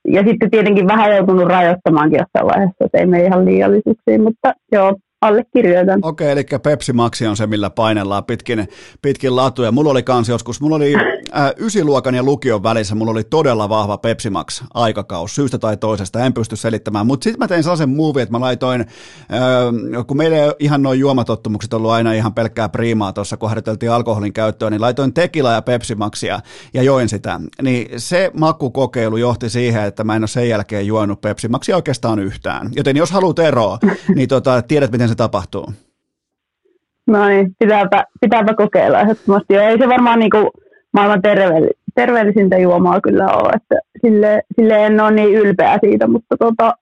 ja 0.09 0.23
sitten 0.28 0.51
tietenkin 0.51 0.86
vähän 0.86 1.16
joutunut 1.16 1.48
rajoittamaankin 1.48 2.19
jossain 2.19 2.47
vaiheessa, 2.47 2.85
että 2.85 2.98
ei 2.98 3.06
mene 3.06 3.24
ihan 3.24 3.44
liiallisuuksiin, 3.44 4.23
mutta 4.23 4.55
joo, 4.73 4.97
allekirjoitan. 5.25 6.01
Okei, 6.03 6.31
eli 6.31 6.45
Pepsi 6.63 6.93
Maxi 6.93 7.27
on 7.27 7.37
se, 7.37 7.47
millä 7.47 7.71
painellaan 7.71 8.25
pitkin, 8.25 8.69
pitkin 9.03 9.37
latuja. 9.37 9.73
Mulla 9.73 9.91
oli 9.91 10.03
kans 10.03 10.29
joskus, 10.29 10.61
mulla 10.61 10.77
oli 10.77 10.95
äh, 10.95 11.53
ysiluokan 11.57 12.15
ja 12.15 12.23
lukion 12.23 12.63
välissä, 12.63 12.95
mulla 12.95 13.13
oli 13.13 13.25
todella 13.25 13.69
vahva 13.69 13.99
Pepsi 13.99 14.31
Max 14.31 14.63
aikakaus, 14.75 15.35
syystä 15.35 15.59
tai 15.59 15.77
toisesta, 15.77 16.25
en 16.25 16.33
pysty 16.33 16.57
selittämään. 16.57 17.07
Mutta 17.07 17.25
sitten 17.25 17.39
mä 17.39 17.49
tein 17.49 17.63
sellaisen 17.63 17.89
movie, 17.89 18.23
että 18.23 18.33
mä 18.33 18.41
laitoin, 18.41 18.81
äh, 18.81 20.07
kun 20.07 20.17
meillä 20.17 20.37
ei 20.37 20.53
ihan 20.59 20.83
noin 20.83 21.01
juomatottumukset 21.01 21.75
ollut 21.75 21.91
aina 21.91 22.13
ihan 22.13 22.35
pelkkää 22.35 22.69
priimaa 22.69 23.13
tuossa, 23.13 23.37
kun 23.37 23.49
harjoiteltiin 23.49 23.93
alkoholin 23.93 24.33
käyttöön, 24.33 24.73
niin 24.73 24.81
laitoin 24.81 25.15
tekila 25.15 25.53
ja 25.53 25.63
Pepsi 25.63 25.95
Maxia 25.95 26.41
ja 26.75 26.83
join 26.83 27.09
sitä. 27.09 27.41
Niin 27.63 28.01
se 28.01 28.31
makukokeilu 28.35 29.17
johti 29.17 29.51
siihen, 29.51 29.85
että 29.85 30.05
mä 30.05 30.17
en 30.17 30.23
ole 30.23 30.29
sen 30.29 30.49
jälkeen 30.49 30.87
juonut 30.87 31.21
Pepsi 31.21 31.49
Maxia 31.49 31.77
oikeastaan 31.77 32.19
yhtään. 32.19 32.71
Joten 32.77 32.97
jos 32.97 33.11
haluat 33.11 33.39
eroa, 33.39 33.79
niin 34.15 34.29
tota, 34.29 34.63
tiedät, 34.63 34.93
miten 34.93 35.09
se 35.09 35.14
tapahtuu. 35.16 35.73
No 37.07 37.28
niin, 37.28 37.57
pitääpä, 37.59 38.05
pitääpä 38.20 38.55
kokeilla 38.55 39.01
ehdottomasti. 39.01 39.57
Ei 39.57 39.78
se 39.78 39.89
varmaan 39.89 40.19
niinku 40.19 40.51
maailman 40.93 41.23
terve, 41.23 41.70
terveellisintä 41.95 42.59
juomaa 42.59 43.01
kyllä 43.01 43.27
ole, 43.27 43.53
että 43.55 43.74
sille, 44.01 44.43
sille 44.57 44.86
en 44.86 45.01
ole 45.01 45.11
niin 45.11 45.35
ylpeä 45.35 45.78
siitä, 45.81 46.07
mutta 46.07 46.36
tota, 46.39 46.74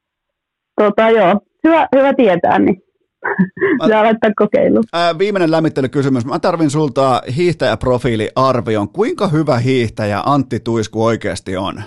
tota 0.80 1.10
joo, 1.10 1.40
hyvä, 1.64 1.88
hyvä 1.96 2.14
tietää, 2.14 2.58
niin 2.58 2.82
Pitää 3.82 4.04
laittaa 4.04 4.30
kokeilu. 4.36 4.80
Ää, 4.92 5.18
viimeinen 5.18 5.50
lämmittelykysymys. 5.50 6.26
Mä 6.26 6.38
tarvin 6.38 6.70
sulta 6.70 7.22
hiihtäjäprofiiliarvion. 7.36 8.88
Kuinka 8.88 9.28
hyvä 9.28 9.58
hiihtäjä 9.58 10.22
Antti 10.26 10.60
Tuisku 10.60 11.04
oikeasti 11.04 11.56
on? 11.56 11.82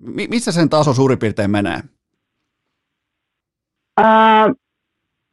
M- 0.00 0.30
missä 0.30 0.52
sen 0.52 0.68
taso 0.68 0.94
suurin 0.94 1.18
piirtein 1.18 1.50
menee? 1.50 1.80
Ää, 3.96 4.52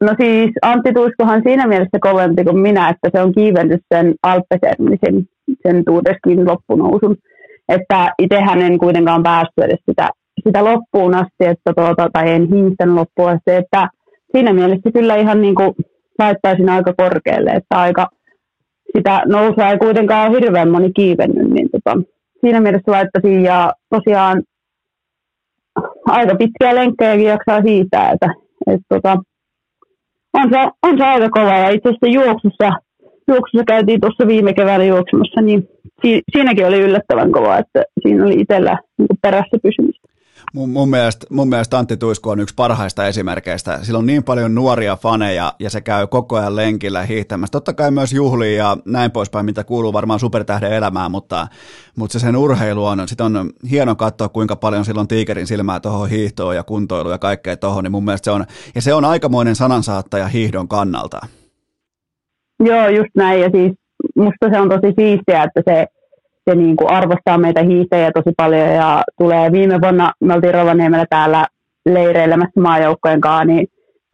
no 0.02 0.14
siis 0.20 0.50
Antti 0.62 0.92
Tuiskuhan 0.92 1.42
siinä 1.44 1.66
mielessä 1.66 1.98
kovempi 2.00 2.44
kuin 2.44 2.58
minä, 2.58 2.88
että 2.88 3.08
se 3.12 3.22
on 3.22 3.32
kiivennyt 3.32 3.80
sen 3.94 4.14
Alppesernin, 4.22 4.98
sen, 5.62 5.84
Tuudeskin 5.84 6.46
loppunousun. 6.46 7.16
Että 7.68 8.12
itsehän 8.18 8.62
en 8.62 8.78
kuitenkaan 8.78 9.22
päässyt 9.22 9.64
edes 9.64 9.80
sitä, 9.90 10.10
sitä 10.44 10.64
loppuun 10.64 11.14
asti, 11.14 11.44
että 11.44 11.72
tuota, 11.76 12.10
tai 12.12 12.30
en 12.30 12.48
hiihtänyt 12.54 12.94
loppuun 12.94 13.30
asti, 13.30 13.50
että 13.50 13.88
siinä 14.32 14.52
mielessä 14.52 14.90
kyllä 14.92 15.16
ihan 15.16 15.42
niin 15.42 15.54
kuin 15.54 15.74
laittaisin 16.18 16.68
aika 16.68 16.94
korkealle, 16.96 17.50
että 17.50 17.76
aika 17.76 18.08
sitä 18.96 19.22
nousua 19.26 19.70
ei 19.70 19.78
kuitenkaan 19.78 20.30
ole 20.30 20.40
hirveän 20.40 20.70
moni 20.70 20.92
kiivennyt, 20.92 21.50
niin 21.50 21.68
tota, 21.70 22.02
siinä 22.40 22.60
mielessä 22.60 22.92
laittaisin. 22.92 23.42
Ja 23.42 23.72
tosiaan 23.90 24.42
aika 26.06 26.34
pitkiä 26.34 26.74
lenkkejäkin 26.74 27.26
jaksaa 27.26 27.62
siitä, 27.62 28.10
että, 28.10 28.34
että 28.66 28.86
tota, 28.88 29.16
on, 30.32 30.50
se, 30.50 30.58
on 30.82 30.98
se 30.98 31.04
aika 31.04 31.30
kova 31.30 31.58
ja 31.58 31.70
itse 31.70 31.88
asiassa 31.88 32.06
juoksussa, 32.06 32.70
juoksussa 33.28 33.64
käytiin 33.66 34.00
tuossa 34.00 34.26
viime 34.26 34.54
keväänä 34.54 34.84
juoksumassa, 34.84 35.40
niin 35.40 35.68
si, 36.02 36.22
siinäkin 36.32 36.66
oli 36.66 36.80
yllättävän 36.80 37.32
kova, 37.32 37.58
että 37.58 37.82
siinä 38.02 38.24
oli 38.24 38.34
itsellä 38.40 38.78
niin 38.98 39.18
perässä 39.22 39.56
pysymistä. 39.62 40.01
Mun, 40.52 40.70
mun, 40.70 40.90
mielestä, 40.90 41.26
mun 41.30 41.48
mielestä 41.48 41.78
Antti 41.78 41.96
Tuisku 41.96 42.30
on 42.30 42.40
yksi 42.40 42.54
parhaista 42.54 43.06
esimerkkeistä. 43.06 43.78
Sillä 43.82 43.98
on 43.98 44.06
niin 44.06 44.24
paljon 44.24 44.54
nuoria 44.54 44.96
faneja 44.96 45.52
ja 45.58 45.70
se 45.70 45.80
käy 45.80 46.06
koko 46.06 46.36
ajan 46.36 46.56
lenkillä 46.56 47.02
hiihtämässä. 47.02 47.52
Totta 47.52 47.72
kai 47.72 47.90
myös 47.90 48.12
juhliin 48.12 48.56
ja 48.56 48.76
näin 48.84 49.10
poispäin, 49.10 49.46
mitä 49.46 49.64
kuuluu 49.64 49.92
varmaan 49.92 50.20
supertähden 50.20 50.72
elämään, 50.72 51.10
mutta, 51.10 51.46
mutta 51.96 52.12
se 52.12 52.18
sen 52.18 52.36
urheilu 52.36 52.84
on, 52.86 53.08
sit 53.08 53.20
on 53.20 53.50
hieno 53.70 53.96
katsoa, 53.96 54.28
kuinka 54.28 54.56
paljon 54.56 54.84
silloin 54.84 55.08
tiikerin 55.08 55.46
silmää 55.46 55.80
tuohon 55.80 56.08
hiihtoon 56.08 56.56
ja 56.56 56.62
kuntoiluun 56.62 57.14
ja 57.14 57.18
kaikkea 57.18 57.56
tuohon, 57.56 57.84
niin 57.84 57.92
mun 57.92 58.04
mielestä 58.04 58.24
se 58.24 58.30
on, 58.30 58.44
ja 58.74 58.82
se 58.82 58.94
on 58.94 59.04
aikamoinen 59.04 59.56
sanansaattaja 59.56 60.28
hiihdon 60.28 60.68
kannalta. 60.68 61.20
Joo, 62.64 62.88
just 62.88 63.10
näin, 63.14 63.40
ja 63.40 63.50
siis 63.50 63.72
musta 64.16 64.50
se 64.50 64.60
on 64.60 64.68
tosi 64.68 64.94
siistiä, 64.96 65.42
että 65.42 65.62
se 65.64 65.86
se 66.50 66.56
niin 66.56 66.76
kuin 66.76 66.90
arvostaa 66.90 67.38
meitä 67.38 67.62
hiihtäjiä 67.62 68.10
tosi 68.12 68.34
paljon 68.36 68.68
ja 68.68 69.02
tulee 69.18 69.52
viime 69.52 69.80
vuonna, 69.80 70.12
me 70.20 70.34
oltiin 70.34 70.54
Rovaniemellä 70.54 71.06
täällä 71.10 71.46
leireilemässä 71.86 72.60
maajoukkojen 72.60 73.20
kanssa, 73.20 73.44
niin 73.44 73.66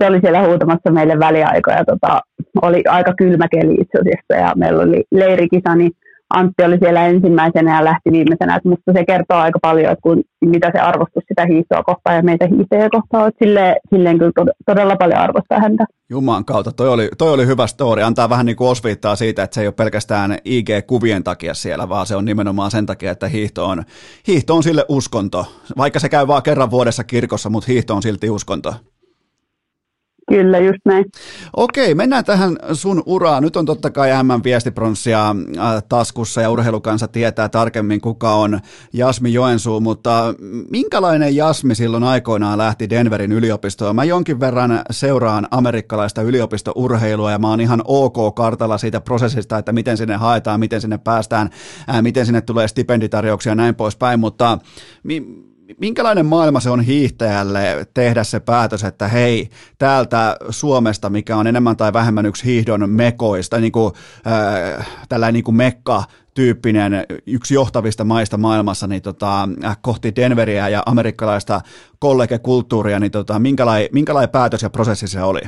se 0.02 0.09
oli 0.09 0.20
siellä 0.20 0.46
huutamassa 0.46 0.90
meille 0.90 1.18
väliaikoja. 1.18 1.84
Tota, 1.84 2.20
oli 2.62 2.82
aika 2.88 3.14
kylmä 3.18 3.48
keli 3.48 3.72
itse 3.72 3.98
asiassa 4.00 4.48
ja 4.48 4.52
meillä 4.56 4.82
oli 4.82 5.05
leirikisa, 5.12 5.74
niin 5.74 5.92
Antti 6.34 6.64
oli 6.64 6.78
siellä 6.78 7.06
ensimmäisenä 7.06 7.76
ja 7.76 7.84
lähti 7.84 8.12
viimeisenä. 8.12 8.56
Et 8.56 8.64
musta 8.64 8.92
se 8.92 9.05
kertoo 9.05 9.36
aika 9.36 9.59
paljon, 9.62 9.92
että 9.92 10.02
kun, 10.02 10.22
mitä 10.44 10.70
se 10.74 10.78
arvostus 10.78 11.24
sitä 11.28 11.46
hiihtoa 11.46 11.82
kohtaan 11.82 12.16
ja 12.16 12.22
meitä 12.22 12.46
hiihtäjiä 12.46 12.88
kohtaan. 12.90 13.28
Että 13.28 13.44
silleen, 13.44 13.76
silleen 13.90 14.18
kyllä 14.18 14.52
todella 14.66 14.96
paljon 14.96 15.18
arvostaa 15.18 15.60
häntä. 15.60 15.84
Juman 16.10 16.44
kautta, 16.44 16.72
toi 16.72 16.88
oli, 16.88 17.09
toi 17.18 17.32
oli 17.32 17.46
hyvä 17.46 17.66
story. 17.66 18.02
Antaa 18.02 18.28
vähän 18.28 18.46
niin 18.46 18.56
kuin 18.56 18.68
osviittaa 18.68 19.16
siitä, 19.16 19.42
että 19.42 19.55
se 19.55 19.60
ei 19.60 19.66
ole 19.66 19.74
pelkästään 19.74 20.38
IG-kuvien 20.44 21.24
takia 21.24 21.55
siellä, 21.55 21.88
vaan 21.88 22.06
se 22.06 22.16
on 22.16 22.24
nimenomaan 22.24 22.70
sen 22.70 22.86
takia, 22.86 23.10
että 23.10 23.28
hiihto 23.28 23.66
on, 23.66 23.82
hiihto 24.26 24.56
on 24.56 24.62
sille 24.62 24.84
uskonto. 24.88 25.46
Vaikka 25.76 25.98
se 25.98 26.09
käy 26.09 26.26
vaan 26.26 26.42
kerran 26.42 26.70
vuodessa 26.70 27.05
kirkossa, 27.05 27.50
mutta 27.50 27.72
hiihto 27.72 27.94
on 27.94 28.02
silti 28.02 28.30
uskonto. 28.30 28.74
Kyllä, 30.28 30.59
just 30.59 30.78
näin. 30.84 31.05
Okei, 31.56 31.94
mennään 31.94 32.24
tähän 32.24 32.56
sun 32.72 33.02
uraan. 33.06 33.42
Nyt 33.42 33.56
on 33.56 33.66
totta 33.66 33.90
kai 33.90 34.10
M-viestipronssia 34.22 35.28
äh, 35.59 35.82
taskussa 35.88 36.40
ja 36.40 36.50
urheilukansa 36.50 37.09
tietää 37.09 37.48
tarkemmin, 37.48 38.00
kuka 38.00 38.34
on 38.34 38.60
Jasmi 38.92 39.32
Joensuu, 39.32 39.80
mutta 39.80 40.34
minkälainen 40.70 41.36
Jasmi 41.36 41.74
silloin 41.74 42.05
aikoinaan 42.05 42.59
lähti 42.59 42.90
Denverin 42.90 43.32
yliopistoon? 43.32 43.96
Mä 43.96 44.05
jonkin 44.05 44.40
verran 44.40 44.82
seuraan 44.90 45.48
amerikkalaista 45.50 46.22
yliopistourheilua 46.22 47.30
ja 47.30 47.38
mä 47.38 47.48
oon 47.48 47.60
ihan 47.60 47.82
ok 47.84 48.34
kartalla 48.34 48.78
siitä 48.78 49.00
prosessista, 49.00 49.59
että 49.59 49.72
miten 49.72 49.96
sinne 49.96 50.16
haetaan, 50.16 50.60
miten 50.60 50.80
sinne 50.80 50.98
päästään, 50.98 51.50
ää, 51.86 52.02
miten 52.02 52.26
sinne 52.26 52.40
tulee 52.40 52.68
stipenditarjouksia 52.68 53.50
ja 53.50 53.55
näin 53.55 53.74
poispäin, 53.74 54.20
mutta 54.20 54.59
mi- 55.02 55.47
minkälainen 55.80 56.26
maailma 56.26 56.60
se 56.60 56.70
on 56.70 56.80
hiihtäjälle 56.80 57.86
tehdä 57.94 58.24
se 58.24 58.40
päätös, 58.40 58.84
että 58.84 59.08
hei, 59.08 59.48
täältä 59.78 60.36
Suomesta, 60.50 61.10
mikä 61.10 61.36
on 61.36 61.46
enemmän 61.46 61.76
tai 61.76 61.92
vähemmän 61.92 62.26
yksi 62.26 62.44
hiihdon 62.44 62.90
mekoista, 62.90 63.58
niin 63.58 63.72
kuin, 63.72 63.92
äh, 64.26 64.88
tällainen 65.08 65.34
niin 65.34 65.44
kuin 65.44 65.56
mekka, 65.56 66.02
tyyppinen, 66.34 67.04
yksi 67.26 67.54
johtavista 67.54 68.04
maista 68.04 68.36
maailmassa, 68.36 68.86
niin 68.86 69.02
tota, 69.02 69.48
äh, 69.64 69.78
kohti 69.80 70.12
Denveriä 70.16 70.68
ja 70.68 70.82
amerikkalaista 70.86 71.60
kollegekulttuuria, 71.98 73.00
niin 73.00 73.12
tota, 73.12 73.38
minkälainen, 73.38 73.88
minkälainen 73.92 74.30
päätös 74.30 74.62
ja 74.62 74.70
prosessi 74.70 75.08
se 75.08 75.22
oli? 75.22 75.40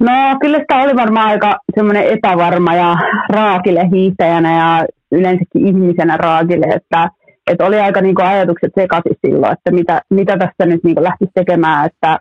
No 0.00 0.12
kyllä 0.40 0.58
sitä 0.58 0.76
oli 0.76 0.96
varmaan 0.96 1.26
aika 1.26 1.58
semmoinen 1.74 2.04
epävarma 2.04 2.74
ja 2.74 2.96
raakille 3.28 3.90
hiihtäjänä 3.92 4.56
ja 4.56 4.86
yleensäkin 5.12 5.66
ihmisenä 5.66 6.16
raakille, 6.16 6.66
että 6.66 7.10
että 7.46 7.66
oli 7.66 7.80
aika 7.80 8.00
niin 8.00 8.14
kuin 8.14 8.26
ajatukset 8.26 8.72
sekaisin 8.80 9.16
silloin, 9.26 9.52
että 9.52 9.70
mitä, 9.70 10.02
mitä 10.10 10.36
tässä 10.38 10.66
nyt 10.66 10.84
niin 10.84 10.94
kuin 10.94 11.30
tekemään, 11.34 11.86
että, 11.86 12.18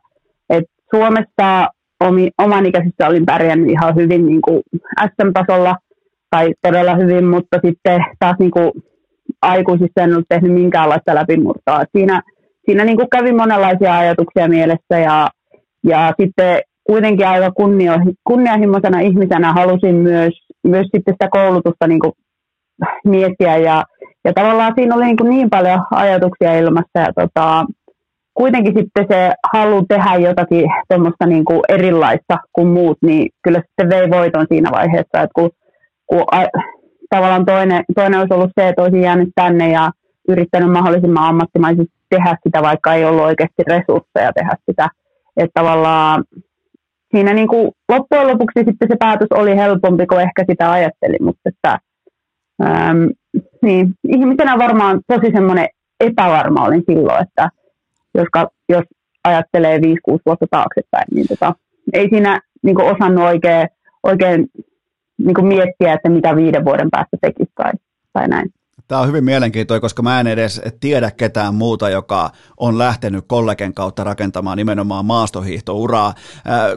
että 0.49 0.71
Suomessa 0.95 1.67
omi, 1.99 2.29
oman 2.37 2.65
ikäisissä 2.65 3.07
olin 3.07 3.25
pärjännyt 3.25 3.69
ihan 3.69 3.95
hyvin 3.95 4.25
niin 4.25 4.41
kuin 4.41 4.61
SM-tasolla 5.01 5.75
tai 6.29 6.53
todella 6.61 6.95
hyvin, 6.95 7.25
mutta 7.25 7.59
sitten 7.65 8.05
taas 8.19 8.35
niin 8.39 8.51
kuin 8.51 8.71
aikuisissa 9.41 10.01
en 10.01 10.13
ollut 10.13 10.25
tehnyt 10.29 10.53
minkäänlaista 10.53 11.15
läpimurtoa. 11.15 11.81
Et 11.81 11.89
siinä 11.97 12.21
siinä 12.65 12.85
niin 12.85 12.97
kuin 12.97 13.09
kävi 13.09 13.31
monenlaisia 13.31 13.97
ajatuksia 13.97 14.47
mielessä 14.47 14.99
ja, 14.99 15.29
ja 15.83 16.13
sitten 16.21 16.61
kuitenkin 16.83 17.27
aika 17.27 17.51
kunnio, 17.51 17.93
kunnianhimoisena 18.27 18.99
ihmisenä 18.99 19.53
halusin 19.53 19.95
myös, 19.95 20.33
myös 20.63 20.87
sitten 20.95 21.13
sitä 21.13 21.29
koulutusta 21.31 21.87
niin 21.87 21.99
kuin 21.99 22.13
miettiä 23.05 23.57
ja, 23.57 23.83
ja 24.25 24.33
tavallaan 24.33 24.73
siinä 24.75 24.95
oli 24.95 25.05
niin, 25.05 25.17
kuin 25.17 25.29
niin 25.29 25.49
paljon 25.49 25.85
ajatuksia 25.91 26.53
ilmassa 26.53 26.99
ja 26.99 27.13
tota, 27.15 27.65
kuitenkin 28.33 28.73
sitten 28.77 29.05
se 29.11 29.33
halu 29.53 29.85
tehdä 29.85 30.15
jotakin 30.15 30.65
tuommoista 30.89 31.25
niin 31.25 31.45
kuin 31.45 31.61
erilaista 31.69 32.37
kuin 32.53 32.67
muut, 32.67 32.97
niin 33.01 33.29
kyllä 33.43 33.61
sitten 33.67 33.89
vei 33.89 34.09
voiton 34.09 34.45
siinä 34.49 34.71
vaiheessa, 34.71 35.21
että 35.21 35.33
kun, 35.35 35.49
kun 36.07 36.23
a, 36.31 36.45
tavallaan 37.09 37.45
toinen, 37.45 37.83
toinen 37.95 38.19
olisi 38.19 38.33
ollut 38.33 38.51
se, 38.59 38.67
että 38.67 38.81
olisin 38.81 39.01
jäänyt 39.01 39.29
tänne 39.35 39.71
ja 39.71 39.91
yrittänyt 40.27 40.71
mahdollisimman 40.71 41.23
ammattimaisesti 41.23 41.93
tehdä 42.09 42.37
sitä, 42.43 42.61
vaikka 42.61 42.93
ei 42.93 43.05
ollut 43.05 43.23
oikeasti 43.23 43.63
resursseja 43.67 44.33
tehdä 44.33 44.55
sitä. 44.69 44.89
Että 45.37 45.61
tavallaan 45.61 46.23
siinä 47.15 47.33
niin 47.33 47.47
kuin 47.47 47.71
loppujen 47.89 48.27
lopuksi 48.27 48.63
sitten 48.65 48.87
se 48.87 48.95
päätös 48.99 49.27
oli 49.31 49.55
helpompi 49.55 50.07
kuin 50.07 50.21
ehkä 50.21 50.45
sitä 50.49 50.71
ajattelin, 50.71 51.23
mutta 51.23 51.49
että 51.49 51.79
Ähm, 52.61 53.07
niin, 53.63 53.93
ihmisenä 54.07 54.57
varmaan 54.57 55.01
tosi 55.07 55.31
semmoinen 55.33 55.67
epävarma 55.99 56.65
olin 56.65 56.83
silloin, 56.87 57.23
että 57.23 57.49
jos, 58.15 58.27
jos 58.69 58.83
ajattelee 59.23 59.77
5-6 59.77 59.81
vuotta 60.25 60.45
taaksepäin, 60.51 61.05
niin 61.11 61.27
tota, 61.27 61.55
ei 61.93 62.09
siinä 62.09 62.41
niin 62.63 62.75
kuin 62.75 62.95
osannut 62.95 63.23
oikein, 63.23 63.67
oikein 64.03 64.47
niin 65.17 65.35
kuin 65.35 65.47
miettiä, 65.47 65.93
että 65.93 66.09
mitä 66.09 66.35
viiden 66.35 66.65
vuoden 66.65 66.89
päästä 66.91 67.17
tekisi 67.21 67.51
tai, 67.55 67.71
tai 68.13 68.27
näin. 68.27 68.53
Tämä 68.87 69.01
on 69.01 69.07
hyvin 69.07 69.23
mielenkiintoinen, 69.23 69.81
koska 69.81 70.01
mä 70.01 70.19
en 70.19 70.27
edes 70.27 70.61
tiedä 70.79 71.11
ketään 71.11 71.55
muuta, 71.55 71.89
joka 71.89 72.29
on 72.57 72.77
lähtenyt 72.77 73.25
kollegen 73.27 73.73
kautta 73.73 74.03
rakentamaan 74.03 74.57
nimenomaan 74.57 75.05
maastohiihtouraa. 75.05 76.07
Äh, 76.07 76.13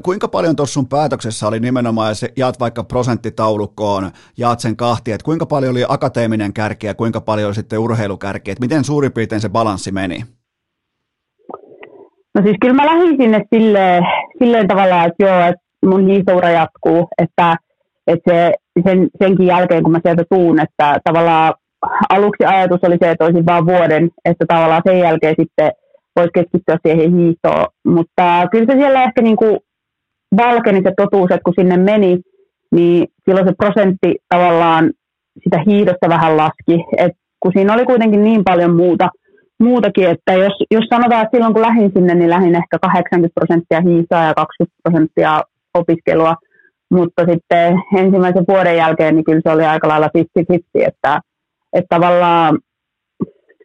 kuinka 0.02 0.28
paljon 0.28 0.56
tuossa 0.56 0.74
sun 0.74 0.88
päätöksessä 0.88 1.48
oli 1.48 1.60
nimenomaan, 1.60 2.10
jos 2.10 2.24
jaat 2.36 2.60
vaikka 2.60 2.84
prosenttitaulukkoon, 2.84 4.10
jaat 4.36 4.60
sen 4.60 4.76
kahti, 4.76 5.12
että 5.12 5.24
kuinka 5.24 5.46
paljon 5.46 5.70
oli 5.70 5.84
akateeminen 5.88 6.52
kärki 6.52 6.86
ja 6.86 6.94
kuinka 6.94 7.20
paljon 7.20 7.46
oli 7.46 7.54
sitten 7.54 7.78
urheilukärki, 7.78 8.50
että 8.50 8.64
miten 8.64 8.84
suurin 8.84 9.12
piirtein 9.12 9.40
se 9.40 9.48
balanssi 9.48 9.92
meni? 9.92 10.24
No 12.34 12.42
siis 12.42 12.56
kyllä 12.60 12.74
mä 12.74 12.86
lähdin 12.86 13.16
sinne 13.16 13.44
silleen, 13.54 14.04
silleen 14.38 14.68
tavalla, 14.68 15.04
että 15.04 15.24
joo, 15.24 15.40
että 15.40 15.62
mun 15.86 16.06
hiihtoura 16.06 16.50
jatkuu, 16.50 17.08
että, 17.22 17.56
että 18.06 18.30
se, 18.32 18.52
sen, 18.84 19.08
senkin 19.18 19.46
jälkeen 19.46 19.82
kun 19.82 19.92
mä 19.92 20.00
sieltä 20.02 20.24
tuun, 20.30 20.60
että 20.60 20.98
tavallaan 21.04 21.54
aluksi 22.08 22.44
ajatus 22.44 22.80
oli 22.82 22.96
se, 23.02 23.10
että 23.10 23.24
olisin 23.24 23.46
vain 23.46 23.66
vuoden, 23.66 24.10
että 24.24 24.44
tavallaan 24.48 24.82
sen 24.86 24.98
jälkeen 24.98 25.34
sitten 25.40 25.70
voisi 26.16 26.30
keskittyä 26.34 26.78
siihen 26.86 27.12
hiihtoon. 27.16 27.66
Mutta 27.84 28.48
kyllä 28.50 28.66
se 28.72 28.78
siellä 28.78 29.02
ehkä 29.02 29.22
niin 29.22 29.36
kuin 29.36 29.58
valkeni 30.36 30.82
se 30.82 30.92
totuus, 30.96 31.30
että 31.30 31.44
kun 31.44 31.54
sinne 31.56 31.76
meni, 31.76 32.20
niin 32.72 33.08
silloin 33.24 33.46
se 33.46 33.54
prosentti 33.58 34.14
tavallaan 34.28 34.92
sitä 35.44 35.62
hiidosta 35.66 36.08
vähän 36.08 36.36
laski. 36.36 36.84
Et 36.98 37.12
kun 37.40 37.52
siinä 37.54 37.74
oli 37.74 37.84
kuitenkin 37.84 38.24
niin 38.24 38.44
paljon 38.44 38.76
muuta, 38.76 39.08
muutakin, 39.62 40.10
että 40.10 40.32
jos, 40.32 40.52
jos 40.70 40.84
sanotaan, 40.84 41.22
että 41.22 41.36
silloin 41.36 41.52
kun 41.52 41.62
lähdin 41.62 41.92
sinne, 41.94 42.14
niin 42.14 42.30
lähdin 42.30 42.54
ehkä 42.54 42.78
80 42.78 43.34
prosenttia 43.34 43.80
hiisaa 43.80 44.24
ja 44.24 44.34
20 44.34 44.76
prosenttia 44.82 45.42
opiskelua, 45.74 46.34
mutta 46.90 47.22
sitten 47.30 47.82
ensimmäisen 47.96 48.44
vuoden 48.48 48.76
jälkeen 48.76 49.14
niin 49.14 49.24
kyllä 49.24 49.40
se 49.46 49.50
oli 49.50 49.64
aika 49.64 49.88
lailla 49.88 50.10
50-50, 50.18 50.60
että 50.74 51.20
että 51.76 51.96
tavallaan 51.96 52.58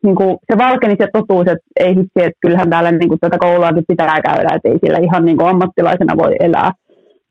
niin 0.04 0.16
kuin 0.16 0.38
se 0.52 0.58
valkeni 0.58 0.96
se 1.00 1.08
totuus, 1.14 1.48
että 1.48 1.66
ei 1.80 1.96
hitsi, 1.96 2.18
että 2.18 2.40
kyllähän 2.42 2.70
täällä 2.70 2.92
niin 2.92 3.10
kuin 3.10 3.20
tätä 3.20 3.38
kouluakin 3.38 3.84
pitää 3.88 4.22
käydä, 4.22 4.56
että 4.56 4.70
ei 4.70 4.80
sillä 4.86 4.98
ihan 4.98 5.26
niin 5.26 5.38
kuin 5.38 5.50
ammattilaisena 5.50 6.18
voi 6.18 6.36
elää. 6.40 6.72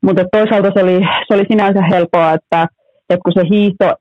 Mutta 0.03 0.25
toisaalta 0.31 0.71
se 0.73 0.83
oli, 0.83 0.99
se 1.27 1.33
oli 1.33 1.45
sinänsä 1.51 1.81
helppoa, 1.81 2.33
että, 2.33 2.67
että 3.09 3.23
kun 3.23 3.33
se 3.33 3.43
hiihto 3.49 3.93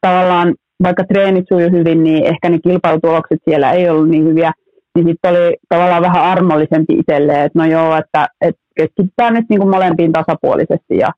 tavallaan, 0.00 0.54
vaikka 0.82 1.04
treenit 1.04 1.44
sujui 1.48 1.70
hyvin, 1.70 2.04
niin 2.04 2.24
ehkä 2.24 2.48
ne 2.48 2.58
kilpailutulokset 2.58 3.38
siellä 3.44 3.72
ei 3.72 3.90
ollut 3.90 4.08
niin 4.08 4.24
hyviä, 4.24 4.52
niin 4.94 5.06
sitten 5.08 5.30
oli 5.30 5.56
tavallaan 5.68 6.02
vähän 6.02 6.22
armollisempi 6.22 6.94
itselleen, 6.98 7.40
että 7.40 7.58
no 7.58 7.64
joo, 7.64 7.96
että, 7.96 8.28
että 8.40 8.60
keskitytään 8.76 9.34
nyt 9.34 9.44
niin 9.48 9.60
kuin 9.60 9.70
molempiin 9.70 10.12
tasapuolisesti 10.12 10.96
ja, 10.96 11.08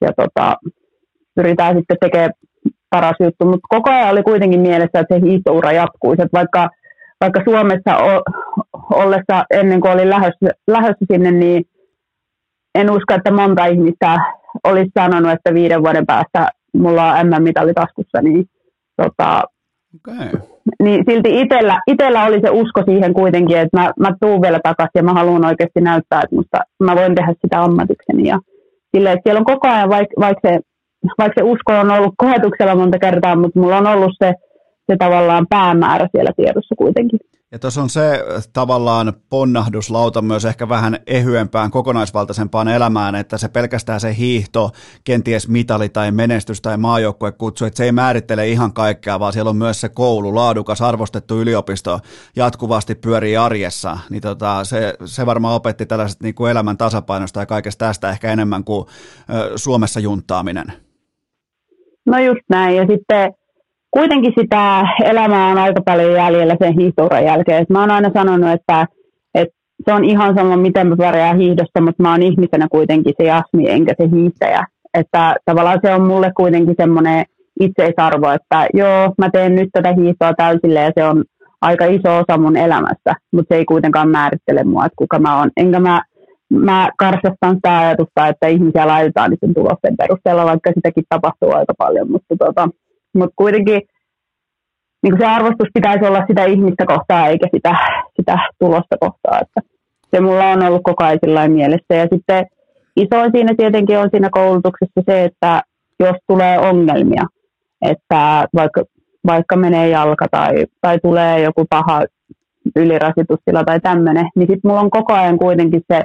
ja 0.00 0.10
tota, 0.16 0.56
pyritään 1.34 1.76
sitten 1.76 1.96
tekemään 2.00 2.30
paras 2.94 3.16
juttu, 3.20 3.44
mutta 3.44 3.68
koko 3.68 3.90
ajan 3.90 4.10
oli 4.10 4.22
kuitenkin 4.22 4.60
mielessä, 4.60 5.00
että 5.00 5.14
se 5.14 5.20
hiihtoura 5.20 5.72
jatkuisi, 5.72 6.22
että 6.22 6.38
vaikka, 6.38 6.68
vaikka 7.20 7.40
Suomessa 7.44 7.92
o, 7.96 8.22
ollessa 9.02 9.44
ennen 9.50 9.80
kuin 9.80 9.92
olin 9.92 10.10
lähdössä, 10.10 10.48
lähdössä 10.68 11.04
sinne, 11.12 11.30
niin 11.30 11.64
en 12.74 12.90
usko, 12.90 13.14
että 13.14 13.32
monta 13.32 13.66
ihmistä 13.66 14.18
olisi 14.64 14.90
sanonut, 14.98 15.32
että 15.32 15.54
viiden 15.54 15.82
vuoden 15.82 16.06
päästä 16.06 16.48
mulla 16.74 17.12
on 17.12 17.26
M-mitali 17.26 17.74
taskussa, 17.74 18.22
niin, 18.22 18.44
tota, 18.96 19.42
okay. 19.96 20.40
niin 20.82 21.04
silti 21.08 21.40
itellä, 21.40 21.80
itellä 21.86 22.24
oli 22.24 22.40
se 22.40 22.50
usko 22.50 22.82
siihen 22.84 23.14
kuitenkin, 23.14 23.58
että 23.58 23.80
mä, 23.80 23.92
mä 24.00 24.16
tuun 24.20 24.42
vielä 24.42 24.60
takaisin 24.62 25.00
ja 25.00 25.02
mä 25.02 25.12
haluan 25.12 25.44
oikeasti 25.44 25.80
näyttää, 25.80 26.20
että 26.24 26.36
musta, 26.36 26.58
mä 26.82 26.96
voin 26.96 27.14
tehdä 27.14 27.34
sitä 27.42 27.62
ammatikseni. 27.62 28.28
Ja 28.28 28.38
sille, 28.96 29.12
että 29.12 29.22
siellä 29.24 29.38
on 29.38 29.52
koko 29.52 29.68
ajan, 29.68 29.88
vaikka, 29.88 30.14
vaikka 30.20 30.48
se 30.48 30.60
vaikka 31.18 31.40
se 31.40 31.50
usko 31.50 31.72
on 31.72 31.90
ollut 31.90 32.14
koetuksella 32.16 32.74
monta 32.74 32.98
kertaa, 32.98 33.36
mutta 33.36 33.60
mulla 33.60 33.76
on 33.76 33.86
ollut 33.86 34.12
se, 34.22 34.34
se 34.90 34.96
tavallaan 34.98 35.46
päämäärä 35.50 36.08
siellä 36.12 36.30
tiedossa 36.36 36.74
kuitenkin. 36.78 37.20
Ja 37.54 37.58
tuossa 37.58 37.82
on 37.82 37.90
se 37.90 38.24
tavallaan 38.52 39.12
ponnahduslauta 39.28 40.22
myös 40.22 40.44
ehkä 40.44 40.68
vähän 40.68 40.98
ehyempään, 41.06 41.70
kokonaisvaltaisempaan 41.70 42.68
elämään, 42.68 43.14
että 43.14 43.38
se 43.38 43.48
pelkästään 43.48 44.00
se 44.00 44.16
hiihto, 44.16 44.70
kenties 45.04 45.48
mitali 45.48 45.88
tai 45.88 46.10
menestys 46.10 46.60
tai 46.60 46.76
maajoukkue 46.76 47.32
kutsu, 47.32 47.64
että 47.64 47.76
se 47.76 47.84
ei 47.84 47.92
määrittele 47.92 48.48
ihan 48.48 48.72
kaikkea, 48.72 49.20
vaan 49.20 49.32
siellä 49.32 49.50
on 49.50 49.56
myös 49.56 49.80
se 49.80 49.88
koulu, 49.88 50.34
laadukas, 50.34 50.82
arvostettu 50.82 51.40
yliopisto 51.40 52.00
jatkuvasti 52.36 52.94
pyörii 52.94 53.36
arjessa. 53.36 53.98
Niin 54.10 54.22
tota, 54.22 54.64
se, 54.64 54.94
se 55.04 55.26
varmaan 55.26 55.54
opetti 55.54 55.86
tällaiset 55.86 56.22
niin 56.22 56.34
kuin 56.34 56.50
elämän 56.50 56.76
tasapainosta 56.76 57.40
ja 57.40 57.46
kaikesta 57.46 57.86
tästä 57.86 58.10
ehkä 58.10 58.32
enemmän 58.32 58.64
kuin 58.64 58.86
ö, 59.34 59.52
Suomessa 59.56 60.00
juntaaminen. 60.00 60.72
No 62.06 62.18
just 62.18 62.40
näin. 62.50 62.76
Ja 62.76 62.86
sitten 62.86 63.32
kuitenkin 63.90 64.32
sitä 64.40 64.88
elämää 65.04 65.48
on 65.48 65.58
aika 65.58 65.80
paljon 65.84 66.12
jäljellä 66.12 66.56
sen 66.62 66.74
hiihtouran 66.78 67.24
jälkeen. 67.24 67.62
Et 67.62 67.70
mä 67.70 67.80
oon 67.80 67.90
aina 67.90 68.10
sanonut, 68.14 68.50
että, 68.50 68.86
että 69.34 69.54
se 69.84 69.92
on 69.92 70.04
ihan 70.04 70.34
sama, 70.34 70.56
miten 70.56 70.86
mä 70.86 70.96
pärjään 70.96 71.38
hiihdosta, 71.38 71.80
mutta 71.80 72.02
mä 72.02 72.10
oon 72.10 72.22
ihmisenä 72.22 72.66
kuitenkin 72.70 73.14
se 73.16 73.24
Jasmi 73.24 73.70
enkä 73.70 73.94
se 74.02 74.08
hiihtäjä. 74.16 74.66
Että 74.94 75.34
tavallaan 75.44 75.80
se 75.84 75.94
on 75.94 76.06
mulle 76.06 76.32
kuitenkin 76.36 76.74
semmoinen 76.80 77.24
itseisarvo, 77.60 78.30
että 78.30 78.66
joo, 78.74 79.14
mä 79.18 79.30
teen 79.30 79.54
nyt 79.54 79.68
tätä 79.72 79.92
hiihtoa 79.92 80.34
täysille 80.34 80.80
ja 80.80 80.92
se 80.94 81.04
on 81.04 81.24
aika 81.60 81.84
iso 81.84 82.18
osa 82.18 82.40
mun 82.40 82.56
elämästä, 82.56 83.14
mutta 83.32 83.54
se 83.54 83.58
ei 83.58 83.64
kuitenkaan 83.64 84.08
määrittele 84.08 84.64
mua, 84.64 84.86
että 84.86 84.96
kuka 84.98 85.18
mä 85.18 85.38
oon. 85.38 85.50
Enkä 85.56 85.80
mä 85.80 86.02
mä 86.54 86.90
karsastan 86.98 87.54
sitä 87.54 87.78
ajatusta, 87.78 88.28
että 88.28 88.46
ihmisiä 88.46 88.86
laitetaan 88.86 89.30
niiden 89.30 89.54
tulosten 89.54 89.96
perusteella, 89.96 90.44
vaikka 90.44 90.72
sitäkin 90.74 91.04
tapahtuu 91.08 91.52
aika 91.52 91.74
paljon, 91.78 92.10
mutta, 92.10 92.34
tota, 92.38 92.68
mutta 93.14 93.34
kuitenkin 93.36 93.82
niin 95.02 95.18
se 95.18 95.26
arvostus 95.26 95.68
pitäisi 95.74 96.04
olla 96.04 96.24
sitä 96.26 96.44
ihmistä 96.44 96.86
kohtaa 96.86 97.28
eikä 97.28 97.46
sitä, 97.54 97.76
sitä 98.16 98.38
tulosta 98.58 98.96
kohtaa, 99.00 99.40
että 99.40 99.60
se 100.10 100.20
mulla 100.20 100.50
on 100.50 100.62
ollut 100.62 100.82
koko 100.84 101.04
ajan 101.04 101.50
mielessä. 101.50 101.94
Ja 101.94 102.06
sitten 102.14 102.46
isoin 102.96 103.30
siinä 103.32 103.54
tietenkin 103.56 103.98
on 103.98 104.08
siinä 104.10 104.28
koulutuksessa 104.30 105.00
se, 105.06 105.24
että 105.24 105.62
jos 106.00 106.16
tulee 106.26 106.58
ongelmia, 106.58 107.22
että 107.82 108.48
vaikka, 108.54 108.82
vaikka 109.26 109.56
menee 109.56 109.88
jalka 109.88 110.26
tai, 110.30 110.66
tai 110.80 110.98
tulee 111.02 111.40
joku 111.40 111.64
paha 111.70 112.02
ylirasitustila 112.76 113.64
tai 113.64 113.80
tämmöinen, 113.80 114.26
niin 114.36 114.48
sitten 114.50 114.68
mulla 114.70 114.80
on 114.80 114.90
koko 114.90 115.12
ajan 115.12 115.38
kuitenkin 115.38 115.82
se 115.92 116.02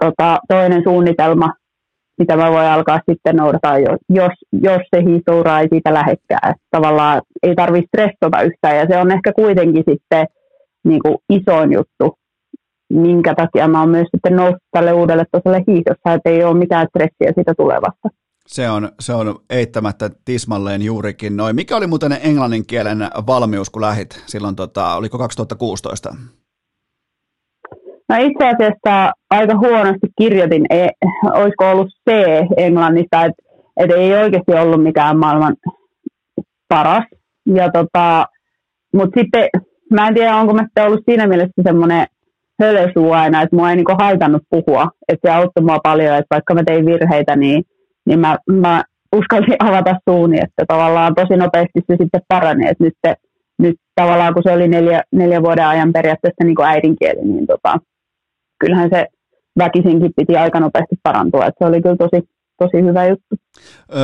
tota, 0.00 0.38
toinen 0.48 0.82
suunnitelma, 0.82 1.52
mitä 2.18 2.36
mä 2.36 2.50
voin 2.50 2.66
alkaa 2.66 3.00
sitten 3.10 3.36
noudattaa, 3.36 3.78
jos, 3.78 4.32
jos 4.52 4.82
se 4.94 5.02
hiihtoura 5.04 5.60
ei 5.60 5.68
siitä 5.72 5.94
lähekkää. 5.94 6.54
Tavallaan 6.70 7.22
ei 7.42 7.54
tarvitse 7.54 7.86
stressata 7.86 8.42
yhtään 8.42 8.76
ja 8.76 8.86
se 8.90 8.96
on 8.96 9.10
ehkä 9.10 9.32
kuitenkin 9.32 9.84
sitten 9.90 10.26
niin 10.84 11.00
kuin 11.02 11.16
isoin 11.30 11.72
juttu, 11.72 12.18
minkä 12.92 13.34
takia 13.34 13.68
mä 13.68 13.80
oon 13.80 13.88
myös 13.88 14.08
sitten 14.16 14.36
noussut 14.36 14.62
tälle 14.70 14.92
uudelle 14.92 15.24
tasolle 15.32 15.64
hiihdossa, 15.68 16.12
että 16.12 16.30
ei 16.30 16.44
ole 16.44 16.58
mitään 16.58 16.86
stressiä 16.88 17.32
siitä 17.34 17.54
tulevasta. 17.56 18.08
Se 18.46 18.70
on, 18.70 18.88
se 19.00 19.14
on 19.14 19.40
eittämättä 19.50 20.10
tismalleen 20.24 20.82
juurikin 20.82 21.36
noin. 21.36 21.56
Mikä 21.56 21.76
oli 21.76 21.86
muuten 21.86 22.18
englannin 22.22 22.66
kielen 22.66 23.08
valmius, 23.26 23.70
kun 23.70 23.82
lähit 23.82 24.22
silloin, 24.26 24.56
tota, 24.56 24.94
oliko 24.94 25.18
2016? 25.18 26.14
No 28.10 28.16
itse 28.18 28.48
asiassa 28.48 29.12
aika 29.30 29.58
huonosti 29.58 30.06
kirjoitin, 30.18 30.66
e, 30.70 30.88
olisiko 31.32 31.70
ollut 31.70 31.88
C 32.10 32.12
englannista, 32.56 33.24
että 33.24 33.42
et 33.76 33.90
ei 33.90 34.14
oikeasti 34.14 34.52
ollut 34.52 34.82
mikään 34.82 35.18
maailman 35.18 35.56
paras. 36.68 37.04
Ja 37.46 37.70
tota, 37.70 38.26
mutta 38.94 39.20
sitten 39.20 39.48
mä 39.90 40.08
en 40.08 40.14
tiedä, 40.14 40.36
onko 40.36 40.54
mä 40.54 40.62
sitten 40.62 40.86
ollut 40.86 41.04
siinä 41.04 41.26
mielessä 41.26 41.62
semmoinen 41.62 42.06
hölösuu 42.62 43.12
aina, 43.12 43.42
että 43.42 43.56
mua 43.56 43.70
ei 43.70 43.76
niinku 43.76 43.94
haitannut 43.98 44.42
puhua. 44.50 44.88
Että 45.08 45.28
se 45.28 45.34
auttoi 45.34 45.64
mua 45.64 45.78
paljon, 45.82 46.16
että 46.16 46.34
vaikka 46.34 46.54
mä 46.54 46.62
tein 46.64 46.86
virheitä, 46.86 47.36
niin, 47.36 47.64
niin 48.06 48.20
mä, 48.20 48.36
mä 48.52 48.84
uskalsin 49.16 49.56
avata 49.58 49.96
suuni, 50.08 50.36
että 50.36 50.64
tavallaan 50.68 51.14
tosi 51.14 51.36
nopeasti 51.36 51.80
se 51.86 51.96
sitten 52.00 52.20
parani. 52.28 52.68
Että 52.68 52.84
nyt, 52.84 52.94
nyt 53.58 53.76
tavallaan 53.94 54.34
kun 54.34 54.42
se 54.42 54.52
oli 54.52 54.68
neljä, 54.68 55.02
neljä 55.12 55.42
vuoden 55.42 55.66
ajan 55.66 55.92
periaatteessa 55.92 56.44
niin 56.44 56.56
kuin 56.56 56.68
äidinkieli, 56.68 57.24
niin 57.24 57.46
tota, 57.46 57.78
kyllähän 58.60 58.90
se 58.90 59.06
väkisinkin 59.58 60.12
piti 60.16 60.36
aika 60.36 60.60
nopeasti 60.60 60.96
parantua. 61.02 61.46
Että 61.46 61.64
se 61.64 61.68
oli 61.68 61.82
kyllä 61.82 61.96
tosi, 61.96 62.28
tosi 62.60 62.84
hyvä 62.84 63.06
juttu. 63.06 63.36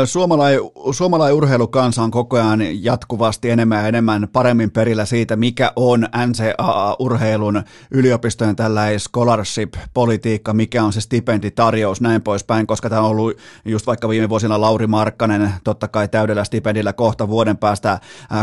Suomalai, 0.05 0.59
suomalai 0.91 1.33
urheilukansa 1.33 2.03
on 2.03 2.11
koko 2.11 2.37
ajan 2.37 2.61
jatkuvasti 2.85 3.51
enemmän 3.51 3.78
ja 3.78 3.89
enemmän 3.89 4.28
paremmin 4.33 4.70
perillä 4.70 5.05
siitä, 5.05 5.37
mikä 5.37 5.73
on 5.77 6.07
NCAA-urheilun 6.27 7.62
yliopistojen 7.91 8.57
tällainen 8.57 9.01
scholarship-politiikka, 9.01 10.55
mikä 10.55 10.85
on 10.85 10.93
se 10.93 11.01
stipenditarjous, 11.01 12.01
näin 12.01 12.23
poispäin, 12.23 12.66
koska 12.66 12.91
tämä 12.91 13.03
on 13.03 13.11
ollut 13.11 13.37
just 13.65 13.87
vaikka 13.87 14.09
viime 14.09 14.28
vuosina 14.28 14.61
Lauri 14.61 14.87
Markkanen, 14.87 15.51
totta 15.65 15.89
kai 15.89 16.09
täydellä 16.09 16.45
stipendillä 16.45 16.93
kohta 16.93 17.28
vuoden 17.28 17.57
päästä 17.57 17.99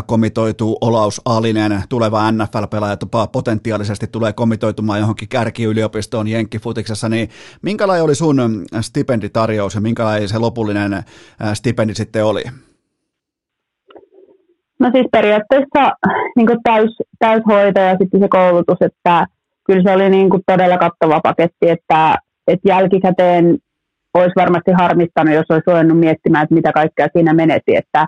komitoituu 0.06 0.78
Olaus 0.82 1.22
Alinen, 1.26 1.84
tuleva 1.90 2.32
NFL-pelaaja 2.32 2.98
potentiaalisesti 3.32 4.08
tulee 4.08 4.34
komitoitumaan 4.34 5.00
johonkin 5.00 5.30
kärkiyliopistoon 5.30 6.28
Jenkkifutiksessa, 6.28 7.10
niin 7.10 7.30
minkälainen 7.62 8.04
oli 8.04 8.16
sun 8.16 8.66
stipenditarjous 8.82 9.76
ja 9.76 9.82
minkälainen 10.04 10.30
se 10.30 10.40
lopullinen 10.40 11.04
stipendi 11.54 11.94
sitten 11.94 12.26
oli? 12.26 12.44
No 14.80 14.92
siis 14.94 15.08
periaatteessa 15.12 15.92
niin 16.36 16.48
täys, 16.64 16.98
täyshoito 17.20 17.80
ja 17.80 17.96
sitten 18.02 18.20
se 18.20 18.28
koulutus, 18.28 18.78
että 18.82 19.26
kyllä 19.66 19.84
se 19.84 19.96
oli 19.96 20.10
niin 20.10 20.30
kuin 20.30 20.44
todella 20.48 20.78
kattava 20.78 21.20
paketti, 21.24 21.70
että, 21.70 22.16
että 22.48 22.70
jälkikäteen 22.70 23.58
olisi 24.14 24.34
varmasti 24.36 24.72
harmittanut, 24.72 25.34
jos 25.34 25.46
olisi 25.50 25.64
ruvennut 25.68 26.00
miettimään, 26.00 26.44
että 26.44 26.56
mitä 26.56 26.72
kaikkea 26.72 27.08
siinä 27.14 27.34
meneti. 27.34 27.76
Että, 27.76 28.08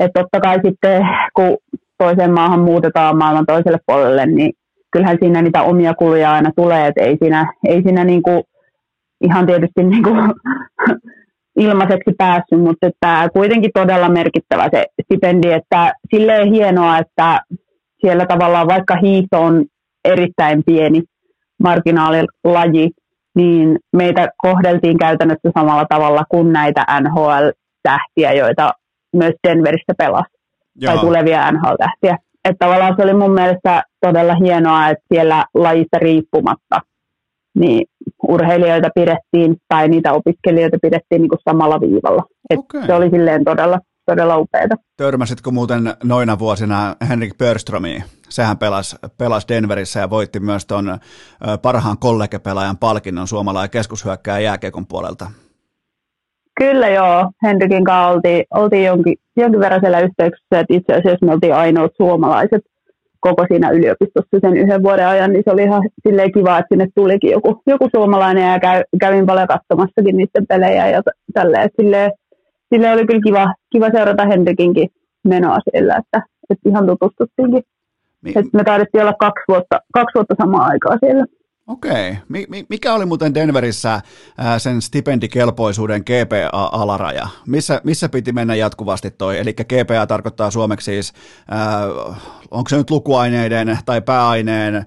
että 0.00 0.20
totta 0.22 0.40
kai 0.40 0.58
sitten, 0.66 1.06
kun 1.34 1.56
toiseen 1.98 2.32
maahan 2.32 2.60
muutetaan 2.60 3.18
maailman 3.18 3.46
toiselle 3.46 3.78
puolelle, 3.86 4.26
niin 4.26 4.52
kyllähän 4.90 5.18
siinä 5.20 5.42
niitä 5.42 5.62
omia 5.62 5.94
kuluja 5.94 6.32
aina 6.32 6.50
tulee, 6.56 6.86
että 6.86 7.02
ei 7.02 7.16
siinä, 7.22 7.52
ei 7.68 7.82
siinä 7.82 8.04
niin 8.04 8.22
kuin, 8.22 8.42
ihan 9.20 9.46
tietysti 9.46 9.82
niin 9.82 10.02
kuin, 10.02 10.16
ilmaiseksi 11.58 12.14
päässyt, 12.18 12.60
mutta 12.60 12.86
että 12.86 13.28
kuitenkin 13.32 13.70
todella 13.74 14.08
merkittävä 14.08 14.68
se 14.70 14.86
stipendi, 15.02 15.52
että 15.52 15.92
silleen 16.14 16.52
hienoa, 16.52 16.98
että 16.98 17.40
siellä 18.00 18.26
tavallaan 18.26 18.68
vaikka 18.68 18.96
hiihto 18.96 19.40
on 19.40 19.64
erittäin 20.04 20.62
pieni 20.66 21.02
marginaalilaji, 21.62 22.90
niin 23.34 23.78
meitä 23.92 24.28
kohdeltiin 24.36 24.98
käytännössä 24.98 25.50
samalla 25.58 25.86
tavalla 25.88 26.24
kuin 26.28 26.52
näitä 26.52 26.84
NHL-tähtiä, 27.00 28.32
joita 28.32 28.72
myös 29.16 29.34
Denveristä 29.48 29.92
pelasi, 29.98 30.30
Joo. 30.76 30.92
tai 30.92 31.04
tulevia 31.04 31.52
NHL-tähtiä. 31.52 32.18
Että 32.44 32.66
tavallaan 32.66 32.94
se 32.96 33.02
oli 33.02 33.14
mun 33.14 33.32
mielestä 33.32 33.82
todella 34.00 34.34
hienoa, 34.34 34.88
että 34.88 35.04
siellä 35.14 35.44
lajista 35.54 35.98
riippumatta 35.98 36.80
niin 37.54 37.86
urheilijoita 38.28 38.88
pidettiin 38.94 39.56
tai 39.68 39.88
niitä 39.88 40.12
opiskelijoita 40.12 40.76
pidettiin 40.82 41.22
niin 41.22 41.28
kuin 41.28 41.38
samalla 41.48 41.80
viivalla. 41.80 42.24
Et 42.50 42.58
okay. 42.58 42.86
Se 42.86 42.94
oli 42.94 43.10
silleen 43.10 43.44
todella, 43.44 43.80
todella 44.06 44.38
upeaa. 44.38 44.66
Törmäsitkö 44.96 45.50
muuten 45.50 45.94
noina 46.04 46.38
vuosina 46.38 46.96
Henrik 47.08 47.38
Börströmiin? 47.38 48.04
Sehän 48.28 48.58
pelasi, 48.58 48.96
pelasi 49.18 49.48
Denverissä 49.48 50.00
ja 50.00 50.10
voitti 50.10 50.40
myös 50.40 50.66
tuon 50.66 50.98
parhaan 51.62 51.98
kollegepelaajan 51.98 52.76
palkinnon 52.76 53.26
suomalainen 53.26 53.70
keskushyökkääjä 53.70 54.40
jääkiekon 54.40 54.86
puolelta. 54.86 55.30
Kyllä 56.58 56.88
joo, 56.88 57.30
Henrikin 57.42 57.84
kanssa 57.84 58.08
oltiin, 58.08 58.44
oltiin 58.54 58.84
jonkin, 58.84 59.16
jonkin 59.36 59.60
verran 59.60 59.80
siellä 59.80 60.00
yhteyksissä, 60.00 60.60
että 60.60 60.74
itse 60.74 60.94
asiassa 60.94 61.26
me 61.26 61.32
oltiin 61.32 61.54
ainoat 61.54 61.92
suomalaiset 61.96 62.62
koko 63.20 63.44
siinä 63.48 63.70
yliopistossa 63.70 64.40
sen 64.40 64.56
yhden 64.56 64.82
vuoden 64.82 65.08
ajan, 65.08 65.32
niin 65.32 65.42
se 65.44 65.50
oli 65.50 65.62
ihan 65.62 65.82
silleen 66.08 66.32
kiva, 66.32 66.58
että 66.58 66.68
sinne 66.68 66.86
tulikin 66.94 67.30
joku, 67.30 67.62
joku 67.66 67.88
suomalainen 67.96 68.52
ja 68.52 68.60
käy, 68.60 68.82
kävin 69.00 69.26
paljon 69.26 69.46
katsomassakin 69.46 70.16
niiden 70.16 70.46
pelejä 70.48 70.88
ja 70.88 71.02
tälleen, 71.34 71.70
silleen, 71.80 72.12
silleen 72.74 72.92
oli 72.92 73.06
kyllä 73.06 73.20
kiva, 73.26 73.54
kiva 73.72 73.90
seurata 73.90 74.26
Henrikinkin 74.26 74.88
menoa 75.24 75.58
siellä, 75.70 75.96
että, 75.96 76.22
että 76.50 76.68
ihan 76.68 76.86
tutustuttiinkin. 76.86 77.62
Niin. 78.24 78.38
Että 78.38 78.56
me 78.56 78.64
taidettiin 78.64 79.02
olla 79.02 79.14
kaksi 79.20 79.44
vuotta, 79.48 79.80
kaksi 79.94 80.14
vuotta 80.14 80.34
samaa 80.38 80.66
aikaa 80.66 80.96
siellä. 81.00 81.24
Okei. 81.68 82.16
Mikä 82.68 82.94
oli 82.94 83.06
muuten 83.06 83.34
Denverissä 83.34 84.00
sen 84.58 84.82
stipendikelpoisuuden 84.82 86.02
GPA-alaraja? 86.02 87.28
Missä, 87.46 87.80
missä 87.84 88.08
piti 88.08 88.32
mennä 88.32 88.54
jatkuvasti 88.54 89.10
toi? 89.10 89.38
Eli 89.38 89.52
GPA 89.54 90.06
tarkoittaa 90.06 90.50
suomeksi 90.50 90.84
siis, 90.84 91.12
onko 92.50 92.68
se 92.68 92.76
nyt 92.76 92.90
lukuaineiden 92.90 93.78
tai 93.86 94.00
pääaineen 94.00 94.86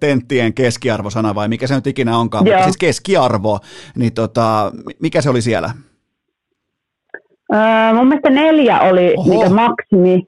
tenttien 0.00 0.54
keskiarvosana 0.54 1.34
vai 1.34 1.48
mikä 1.48 1.66
se 1.66 1.74
nyt 1.74 1.86
ikinä 1.86 2.18
onkaan, 2.18 2.46
Joo. 2.46 2.54
mutta 2.54 2.64
siis 2.64 2.76
keskiarvo, 2.76 3.58
niin 3.96 4.14
tota, 4.14 4.72
mikä 5.02 5.20
se 5.20 5.30
oli 5.30 5.42
siellä? 5.42 5.70
Öö, 7.54 7.94
mun 7.94 8.08
mielestä 8.08 8.30
neljä 8.30 8.80
oli 8.80 9.14
mikä 9.28 9.48
maksimi, 9.50 10.26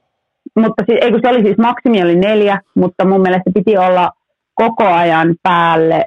mutta 0.56 0.85
siis, 0.86 0.98
ei 1.02 1.10
kun 1.10 1.20
se 1.23 1.28
oli 1.28 1.43
siis 1.43 1.59
maksimi 1.59 2.02
oli 2.02 2.16
neljä, 2.16 2.60
mutta 2.74 3.05
mun 3.05 3.20
mielestä 3.20 3.51
piti 3.55 3.78
olla 3.78 4.12
koko 4.59 4.85
ajan 4.85 5.35
päälle 5.43 6.05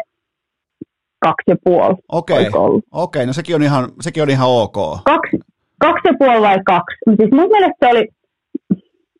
kaksi 1.19 1.47
ja 1.47 1.55
puoli. 1.63 1.95
Okei, 2.11 2.47
okay. 2.47 2.81
okay. 2.91 3.25
no 3.25 3.33
sekin 3.33 3.55
on, 3.55 3.63
ihan, 3.63 3.89
sekin 4.01 4.23
on 4.23 4.29
ihan 4.29 4.49
ok. 4.49 4.75
Kaksi, 5.05 5.39
kaksi 5.79 6.07
ja 6.07 6.13
puoli 6.19 6.41
vai 6.41 6.59
kaksi? 6.65 6.97
Siis 7.17 7.31
mun 7.31 7.49
mielestä 7.51 7.75
se 7.79 7.91
oli, 7.91 8.07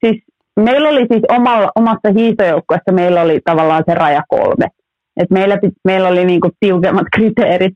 siis 0.05 0.23
meillä 0.59 0.89
oli 0.89 1.05
siis 1.11 1.23
omalla, 1.29 1.71
omassa 1.75 2.09
hiihtojoukkueessa 2.15 2.91
meillä 2.91 3.21
oli 3.21 3.39
tavallaan 3.45 3.83
se 3.89 3.93
raja 3.93 4.23
kolme. 4.29 4.67
Et 5.17 5.31
meillä, 5.31 5.57
meillä 5.85 6.07
oli 6.07 6.25
niinku 6.25 6.49
tiukemmat 6.59 7.07
kriteerit, 7.15 7.73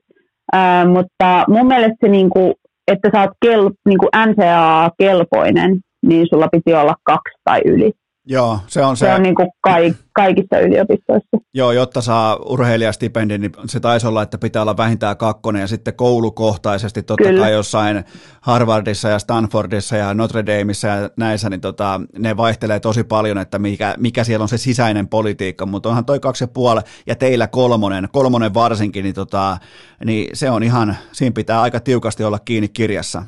ää, 0.53 0.88
mutta 0.88 1.45
mun 1.48 1.68
mielestä 1.68 1.95
se, 2.02 2.07
niinku, 2.07 2.53
että 2.88 3.10
sä 3.14 3.22
oot 3.22 3.30
kel, 3.41 3.69
niinku 3.86 4.10
NCAA-kelpoinen, 4.15 5.80
niin 6.06 6.27
sulla 6.30 6.48
piti 6.52 6.73
olla 6.73 6.95
kaksi 7.03 7.34
tai 7.44 7.61
yli. 7.65 7.91
Joo, 8.27 8.60
se 8.68 8.84
on 8.84 8.97
se. 8.97 9.06
Se 9.06 9.14
on 9.14 9.23
niin 9.23 9.35
kuin 9.35 9.47
kaik, 9.61 9.95
kaikissa 10.14 10.60
yliopistoissa. 10.60 11.38
Joo, 11.53 11.72
jotta 11.72 12.02
saa 12.02 12.35
urheilijastipendin, 12.35 13.41
niin 13.41 13.52
se 13.65 13.80
taisi 13.80 14.07
olla, 14.07 14.22
että 14.22 14.38
pitää 14.38 14.61
olla 14.61 14.77
vähintään 14.77 15.18
kakkonen 15.18 15.60
ja 15.60 15.68
sitten 15.68 15.93
koulukohtaisesti 15.93 17.03
totta 17.03 17.23
Kyllä. 17.23 17.41
kai 17.41 17.52
jossain 17.52 18.03
Harvardissa 18.41 19.10
ja 19.10 19.19
Stanfordissa 19.19 19.95
ja 19.95 20.14
Notre 20.14 20.45
Dameissa 20.45 20.88
ja 20.88 21.10
näissä, 21.18 21.49
niin 21.49 21.61
tota, 21.61 22.02
ne 22.19 22.38
vaihtelee 22.38 22.80
tosi 22.80 23.03
paljon, 23.03 23.38
että 23.38 23.60
mikä, 23.60 23.95
mikä 23.97 24.23
siellä 24.23 24.43
on 24.43 24.49
se 24.49 24.57
sisäinen 24.57 25.07
politiikka, 25.07 25.65
mutta 25.65 25.89
onhan 25.89 26.06
toi 26.06 26.19
kaksi 26.19 26.43
ja 26.43 26.47
puoli 26.47 26.81
ja 27.07 27.15
teillä 27.15 27.47
kolmonen, 27.47 28.07
kolmonen 28.11 28.53
varsinkin, 28.53 29.03
niin, 29.03 29.15
tota, 29.15 29.57
niin 30.06 30.30
se 30.34 30.49
on 30.49 30.64
ihan, 30.64 30.97
siinä 31.11 31.34
pitää 31.34 31.61
aika 31.61 31.80
tiukasti 31.80 32.23
olla 32.23 32.39
kiinni 32.39 32.68
kirjassa. 32.68 33.23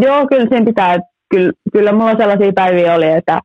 Joo, 0.00 0.26
kyllä 0.26 0.46
siinä 0.48 0.64
pitää, 0.64 0.98
kyllä, 1.30 1.52
kyllä 1.72 1.92
mulla 1.92 2.16
sellaisia 2.16 2.52
päiviä 2.54 2.94
oli, 2.94 3.06
että 3.06 3.40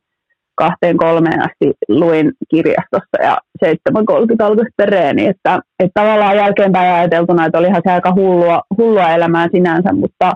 kahteen 0.54 0.96
kolmeen 0.96 1.40
asti 1.40 1.72
luin 1.88 2.32
kirjastossa 2.50 3.22
ja 3.22 3.38
7.30 3.64 4.44
alkoi 4.44 4.64
sitten 4.64 4.88
reeni, 4.88 5.26
että, 5.26 5.60
että 5.78 6.00
tavallaan 6.00 6.36
jälkeenpäin 6.36 6.94
ajateltuna, 6.94 7.46
että 7.46 7.58
olihan 7.58 7.82
se 7.84 7.92
aika 7.92 8.12
hullua, 8.14 8.62
hullua 8.78 9.10
elämää 9.10 9.48
sinänsä, 9.52 9.92
mutta, 9.92 10.32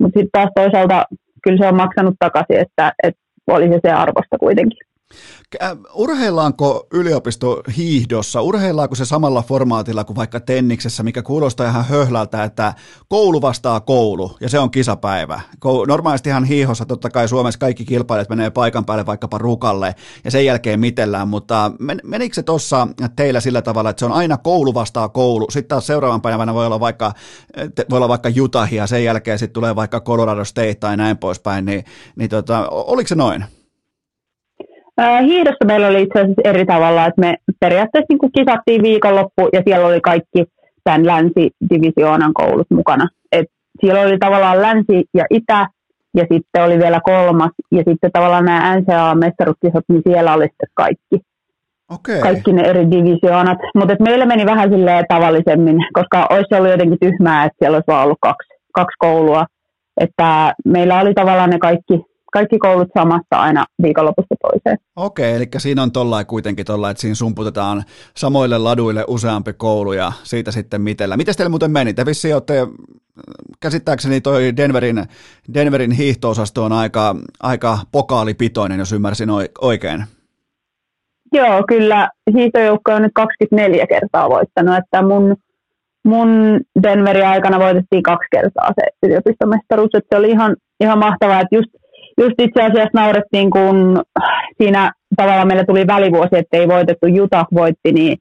mutta 0.00 0.20
sitten 0.20 0.32
taas 0.32 0.50
toisaalta 0.54 1.06
kyllä 1.42 1.58
se 1.58 1.68
on 1.68 1.76
maksanut 1.76 2.14
takaisin, 2.18 2.56
että, 2.60 2.92
että 3.02 3.20
oli 3.46 3.68
se 3.68 3.80
se 3.84 3.92
arvosta 3.92 4.38
kuitenkin. 4.40 4.91
Urheillaanko 5.94 6.86
yliopistohiihdossa, 6.92 8.42
urheillaanko 8.42 8.94
se 8.94 9.04
samalla 9.04 9.42
formaatilla 9.42 10.04
kuin 10.04 10.16
vaikka 10.16 10.40
tenniksessä, 10.40 11.02
mikä 11.02 11.22
kuulostaa 11.22 11.68
ihan 11.68 11.84
höhlältä, 11.84 12.44
että 12.44 12.74
koulu 13.08 13.42
vastaa 13.42 13.80
koulu 13.80 14.36
ja 14.40 14.48
se 14.48 14.58
on 14.58 14.70
kisapäivä. 14.70 15.40
Normaalistihan 15.88 16.44
hiihossa 16.44 16.86
totta 16.86 17.10
kai 17.10 17.28
Suomessa 17.28 17.58
kaikki 17.58 17.84
kilpailijat 17.84 18.28
menee 18.28 18.50
paikan 18.50 18.84
päälle 18.84 19.06
vaikkapa 19.06 19.38
rukalle 19.38 19.94
ja 20.24 20.30
sen 20.30 20.44
jälkeen 20.44 20.80
mitellään, 20.80 21.28
mutta 21.28 21.72
menikö 22.04 22.34
se 22.34 22.42
tuossa 22.42 22.88
teillä 23.16 23.40
sillä 23.40 23.62
tavalla, 23.62 23.90
että 23.90 24.00
se 24.00 24.06
on 24.06 24.12
aina 24.12 24.36
koulu 24.36 24.74
vastaa 24.74 25.08
koulu, 25.08 25.46
sitten 25.50 25.68
taas 25.68 25.86
seuraavan 25.86 26.22
päivänä 26.22 26.54
voi 26.54 26.66
olla 26.66 26.80
vaikka, 26.80 27.12
voi 27.90 27.96
olla 27.96 28.08
vaikka 28.08 28.28
Utah 28.40 28.72
ja 28.72 28.86
sen 28.86 29.04
jälkeen 29.04 29.38
sitten 29.38 29.54
tulee 29.54 29.76
vaikka 29.76 30.00
Colorado 30.00 30.44
State 30.44 30.74
tai 30.74 30.96
näin 30.96 31.18
poispäin, 31.18 31.64
niin, 31.64 31.84
niin 32.16 32.30
tota, 32.30 32.68
oliko 32.68 33.08
se 33.08 33.14
noin? 33.14 33.44
Hiidossa 35.22 35.64
meillä 35.66 35.86
oli 35.86 36.02
itse 36.02 36.20
asiassa 36.20 36.42
eri 36.44 36.66
tavalla, 36.66 37.06
että 37.06 37.20
me 37.20 37.36
periaatteessa 37.60 38.06
niin 38.08 38.18
kuin 38.18 38.32
kisattiin 38.32 38.82
viikonloppu 38.82 39.48
ja 39.52 39.62
siellä 39.64 39.86
oli 39.86 40.00
kaikki 40.00 40.44
tämän 40.84 41.06
länsidivisioonan 41.06 42.34
koulut 42.34 42.70
mukana. 42.70 43.08
Et 43.32 43.46
siellä 43.80 44.00
oli 44.00 44.18
tavallaan 44.18 44.62
länsi 44.62 45.04
ja 45.14 45.24
itä 45.30 45.66
ja 46.16 46.26
sitten 46.32 46.64
oli 46.64 46.78
vielä 46.78 47.00
kolmas 47.04 47.50
ja 47.70 47.82
sitten 47.88 48.12
tavallaan 48.12 48.44
nämä 48.44 48.76
NCAA-mestaruuskisat, 48.76 49.84
niin 49.88 50.02
siellä 50.06 50.34
oli 50.34 50.44
sitten 50.44 50.68
kaikki. 50.74 51.20
Okay. 51.90 52.20
Kaikki 52.20 52.52
ne 52.52 52.62
eri 52.62 52.90
divisioonat. 52.90 53.58
Mutta 53.74 53.96
meillä 54.00 54.26
meni 54.26 54.46
vähän 54.46 54.70
silleen 54.70 55.04
tavallisemmin, 55.08 55.76
koska 55.92 56.26
olisi 56.30 56.54
ollut 56.54 56.70
jotenkin 56.70 56.98
tyhmää, 57.00 57.44
että 57.44 57.56
siellä 57.58 57.76
olisi 57.76 57.86
vaan 57.86 58.04
ollut 58.04 58.18
kaksi, 58.20 58.48
kaksi 58.72 58.96
koulua. 58.98 59.46
Että 60.00 60.54
meillä 60.64 61.00
oli 61.00 61.14
tavallaan 61.14 61.50
ne 61.50 61.58
kaikki 61.58 62.04
kaikki 62.32 62.58
koulut 62.58 62.88
samassa 62.94 63.36
aina 63.36 63.64
viikonlopusta 63.82 64.34
toiseen. 64.42 64.78
Okei, 64.96 65.36
eli 65.36 65.48
siinä 65.58 65.82
on 65.82 65.92
tollain 65.92 66.26
kuitenkin 66.26 66.66
tollain, 66.66 66.90
että 66.90 67.00
siinä 67.00 67.14
sumputetaan 67.14 67.82
samoille 68.16 68.58
laduille 68.58 69.04
useampi 69.08 69.52
koulu 69.52 69.92
ja 69.92 70.12
siitä 70.22 70.50
sitten 70.50 70.82
mitellä. 70.82 71.16
Miten 71.16 71.36
teillä 71.36 71.50
muuten 71.50 71.70
meni? 71.70 71.94
Te 71.94 72.06
vissiin 72.06 72.34
olette, 72.34 72.66
käsittääkseni 73.60 74.20
toi 74.20 74.56
Denverin, 74.56 75.04
Denverin 75.54 75.92
hiihtoosasto 75.92 76.64
on 76.64 76.72
aika, 76.72 77.16
aika 77.42 77.78
pokaalipitoinen, 77.92 78.78
jos 78.78 78.92
ymmärsin 78.92 79.28
oikein. 79.60 80.04
Joo, 81.32 81.64
kyllä 81.68 82.08
hiihtojoukko 82.34 82.92
on 82.92 83.02
nyt 83.02 83.12
24 83.14 83.86
kertaa 83.86 84.30
voittanut, 84.30 84.76
että 84.76 85.02
mun, 85.02 85.36
mun 86.04 86.60
Denverin 86.82 87.26
aikana 87.26 87.58
voitettiin 87.58 88.02
kaksi 88.02 88.28
kertaa 88.30 88.70
se 88.74 89.06
yliopistomestaruus, 89.06 89.90
että 89.94 90.16
se 90.16 90.18
oli 90.18 90.30
ihan, 90.30 90.56
ihan 90.80 90.98
mahtavaa, 90.98 91.40
että 91.40 91.56
just 91.56 91.70
just 92.20 92.34
itse 92.38 92.62
asiassa 92.62 93.00
naurettiin, 93.00 93.50
kun 93.50 94.02
siinä 94.62 94.92
tavallaan 95.16 95.46
meillä 95.46 95.64
tuli 95.64 95.86
välivuosi, 95.86 96.36
että 96.36 96.56
ei 96.56 96.68
voitettu, 96.68 97.06
Juta 97.06 97.44
voitti, 97.54 97.92
niin 97.92 98.16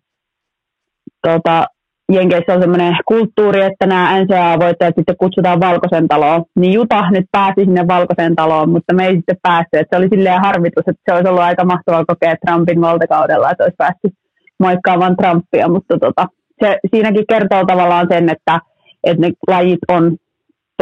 tota, 1.27 1.65
Jenkeissä 2.11 2.53
on 2.53 2.61
semmoinen 2.61 2.95
kulttuuri, 3.05 3.61
että 3.61 3.85
nämä 3.85 4.19
NCAA-voittajat 4.21 4.95
sitten 4.95 5.17
kutsutaan 5.17 5.59
Valkoisen 5.59 6.07
taloon. 6.07 6.43
Niin 6.55 6.73
Juta 6.73 7.09
nyt 7.09 7.25
pääsi 7.31 7.61
sinne 7.65 7.87
Valkoisen 7.87 8.35
taloon, 8.35 8.69
mutta 8.69 8.93
me 8.93 9.07
ei 9.07 9.15
sitten 9.15 9.37
päästy. 9.41 9.69
Että 9.73 9.95
se 9.95 9.99
oli 9.99 10.07
silleen 10.09 10.41
harvitus, 10.41 10.87
että 10.87 11.01
se 11.05 11.13
olisi 11.13 11.29
ollut 11.29 11.43
aika 11.43 11.65
mahtavaa 11.65 12.05
kokea 12.05 12.35
Trumpin 12.45 12.81
valtakaudella, 12.81 13.51
että 13.51 13.63
olisi 13.63 13.75
päässyt 13.77 14.13
moikkaamaan 14.59 15.17
Trumpia. 15.17 15.67
Mutta 15.67 15.99
tota, 15.99 16.27
se, 16.63 16.77
siinäkin 16.95 17.25
kertoo 17.29 17.65
tavallaan 17.65 18.07
sen, 18.11 18.29
että, 18.29 18.59
että 19.03 19.21
ne 19.21 19.31
lajit 19.47 19.79
on 19.87 20.17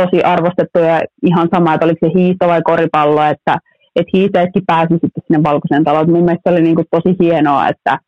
tosi 0.02 0.24
arvostettuja 0.24 1.02
ihan 1.26 1.48
sama, 1.54 1.74
että 1.74 1.86
oliko 1.86 2.08
se 2.08 2.20
hiihto 2.20 2.48
vai 2.48 2.62
koripallo, 2.62 3.24
että, 3.24 3.58
että 3.96 4.12
hiihtäjätkin 4.14 4.64
pääsi 4.68 4.94
sitten 4.94 5.24
sinne 5.28 5.44
Valkoisen 5.44 5.84
taloon. 5.84 6.12
Mun 6.12 6.26
mielestä 6.26 6.50
se 6.50 6.54
oli 6.54 6.62
niin 6.62 6.76
kuin 6.76 6.88
tosi 6.92 7.16
hienoa, 7.20 7.68
että, 7.68 8.00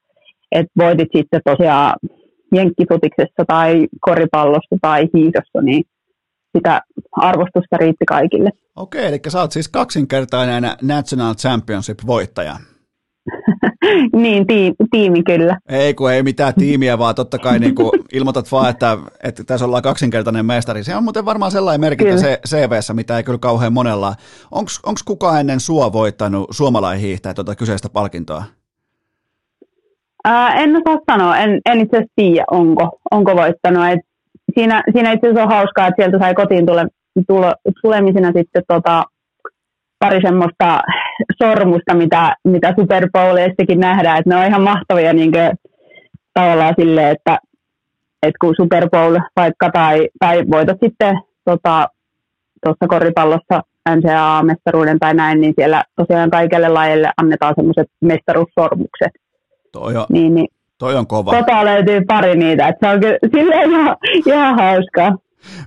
että 0.52 0.72
voitit 0.78 1.10
sitten 1.18 1.42
tosiaan 1.46 1.94
jenkkifutiksessa 2.56 3.44
tai 3.48 3.88
koripallossa 4.02 4.76
tai 4.82 5.10
hiihdossa, 5.14 5.62
niin 5.62 5.84
sitä 6.58 6.82
arvostusta 7.12 7.78
riitti 7.78 8.06
kaikille. 8.06 8.50
Okei, 8.76 9.06
eli 9.06 9.20
sä 9.28 9.40
oot 9.40 9.52
siis 9.52 9.70
kaksinkertainen 9.70 10.64
National 10.82 11.34
Championship-voittaja. 11.34 12.71
niin, 14.24 14.48
tiimi, 14.48 14.76
tiimi 14.92 15.24
kyllä. 15.24 15.58
Ei 15.70 15.94
kun 15.94 16.12
ei 16.12 16.24
mitään 16.24 16.54
tiimiä, 16.54 16.98
vaan 16.98 17.16
totta 17.16 17.38
kai 17.40 17.60
niin 17.60 17.76
kuin 17.76 17.92
ilmoitat 18.14 18.52
vaan, 18.52 18.70
että, 18.70 18.98
että 19.24 19.44
tässä 19.44 19.66
ollaan 19.66 19.84
kaksinkertainen 19.84 20.46
mestari. 20.46 20.84
Se 20.84 20.96
on 20.96 21.04
muuten 21.04 21.26
varmaan 21.26 21.52
sellainen 21.52 21.82
merkintä 21.82 22.18
se 22.18 22.40
CVssä, 22.48 22.94
mitä 22.94 23.18
ei 23.18 23.24
kyllä 23.24 23.40
kauhean 23.40 23.74
monella. 23.74 24.16
Onko 24.52 25.02
kukaan 25.06 25.40
ennen 25.40 25.60
sua 25.60 25.94
voittanut 25.94 26.48
suomalainen 26.52 27.02
hiihtäjä 27.02 27.34
tuota 27.34 27.56
kyseistä 27.56 27.90
palkintoa? 27.90 28.44
Ää, 30.24 30.54
en 30.54 30.76
osaa 30.78 31.00
sanoa, 31.12 31.38
en, 31.38 31.62
en 31.66 31.80
itse 31.80 31.98
asiassa 31.98 32.14
tiedä, 32.16 32.46
onko, 32.52 32.98
onko 33.12 33.36
voittanut. 33.36 33.88
Et 33.88 34.00
siinä, 34.54 34.84
siinä 34.94 35.12
itse 35.12 35.28
asiassa 35.28 35.44
on 35.44 35.50
hauskaa, 35.50 35.88
että 35.88 36.04
sieltä 36.04 36.20
sai 36.20 36.34
kotiin 36.34 36.66
tule, 36.66 36.88
tule, 37.28 37.56
tulemisena 37.82 38.32
sitten 38.36 38.64
tota, 38.68 39.04
pari 40.02 40.20
semmoista 40.22 40.82
sormusta, 41.44 41.94
mitä, 41.96 42.36
mitä 42.44 42.74
Super 42.80 43.10
Bowleissakin 43.14 43.80
nähdään. 43.80 44.18
Että 44.18 44.30
ne 44.30 44.36
on 44.36 44.48
ihan 44.48 44.62
mahtavia 44.62 45.14
niin 45.14 45.32
kuin, 45.32 45.52
tavallaan 46.34 46.74
silleen, 46.80 47.12
että, 47.12 47.40
että 48.24 48.38
kun 48.42 48.56
Super 48.62 48.90
Bowl 48.90 49.18
vaikka 49.36 49.70
tai, 49.70 50.10
tai 50.20 50.44
voitat 50.52 50.78
sitten 50.84 51.20
tota, 51.46 51.88
tuossa 52.64 52.88
koripallossa 52.88 53.62
NCAA-mestaruuden 53.90 55.00
tai 55.00 55.14
näin, 55.14 55.42
niin 55.42 55.54
siellä 55.56 55.84
tosiaan 55.96 56.32
kaikille 56.32 56.70
lajille 56.70 57.12
annetaan 57.18 57.54
semmoiset 57.56 57.88
mestaruussormukset. 58.02 59.12
Toi 59.72 59.98
on, 59.98 60.06
niin, 60.10 60.36
niin, 60.36 60.48
toi 60.78 60.96
on 60.96 61.08
kova. 61.08 61.32
Tota 61.32 61.66
löytyy 61.66 62.02
pari 62.08 62.36
niitä, 62.36 62.68
että 62.68 62.88
se 62.88 62.94
on 62.94 63.00
kyllä 63.00 63.18
silleen 63.36 63.72
ihan, 63.72 63.98
ihan 64.26 64.56
hauskaa. 64.56 65.18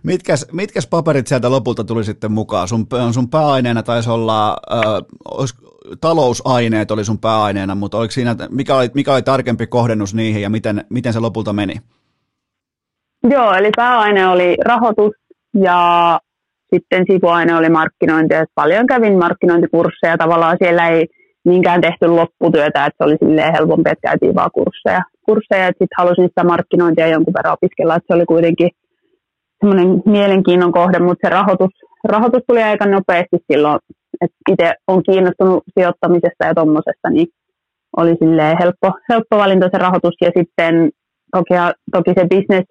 Mitkäs, 0.03 0.47
mitkäs 0.53 0.87
paperit 0.87 1.27
sieltä 1.27 1.51
lopulta 1.51 1.85
tuli 1.85 2.05
sitten 2.05 2.33
mukaan? 2.33 2.69
Sun, 2.69 2.87
sun 3.13 3.31
pääaineena 3.31 3.83
taisi 3.83 4.11
olla, 4.11 4.57
äh, 4.73 5.49
talousaineet 6.01 6.91
oli 6.91 7.05
sun 7.05 7.19
pääaineena, 7.19 7.75
mutta 7.75 7.99
oliko 7.99 8.11
siinä, 8.11 8.37
mikä 8.51 8.77
oli, 8.77 8.89
mikä 8.95 9.13
oli 9.13 9.23
tarkempi 9.23 9.67
kohdennus 9.67 10.15
niihin 10.15 10.43
ja 10.43 10.51
miten, 10.51 10.85
miten 10.91 11.13
se 11.13 11.21
lopulta 11.21 11.53
meni? 11.53 11.75
Joo, 13.31 13.53
eli 13.53 13.71
pääaine 13.77 14.29
oli 14.29 14.57
rahoitus 14.65 15.13
ja 15.63 16.21
sitten 16.75 17.05
sivuaine 17.11 17.57
oli 17.57 17.69
markkinointi. 17.69 18.35
Et 18.35 18.49
paljon 18.55 18.87
kävin 18.87 19.19
markkinointikursseja, 19.19 20.19
tavallaan 20.19 20.57
siellä 20.63 20.89
ei 20.89 21.07
niinkään 21.45 21.81
tehty 21.81 22.07
lopputyötä, 22.07 22.87
että 22.87 22.97
se 22.99 23.05
oli 23.05 23.17
silleen 23.21 23.53
helpompi, 23.53 23.91
että 23.91 24.09
käytiin 24.09 24.35
vaan 24.35 24.51
kursseja. 24.55 25.03
kursseja 25.27 25.67
sitten 25.67 25.99
halusin 25.99 26.29
sitä 26.29 26.45
markkinointia 26.45 27.09
jonkun 27.09 27.35
verran 27.35 27.55
opiskella, 27.55 27.97
että 27.97 28.07
se 28.07 28.15
oli 28.15 28.27
kuitenkin 28.27 28.71
semmoinen 29.65 30.03
mielenkiinnon 30.07 30.73
kohde, 30.73 30.99
mutta 30.99 31.27
se 31.27 31.31
rahoitus, 31.31 31.71
rahoitus 32.05 32.43
tuli 32.49 32.63
aika 32.63 32.87
nopeasti 32.87 33.37
silloin, 33.53 33.79
että 34.21 34.37
itse 34.53 34.75
on 34.89 35.03
kiinnostunut 35.03 35.63
sijoittamisesta 35.79 36.47
ja 36.47 36.55
tuommoisesta, 36.55 37.11
niin 37.11 37.27
oli 37.97 38.15
silleen 38.23 38.57
helppo, 38.63 38.93
helppo 39.09 39.37
valinta 39.37 39.69
se 39.73 39.79
rahoitus 39.79 40.15
ja 40.21 40.31
sitten 40.39 40.91
toki, 41.33 41.55
toki 41.93 42.13
se 42.19 42.27
business 42.35 42.67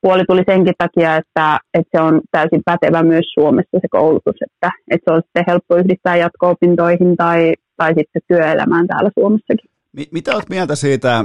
puoli 0.00 0.24
tuli 0.24 0.42
senkin 0.46 0.74
takia, 0.78 1.16
että, 1.16 1.58
että 1.74 1.98
se 1.98 2.02
on 2.02 2.20
täysin 2.30 2.62
pätevä 2.64 3.02
myös 3.02 3.26
Suomessa 3.34 3.78
se 3.80 3.88
koulutus, 3.90 4.36
että, 4.46 4.70
että 4.90 5.04
se 5.10 5.14
on 5.14 5.22
sitten 5.24 5.44
helppo 5.48 5.76
yhdistää 5.76 6.16
jatko-opintoihin 6.16 7.16
tai, 7.16 7.54
tai 7.76 7.94
sitten 7.94 8.22
työelämään 8.28 8.86
täällä 8.86 9.10
Suomessakin. 9.18 9.70
Mitä 10.12 10.34
olet 10.34 10.48
mieltä 10.48 10.74
siitä 10.74 11.24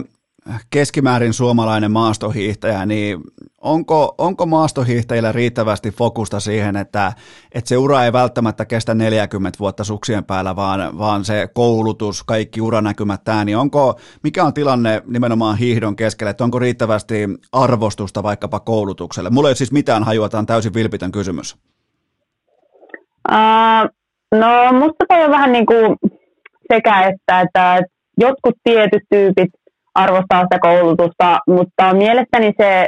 keskimäärin 0.69 1.33
suomalainen 1.33 1.91
maastohiihtäjä, 1.91 2.85
niin 2.85 3.19
onko, 3.61 4.15
onko 4.17 4.45
maastohiihtäjillä 4.45 5.31
riittävästi 5.31 5.91
fokusta 5.91 6.39
siihen, 6.39 6.75
että, 6.75 7.13
että 7.51 7.69
se 7.69 7.77
ura 7.77 8.03
ei 8.03 8.13
välttämättä 8.13 8.65
kestä 8.65 8.93
40 8.93 9.59
vuotta 9.59 9.83
suksien 9.83 10.23
päällä, 10.23 10.55
vaan, 10.55 10.97
vaan 10.97 11.25
se 11.25 11.47
koulutus, 11.53 12.23
kaikki 12.23 12.61
uranäkymät 12.61 13.23
tämä, 13.23 13.45
niin 13.45 13.57
onko, 13.57 13.99
mikä 14.23 14.43
on 14.43 14.53
tilanne 14.53 15.01
nimenomaan 15.07 15.57
hiihdon 15.57 15.95
keskellä, 15.95 16.31
että 16.31 16.43
onko 16.43 16.59
riittävästi 16.59 17.27
arvostusta 17.51 18.23
vaikkapa 18.23 18.59
koulutukselle? 18.59 19.29
Mulla 19.29 19.49
ei 19.49 19.55
siis 19.55 19.71
mitään 19.71 20.03
hajua, 20.03 20.29
tämä 20.29 20.39
on 20.39 20.45
täysin 20.45 20.73
vilpitön 20.73 21.11
kysymys. 21.11 21.57
Uh, 23.31 23.89
no 24.31 24.73
musta 24.79 25.05
on 25.09 25.31
vähän 25.31 25.51
niin 25.51 25.65
kuin 25.65 25.97
sekä 26.73 27.01
että, 27.01 27.41
että 27.41 27.81
jotkut 28.17 28.55
tietyt 28.63 29.03
tyypit 29.09 29.49
arvostaa 29.95 30.43
sitä 30.43 30.59
koulutusta, 30.59 31.39
mutta 31.47 31.93
mielestäni 31.93 32.53
se, 32.61 32.87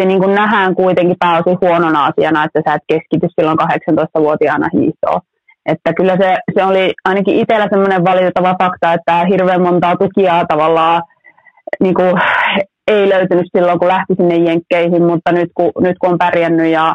se 0.00 0.06
niin 0.06 0.20
kuin 0.20 0.34
nähdään 0.34 0.74
kuitenkin 0.74 1.16
pääosin 1.18 1.58
huonona 1.60 2.06
asiana, 2.06 2.44
että 2.44 2.60
sä 2.66 2.74
et 2.74 2.82
keskity 2.88 3.26
silloin 3.40 3.58
18-vuotiaana 3.60 4.68
hiihtoon. 4.72 5.20
Että 5.66 5.92
kyllä 5.94 6.16
se, 6.16 6.36
se 6.54 6.64
oli 6.64 6.92
ainakin 7.04 7.36
itsellä 7.36 7.66
semmoinen 7.70 8.04
valitettava 8.04 8.56
fakta, 8.62 8.92
että 8.92 9.24
hirveän 9.30 9.62
montaa 9.62 9.96
tukia 9.96 10.44
tavallaan 10.48 11.02
niin 11.80 11.94
kuin, 11.94 12.12
ei 12.86 13.08
löytynyt 13.08 13.46
silloin, 13.56 13.78
kun 13.78 13.88
lähti 13.88 14.14
sinne 14.16 14.36
jenkkeihin, 14.36 15.02
mutta 15.02 15.32
nyt 15.32 15.50
kun, 15.54 15.72
nyt 15.80 15.96
kun 16.00 16.10
on 16.10 16.18
pärjännyt 16.18 16.66
ja, 16.66 16.94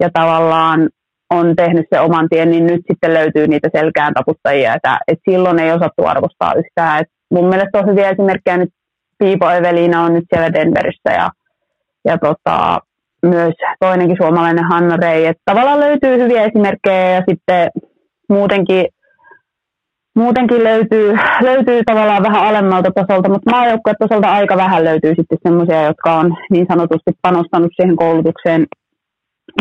ja 0.00 0.10
tavallaan 0.12 0.88
on 1.30 1.56
tehnyt 1.56 1.86
se 1.94 2.00
oman 2.00 2.28
tien, 2.30 2.50
niin 2.50 2.66
nyt 2.66 2.80
sitten 2.90 3.14
löytyy 3.14 3.46
niitä 3.46 3.68
selkään 3.76 4.14
taputtajia, 4.14 4.74
että, 4.74 4.98
että 5.08 5.30
silloin 5.30 5.58
ei 5.58 5.72
osattu 5.72 6.06
arvostaa 6.06 6.54
yhtään. 6.54 7.00
että 7.00 7.14
mun 7.30 7.48
mielestä 7.48 7.78
on 7.78 7.86
hyviä 7.86 8.10
esimerkkejä 8.10 8.56
nyt 8.56 8.68
Piipo 9.20 9.50
Evelina 9.50 10.02
on 10.02 10.14
nyt 10.14 10.24
siellä 10.34 10.52
Denverissä 10.52 11.12
ja, 11.12 11.30
ja 12.04 12.18
tota, 12.18 12.80
myös 13.22 13.54
toinenkin 13.80 14.16
suomalainen 14.20 14.64
Hanna 14.64 14.96
Rei. 14.96 15.26
Että 15.26 15.42
tavallaan 15.44 15.80
löytyy 15.80 16.18
hyviä 16.18 16.44
esimerkkejä 16.44 17.10
ja 17.10 17.22
sitten 17.30 17.70
muutenkin, 18.28 18.86
muutenkin 20.16 20.64
löytyy, 20.64 21.18
löytyy 21.40 21.82
tavallaan 21.86 22.22
vähän 22.22 22.42
alemmalta 22.46 22.90
tasolta, 22.94 23.28
mutta 23.28 23.50
tasolta 23.98 24.32
aika 24.32 24.56
vähän 24.56 24.84
löytyy 24.84 25.14
sitten 25.16 25.38
semmoisia, 25.42 25.82
jotka 25.82 26.14
on 26.14 26.36
niin 26.50 26.66
sanotusti 26.70 27.12
panostanut 27.22 27.72
siihen 27.76 27.96
koulutukseen 27.96 28.66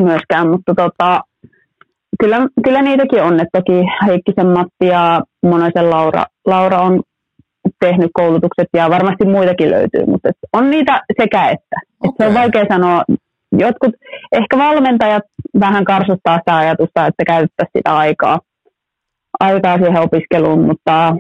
myöskään, 0.02 0.50
mutta 0.50 0.74
tota, 0.76 1.22
kyllä, 2.20 2.38
kyllä 2.64 2.82
niitäkin 2.82 3.24
on, 3.24 3.34
että 3.40 3.60
toki 3.60 3.82
Heikkisen 4.08 4.48
Matti 4.48 4.86
ja 4.88 5.22
Monoisen 5.44 5.90
Laura, 5.90 6.26
Laura 6.48 6.82
on 6.82 7.02
tehnyt 7.80 8.10
koulutukset 8.14 8.68
ja 8.74 8.90
varmasti 8.90 9.26
muitakin 9.26 9.72
löytyy, 9.72 10.06
mutta 10.06 10.30
on 10.54 10.72
niitä 10.72 11.02
sekä 11.22 11.50
että. 11.50 11.78
Okay. 12.00 12.10
että 12.10 12.24
se 12.24 12.28
on 12.28 12.34
vaikea 12.34 12.66
sanoa. 12.70 13.04
Jotkut, 13.52 13.92
ehkä 14.32 14.58
valmentajat 14.58 15.24
vähän 15.60 15.86
karsuttaa 15.86 16.38
sitä 16.38 16.58
ajatusta, 16.58 17.08
että 17.08 17.26
käyttäisi 17.26 17.72
sitä 17.78 17.98
aikaa, 17.98 18.40
aikaa 19.40 19.78
siihen 19.78 20.02
opiskeluun, 20.02 20.66
mutta 20.66 21.16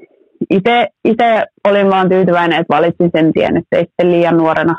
itse 1.05 1.45
olin 1.67 1.89
vaan 1.89 2.09
tyytyväinen, 2.09 2.59
että 2.59 2.75
valitsin 2.75 3.09
sen 3.15 3.33
tien, 3.33 3.57
että 3.57 3.77
ei 3.77 3.85
sitten 3.85 4.11
liian 4.11 4.37
nuorena 4.37 4.75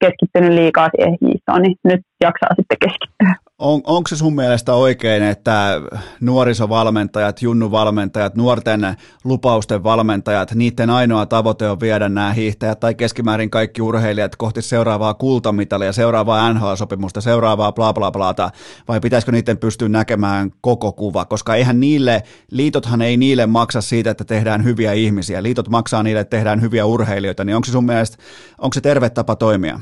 keskittynyt 0.00 0.52
liikaa 0.52 0.88
siihen 0.96 1.18
hiihtoon, 1.20 1.62
niin 1.62 1.76
nyt 1.84 2.00
jaksaa 2.20 2.54
sitten 2.56 2.76
keskittyä 2.80 3.43
on, 3.58 3.80
onko 3.84 4.08
se 4.08 4.16
sun 4.16 4.34
mielestä 4.34 4.74
oikein, 4.74 5.22
että 5.22 5.80
nuorisovalmentajat, 6.20 7.42
junnuvalmentajat, 7.42 8.34
nuorten 8.34 8.96
lupausten 9.24 9.82
valmentajat, 9.82 10.54
niiden 10.54 10.90
ainoa 10.90 11.26
tavoite 11.26 11.68
on 11.68 11.80
viedä 11.80 12.08
nämä 12.08 12.32
hiihtäjät 12.32 12.80
tai 12.80 12.94
keskimäärin 12.94 13.50
kaikki 13.50 13.82
urheilijat 13.82 14.36
kohti 14.36 14.62
seuraavaa 14.62 15.14
kultamitalia, 15.14 15.92
seuraavaa 15.92 16.52
NHL-sopimusta, 16.52 17.20
seuraavaa 17.20 17.72
bla 17.72 17.92
bla 17.92 18.10
blata, 18.10 18.50
vai 18.88 19.00
pitäisikö 19.00 19.32
niiden 19.32 19.58
pystyä 19.58 19.88
näkemään 19.88 20.50
koko 20.60 20.92
kuva, 20.92 21.24
koska 21.24 21.54
eihän 21.54 21.80
niille, 21.80 22.22
liitothan 22.50 23.02
ei 23.02 23.16
niille 23.16 23.46
maksa 23.46 23.80
siitä, 23.80 24.10
että 24.10 24.24
tehdään 24.24 24.64
hyviä 24.64 24.92
ihmisiä, 24.92 25.42
liitot 25.42 25.68
maksaa 25.68 26.02
niille, 26.02 26.20
että 26.20 26.36
tehdään 26.36 26.60
hyviä 26.60 26.86
urheilijoita, 26.86 27.44
niin 27.44 27.56
onko 27.56 27.66
se 27.66 27.72
sun 27.72 27.86
mielestä, 27.86 28.16
onko 28.58 28.74
se 28.74 28.80
terve 28.80 29.10
tapa 29.10 29.36
toimia? 29.36 29.80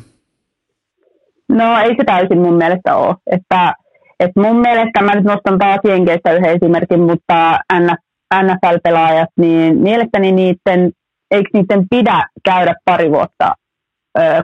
No 1.53 1.79
ei 1.79 1.97
se 1.97 2.05
täysin 2.07 2.39
mun 2.39 2.55
mielestä 2.55 2.97
ole. 2.97 3.15
Että, 3.31 3.74
että 4.20 4.41
mun 4.41 4.61
mielestä, 4.61 5.03
mä 5.03 5.15
nyt 5.15 5.24
nostan 5.24 5.59
taas 5.59 5.81
Jenkeissä 5.85 6.33
yhden 6.33 6.57
esimerkin, 6.57 7.01
mutta 7.01 7.59
NFL-pelaajat, 8.35 9.29
niin 9.39 9.79
mielestäni 9.79 10.33
niiden, 10.33 10.91
eikö 11.31 11.49
niiden 11.55 11.87
pidä 11.91 12.24
käydä 12.45 12.74
pari 12.85 13.11
vuotta 13.11 13.55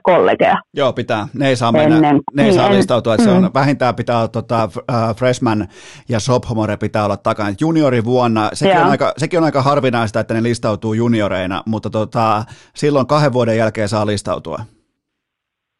kollegeja. 0.02 0.56
Joo, 0.74 0.92
pitää. 0.92 1.28
Ne 1.34 1.48
ei 1.48 1.56
saa, 1.56 1.72
mennä, 1.72 1.96
Ennen. 1.96 2.20
ne 2.34 2.42
ei 2.42 2.48
niin, 2.48 2.58
saa 2.58 2.68
en, 2.68 2.76
listautua. 2.76 3.14
Että 3.14 3.26
mm. 3.26 3.30
se 3.30 3.36
on, 3.36 3.42
mm. 3.42 3.50
vähintään 3.54 3.94
pitää 3.94 4.16
olla 4.18 4.28
tota, 4.28 4.68
freshman 5.16 5.68
ja 6.08 6.20
sophomore 6.20 6.76
pitää 6.76 7.04
olla 7.04 7.16
takana. 7.16 7.54
Juniori 7.60 8.04
vuonna, 8.04 8.50
sekin 8.52 8.78
on, 8.78 8.90
aika, 8.90 9.12
sekin 9.16 9.38
on 9.38 9.44
aika 9.44 9.62
harvinaista, 9.62 10.20
että 10.20 10.34
ne 10.34 10.42
listautuu 10.42 10.94
junioreina, 10.94 11.62
mutta 11.66 11.90
tota, 11.90 12.44
silloin 12.76 13.06
kahden 13.06 13.32
vuoden 13.32 13.56
jälkeen 13.56 13.88
saa 13.88 14.06
listautua. 14.06 14.58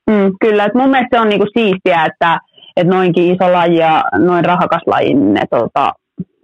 Mm, 0.09 0.33
kyllä, 0.41 0.65
että 0.65 0.79
mun 0.79 0.91
mielestä 0.91 1.17
se 1.17 1.21
on 1.21 1.29
niinku 1.29 1.47
siistiä, 1.59 2.05
että, 2.05 2.39
että 2.77 2.95
noinkin 2.95 3.35
iso 3.35 3.53
laji 3.53 3.77
ja 3.77 4.05
noin 4.19 4.45
rahakas 4.45 4.83
laji, 4.87 5.15
ne, 5.15 5.41
tota, 5.51 5.93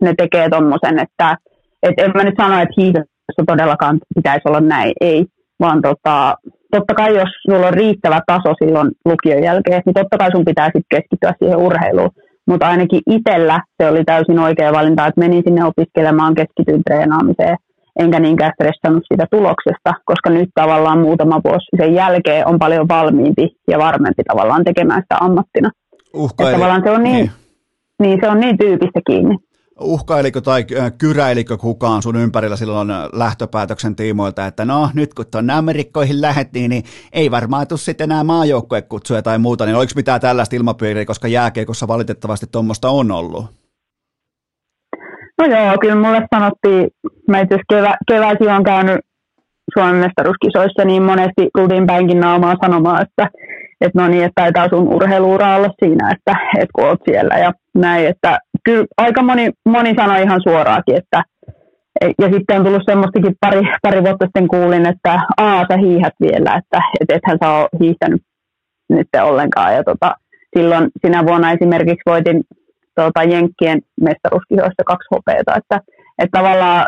ne 0.03 0.15
tekee 0.19 0.49
tuommoisen, 0.51 0.99
että 0.99 1.37
et 1.83 1.95
en 1.99 2.11
mä 2.15 2.25
nyt 2.25 2.35
sano, 2.41 2.55
että 2.55 2.75
hiihdossa 2.77 3.43
todellakaan 3.47 3.99
pitäisi 4.15 4.49
olla 4.49 4.61
näin, 4.61 4.93
ei, 5.01 5.25
vaan 5.61 5.83
tota, 5.83 6.37
totta 6.71 6.95
kai 6.95 7.17
jos 7.17 7.29
sulla 7.51 7.67
on 7.67 7.75
riittävä 7.75 8.21
taso 8.27 8.55
silloin 8.65 8.91
lukion 9.05 9.43
jälkeen, 9.43 9.83
niin 9.87 9.95
totta 9.95 10.19
kai 10.19 10.31
sun 10.33 10.45
pitää 10.45 10.67
sitten 10.67 10.95
keskittyä 10.95 11.35
siihen 11.39 11.59
urheiluun. 11.59 12.11
Mutta 12.47 12.67
ainakin 12.67 13.01
itsellä 13.11 13.61
se 13.83 13.89
oli 13.89 14.05
täysin 14.05 14.39
oikea 14.39 14.73
valinta, 14.73 15.07
että 15.07 15.21
menin 15.21 15.43
sinne 15.47 15.65
opiskelemaan, 15.65 16.35
keskityin 16.35 16.83
treenaamiseen, 16.85 17.57
enkä 17.99 18.21
niinkään 18.21 18.53
stressannut 18.55 19.05
sitä 19.13 19.27
tuloksesta, 19.31 19.93
koska 20.05 20.31
nyt 20.31 20.51
tavallaan 20.55 20.99
muutama 20.99 21.41
vuosi 21.45 21.77
sen 21.77 21.95
jälkeen 21.95 22.47
on 22.47 22.59
paljon 22.59 22.89
valmiimpi 22.89 23.57
ja 23.69 23.79
varmempi 23.79 24.23
tavallaan 24.29 24.65
tekemään 24.65 25.03
sitä 25.03 25.17
ammattina. 25.21 25.71
Uhka, 26.15 26.45
eli, 26.45 26.53
tavallaan 26.53 26.83
se 26.85 26.91
on 26.91 27.03
niin, 27.03 27.15
niin. 27.15 27.31
niin, 28.01 28.19
se 28.23 28.29
on 28.29 28.41
niin 28.41 28.59
tyypistä 28.59 29.01
kiinni 29.07 29.37
uhkailiko 29.81 30.41
tai 30.41 30.65
äh, 30.79 30.93
kyräilikö 30.99 31.57
kukaan 31.57 32.03
sun 32.03 32.17
ympärillä 32.17 32.57
silloin 32.57 32.89
lähtöpäätöksen 33.13 33.97
tiimoilta, 33.97 34.47
että 34.47 34.65
no 34.65 34.91
nyt 34.95 35.15
kun 35.15 35.25
tuonne 35.31 35.53
Amerikkoihin 35.53 36.21
lähettiin, 36.21 36.71
niin 36.71 36.85
ei 37.13 37.31
varmaan 37.31 37.67
tule 37.67 37.79
sitten 37.79 38.11
enää 38.11 38.25
maajoukkuekutsuja 38.25 39.23
tai 39.23 39.39
muuta, 39.39 39.67
niin 39.67 39.77
oliko 39.77 39.93
mitään 39.97 40.21
tällaista 40.21 40.57
ilmapiiriä, 40.57 41.05
koska 41.05 41.29
jääkeikossa 41.29 41.89
valitettavasti 41.89 42.47
tuommoista 42.53 42.89
on 42.89 43.11
ollut? 43.11 43.64
No 45.39 45.45
joo, 45.45 45.79
kyllä 45.81 45.95
mulle 45.95 46.27
sanottiin, 46.35 46.91
mä 47.29 47.41
itse 47.41 47.59
kevä, 47.71 47.95
keväisin 48.09 48.49
on 48.49 48.65
käynyt 48.65 49.01
Suomen 49.75 49.97
mestaruuskisoissa, 49.97 50.85
niin 50.85 51.03
monesti 51.03 51.49
Rudin 51.59 51.87
päinkin 51.87 52.21
naamaa 52.21 52.55
sanomaan, 52.63 53.03
että, 53.03 53.31
että 53.81 54.03
no 54.03 54.09
niin, 54.09 54.25
että 54.25 54.43
taitaa 54.43 54.69
sun 54.69 54.95
urheiluura 54.95 55.57
olla 55.57 55.71
siinä, 55.85 56.11
että, 56.11 56.41
että 56.55 56.73
kun 56.75 56.85
oot 56.85 57.01
siellä 57.05 57.39
ja 57.39 57.53
näin, 57.75 58.07
että 58.07 58.39
kyllä 58.65 58.87
aika 58.97 59.23
moni, 59.23 59.51
moni 59.69 59.95
sanoi 59.97 60.23
ihan 60.23 60.41
suoraakin, 60.43 60.97
että 60.97 61.23
ja 62.01 62.29
sitten 62.33 62.59
on 62.59 62.65
tullut 62.65 62.83
semmoistakin 62.87 63.35
pari, 63.41 63.63
pari 63.83 64.03
vuotta 64.03 64.27
sitten 64.27 64.49
kuulin, 64.49 64.87
että 64.87 65.21
aa 65.37 65.65
sä 65.69 65.77
hiihät 65.77 66.15
vielä, 66.21 66.55
että 66.55 66.79
et, 67.01 67.17
ethän 67.17 67.39
sä 67.45 67.51
ole 67.51 67.69
hiihtänyt 67.81 68.23
nyt 68.89 69.09
ollenkaan. 69.23 69.75
Ja 69.75 69.85
tota, 69.85 70.15
silloin 70.57 70.91
sinä 71.07 71.27
vuonna 71.27 71.53
esimerkiksi 71.53 72.03
voitin 72.07 72.45
tota, 72.95 73.23
Jenkkien 73.23 73.81
mestaruuskisoissa 74.01 74.83
kaksi 74.87 75.09
hopeeta, 75.11 75.55
että, 75.57 75.81
että 76.19 76.39
tavallaan 76.39 76.87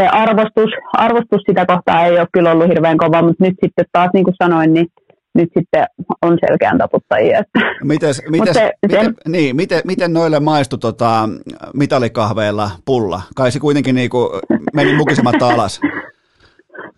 se 0.00 0.06
arvostus, 0.06 0.70
arvostus 0.92 1.42
sitä 1.48 1.66
kohtaa 1.66 2.06
ei 2.06 2.18
ole 2.18 2.28
kyllä 2.32 2.52
ollut 2.52 2.68
hirveän 2.68 2.98
kova, 2.98 3.22
mutta 3.22 3.44
nyt 3.44 3.54
sitten 3.64 3.84
taas 3.92 4.10
niin 4.14 4.24
kuin 4.24 4.34
sanoin, 4.42 4.74
niin 4.74 4.86
nyt 5.34 5.48
sitten 5.58 5.86
on 6.22 6.38
selkeän 6.48 6.78
taputtajia. 6.78 7.42
Mites, 7.82 8.22
mites, 8.30 8.54
se, 8.54 8.72
miten, 8.86 9.04
se, 9.04 9.12
niin, 9.28 9.56
miten, 9.56 9.80
miten 9.84 10.12
noille 10.12 10.40
maistui 10.40 10.78
tota, 10.78 11.28
mitalikahveilla 11.74 12.70
pulla? 12.84 13.20
Kai 13.36 13.50
se 13.52 13.60
kuitenkin 13.60 13.94
niinku 13.94 14.40
meni 14.74 14.96
mukisematta 14.96 15.48
alas. 15.48 15.80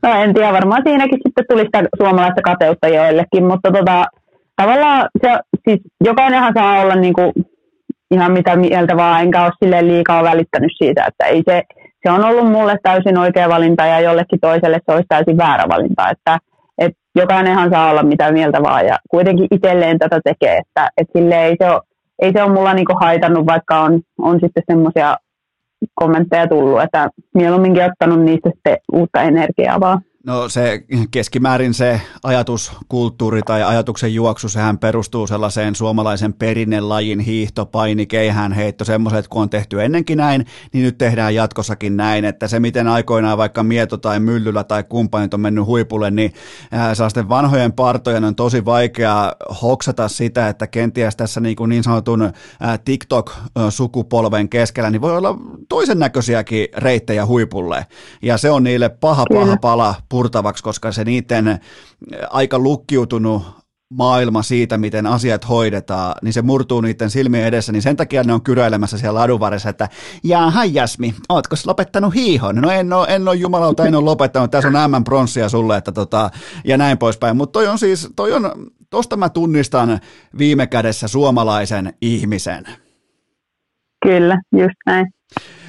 No 0.03 0.23
en 0.23 0.35
tiedä, 0.35 0.53
varmaan 0.53 0.83
siinäkin 0.87 1.19
sitten 1.27 1.45
tuli 1.49 1.63
sitä 1.63 1.85
suomalaista 1.97 2.43
kateutta 2.43 2.89
joillekin, 2.89 3.45
mutta 3.45 3.73
tota, 3.73 4.05
tavallaan 4.57 5.09
se, 5.23 5.29
siis 5.69 5.81
jokainenhan 6.05 6.53
saa 6.57 6.81
olla 6.81 6.95
niinku 6.95 7.33
ihan 8.11 8.33
mitä 8.33 8.57
mieltä 8.57 8.97
vaan, 8.97 9.23
enkä 9.23 9.45
ole 9.45 9.53
sille 9.63 9.87
liikaa 9.87 10.23
välittänyt 10.23 10.73
siitä, 10.79 11.05
että 11.07 11.25
ei 11.25 11.43
se, 11.49 11.63
se 12.07 12.13
on 12.13 12.25
ollut 12.25 12.53
mulle 12.53 12.79
täysin 12.83 13.19
oikea 13.19 13.49
valinta 13.49 13.87
ja 13.87 14.01
jollekin 14.01 14.41
toiselle 14.41 14.81
se 14.87 14.93
olisi 14.93 15.07
täysin 15.09 15.37
väärä 15.37 15.65
valinta, 15.69 16.11
että 16.11 16.39
että 16.79 16.99
jokainenhan 17.15 17.71
saa 17.71 17.91
olla 17.91 18.03
mitä 18.03 18.33
mieltä 18.33 18.63
vaan 18.63 18.87
ja 18.87 18.99
kuitenkin 19.11 19.47
itselleen 19.51 19.99
tätä 19.99 20.21
tekee, 20.25 20.57
että, 20.57 20.91
että 20.97 21.19
sille 21.19 21.45
ei 21.45 21.57
se 21.59 21.71
ole, 21.71 21.81
ei 22.23 22.33
se 22.33 22.43
ole 22.43 22.53
mulla 22.53 22.75
niinku 22.75 22.95
haitannut, 23.01 23.47
vaikka 23.47 23.81
on, 23.81 24.01
on 24.19 24.41
sitten 24.41 24.63
semmoisia 24.71 25.17
kommentteja 25.95 26.49
tullut, 26.49 26.83
että 26.83 27.09
mieluumminkin 27.35 27.85
ottanut 27.85 28.21
niistä 28.21 28.51
sitten 28.55 28.77
uutta 28.93 29.23
energiaa 29.23 29.81
vaan. 29.81 30.01
No 30.27 30.49
se 30.49 30.85
keskimäärin 31.11 31.75
se 31.75 32.01
ajatuskulttuuri 32.23 33.43
tai 33.43 33.63
ajatuksen 33.63 34.15
juoksu, 34.15 34.49
sehän 34.49 34.79
perustuu 34.79 35.27
sellaiseen 35.27 35.75
suomalaisen 35.75 36.33
perinnelajin 36.33 37.21
hiihto, 37.21 37.67
paini, 37.67 38.07
keihään 38.07 38.53
heitto, 38.53 38.85
semmoiset 38.85 39.29
kun 39.29 39.43
on 39.43 39.51
tehty 39.51 39.85
ennenkin 39.85 40.19
näin, 40.19 40.47
niin 40.73 40.85
nyt 40.85 40.99
tehdään 40.99 41.35
jatkossakin 41.35 41.97
näin, 41.97 42.25
että 42.25 42.49
se 42.49 42.61
miten 42.61 42.89
aikoinaan 42.89 43.39
vaikka 43.39 43.63
Mieto 43.63 43.97
tai 43.97 44.21
Myllyllä 44.21 44.65
tai 44.65 44.85
kumppanit 44.85 45.35
on 45.35 45.41
mennyt 45.41 45.67
huipulle, 45.67 46.11
niin 46.11 46.33
sellaisten 46.93 47.29
vanhojen 47.29 47.73
partojen 47.73 48.25
on 48.25 48.37
tosi 48.37 48.65
vaikea 48.65 49.33
hoksata 49.63 50.09
sitä, 50.09 50.49
että 50.49 50.67
kenties 50.67 51.17
tässä 51.17 51.41
niin, 51.41 51.57
kuin 51.57 51.69
niin 51.69 51.85
sanotun 51.85 52.33
TikTok-sukupolven 52.85 54.49
keskellä, 54.49 54.91
niin 54.91 55.03
voi 55.03 55.17
olla 55.17 55.39
toisen 55.69 55.99
näköisiäkin 55.99 56.69
reittejä 56.77 57.27
huipulle, 57.27 57.87
ja 58.23 58.39
se 58.39 58.51
on 58.51 58.65
niille 58.65 58.89
paha 58.89 59.25
paha 59.35 59.57
pala 59.57 59.95
purtavaksi, 60.17 60.63
koska 60.63 60.93
se 60.93 61.05
niiden 61.05 61.61
aika 62.31 62.59
lukkiutunut 62.59 63.43
maailma 63.91 64.43
siitä, 64.43 64.79
miten 64.79 65.07
asiat 65.07 65.49
hoidetaan, 65.49 66.15
niin 66.23 66.33
se 66.33 66.43
murtuu 66.43 66.81
niiden 66.81 67.11
silmien 67.11 67.47
edessä, 67.47 67.73
niin 67.73 67.83
sen 67.83 67.97
takia 67.97 68.23
ne 68.23 68.33
on 68.33 68.43
kyräilemässä 68.43 68.99
siellä 68.99 69.21
ladunvarressa, 69.21 69.69
että 69.69 69.89
jaaha 70.25 70.65
Jasmi, 70.65 71.15
ootko 71.29 71.57
lopettanut 71.67 72.15
hiihon? 72.15 72.57
No 72.57 72.71
en 72.71 72.93
ole, 72.93 73.07
en 73.09 73.29
ole 73.29 73.37
jumalauta, 73.37 73.87
en 73.87 73.95
ole 73.95 74.05
lopettanut, 74.05 74.51
tässä 74.51 74.69
on 74.69 74.91
M 74.91 75.05
pronssia 75.05 75.49
sulle, 75.49 75.77
että 75.77 75.93
tota, 75.93 76.31
ja 76.65 76.77
näin 76.77 76.99
poispäin, 76.99 77.37
mutta 77.37 77.53
toi 77.53 77.67
on 77.67 77.79
siis, 77.79 78.09
toi 78.17 78.33
on, 78.33 78.51
tosta 78.91 79.17
mä 79.17 79.29
tunnistan 79.29 80.01
viime 80.39 80.67
kädessä 80.67 81.09
suomalaisen 81.09 81.95
ihmisen. 82.01 82.65
Kyllä, 84.07 84.41
just 84.53 84.77
näin. 84.87 85.16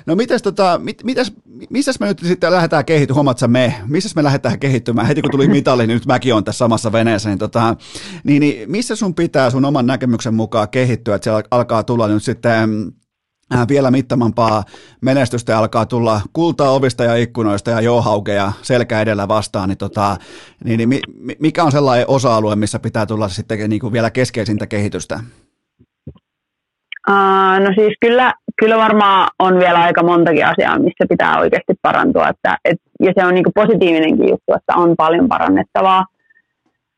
No 0.08 0.16
mites 0.16 0.42
tota, 0.42 0.80
mit, 0.84 1.04
mitäs, 1.04 1.34
missäs 1.70 2.00
me 2.00 2.08
nyt 2.08 2.20
sitten 2.20 2.52
lähdetään 2.52 2.86
kehittymään, 2.86 3.16
huomaat 3.16 3.38
me, 3.48 3.76
missäs 3.88 4.16
me 4.16 4.24
lähdetään 4.24 4.60
kehittymään, 4.60 5.08
heti 5.08 5.22
kun 5.22 5.32
tuli 5.32 5.48
mitali, 5.58 5.88
niin 5.88 5.96
nyt 5.96 6.06
mäkin 6.06 6.34
on 6.34 6.44
tässä 6.44 6.58
samassa 6.58 6.92
veneessä, 6.92 7.30
niin, 7.30 7.40
tota, 7.40 7.76
niin, 8.24 8.40
niin 8.40 8.72
missä 8.72 8.96
sun 8.96 9.16
pitää 9.16 9.50
sun 9.50 9.66
oman 9.66 9.88
näkemyksen 9.88 10.34
mukaan 10.34 10.70
kehittyä, 10.70 11.16
että 11.16 11.24
siellä 11.24 11.44
alkaa 11.52 11.84
tulla 11.84 12.08
nyt 12.08 12.24
sitten 12.24 12.92
äh, 13.56 13.68
vielä 13.68 13.92
mittamampaa 13.92 14.64
menestystä 15.02 15.52
ja 15.52 15.60
alkaa 15.60 15.86
tulla 15.86 16.22
kultaa 16.34 16.72
ovista 16.72 17.04
ja 17.04 17.16
ikkunoista 17.16 17.72
ja 17.72 17.82
johaukeja 17.82 18.52
selkä 18.62 19.02
edellä 19.02 19.28
vastaan, 19.28 19.70
niin, 19.70 19.78
tota, 19.78 20.18
niin, 20.64 20.90
niin 20.90 21.02
mikä 21.40 21.64
on 21.64 21.72
sellainen 21.72 22.10
osa-alue, 22.10 22.56
missä 22.56 22.80
pitää 22.80 23.06
tulla 23.06 23.30
sitten 23.30 23.70
niin 23.70 23.82
kuin 23.82 23.94
vielä 23.94 24.12
keskeisintä 24.12 24.68
kehitystä? 24.68 25.20
Uh, 27.10 27.60
no 27.60 27.74
siis 27.76 27.94
kyllä, 28.02 28.34
kyllä 28.60 28.78
varmaan 28.78 29.28
on 29.40 29.60
vielä 29.60 29.80
aika 29.80 30.04
montakin 30.04 30.46
asiaa, 30.46 30.80
missä 30.80 31.06
pitää 31.10 31.40
oikeasti 31.40 31.74
parantua. 31.82 32.28
Että, 32.30 32.58
et, 32.66 32.78
ja 33.00 33.12
se 33.18 33.26
on 33.26 33.34
niin 33.34 33.46
positiivinenkin 33.56 34.30
juttu, 34.30 34.54
että 34.56 34.74
on 34.76 34.96
paljon 34.98 35.28
parannettavaa, 35.28 36.06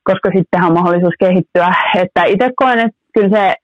koska 0.03 0.29
sittenhän 0.35 0.69
on 0.69 0.77
mahdollisuus 0.77 1.13
kehittyä. 1.19 1.73
Että 1.95 2.23
itse 2.23 2.49
koen, 2.55 2.79
että 2.79 2.99
kyllä 3.13 3.37
se 3.37 3.55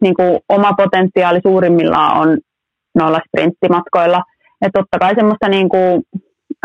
niin 0.00 0.14
kuin 0.14 0.40
oma 0.48 0.72
potentiaali 0.72 1.40
suurimmillaan 1.46 2.18
on 2.20 2.38
noilla 2.94 3.20
sprinttimatkoilla. 3.28 4.22
Että 4.62 4.78
totta 4.80 4.98
kai 4.98 5.14
semmoista 5.14 5.48
niin 5.48 5.68
kuin, 5.68 6.02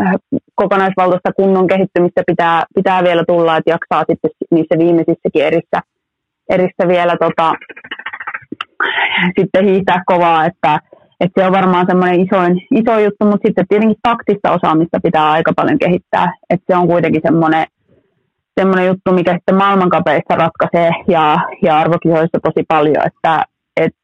äh, 0.02 0.14
kokonaisvaltaista 0.56 1.32
kunnon 1.36 1.68
kehittymistä 1.68 2.22
pitää, 2.28 2.64
pitää 2.76 3.04
vielä 3.04 3.24
tulla, 3.28 3.58
että 3.58 3.72
jaksaa 3.72 4.04
sitten 4.10 4.32
niissä 4.52 4.76
viimeisissäkin 4.78 5.44
erissä, 5.44 5.80
erissä 6.50 6.88
vielä 6.88 7.18
tota, 7.20 7.54
sitten 9.40 9.66
hiihtää 9.66 10.04
kovaa, 10.06 10.46
että, 10.46 10.80
että 11.20 11.42
se 11.42 11.48
on 11.48 11.54
varmaan 11.54 11.86
semmoinen 11.90 12.20
isoin, 12.20 12.62
iso 12.72 13.00
juttu, 13.00 13.26
mutta 13.26 13.48
sitten 13.48 13.66
tietenkin 13.70 13.98
taktista 14.02 14.52
osaamista 14.52 15.00
pitää 15.04 15.32
aika 15.32 15.52
paljon 15.56 15.80
kehittää, 15.80 16.34
että 16.50 16.66
se 16.68 16.78
on 16.78 16.88
kuitenkin 16.88 17.22
semmoinen, 17.26 17.66
semmoinen 18.60 18.88
juttu, 18.88 19.14
mikä 19.14 19.34
sitten 19.34 19.56
maailmankapeissa 19.56 20.36
ratkaisee 20.36 20.92
ja, 21.08 21.38
ja 21.64 21.78
arvokisoissa 21.78 22.40
tosi 22.44 22.66
paljon, 22.68 23.04
että, 23.08 23.46
että 23.78 24.00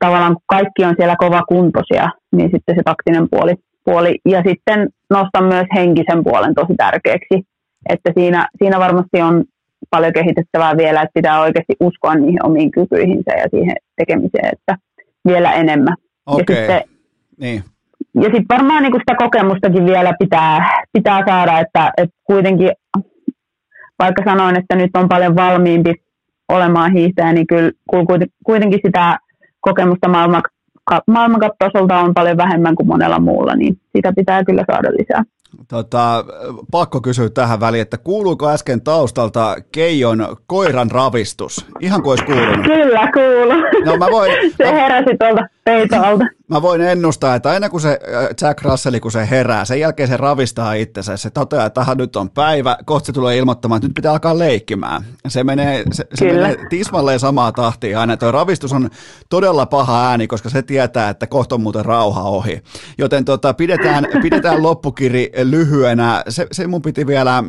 tavallaan 0.00 0.34
kun 0.34 0.42
kaikki 0.46 0.84
on 0.84 0.94
siellä 0.98 1.16
kova 1.18 1.42
kuntoisia, 1.48 2.08
niin 2.32 2.50
sitten 2.54 2.74
se 2.76 2.82
taktinen 2.84 3.28
puoli, 3.30 3.54
puoli. 3.84 4.18
Ja 4.28 4.42
sitten 4.46 4.88
nostan 5.10 5.44
myös 5.44 5.66
henkisen 5.74 6.24
puolen 6.24 6.54
tosi 6.54 6.74
tärkeäksi, 6.76 7.42
että 7.88 8.12
siinä, 8.18 8.48
siinä 8.58 8.78
varmasti 8.78 9.22
on 9.22 9.44
paljon 9.90 10.12
kehitettävää 10.12 10.76
vielä, 10.76 11.02
että 11.02 11.14
pitää 11.14 11.40
oikeasti 11.40 11.76
uskoa 11.80 12.14
niihin 12.14 12.46
omiin 12.46 12.70
kykyihinsä 12.70 13.32
ja 13.32 13.48
siihen 13.50 13.76
tekemiseen, 13.96 14.50
että 14.52 14.76
vielä 15.28 15.52
enemmän. 15.52 15.94
Okay. 16.26 16.56
Ja 16.56 16.60
sitten, 16.60 16.82
niin. 17.40 17.62
ja 18.14 18.22
sitten 18.22 18.46
varmaan 18.48 18.82
niin 18.82 18.92
sitä 18.92 19.14
kokemustakin 19.18 19.86
vielä 19.86 20.14
pitää, 20.18 20.82
pitää 20.92 21.22
saada, 21.26 21.58
että, 21.58 21.92
että 21.96 22.16
kuitenkin 22.24 22.70
vaikka 23.98 24.22
sanoin, 24.24 24.58
että 24.58 24.76
nyt 24.76 24.90
on 24.94 25.08
paljon 25.08 25.36
valmiimpi 25.36 25.94
olemaan 26.48 26.92
hiihtäjä, 26.92 27.32
niin 27.32 27.46
kyllä 27.46 27.72
kuitenkin 28.44 28.80
sitä 28.86 29.18
kokemusta 29.60 30.08
maailman, 30.08 30.42
on 32.00 32.14
paljon 32.14 32.36
vähemmän 32.36 32.74
kuin 32.74 32.86
monella 32.86 33.18
muulla, 33.18 33.56
niin 33.56 33.78
sitä 33.96 34.12
pitää 34.16 34.44
kyllä 34.44 34.64
saada 34.70 34.88
lisää. 34.90 35.22
Tota, 35.68 36.24
pakko 36.70 37.00
kysyä 37.00 37.30
tähän 37.30 37.60
väliin, 37.60 37.82
että 37.82 37.98
kuuluuko 37.98 38.48
äsken 38.48 38.80
taustalta 38.80 39.56
Keijon 39.72 40.36
koiran 40.46 40.90
ravistus? 40.90 41.66
Ihan 41.80 42.02
kuin 42.02 42.10
olisi 42.10 42.24
kuulunut. 42.24 42.66
Kyllä 42.66 43.12
kuuluu. 43.12 43.84
No, 43.84 43.96
mä 43.96 44.06
voin, 44.10 44.32
se 44.56 44.72
heräsi 44.72 45.16
tuolta 45.18 45.48
peitolta. 45.64 46.24
Mä 46.48 46.62
voin 46.62 46.80
ennustaa, 46.80 47.34
että 47.34 47.50
aina 47.50 47.68
kun 47.68 47.80
se 47.80 47.88
äh, 47.88 48.28
Jack 48.42 48.62
Russell, 48.62 48.98
kun 48.98 49.12
se 49.12 49.30
herää, 49.30 49.64
sen 49.64 49.80
jälkeen 49.80 50.08
se 50.08 50.16
ravistaa 50.16 50.74
itsensä. 50.74 51.16
Se 51.16 51.30
toteaa, 51.30 51.66
että 51.66 51.94
nyt 51.94 52.16
on 52.16 52.30
päivä, 52.30 52.76
kohta 52.84 53.06
se 53.06 53.12
tulee 53.12 53.36
ilmoittamaan, 53.36 53.76
että 53.78 53.86
nyt 53.88 53.94
pitää 53.94 54.12
alkaa 54.12 54.38
leikkimään. 54.38 55.04
Se 55.28 55.44
menee, 55.44 55.84
se, 55.92 56.06
se 56.14 56.24
menee 56.24 56.56
tismalleen 56.70 57.20
samaa 57.20 57.52
tahtia 57.52 58.00
aina. 58.00 58.16
Tuo 58.16 58.32
ravistus 58.32 58.72
on 58.72 58.90
todella 59.28 59.66
paha 59.66 60.08
ääni, 60.08 60.26
koska 60.26 60.48
se 60.48 60.62
tietää, 60.62 61.08
että 61.08 61.26
kohta 61.26 61.54
on 61.54 61.60
muuten 61.60 61.84
rauha 61.84 62.22
ohi. 62.22 62.62
Joten 62.98 63.24
tota, 63.24 63.54
pidetään, 63.54 64.06
pidetään 64.22 64.62
loppukiri 64.62 65.30
lyhyenä. 65.44 66.22
Se, 66.28 66.46
se 66.52 66.66
mun 66.66 66.82
piti 66.82 67.06
vielä 67.06 67.44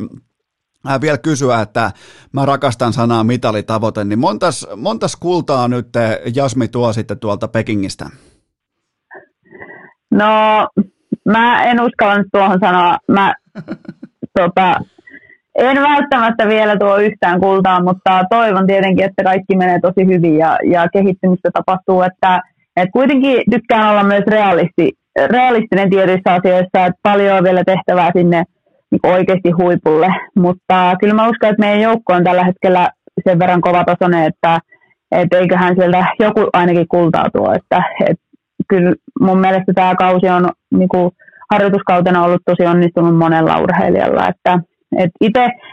Äh, 0.88 1.00
vielä 1.00 1.18
kysyä, 1.18 1.60
että 1.60 1.90
mä 2.32 2.46
rakastan 2.46 2.92
sanaa 2.92 3.24
mitalitavoite, 3.24 4.04
niin 4.04 4.18
montas, 4.18 4.66
montas 4.76 5.16
kultaa 5.16 5.68
nyt 5.68 5.88
Jasmi 6.34 6.68
tuo 6.68 6.92
sitten 6.92 7.18
tuolta 7.18 7.48
Pekingistä? 7.48 8.06
No, 10.10 10.68
mä 11.24 11.62
en 11.62 11.80
uskalla 11.80 12.18
nyt 12.18 12.26
tuohon 12.32 12.58
sanoa. 12.60 12.96
Mä 13.08 13.34
tota, 14.38 14.74
en 15.58 15.82
välttämättä 15.82 16.48
vielä 16.48 16.76
tuo 16.76 16.96
yhtään 16.96 17.40
kultaa, 17.40 17.82
mutta 17.82 18.24
toivon 18.30 18.66
tietenkin, 18.66 19.04
että 19.04 19.24
kaikki 19.24 19.56
menee 19.56 19.80
tosi 19.80 20.06
hyvin 20.06 20.38
ja, 20.38 20.58
ja 20.70 20.88
kehittymistä 20.88 21.50
tapahtuu. 21.52 22.02
Että, 22.02 22.40
että 22.76 22.92
kuitenkin 22.92 23.42
tykkään 23.50 23.90
olla 23.90 24.02
myös 24.02 24.24
realisti, 24.26 24.92
realistinen 25.26 25.90
tietyissä 25.90 26.34
asioissa, 26.34 26.86
että 26.86 27.00
paljon 27.02 27.38
on 27.38 27.44
vielä 27.44 27.62
tehtävää 27.64 28.10
sinne– 28.14 28.44
niin 28.90 29.14
oikeasti 29.14 29.50
huipulle. 29.50 30.14
Mutta 30.36 30.96
kyllä 31.00 31.14
mä 31.14 31.28
uskon, 31.28 31.50
että 31.50 31.60
meidän 31.60 31.80
joukko 31.80 32.12
on 32.12 32.24
tällä 32.24 32.44
hetkellä 32.44 32.90
sen 33.28 33.38
verran 33.38 33.60
kovatasoinen, 33.60 34.24
että, 34.24 34.58
että 35.12 35.38
eiköhän 35.38 35.76
sieltä 35.76 36.06
joku 36.20 36.40
ainakin 36.52 36.88
kultautua. 36.88 37.54
Että, 37.54 37.82
että 38.08 38.24
kyllä 38.68 38.94
mun 39.20 39.38
mielestä 39.38 39.72
tämä 39.74 39.94
kausi 39.94 40.28
on 40.28 40.48
niin 40.70 40.88
kuin 40.88 41.10
harjoituskautena 41.50 42.24
ollut 42.24 42.42
tosi 42.44 42.66
onnistunut 42.68 43.16
monella 43.16 43.58
urheilijalla. 43.58 44.28
Että, 44.28 44.58
että 44.98 45.18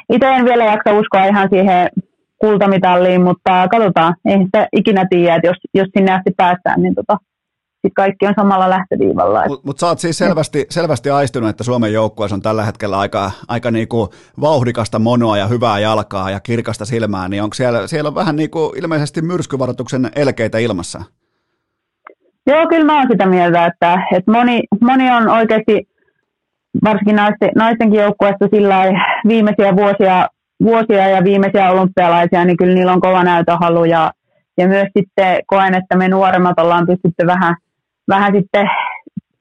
itse 0.09 0.27
en 0.27 0.45
vielä 0.45 0.65
jaksa 0.65 0.99
uskoa 0.99 1.25
ihan 1.25 1.49
siihen 1.51 1.89
kultamitalliin, 2.41 3.23
mutta 3.23 3.67
katsotaan, 3.71 4.15
eihän 4.25 4.45
sitä 4.45 4.67
ikinä 4.73 5.05
tiedä, 5.09 5.35
että 5.35 5.47
jos, 5.47 5.57
jos 5.73 5.87
sinne 5.97 6.11
asti 6.11 6.31
päästään, 6.37 6.81
niin 6.81 6.95
tota, 6.95 7.17
sitten 7.77 7.93
kaikki 7.95 8.27
on 8.27 8.33
samalla 8.35 8.69
lähtöviivalla. 8.69 9.43
Mutta 9.47 9.67
mut 9.67 9.79
sä 9.79 9.87
oot 9.87 9.99
siis 9.99 10.17
selvästi, 10.17 10.65
selvästi 10.69 11.09
aistunut, 11.09 11.49
että 11.49 11.63
Suomen 11.63 11.93
joukkueessa 11.93 12.35
on 12.35 12.41
tällä 12.41 12.65
hetkellä 12.65 12.99
aika, 12.99 13.31
aika 13.47 13.71
niinku 13.71 14.09
vauhdikasta 14.41 14.99
monoa 14.99 15.37
ja 15.37 15.47
hyvää 15.47 15.79
jalkaa 15.79 16.31
ja 16.31 16.39
kirkasta 16.39 16.85
silmää, 16.85 17.27
niin 17.27 17.43
onko 17.43 17.53
siellä, 17.53 17.87
siellä 17.87 18.07
on 18.07 18.15
vähän 18.15 18.35
niinku 18.35 18.73
ilmeisesti 18.75 19.21
myrskyvaroituksen 19.21 20.09
elkeitä 20.15 20.57
ilmassa? 20.57 21.03
Joo, 22.47 22.67
kyllä 22.67 22.85
mä 22.85 22.97
oon 22.97 23.07
sitä 23.11 23.25
mieltä, 23.25 23.65
että, 23.65 23.97
että 24.15 24.31
moni, 24.31 24.59
moni 24.81 25.11
on 25.11 25.29
oikeasti, 25.29 25.87
varsinkin 26.83 27.15
naisten, 27.15 27.49
naistenkin 27.55 27.99
joukkueessa 27.99 28.47
sillä 28.55 28.83
viimeisiä 29.27 29.75
vuosia, 29.75 30.27
vuosia 30.63 31.09
ja 31.09 31.23
viimeisiä 31.23 31.71
olympialaisia, 31.71 32.45
niin 32.45 32.57
kyllä 32.57 32.73
niillä 32.73 32.93
on 32.93 33.01
kova 33.01 33.23
näytöhalu 33.23 33.85
ja, 33.85 34.11
ja 34.57 34.67
myös 34.67 34.87
sitten 34.97 35.39
koen, 35.47 35.75
että 35.75 35.97
me 35.97 36.07
nuoremmat 36.07 36.59
ollaan 36.59 36.87
pystytty 36.87 37.27
vähän– 37.27 37.55
vähän 38.07 38.33
sitten 38.33 38.69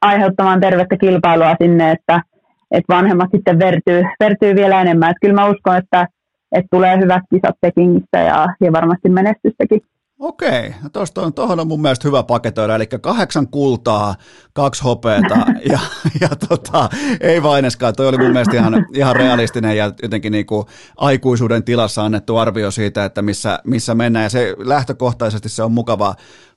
aiheuttamaan 0.00 0.60
tervettä 0.60 0.96
kilpailua 0.96 1.54
sinne, 1.62 1.90
että, 1.90 2.22
että 2.70 2.94
vanhemmat 2.94 3.30
sitten 3.34 3.58
vertyy, 3.58 4.02
vertyy 4.20 4.54
vielä 4.54 4.80
enemmän. 4.80 5.10
Että 5.10 5.20
kyllä 5.20 5.34
mä 5.34 5.48
uskon, 5.48 5.76
että, 5.76 6.06
että 6.52 6.68
tulee 6.70 6.98
hyvät 6.98 7.22
kisat 7.30 7.56
Pekingistä 7.60 8.18
ja, 8.18 8.46
ja 8.60 8.72
varmasti 8.72 9.08
menestystäkin. 9.08 9.80
Okei, 10.18 10.74
no 10.82 10.88
tuosta 10.92 11.22
on, 11.22 11.34
tuohon 11.34 11.60
on 11.60 11.68
mun 11.68 11.82
mielestä 11.82 12.08
hyvä 12.08 12.22
paketoida, 12.22 12.74
eli 12.74 12.86
kahdeksan 12.86 13.48
kultaa, 13.48 14.14
kaksi 14.52 14.82
hopeeta 14.82 15.34
ja, 15.72 15.78
ja 16.20 16.28
tota, 16.48 16.88
ei 17.20 17.42
vaineskaan, 17.42 17.94
toi 17.96 18.08
oli 18.08 18.18
mun 18.18 18.30
mielestä 18.30 18.56
ihan, 18.56 18.86
ihan 18.94 19.16
realistinen 19.16 19.76
ja 19.76 19.92
jotenkin 20.02 20.32
niin 20.32 20.46
kuin 20.46 20.66
aikuisuuden 20.96 21.64
tilassa 21.64 22.04
annettu 22.04 22.36
arvio 22.36 22.70
siitä, 22.70 23.04
että 23.04 23.22
missä, 23.22 23.58
missä 23.64 23.94
mennään 23.94 24.22
ja 24.22 24.30
se 24.30 24.54
lähtökohtaisesti 24.58 25.48
se 25.48 25.62
on 25.62 25.72
mukava, 25.72 26.14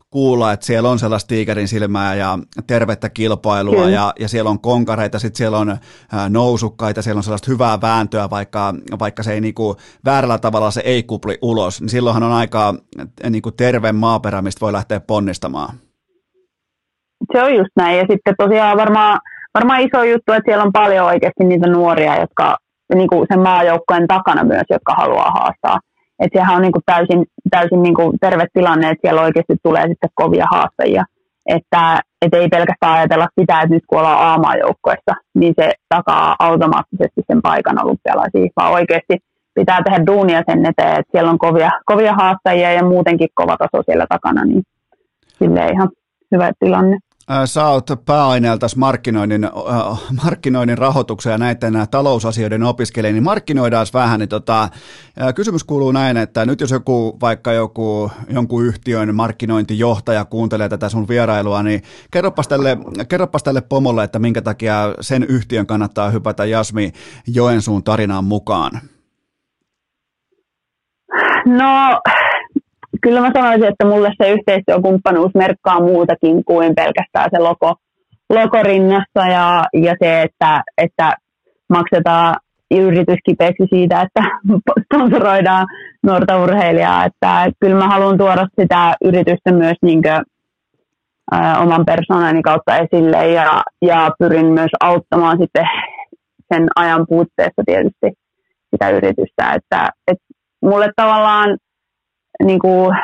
kuulla, 0.09 0.51
että 0.51 0.65
siellä 0.65 0.89
on 0.89 0.99
sellaista 0.99 1.27
tiikerin 1.27 1.67
silmää 1.67 2.15
ja 2.15 2.39
tervettä 2.67 3.09
kilpailua 3.09 3.89
ja, 3.89 4.13
ja 4.19 4.27
siellä 4.27 4.49
on 4.49 4.59
konkareita, 4.59 5.19
sitten 5.19 5.37
siellä 5.37 5.57
on 5.57 5.69
ää, 5.69 6.29
nousukkaita, 6.29 7.01
siellä 7.01 7.19
on 7.19 7.23
sellaista 7.23 7.51
hyvää 7.51 7.81
vääntöä, 7.81 8.29
vaikka, 8.29 8.73
vaikka 8.99 9.23
se 9.23 9.33
ei 9.33 9.41
niinku, 9.41 9.75
väärällä 10.05 10.37
tavalla 10.37 10.71
se 10.71 10.81
ei 10.85 11.03
kupli 11.03 11.37
ulos, 11.41 11.81
niin 11.81 11.89
silloinhan 11.89 12.23
on 12.23 12.31
aika 12.31 12.73
niinku, 13.29 13.51
terve 13.51 13.91
maaperä, 13.91 14.41
mistä 14.41 14.61
voi 14.61 14.73
lähteä 14.73 14.99
ponnistamaan. 14.99 15.75
Se 17.33 17.43
on 17.43 17.55
just 17.55 17.71
näin. 17.75 17.97
Ja 17.97 18.05
sitten 18.11 18.35
tosiaan 18.37 18.77
varmaan, 18.77 19.19
varmaan 19.53 19.81
iso 19.81 20.03
juttu, 20.03 20.31
että 20.31 20.49
siellä 20.49 20.63
on 20.63 20.71
paljon 20.71 21.05
oikeasti 21.05 21.43
niitä 21.43 21.67
nuoria, 21.67 22.19
jotka 22.19 22.57
niin 22.95 23.09
kuin 23.09 23.27
sen 23.31 23.39
maajoukkojen 23.39 24.07
takana 24.07 24.43
myös, 24.43 24.63
jotka 24.69 24.93
haluaa 24.97 25.31
haastaa. 25.31 25.79
Että 26.19 26.39
sehän 26.39 26.55
on 26.55 26.61
niin 26.61 26.71
kuin 26.71 26.83
täysin, 26.85 27.25
täysin 27.49 27.83
niin 27.83 27.95
kuin 27.95 28.17
terve 28.21 28.45
tilanne, 28.53 28.89
että 28.89 29.01
siellä 29.01 29.21
oikeasti 29.21 29.55
tulee 29.63 29.87
sitten 29.87 30.09
kovia 30.13 30.45
haastajia. 30.51 31.03
Että 31.45 31.99
et 32.21 32.33
ei 32.33 32.47
pelkästään 32.47 32.93
ajatella 32.93 33.27
sitä, 33.39 33.61
että 33.61 33.75
nyt 33.75 33.83
kun 33.87 33.99
ollaan 33.99 34.27
aamaajoukkoissa, 34.27 35.13
niin 35.35 35.53
se 35.59 35.71
takaa 35.89 36.35
automaattisesti 36.39 37.21
sen 37.27 37.41
paikan 37.41 37.85
olympialaisiin, 37.85 38.51
vaan 38.55 38.73
oikeasti 38.73 39.17
pitää 39.55 39.81
tehdä 39.83 40.05
duunia 40.07 40.43
sen 40.49 40.65
eteen, 40.65 40.99
että 40.99 41.11
siellä 41.11 41.31
on 41.31 41.37
kovia, 41.37 41.69
kovia 41.85 42.13
haastajia 42.13 42.73
ja 42.73 42.83
muutenkin 42.83 43.29
kova 43.33 43.57
taso 43.57 43.83
siellä 43.85 44.05
takana, 44.09 44.45
niin 44.45 44.63
sille 45.27 45.67
ihan 45.67 45.89
hyvä 46.31 46.51
tilanne. 46.59 46.97
Sä 47.45 47.67
oot 47.67 47.87
pääaineeltas 48.05 48.75
markkinoinnin, 48.75 49.43
äh, 49.43 49.51
markkinoinnin 50.23 50.77
rahoituksen 50.77 51.31
ja 51.31 51.37
näiden 51.37 51.73
talousasioiden 51.91 52.63
opiskelija, 52.63 53.13
niin 53.13 53.23
markkinoidaan 53.23 53.85
vähän. 53.93 54.19
Niin 54.19 54.29
tota, 54.29 54.69
kysymys 55.35 55.63
kuuluu 55.63 55.91
näin, 55.91 56.17
että 56.17 56.45
nyt 56.45 56.61
jos 56.61 56.71
joku, 56.71 57.17
vaikka 57.21 57.53
joku 57.53 58.11
jonkun 58.29 58.65
yhtiön 58.65 59.15
markkinointijohtaja 59.15 60.25
kuuntelee 60.25 60.69
tätä 60.69 60.89
sun 60.89 61.07
vierailua, 61.07 61.63
niin 61.63 61.81
kerropas 62.11 62.47
tälle, 62.47 62.77
kerropas 63.09 63.43
tälle 63.43 63.61
pomolle, 63.61 64.03
että 64.03 64.19
minkä 64.19 64.41
takia 64.41 64.95
sen 65.01 65.23
yhtiön 65.23 65.67
kannattaa 65.67 66.09
hypätä 66.09 66.45
Jasmi 66.45 66.91
Joensuun 67.27 67.83
tarinaan 67.83 68.23
mukaan. 68.23 68.71
No 71.45 71.99
kyllä 73.01 73.21
mä 73.21 73.31
sanoisin, 73.33 73.63
että 73.67 73.85
mulle 73.85 74.11
se 74.23 74.31
yhteistyökumppanuus 74.31 75.31
merkkaa 75.35 75.79
muutakin 75.79 76.43
kuin 76.45 76.75
pelkästään 76.75 77.29
se 77.31 77.39
logo, 77.39 77.75
logo 78.29 78.63
rinnassa 78.63 79.27
ja, 79.31 79.63
ja 79.73 79.95
se, 80.03 80.21
että, 80.21 80.63
että 80.77 81.13
maksetaan 81.69 82.35
yrityskipeäksi 82.71 83.63
siitä, 83.69 84.01
että 84.01 84.23
sponsoroidaan 84.85 85.67
nuorta 86.03 86.43
urheilijaa. 86.43 87.05
Että 87.05 87.51
kyllä 87.59 87.75
mä 87.75 87.87
haluan 87.87 88.17
tuoda 88.17 88.47
sitä 88.59 88.95
yritystä 89.03 89.51
myös 89.51 89.77
niin 89.81 90.01
kuin, 90.01 90.21
ä, 91.33 91.59
oman 91.59 91.85
persoonani 91.85 92.41
kautta 92.41 92.77
esille 92.77 93.27
ja, 93.27 93.63
ja 93.81 94.11
pyrin 94.19 94.45
myös 94.45 94.71
auttamaan 94.79 95.37
sitten 95.37 95.65
sen 96.53 96.67
ajan 96.75 97.05
puutteessa 97.09 97.61
tietysti 97.65 98.13
sitä 98.71 98.89
yritystä. 98.89 99.53
Että, 99.53 99.89
että 100.07 100.25
mulle 100.61 100.91
tavallaan 100.95 101.57
niin 102.43 102.59
kuin 102.59 102.95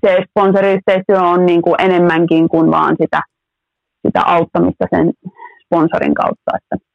se 0.00 0.18
sponsoriyhteistyö 0.30 1.20
on 1.22 1.46
niin 1.46 1.62
kuin 1.62 1.74
enemmänkin 1.78 2.48
kuin 2.48 2.70
vaan 2.70 2.96
sitä, 3.00 3.22
sitä 4.06 4.22
auttamista 4.26 4.86
sen 4.90 5.12
sponsorin 5.64 6.14
kautta. 6.14 6.50
Että 6.54 6.86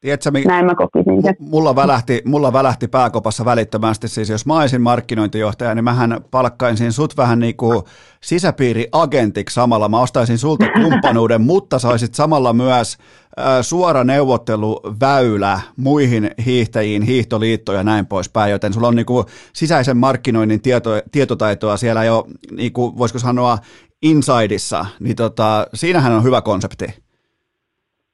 Tiedätkö, 0.00 0.30
mi- 0.30 0.44
Näin 0.44 0.66
mä 0.66 0.74
kokisin 0.74 1.22
se. 1.22 1.34
Mulla 1.38 1.76
välähti, 1.76 2.22
mulla 2.24 2.52
välähti 2.52 2.88
pääkopassa 2.88 3.44
välittömästi, 3.44 4.08
siis 4.08 4.28
jos 4.28 4.46
mä 4.46 4.60
olisin 4.60 4.82
markkinointijohtaja, 4.82 5.74
niin 5.74 5.84
mähän 5.84 6.20
palkkaisin 6.30 6.92
sut 6.92 7.16
vähän 7.16 7.38
niin 7.38 7.56
kuin 7.56 7.82
sisäpiiriagentiksi 8.20 9.54
samalla. 9.54 9.88
Mä 9.88 10.00
ostaisin 10.00 10.38
sulta 10.38 10.66
kumppanuuden, 10.82 11.40
mutta 11.40 11.78
saisit 11.78 12.14
samalla 12.14 12.52
myös 12.52 12.98
äh, 13.38 13.44
suora 13.62 14.04
neuvotteluväylä 14.04 15.60
muihin 15.76 16.30
hiihtäjiin, 16.46 17.02
hiihtoliittoja 17.02 17.78
ja 17.78 17.84
näin 17.84 18.06
poispäin, 18.06 18.50
joten 18.50 18.72
sulla 18.72 18.88
on 18.88 18.96
niin 18.96 19.06
kuin 19.06 19.26
sisäisen 19.52 19.96
markkinoinnin 19.96 20.62
tieto, 20.62 20.90
tietotaitoa 21.12 21.76
siellä 21.76 22.04
jo, 22.04 22.26
niin 22.56 22.72
kuin, 22.72 22.98
voisiko 22.98 23.18
sanoa, 23.18 23.58
insideissa, 24.02 24.86
niin 25.00 25.16
tota, 25.16 25.66
siinähän 25.74 26.12
on 26.12 26.24
hyvä 26.24 26.40
konsepti. 26.42 27.09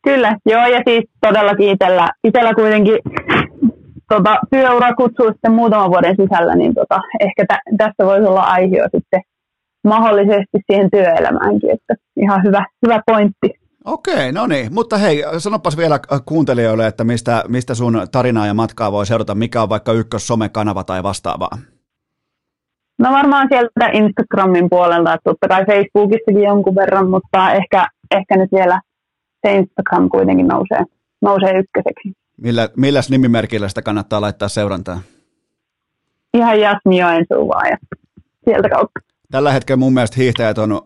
Kyllä, 0.09 0.37
joo, 0.47 0.67
ja 0.67 0.83
siis 0.89 1.05
todellakin 1.21 1.71
itsellä, 1.71 2.09
itsellä 2.25 2.55
kuitenkin 2.55 2.99
tota, 4.09 4.37
työura 4.51 4.95
kutsuu 4.95 5.33
sitten 5.33 5.53
muutaman 5.53 5.91
vuoden 5.91 6.17
sisällä, 6.17 6.55
niin 6.55 6.75
tota, 6.75 7.01
ehkä 7.21 7.45
tä, 7.49 7.59
tästä 7.79 8.05
voisi 8.05 8.27
olla 8.27 8.43
aihio 8.43 8.85
sitten 8.97 9.21
mahdollisesti 9.85 10.59
siihen 10.67 10.91
työelämäänkin, 10.91 11.71
että 11.71 11.95
ihan 12.17 12.43
hyvä, 12.45 12.67
hyvä 12.87 13.03
pointti. 13.07 13.51
Okei, 13.85 14.33
no 14.33 14.47
niin, 14.47 14.75
mutta 14.75 14.99
hei, 14.99 15.25
sanopas 15.39 15.77
vielä 15.77 16.01
kuuntelijoille, 16.27 16.87
että 16.87 17.05
mistä, 17.05 17.45
mistä 17.49 17.75
sun 17.75 18.07
tarinaa 18.13 18.47
ja 18.47 18.55
matkaa 18.55 18.93
voi 18.93 19.07
seurata, 19.07 19.35
mikä 19.35 19.63
on 19.63 19.69
vaikka 19.69 19.93
ykkös 19.93 20.27
somekanava 20.27 20.85
tai 20.85 21.03
vastaavaa? 21.03 21.59
No 22.99 23.11
varmaan 23.13 23.49
sieltä 23.51 23.87
Instagramin 23.93 24.71
puolelta, 24.71 25.15
että 25.15 25.31
totta 25.31 25.49
kai 25.49 25.65
Facebookissakin 25.65 26.43
jonkun 26.43 26.75
verran, 26.75 27.11
mutta 27.11 27.53
ehkä, 27.53 27.89
ehkä 28.11 28.37
nyt 28.37 28.51
vielä 28.53 28.81
Instagram 29.51 30.09
kuitenkin 30.09 30.47
nousee, 30.47 30.85
nousee 31.23 31.51
ykköseksi. 31.59 32.13
Millä, 32.37 32.69
milläs 32.77 33.11
nimimerkillä 33.11 33.69
sitä 33.69 33.83
kannattaa 33.83 34.21
laittaa 34.21 34.49
seurantaa? 34.49 35.01
Ihan 36.35 36.61
Jasmi 36.61 36.99
Joensuu 36.99 37.49
vaan 37.49 37.69
ja 37.71 37.77
sieltä 38.45 38.69
kautta. 38.69 39.01
Tällä 39.31 39.53
hetkellä 39.53 39.77
mun 39.77 39.95
mielestä 39.95 40.17
hiihtäjät 40.21 40.59
on 40.59 40.81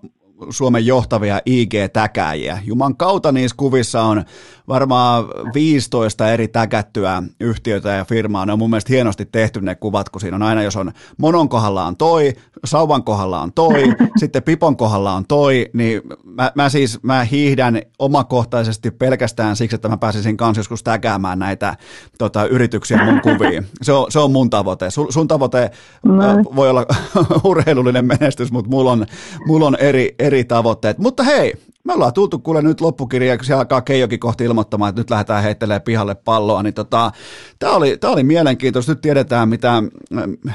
Suomen 0.51 0.87
johtavia 0.87 1.41
IG-täkäjiä. 1.47 2.59
Juman 2.65 2.97
kautta 2.97 3.33
niissä 3.33 3.57
kuvissa 3.57 4.03
on 4.03 4.25
varmaan 4.69 5.25
15 5.55 6.33
eri 6.33 6.49
täkättyä 6.49 7.23
yhtiötä 7.41 7.89
ja 7.89 8.05
firmaa. 8.05 8.47
Ne 8.47 8.53
on 8.53 8.59
mun 8.59 8.71
mielestä 8.71 8.93
hienosti 8.93 9.27
tehty 9.27 9.61
ne 9.61 9.75
kuvat, 9.75 10.09
kun 10.09 10.21
siinä 10.21 10.37
on 10.37 10.43
aina, 10.43 10.63
jos 10.63 10.77
on 10.77 10.93
monon 11.17 11.49
kohdalla 11.49 11.85
on 11.85 11.97
toi, 11.97 12.33
sauvan 12.65 13.05
kohdalla 13.05 13.41
on 13.41 13.53
toi, 13.53 13.83
sitten 14.21 14.43
pipon 14.43 14.77
kohdalla 14.77 15.15
on 15.15 15.25
toi, 15.27 15.71
niin 15.73 16.03
mä, 16.25 16.53
mä 16.55 16.69
siis 16.69 17.03
mä 17.03 17.25
hiihdän 17.25 17.83
omakohtaisesti 17.99 18.91
pelkästään 18.91 19.57
siksi, 19.57 19.75
että 19.75 19.89
mä 19.89 19.97
pääsisin 19.97 20.37
kanssa 20.37 20.61
joskus 20.61 20.83
täkäämään 20.83 21.39
näitä 21.39 21.77
tota, 22.19 22.45
yrityksiä 22.45 23.05
mun 23.05 23.21
kuviin. 23.39 23.67
Se 23.83 23.93
on, 23.93 24.07
se 24.13 24.19
on 24.19 24.33
mun 24.33 24.51
tavoite. 24.51 24.91
Sun, 24.91 25.13
sun 25.13 25.29
tavoite 25.29 25.71
no. 26.05 26.23
voi 26.57 26.71
olla 26.71 26.87
urheilullinen 27.45 28.05
menestys, 28.05 28.53
mutta 28.53 28.71
mulla 28.71 28.93
on, 28.93 29.07
mulla 29.47 29.67
on 29.67 29.77
eri, 29.81 30.15
eri 30.19 30.30
tavoitteet. 30.45 30.99
Mutta 30.99 31.23
hei, 31.23 31.55
me 31.85 31.93
ollaan 31.93 32.13
tultu 32.13 32.39
kuule 32.39 32.63
nyt 32.63 32.81
loppukirja, 32.81 33.37
kun 33.37 33.45
siellä 33.45 33.61
alkaa 33.61 33.81
Keijokin 33.81 34.21
kohti 34.21 34.45
ilmoittamaan, 34.45 34.89
että 34.89 35.01
nyt 35.01 35.11
lähdetään 35.11 35.43
heittelemään 35.43 35.83
pihalle 35.83 36.15
palloa, 36.15 36.63
niin 36.63 36.75
tota, 36.75 37.11
tämä 37.59 37.73
oli, 37.73 37.97
tää 37.97 38.11
oli 38.11 38.23
mielenkiintoista. 38.23 38.93
Nyt 38.93 39.01
tiedetään, 39.01 39.49
mitä, 39.49 39.83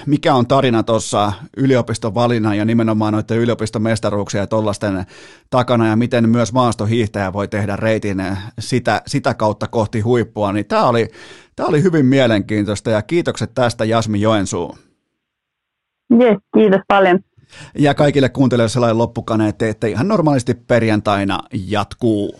mikä 0.05 0.35
on 0.35 0.47
tarina 0.47 0.83
tuossa 0.83 1.33
yliopiston 1.57 2.15
valinnan 2.15 2.57
ja 2.57 2.65
nimenomaan 2.65 3.13
noiden 3.13 3.37
yliopiston 3.37 3.81
mestaruuksia 3.81 4.41
ja 4.41 4.47
tollasten 4.47 5.05
takana 5.49 5.87
ja 5.87 5.95
miten 5.95 6.29
myös 6.29 6.53
maastohiihtäjä 6.53 7.33
voi 7.33 7.47
tehdä 7.47 7.75
reitin 7.75 8.23
sitä, 8.59 9.01
sitä 9.07 9.33
kautta 9.33 9.67
kohti 9.67 9.99
huippua, 9.99 10.53
niin 10.53 10.65
tämä 10.65 10.87
oli, 10.87 11.07
tää 11.55 11.65
oli 11.65 11.83
hyvin 11.83 12.05
mielenkiintoista 12.05 12.89
ja 12.89 13.01
kiitokset 13.01 13.51
tästä 13.53 13.85
Jasmi 13.85 14.21
Joensuu. 14.21 14.77
Yes, 16.21 16.37
kiitos 16.53 16.81
paljon. 16.87 17.19
Ja 17.79 17.93
kaikille 17.93 18.29
kuuntelijoille 18.29 18.69
sellainen 18.69 18.97
loppukaneet, 18.97 19.61
että 19.61 19.87
ihan 19.87 20.07
normaalisti 20.07 20.53
perjantaina 20.53 21.39
jatkuu. 21.67 22.39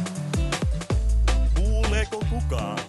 kukaan. 2.05 2.79